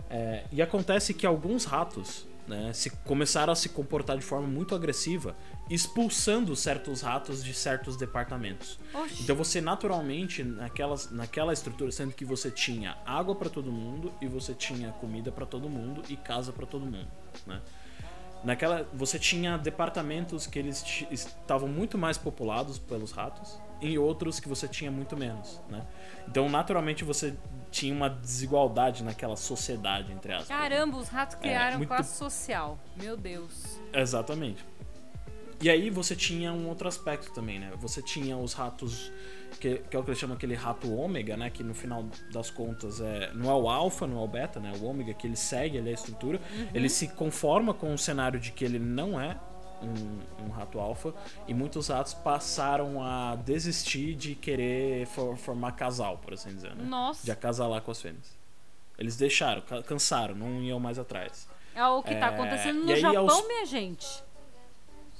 É, 0.08 0.44
e 0.52 0.62
acontece 0.62 1.12
que 1.12 1.26
alguns 1.26 1.64
ratos 1.64 2.26
né, 2.46 2.72
se 2.72 2.90
começaram 2.90 3.52
a 3.52 3.56
se 3.56 3.68
comportar 3.68 4.16
de 4.16 4.24
forma 4.24 4.46
muito 4.46 4.74
agressiva, 4.74 5.36
expulsando 5.68 6.54
certos 6.54 7.00
ratos 7.02 7.42
de 7.44 7.52
certos 7.52 7.96
departamentos. 7.96 8.78
Oxi. 8.94 9.22
Então 9.22 9.34
você 9.34 9.60
naturalmente, 9.60 10.42
naquelas, 10.44 11.10
naquela 11.10 11.52
estrutura, 11.52 11.90
sendo 11.90 12.12
que 12.12 12.24
você 12.24 12.50
tinha 12.50 12.96
água 13.04 13.34
pra 13.34 13.48
todo 13.50 13.70
mundo 13.72 14.12
e 14.20 14.26
você 14.26 14.54
tinha 14.54 14.90
comida 14.92 15.32
pra 15.32 15.44
todo 15.44 15.68
mundo 15.68 16.02
e 16.08 16.16
casa 16.16 16.52
pra 16.52 16.66
todo 16.66 16.86
mundo, 16.86 17.08
né? 17.46 17.60
Naquela, 18.44 18.88
você 18.94 19.18
tinha 19.18 19.56
departamentos 19.56 20.46
que 20.46 20.58
eles 20.58 20.84
estavam 21.10 21.68
muito 21.68 21.98
mais 21.98 22.16
populados 22.16 22.78
pelos 22.78 23.10
ratos 23.10 23.58
e 23.80 23.98
outros 23.98 24.38
que 24.38 24.48
você 24.48 24.68
tinha 24.68 24.90
muito 24.90 25.16
menos, 25.16 25.60
né? 25.68 25.84
Então, 26.28 26.48
naturalmente, 26.48 27.02
você 27.02 27.34
tinha 27.72 27.92
uma 27.92 28.08
desigualdade 28.08 29.02
naquela 29.02 29.36
sociedade, 29.36 30.12
entre 30.12 30.32
aspas. 30.32 30.48
Caramba, 30.48 30.96
os 30.98 31.08
ratos 31.08 31.36
criaram 31.36 31.74
É, 31.74 31.76
muito- 31.78 31.88
classe 31.88 32.16
social. 32.16 32.78
Meu 32.96 33.16
Deus. 33.16 33.80
Exatamente. 33.92 34.64
E 35.60 35.70
aí 35.70 35.88
você 35.90 36.14
tinha 36.14 36.52
um 36.52 36.68
outro 36.68 36.86
aspecto 36.86 37.32
também, 37.32 37.58
né? 37.58 37.72
Você 37.78 38.02
tinha 38.02 38.36
os 38.36 38.52
ratos, 38.52 39.10
que, 39.58 39.78
que 39.78 39.96
é 39.96 39.98
o 39.98 40.02
que 40.02 40.10
eles 40.10 40.18
chamam 40.18 40.36
aquele 40.36 40.54
rato 40.54 40.92
ômega, 40.94 41.36
né? 41.36 41.48
Que 41.50 41.62
no 41.62 41.74
final 41.74 42.04
das 42.32 42.50
contas 42.50 43.00
é, 43.00 43.32
não 43.32 43.50
é 43.50 43.54
o 43.54 43.68
alfa, 43.68 44.06
não 44.06 44.20
é 44.20 44.24
o 44.24 44.28
beta, 44.28 44.60
né? 44.60 44.72
O 44.80 44.84
ômega 44.84 45.14
que 45.14 45.26
ele 45.26 45.36
segue 45.36 45.78
ali 45.78 45.90
a 45.90 45.92
estrutura. 45.92 46.40
Ele 46.74 46.88
se 46.88 47.08
conforma 47.08 47.72
com 47.72 47.92
o 47.94 47.98
cenário 47.98 48.38
de 48.38 48.52
que 48.52 48.64
ele 48.64 48.78
não 48.78 49.18
é 49.20 49.38
um, 49.82 50.44
um 50.46 50.48
rato 50.50 50.78
alfa. 50.78 51.14
E 51.48 51.54
muitos 51.54 51.88
ratos 51.88 52.12
passaram 52.12 53.02
a 53.02 53.34
desistir 53.36 54.14
de 54.14 54.34
querer 54.34 55.06
for- 55.06 55.36
formar 55.38 55.72
casal, 55.72 56.18
por 56.18 56.34
assim 56.34 56.50
dizer, 56.54 56.74
né? 56.74 56.84
Nossa. 56.84 57.24
De 57.24 57.30
acasalar 57.30 57.80
com 57.80 57.90
as 57.90 58.00
fêmeas. 58.02 58.36
Eles 58.98 59.16
deixaram, 59.16 59.62
ca- 59.62 59.82
cansaram, 59.82 60.34
não 60.34 60.62
iam 60.62 60.78
mais 60.80 60.98
atrás. 60.98 61.48
É 61.74 61.84
o 61.86 62.02
que 62.02 62.14
tá 62.14 62.26
É, 62.26 62.28
acontecendo 62.30 62.84
no 62.84 62.90
aí 62.92 63.00
Japão, 63.00 63.28
aos- 63.28 63.46
minha 63.46 63.66
gente. 63.66 64.06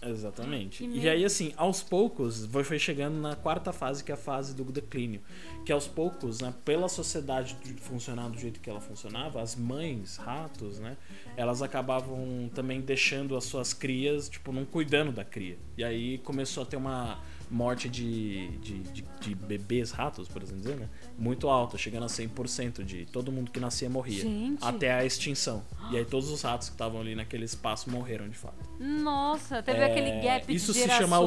Exatamente. 0.03 0.85
E 0.85 0.89
medo. 0.89 1.09
aí, 1.09 1.25
assim, 1.25 1.53
aos 1.57 1.83
poucos, 1.83 2.47
foi 2.65 2.79
chegando 2.79 3.19
na 3.19 3.35
quarta 3.35 3.73
fase, 3.73 4.05
que 4.05 4.11
é 4.11 4.15
a 4.15 4.19
fase 4.19 4.55
do 4.55 4.65
declínio. 4.65 5.21
Que 5.65 5.73
aos 5.73 5.87
poucos, 5.87 6.41
né, 6.41 6.55
pela 6.65 6.89
sociedade 6.89 7.57
de 7.65 7.73
funcionar 7.75 8.29
do 8.29 8.39
jeito 8.39 8.61
que 8.61 8.71
ela 8.71 8.81
funcionava, 8.81 9.41
as 9.41 9.57
mães, 9.57 10.17
ratos, 10.17 10.79
né, 10.79 10.97
elas 11.37 11.63
acabavam 11.63 12.51
também 12.55 12.81
deixando 12.81 13.37
as 13.37 13.45
suas 13.45 13.73
crias, 13.73 14.29
tipo, 14.29 14.53
não 14.53 14.65
cuidando 14.65 15.13
da 15.13 15.25
cria. 15.25 15.59
E 15.77 15.83
aí 15.83 16.19
começou 16.19 16.63
a 16.63 16.67
ter 16.67 16.77
uma 16.77 17.19
morte 17.51 17.89
de, 17.89 18.49
de, 18.59 18.79
de, 18.81 19.05
de 19.21 19.35
bebês 19.35 19.91
ratos, 19.91 20.29
por 20.29 20.43
assim 20.43 20.57
dizer, 20.57 20.77
né, 20.77 20.89
muito 21.19 21.49
alta, 21.49 21.79
chegando 21.79 22.05
a 22.05 22.09
100% 22.09 22.83
de 22.85 23.07
todo 23.07 23.31
mundo 23.31 23.51
que 23.51 23.61
nascia 23.61 23.89
morria. 23.89 24.23
Gente. 24.23 24.65
Até 24.65 24.93
a 24.93 25.05
extinção. 25.05 25.63
E 25.91 25.97
aí 25.97 26.05
todos 26.05 26.31
os 26.31 26.43
ratos 26.43 26.69
que 26.69 26.75
estavam 26.75 27.01
ali 27.01 27.15
naquele 27.15 27.45
espaço 27.45 27.91
morreram 27.91 28.29
de 28.29 28.37
fato. 28.37 28.57
Nossa, 28.79 29.63
teve 29.63 29.79
É, 29.79 29.85
aquele 29.87 30.21
gap 30.21 30.55
isso 30.55 30.73
de 30.73 30.81
se 30.81 30.89
chama. 30.89 31.19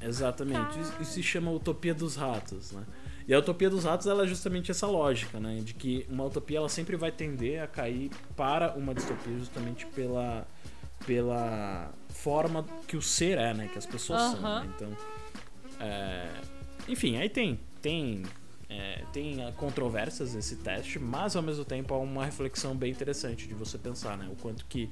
Exatamente. 0.00 0.78
Isso, 0.78 0.92
isso 1.00 1.12
se 1.12 1.22
chama 1.22 1.50
utopia 1.50 1.94
dos 1.94 2.16
ratos, 2.16 2.72
né? 2.72 2.84
E 3.26 3.34
a 3.34 3.38
utopia 3.38 3.68
dos 3.68 3.84
ratos 3.84 4.06
ela 4.06 4.24
é 4.24 4.26
justamente 4.26 4.70
essa 4.70 4.86
lógica, 4.86 5.38
né? 5.38 5.60
De 5.62 5.74
que 5.74 6.06
uma 6.08 6.24
utopia 6.24 6.56
ela 6.58 6.68
sempre 6.68 6.96
vai 6.96 7.12
tender 7.12 7.62
a 7.62 7.66
cair 7.66 8.10
para 8.34 8.74
uma 8.74 8.94
distopia 8.94 9.38
justamente 9.38 9.84
pela 9.86 10.46
pela 11.06 11.92
forma 12.08 12.64
que 12.86 12.96
o 12.96 13.02
ser 13.02 13.38
é, 13.38 13.54
né? 13.54 13.68
Que 13.72 13.78
as 13.78 13.86
pessoas 13.86 14.20
são. 14.20 14.40
Né? 14.40 14.70
Então, 14.74 14.96
é, 15.80 16.28
enfim, 16.88 17.16
aí 17.16 17.28
tem 17.28 17.60
tem 17.80 18.22
é, 18.68 19.04
tem 19.12 19.42
ah, 19.44 19.52
controvérsias 19.52 20.34
esse 20.34 20.56
teste, 20.56 20.98
mas 20.98 21.36
ao 21.36 21.42
mesmo 21.42 21.64
tempo 21.64 21.94
há 21.94 21.98
uma 21.98 22.24
reflexão 22.24 22.76
bem 22.76 22.90
interessante 22.90 23.46
de 23.46 23.54
você 23.54 23.78
pensar, 23.78 24.16
né? 24.18 24.28
O 24.30 24.36
quanto 24.36 24.64
que 24.66 24.90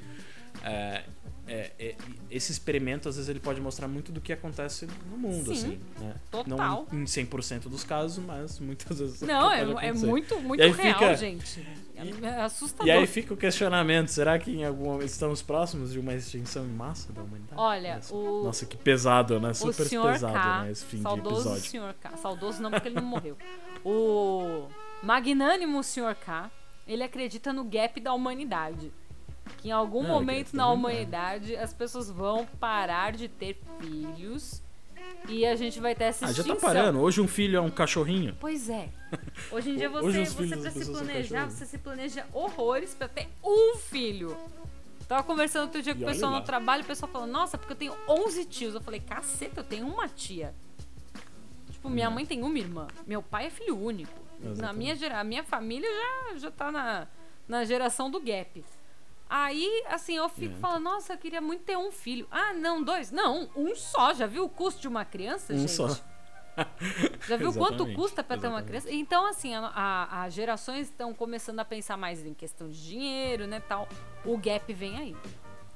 é, 0.65 1.05
é, 1.47 1.72
é, 1.78 1.94
esse 2.30 2.51
experimento, 2.53 3.09
às 3.09 3.16
vezes, 3.16 3.28
ele 3.28 3.38
pode 3.40 3.61
mostrar 3.61 3.86
muito 3.88 4.11
do 4.11 4.20
que 4.20 4.32
acontece 4.32 4.86
no 5.11 5.16
mundo, 5.16 5.47
Sim, 5.47 5.53
assim, 5.53 5.80
né? 6.01 6.14
total. 6.30 6.86
Não 6.90 7.01
em 7.01 7.05
100% 7.05 7.68
dos 7.68 7.84
casos, 7.84 8.18
mas 8.24 8.59
muitas 8.59 8.99
vezes. 8.99 9.20
Não, 9.22 9.51
é, 9.53 9.61
é 9.88 9.92
muito, 9.92 10.40
muito 10.40 10.61
real, 10.61 10.99
fica- 10.99 11.14
gente. 11.16 11.66
É, 11.97 12.26
é 12.26 12.40
assustador. 12.42 12.86
E 12.86 12.90
aí 12.90 13.07
fica 13.07 13.32
o 13.32 13.36
questionamento, 13.36 14.09
será 14.09 14.38
que 14.38 14.51
em 14.51 14.64
algum 14.64 15.01
estamos 15.01 15.40
próximos 15.40 15.92
de 15.92 15.99
uma 15.99 16.12
extinção 16.12 16.64
em 16.66 16.68
massa 16.72 17.11
da 17.12 17.22
humanidade? 17.22 17.55
Olha, 17.61 17.97
Nossa, 17.97 18.14
o- 18.14 18.44
Nossa, 18.44 18.66
que 18.66 18.76
pesado, 18.76 19.40
né? 19.40 19.55
Super 19.55 19.88
pesado, 19.88 20.32
K, 20.34 20.62
né? 20.64 20.70
Esse 20.72 20.84
fim 20.84 20.97
de 20.99 21.03
saudoso 21.05 21.36
episódio. 21.36 21.62
senhor 21.62 21.94
K, 21.94 22.16
saudoso 22.18 22.61
não 22.61 22.70
porque 22.70 22.88
ele 22.88 22.97
não 22.97 23.05
morreu. 23.07 23.36
O 23.84 24.68
magnânimo 25.03 25.82
senhor 25.82 26.14
K, 26.16 26.51
ele 26.86 27.03
acredita 27.03 27.53
no 27.53 27.64
gap 27.64 27.99
da 28.01 28.12
humanidade. 28.12 28.92
Que 29.59 29.68
em 29.68 29.72
algum 29.72 30.03
Não, 30.03 30.11
momento 30.11 30.53
na 30.55 30.64
da 30.64 30.70
humanidade 30.70 31.57
as 31.57 31.72
pessoas 31.72 32.11
vão 32.11 32.44
parar 32.59 33.12
de 33.12 33.28
ter 33.28 33.59
filhos 33.80 34.62
e 35.28 35.47
a 35.47 35.55
gente 35.57 35.80
vai 35.80 35.94
ter 35.94 36.05
essa 36.05 36.26
Ah, 36.26 36.32
já 36.32 36.42
extinção. 36.42 36.57
tá 36.57 36.66
parando. 36.66 37.01
Hoje 37.01 37.20
um 37.20 37.28
filho 37.28 37.57
é 37.57 37.61
um 37.61 37.70
cachorrinho. 37.70 38.36
Pois 38.40 38.68
é. 38.68 38.88
Hoje 39.51 39.70
em 39.70 39.76
dia 39.76 39.88
você, 39.88 40.07
Hoje 40.07 40.24
você 40.26 40.57
pra 40.57 40.70
se 40.70 40.86
planejar, 40.90 41.44
você 41.51 41.64
se 41.66 41.78
planeja 41.78 42.26
horrores 42.32 42.94
pra 42.94 43.09
ter 43.09 43.28
um 43.44 43.76
filho. 43.76 44.36
Tava 45.09 45.22
conversando 45.22 45.62
outro 45.66 45.80
dia 45.82 45.94
com 45.94 46.03
o 46.03 46.07
pessoal 46.07 46.32
no 46.32 46.40
trabalho, 46.42 46.82
o 46.82 46.86
pessoal 46.86 47.11
falou, 47.11 47.28
nossa, 47.28 47.57
porque 47.57 47.72
eu 47.72 47.76
tenho 47.76 47.94
11 48.09 48.44
tios. 48.47 48.74
Eu 48.74 48.80
falei, 48.80 48.99
caceta, 48.99 49.61
eu 49.61 49.64
tenho 49.64 49.86
uma 49.86 50.09
tia. 50.09 50.53
Tipo, 51.70 51.88
minha 51.88 52.11
mãe 52.11 52.26
tem 52.26 52.42
uma 52.42 52.59
irmã. 52.59 52.88
Meu 53.07 53.22
pai 53.22 53.47
é 53.47 53.51
filho 53.51 53.78
único. 53.80 54.12
Na 54.40 54.51
Exatamente. 54.51 54.78
minha, 54.78 54.94
gera- 54.97 55.20
a 55.20 55.24
minha 55.24 55.44
família 55.44 55.88
já, 56.32 56.38
já 56.38 56.51
tá 56.51 56.72
na, 56.72 57.07
na 57.47 57.64
geração 57.64 58.11
do 58.11 58.20
gap. 58.20 58.64
Aí, 59.29 59.85
assim, 59.89 60.16
eu 60.16 60.29
fico 60.29 60.55
É. 60.57 60.59
falando, 60.59 60.85
nossa, 60.85 61.14
eu 61.14 61.18
queria 61.18 61.41
muito 61.41 61.64
ter 61.64 61.77
um 61.77 61.91
filho. 61.91 62.27
Ah, 62.31 62.53
não, 62.53 62.83
dois? 62.83 63.11
Não, 63.11 63.49
um 63.57 63.74
só. 63.74 64.14
Já 64.14 64.27
viu 64.27 64.45
o 64.45 64.49
custo 64.49 64.81
de 64.81 64.89
uma 64.89 65.05
criança, 65.05 65.53
Um 65.53 65.59
gente? 65.59 65.72
só. 65.72 65.89
Já 67.29 67.37
viu 67.37 67.53
quanto 67.55 67.93
custa 67.95 68.22
pra 68.22 68.39
ter 68.39 68.47
uma 68.49 68.62
criança? 68.62 68.91
Então, 68.91 69.27
assim, 69.27 69.53
as 69.55 70.33
gerações 70.33 70.89
estão 70.89 71.12
começando 71.12 71.59
a 71.61 71.64
pensar 71.64 71.97
mais 71.97 72.24
em 72.24 72.33
questão 72.33 72.68
de 72.68 72.83
dinheiro, 72.83 73.47
né, 73.47 73.61
tal. 73.61 73.89
O 74.24 74.39
gap 74.39 74.72
vem 74.72 74.97
aí. 74.97 75.16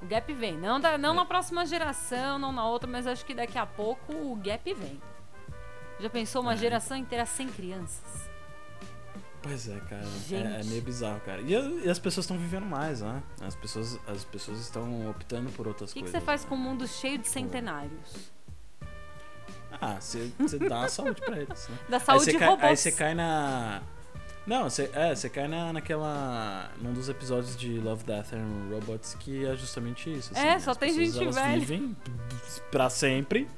O 0.00 0.06
gap 0.06 0.32
vem. 0.32 0.56
Não, 0.56 0.78
da- 0.80 0.92
É. 0.92 0.98
não 0.98 1.12
na 1.12 1.24
próxima 1.24 1.66
geração, 1.66 2.38
não 2.38 2.52
na 2.52 2.64
outra, 2.66 2.88
mas 2.88 3.06
acho 3.06 3.26
que 3.26 3.34
daqui 3.34 3.58
a 3.58 3.66
pouco 3.66 4.12
o 4.14 4.36
gap 4.36 4.72
vem. 4.74 5.02
Já 5.98 6.08
pensou 6.08 6.40
É. 6.40 6.44
uma 6.46 6.56
geração 6.56 6.96
inteira 6.96 7.26
sem 7.26 7.48
crianças? 7.48 8.29
Pois 9.42 9.68
é, 9.68 9.80
cara. 9.88 10.04
É, 10.32 10.60
é 10.60 10.64
meio 10.64 10.82
bizarro, 10.82 11.20
cara. 11.20 11.40
E, 11.40 11.52
e 11.84 11.88
as 11.90 11.98
pessoas 11.98 12.24
estão 12.24 12.36
vivendo 12.36 12.66
mais, 12.66 13.00
né? 13.00 13.22
As 13.40 13.54
pessoas, 13.54 13.98
as 14.06 14.22
pessoas 14.24 14.60
estão 14.60 15.08
optando 15.08 15.50
por 15.52 15.66
outras 15.66 15.90
O 15.90 15.94
que, 15.94 16.00
que 16.00 16.04
coisas. 16.04 16.20
você 16.20 16.26
faz 16.26 16.42
né? 16.42 16.48
com 16.48 16.54
um 16.56 16.58
mundo 16.58 16.86
cheio 16.86 17.16
de 17.18 17.26
centenários? 17.28 18.30
Ah, 19.80 19.96
você, 19.98 20.30
dá 20.68 20.88
saúde 20.88 21.20
pra 21.22 21.38
eles, 21.38 21.68
né? 21.68 21.76
Aí 21.90 22.00
saúde 22.00 22.32
de 22.32 22.38
cai, 22.38 22.48
robôs. 22.48 22.64
Aí 22.68 22.76
você 22.76 22.92
cai 22.92 23.14
na. 23.14 23.80
Não, 24.46 24.68
você, 24.68 24.90
é, 24.92 25.14
você 25.14 25.28
cai 25.30 25.48
na, 25.48 25.72
naquela. 25.72 26.70
num 26.82 26.92
dos 26.92 27.08
episódios 27.08 27.56
de 27.56 27.78
Love, 27.78 28.04
Death 28.04 28.32
and 28.34 28.68
Robots 28.74 29.14
que 29.20 29.46
é 29.46 29.56
justamente 29.56 30.12
isso. 30.12 30.32
assim, 30.34 30.46
É, 30.46 30.58
só 30.58 30.74
tem 30.74 30.94
pessoas, 30.94 31.14
gente 31.14 31.22
elas 31.22 31.34
velha. 31.36 31.60
vivem 31.60 31.96
pra 32.70 32.90
sempre. 32.90 33.48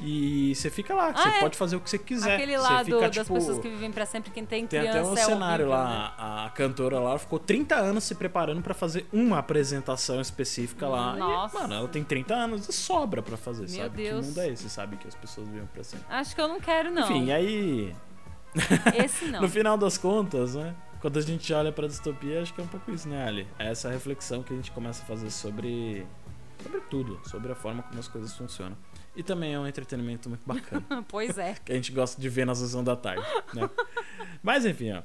E 0.00 0.54
você 0.54 0.70
fica 0.70 0.94
lá, 0.94 1.08
Ah, 1.08 1.22
você 1.22 1.28
é. 1.28 1.40
pode 1.40 1.56
fazer 1.56 1.74
o 1.76 1.80
que 1.80 1.90
você 1.90 1.98
quiser. 1.98 2.34
Aquele 2.36 2.56
você 2.56 2.62
lá 2.62 2.84
fica, 2.84 3.00
das 3.00 3.10
tipo, 3.10 3.34
pessoas 3.34 3.58
que 3.58 3.68
vivem 3.68 3.90
pra 3.90 4.06
sempre, 4.06 4.30
quem 4.30 4.44
tem 4.46 4.66
Tem 4.66 4.80
criança 4.80 4.98
até 5.00 5.08
um 5.08 5.12
é 5.14 5.24
cenário 5.24 5.66
horrível, 5.66 5.84
lá, 5.84 6.14
né? 6.18 6.44
a 6.46 6.50
cantora 6.50 7.00
lá 7.00 7.18
ficou 7.18 7.38
30 7.38 7.74
anos 7.74 8.04
se 8.04 8.14
preparando 8.14 8.62
pra 8.62 8.74
fazer 8.74 9.06
uma 9.12 9.38
apresentação 9.38 10.20
específica 10.20 10.86
lá. 10.86 11.16
Nossa. 11.16 11.56
E, 11.56 11.60
mano, 11.62 11.74
ela 11.74 11.88
tem 11.88 12.04
30 12.04 12.34
anos 12.34 12.68
e 12.68 12.72
sobra 12.72 13.22
pra 13.22 13.36
fazer, 13.36 13.68
Meu 13.68 13.82
sabe? 13.82 13.96
Deus. 14.04 14.20
Que 14.20 14.26
mundo 14.26 14.40
é 14.40 14.48
esse, 14.50 14.70
sabe? 14.70 14.96
Que 14.98 15.08
as 15.08 15.14
pessoas 15.16 15.48
vivem 15.48 15.66
pra 15.66 15.82
sempre. 15.82 16.06
Acho 16.08 16.34
que 16.34 16.40
eu 16.40 16.48
não 16.48 16.60
quero, 16.60 16.90
não. 16.92 17.02
Enfim, 17.02 17.32
aí. 17.32 17.94
Esse 19.04 19.26
não. 19.26 19.40
No 19.42 19.48
final 19.48 19.76
das 19.76 19.98
contas, 19.98 20.54
né? 20.54 20.74
Quando 21.00 21.18
a 21.18 21.22
gente 21.22 21.52
olha 21.52 21.70
pra 21.72 21.86
distopia, 21.86 22.40
acho 22.42 22.52
que 22.54 22.60
é 22.60 22.64
um 22.64 22.68
pouco 22.68 22.90
isso, 22.90 23.08
né, 23.08 23.26
Ali? 23.26 23.46
É 23.58 23.70
essa 23.70 23.88
reflexão 23.90 24.42
que 24.42 24.52
a 24.52 24.56
gente 24.56 24.70
começa 24.72 25.02
a 25.02 25.06
fazer 25.06 25.30
sobre, 25.30 26.04
sobre 26.62 26.80
tudo, 26.90 27.20
sobre 27.24 27.52
a 27.52 27.54
forma 27.54 27.82
como 27.84 28.00
as 28.00 28.08
coisas 28.08 28.34
funcionam. 28.36 28.76
E 29.18 29.22
também 29.24 29.52
é 29.52 29.58
um 29.58 29.66
entretenimento 29.66 30.28
muito 30.28 30.46
bacana, 30.46 31.04
pois 31.08 31.36
é. 31.36 31.56
que 31.64 31.72
a 31.72 31.74
gente 31.74 31.90
gosta 31.90 32.22
de 32.22 32.28
ver 32.28 32.46
na 32.46 32.54
sessão 32.54 32.84
da 32.84 32.94
tarde, 32.94 33.26
né? 33.52 33.68
Mas 34.40 34.64
enfim, 34.64 34.92
ó. 34.92 35.02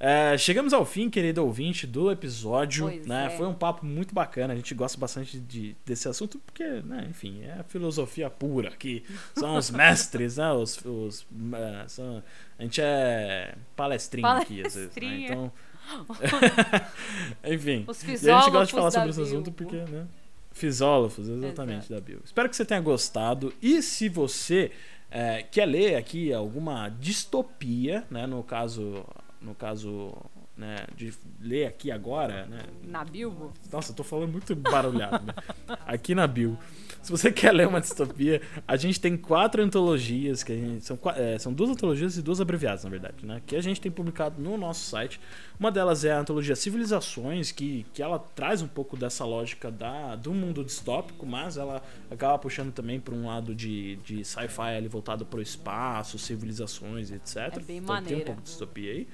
É, 0.00 0.36
chegamos 0.36 0.72
ao 0.72 0.84
fim, 0.84 1.08
querido 1.08 1.44
ouvinte, 1.44 1.86
do 1.86 2.10
episódio. 2.10 2.86
Pois 2.86 3.06
né? 3.06 3.26
é. 3.26 3.30
Foi 3.36 3.46
um 3.46 3.54
papo 3.54 3.86
muito 3.86 4.12
bacana. 4.12 4.52
A 4.52 4.56
gente 4.56 4.74
gosta 4.74 4.98
bastante 4.98 5.38
de, 5.38 5.76
desse 5.86 6.08
assunto 6.08 6.40
porque, 6.40 6.64
né, 6.64 7.06
enfim, 7.08 7.44
é 7.44 7.60
a 7.60 7.62
filosofia 7.62 8.28
pura 8.28 8.70
aqui. 8.70 9.04
São 9.32 9.54
os 9.54 9.70
mestres, 9.70 10.38
né? 10.38 10.50
Os, 10.50 10.84
os, 10.84 11.24
é, 11.54 11.84
são- 11.86 12.20
a 12.58 12.62
gente 12.64 12.80
é 12.82 13.54
palestrinho, 13.76 14.26
aqui, 14.26 14.66
às 14.66 14.74
vezes. 14.74 14.96
Né? 14.96 15.20
Então. 15.20 15.52
enfim. 17.46 17.84
Os 17.86 18.02
E 18.02 18.28
a 18.28 18.40
gente 18.40 18.50
gosta 18.50 18.66
de 18.66 18.72
falar 18.72 18.90
sobre 18.90 19.10
esse 19.10 19.20
assunto 19.20 19.52
porque, 19.52 19.76
né? 19.76 20.04
Fisólogos, 20.52 21.28
exatamente, 21.28 21.88
da 21.88 22.00
Bill. 22.00 22.20
Espero 22.24 22.48
que 22.48 22.56
você 22.56 22.64
tenha 22.64 22.80
gostado. 22.80 23.52
E 23.60 23.82
se 23.82 24.08
você 24.08 24.70
é, 25.10 25.42
quer 25.42 25.66
ler 25.66 25.96
aqui 25.96 26.32
alguma 26.32 26.88
distopia, 26.88 28.04
né? 28.10 28.26
No 28.26 28.42
caso, 28.42 29.04
no 29.40 29.54
caso, 29.54 30.14
né? 30.62 30.76
De 30.96 31.12
ler 31.40 31.66
aqui 31.66 31.90
agora, 31.90 32.46
né? 32.46 32.62
Na 32.84 33.04
Bilbo? 33.04 33.52
Nossa, 33.70 33.90
eu 33.90 33.96
tô 33.96 34.04
falando 34.04 34.30
muito 34.30 34.54
barulhado, 34.54 35.26
né? 35.26 35.34
Aqui 35.84 36.14
na 36.14 36.26
Bill. 36.26 36.56
Se 37.02 37.10
você 37.10 37.30
quer 37.32 37.50
ler 37.50 37.66
uma 37.66 37.80
distopia, 37.80 38.40
a 38.66 38.76
gente 38.76 39.00
tem 39.00 39.16
quatro 39.16 39.60
antologias, 39.60 40.44
que 40.44 40.52
a 40.52 40.54
gente, 40.54 40.84
são, 40.84 40.96
é, 41.16 41.36
são 41.38 41.52
duas 41.52 41.70
antologias 41.70 42.16
e 42.16 42.22
duas 42.22 42.40
abreviadas, 42.40 42.84
na 42.84 42.90
verdade, 42.90 43.26
né? 43.26 43.42
Que 43.44 43.56
a 43.56 43.60
gente 43.60 43.80
tem 43.80 43.90
publicado 43.90 44.40
no 44.40 44.56
nosso 44.56 44.84
site. 44.84 45.20
Uma 45.58 45.72
delas 45.72 46.04
é 46.04 46.12
a 46.12 46.20
antologia 46.20 46.54
Civilizações, 46.54 47.50
que, 47.50 47.84
que 47.92 48.00
ela 48.00 48.20
traz 48.20 48.62
um 48.62 48.68
pouco 48.68 48.96
dessa 48.96 49.24
lógica 49.24 49.68
da, 49.68 50.14
do 50.14 50.32
mundo 50.32 50.64
distópico, 50.64 51.26
mas 51.26 51.56
ela 51.56 51.82
acaba 52.08 52.38
puxando 52.38 52.72
também 52.72 53.00
para 53.00 53.14
um 53.14 53.26
lado 53.26 53.52
de, 53.52 53.96
de 53.96 54.24
sci-fi 54.24 54.76
ali 54.76 54.86
voltado 54.86 55.26
para 55.26 55.40
o 55.40 55.42
espaço, 55.42 56.20
civilizações, 56.20 57.10
etc. 57.10 57.36
É 57.36 57.60
bem 57.60 57.78
então 57.78 58.02
tem 58.02 58.16
um 58.16 58.20
pouco 58.20 58.40
de 58.40 58.46
distopia 58.46 58.92
aí. 58.92 59.08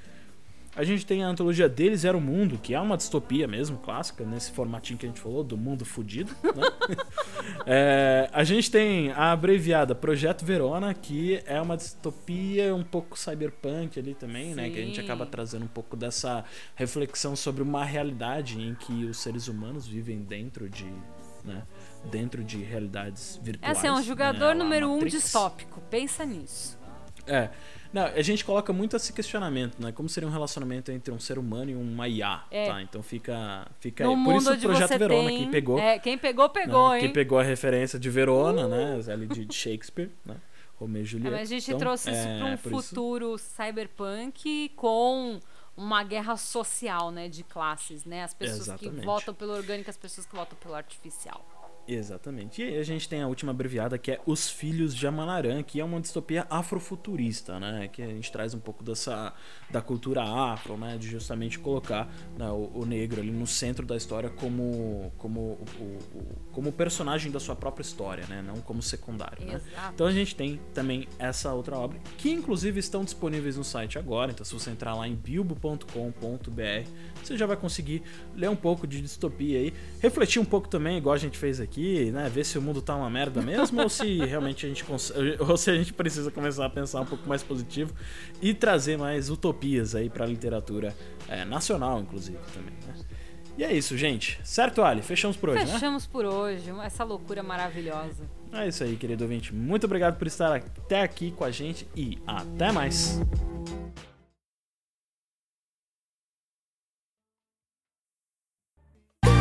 A 0.76 0.84
gente 0.84 1.04
tem 1.04 1.24
a 1.24 1.28
antologia 1.28 1.68
Deles 1.68 2.04
Era 2.04 2.16
o 2.16 2.20
Mundo, 2.20 2.56
que 2.62 2.72
é 2.72 2.80
uma 2.80 2.96
distopia 2.96 3.48
mesmo, 3.48 3.78
clássica, 3.78 4.24
nesse 4.24 4.52
formatinho 4.52 4.96
que 4.98 5.06
a 5.06 5.08
gente 5.08 5.20
falou, 5.20 5.42
do 5.42 5.56
mundo 5.56 5.84
fudido. 5.84 6.32
Né? 6.42 6.96
É, 7.66 8.30
a 8.32 8.44
gente 8.44 8.70
tem 8.70 9.10
a 9.12 9.32
abreviada 9.32 9.94
Projeto 9.94 10.44
Verona, 10.44 10.94
que 10.94 11.42
é 11.44 11.60
uma 11.60 11.76
distopia 11.76 12.74
um 12.74 12.82
pouco 12.84 13.18
cyberpunk 13.18 13.98
ali 13.98 14.14
também, 14.14 14.54
né? 14.54 14.70
Que 14.70 14.78
a 14.78 14.82
gente 14.82 14.96
Sim. 14.96 15.04
acaba 15.04 15.26
trazendo 15.26 15.64
um 15.64 15.68
pouco 15.68 15.96
dessa 15.96 16.44
reflexão 16.74 17.34
sobre 17.34 17.62
uma 17.62 17.84
realidade 17.84 18.60
em 18.60 18.74
que 18.74 19.04
os 19.04 19.18
seres 19.18 19.48
humanos 19.48 19.86
vivem 19.86 20.20
dentro 20.22 20.68
de. 20.68 20.86
Né? 21.44 21.62
Dentro 22.10 22.44
de 22.44 22.58
realidades 22.58 23.38
É 23.40 23.44
virtuais. 23.44 23.78
assim, 23.78 23.86
é 23.86 23.92
um 23.92 23.96
né? 23.96 24.02
jogador 24.02 24.50
A 24.50 24.54
número 24.54 24.88
um 24.88 24.94
Matrix. 24.94 25.22
distópico. 25.22 25.80
Pensa 25.90 26.24
nisso. 26.24 26.78
É. 27.26 27.50
Não, 27.92 28.04
a 28.04 28.22
gente 28.22 28.44
coloca 28.44 28.72
muito 28.72 28.94
esse 28.96 29.12
questionamento, 29.12 29.80
né? 29.80 29.92
Como 29.92 30.08
seria 30.08 30.28
um 30.28 30.32
relacionamento 30.32 30.92
entre 30.92 31.12
um 31.12 31.18
ser 31.18 31.38
humano 31.38 31.70
e 31.70 31.74
uma 31.74 32.06
IA, 32.08 32.42
É. 32.50 32.66
tá? 32.66 32.82
Então 32.82 33.02
fica, 33.02 33.66
fica 33.80 34.04
no 34.04 34.14
aí. 34.14 34.24
Por 34.24 34.36
isso 34.36 34.52
o 34.52 34.58
Projeto 34.58 34.98
Verona, 34.98 35.28
tem... 35.28 35.38
quem 35.38 35.50
pegou, 35.50 35.78
É, 35.78 35.98
quem 35.98 36.18
pegou, 36.18 36.48
pegou, 36.50 36.90
né? 36.90 36.96
hein? 36.96 37.00
Quem 37.04 37.12
pegou 37.12 37.38
a 37.38 37.42
referência 37.42 37.98
de 37.98 38.10
Verona, 38.10 38.68
né? 38.68 39.00
Ali 39.12 39.26
de, 39.26 39.52
Shakespeare, 39.54 40.10
né? 40.24 40.36
Romeu 40.78 41.00
e 41.00 41.04
É, 41.04 41.06
Julieta. 41.06 41.36
mas 41.36 41.48
a 41.50 41.54
gente 41.54 41.64
Então, 41.68 41.78
trouxe 41.78 42.10
isso 42.10 42.20
é, 42.28 42.38
para 42.38 42.46
um 42.46 42.56
por 42.56 42.72
isso- 42.72 42.88
futuro 42.90 43.36
cyberpunk 43.38 44.70
com 44.76 45.40
uma 45.76 46.02
guerra 46.02 46.36
social, 46.36 47.10
né, 47.10 47.28
de 47.28 47.42
classes, 47.44 48.04
né? 48.04 48.24
As 48.24 48.34
pessoas 48.34 48.64
que 48.64 48.84
Exatamente. 48.86 49.04
votam 49.04 49.32
pelo 49.32 49.52
orgânico, 49.52 49.88
as 49.88 49.96
pessoas 49.96 50.26
que 50.26 50.34
votam 50.34 50.58
pelo 50.60 50.74
artificial. 50.74 51.44
Exatamente. 51.90 52.60
E 52.60 52.66
aí 52.66 52.78
a 52.78 52.82
gente 52.82 53.08
tem 53.08 53.22
a 53.22 53.26
última 53.26 53.50
abreviada 53.50 53.96
que 53.96 54.10
é 54.12 54.20
Os 54.26 54.50
Filhos 54.50 54.94
de 54.94 55.06
Amanarã, 55.06 55.62
que 55.62 55.80
é 55.80 55.84
uma 55.84 55.98
distopia 56.00 56.46
afrofuturista, 56.50 57.58
né? 57.58 57.88
Que 57.90 58.02
a 58.02 58.06
gente 58.06 58.30
traz 58.30 58.52
um 58.52 58.58
pouco 58.60 58.84
dessa 58.84 59.32
da 59.70 59.80
cultura 59.80 60.22
afro, 60.22 60.76
né? 60.76 60.98
De 60.98 61.08
justamente 61.08 61.58
colocar 61.58 62.06
né, 62.36 62.46
o, 62.50 62.70
o 62.74 62.84
negro 62.86 63.20
ali 63.22 63.30
no 63.30 63.46
centro 63.46 63.86
da 63.86 63.96
história 63.96 64.28
como 64.28 65.10
como 65.16 65.40
o, 65.40 65.64
o- 65.80 66.38
como 66.52 66.72
personagem 66.72 67.30
da 67.32 67.40
sua 67.40 67.56
própria 67.56 67.82
história, 67.82 68.26
né? 68.28 68.42
Não 68.46 68.56
como 68.60 68.82
secundário. 68.82 69.46
Né? 69.46 69.60
Então 69.94 70.06
a 70.06 70.12
gente 70.12 70.34
tem 70.36 70.60
também 70.74 71.08
essa 71.18 71.54
outra 71.54 71.78
obra, 71.78 71.98
que 72.18 72.30
inclusive 72.30 72.78
estão 72.80 73.02
disponíveis 73.04 73.56
no 73.56 73.64
site 73.64 73.98
agora. 73.98 74.30
Então, 74.32 74.44
se 74.44 74.52
você 74.52 74.70
entrar 74.70 74.94
lá 74.94 75.08
em 75.08 75.14
bilbo.com.br, 75.14 76.88
você 77.22 77.36
já 77.36 77.46
vai 77.46 77.56
conseguir 77.56 78.02
ler 78.34 78.50
um 78.50 78.56
pouco 78.56 78.86
de 78.86 79.00
distopia 79.00 79.58
aí, 79.58 79.72
refletir 80.00 80.40
um 80.40 80.44
pouco 80.44 80.68
também, 80.68 80.98
igual 80.98 81.14
a 81.14 81.18
gente 81.18 81.38
fez 81.38 81.60
aqui, 81.60 81.77
né? 82.12 82.28
Ver 82.28 82.44
se 82.44 82.58
o 82.58 82.62
mundo 82.62 82.82
tá 82.82 82.94
uma 82.94 83.10
merda 83.10 83.40
mesmo 83.40 83.80
ou 83.82 83.88
se 83.88 84.18
realmente 84.18 84.66
a 84.66 84.68
gente 84.68 84.84
ou 85.40 85.56
se 85.56 85.70
a 85.70 85.74
gente 85.74 85.92
precisa 85.92 86.30
começar 86.30 86.66
a 86.66 86.70
pensar 86.70 87.00
um 87.00 87.06
pouco 87.06 87.28
mais 87.28 87.42
positivo 87.42 87.92
e 88.40 88.52
trazer 88.54 88.98
mais 88.98 89.30
utopias 89.30 89.94
aí 89.94 90.08
pra 90.10 90.26
literatura 90.26 90.94
é, 91.28 91.44
nacional, 91.44 92.00
inclusive, 92.00 92.38
também, 92.52 92.74
né? 92.86 92.94
E 93.56 93.64
é 93.64 93.72
isso, 93.72 93.96
gente. 93.98 94.38
Certo, 94.44 94.82
Ali? 94.82 95.02
Fechamos 95.02 95.36
por 95.36 95.48
hoje, 95.48 95.64
né? 95.64 95.72
Fechamos 95.72 96.06
por 96.06 96.24
hoje, 96.24 96.70
essa 96.84 97.02
loucura 97.02 97.42
maravilhosa. 97.42 98.22
É 98.52 98.68
isso 98.68 98.84
aí, 98.84 98.94
querido 98.94 99.24
ouvinte. 99.24 99.52
Muito 99.52 99.84
obrigado 99.84 100.16
por 100.16 100.28
estar 100.28 100.54
até 100.54 101.02
aqui 101.02 101.32
com 101.32 101.44
a 101.44 101.50
gente 101.50 101.86
e 101.96 102.18
até 102.24 102.70
mais. 102.70 103.20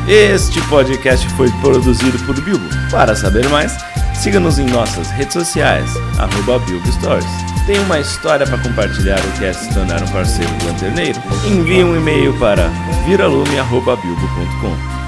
Este 0.07 0.61
podcast 0.69 1.27
foi 1.35 1.51
produzido 1.59 2.17
por 2.25 2.39
Bilbo. 2.41 2.65
Para 2.89 3.13
saber 3.13 3.45
mais, 3.49 3.75
siga-nos 4.15 4.57
em 4.57 4.65
nossas 4.65 5.09
redes 5.09 5.33
sociais, 5.33 5.91
arroba 6.17 6.63
Bilbo 6.65 6.89
Stories. 6.93 7.25
Tem 7.65 7.77
uma 7.79 7.99
história 7.99 8.47
para 8.47 8.57
compartilhar 8.57 9.19
ou 9.19 9.31
quer 9.37 9.53
se 9.53 9.73
tornar 9.73 10.01
um 10.01 10.07
parceiro 10.07 10.49
do 10.53 10.67
Lanterneiro? 10.67 11.21
Envie 11.45 11.83
um 11.83 11.97
e-mail 11.97 12.33
para 12.39 12.69
viralume.bilbo.com. 13.05 15.06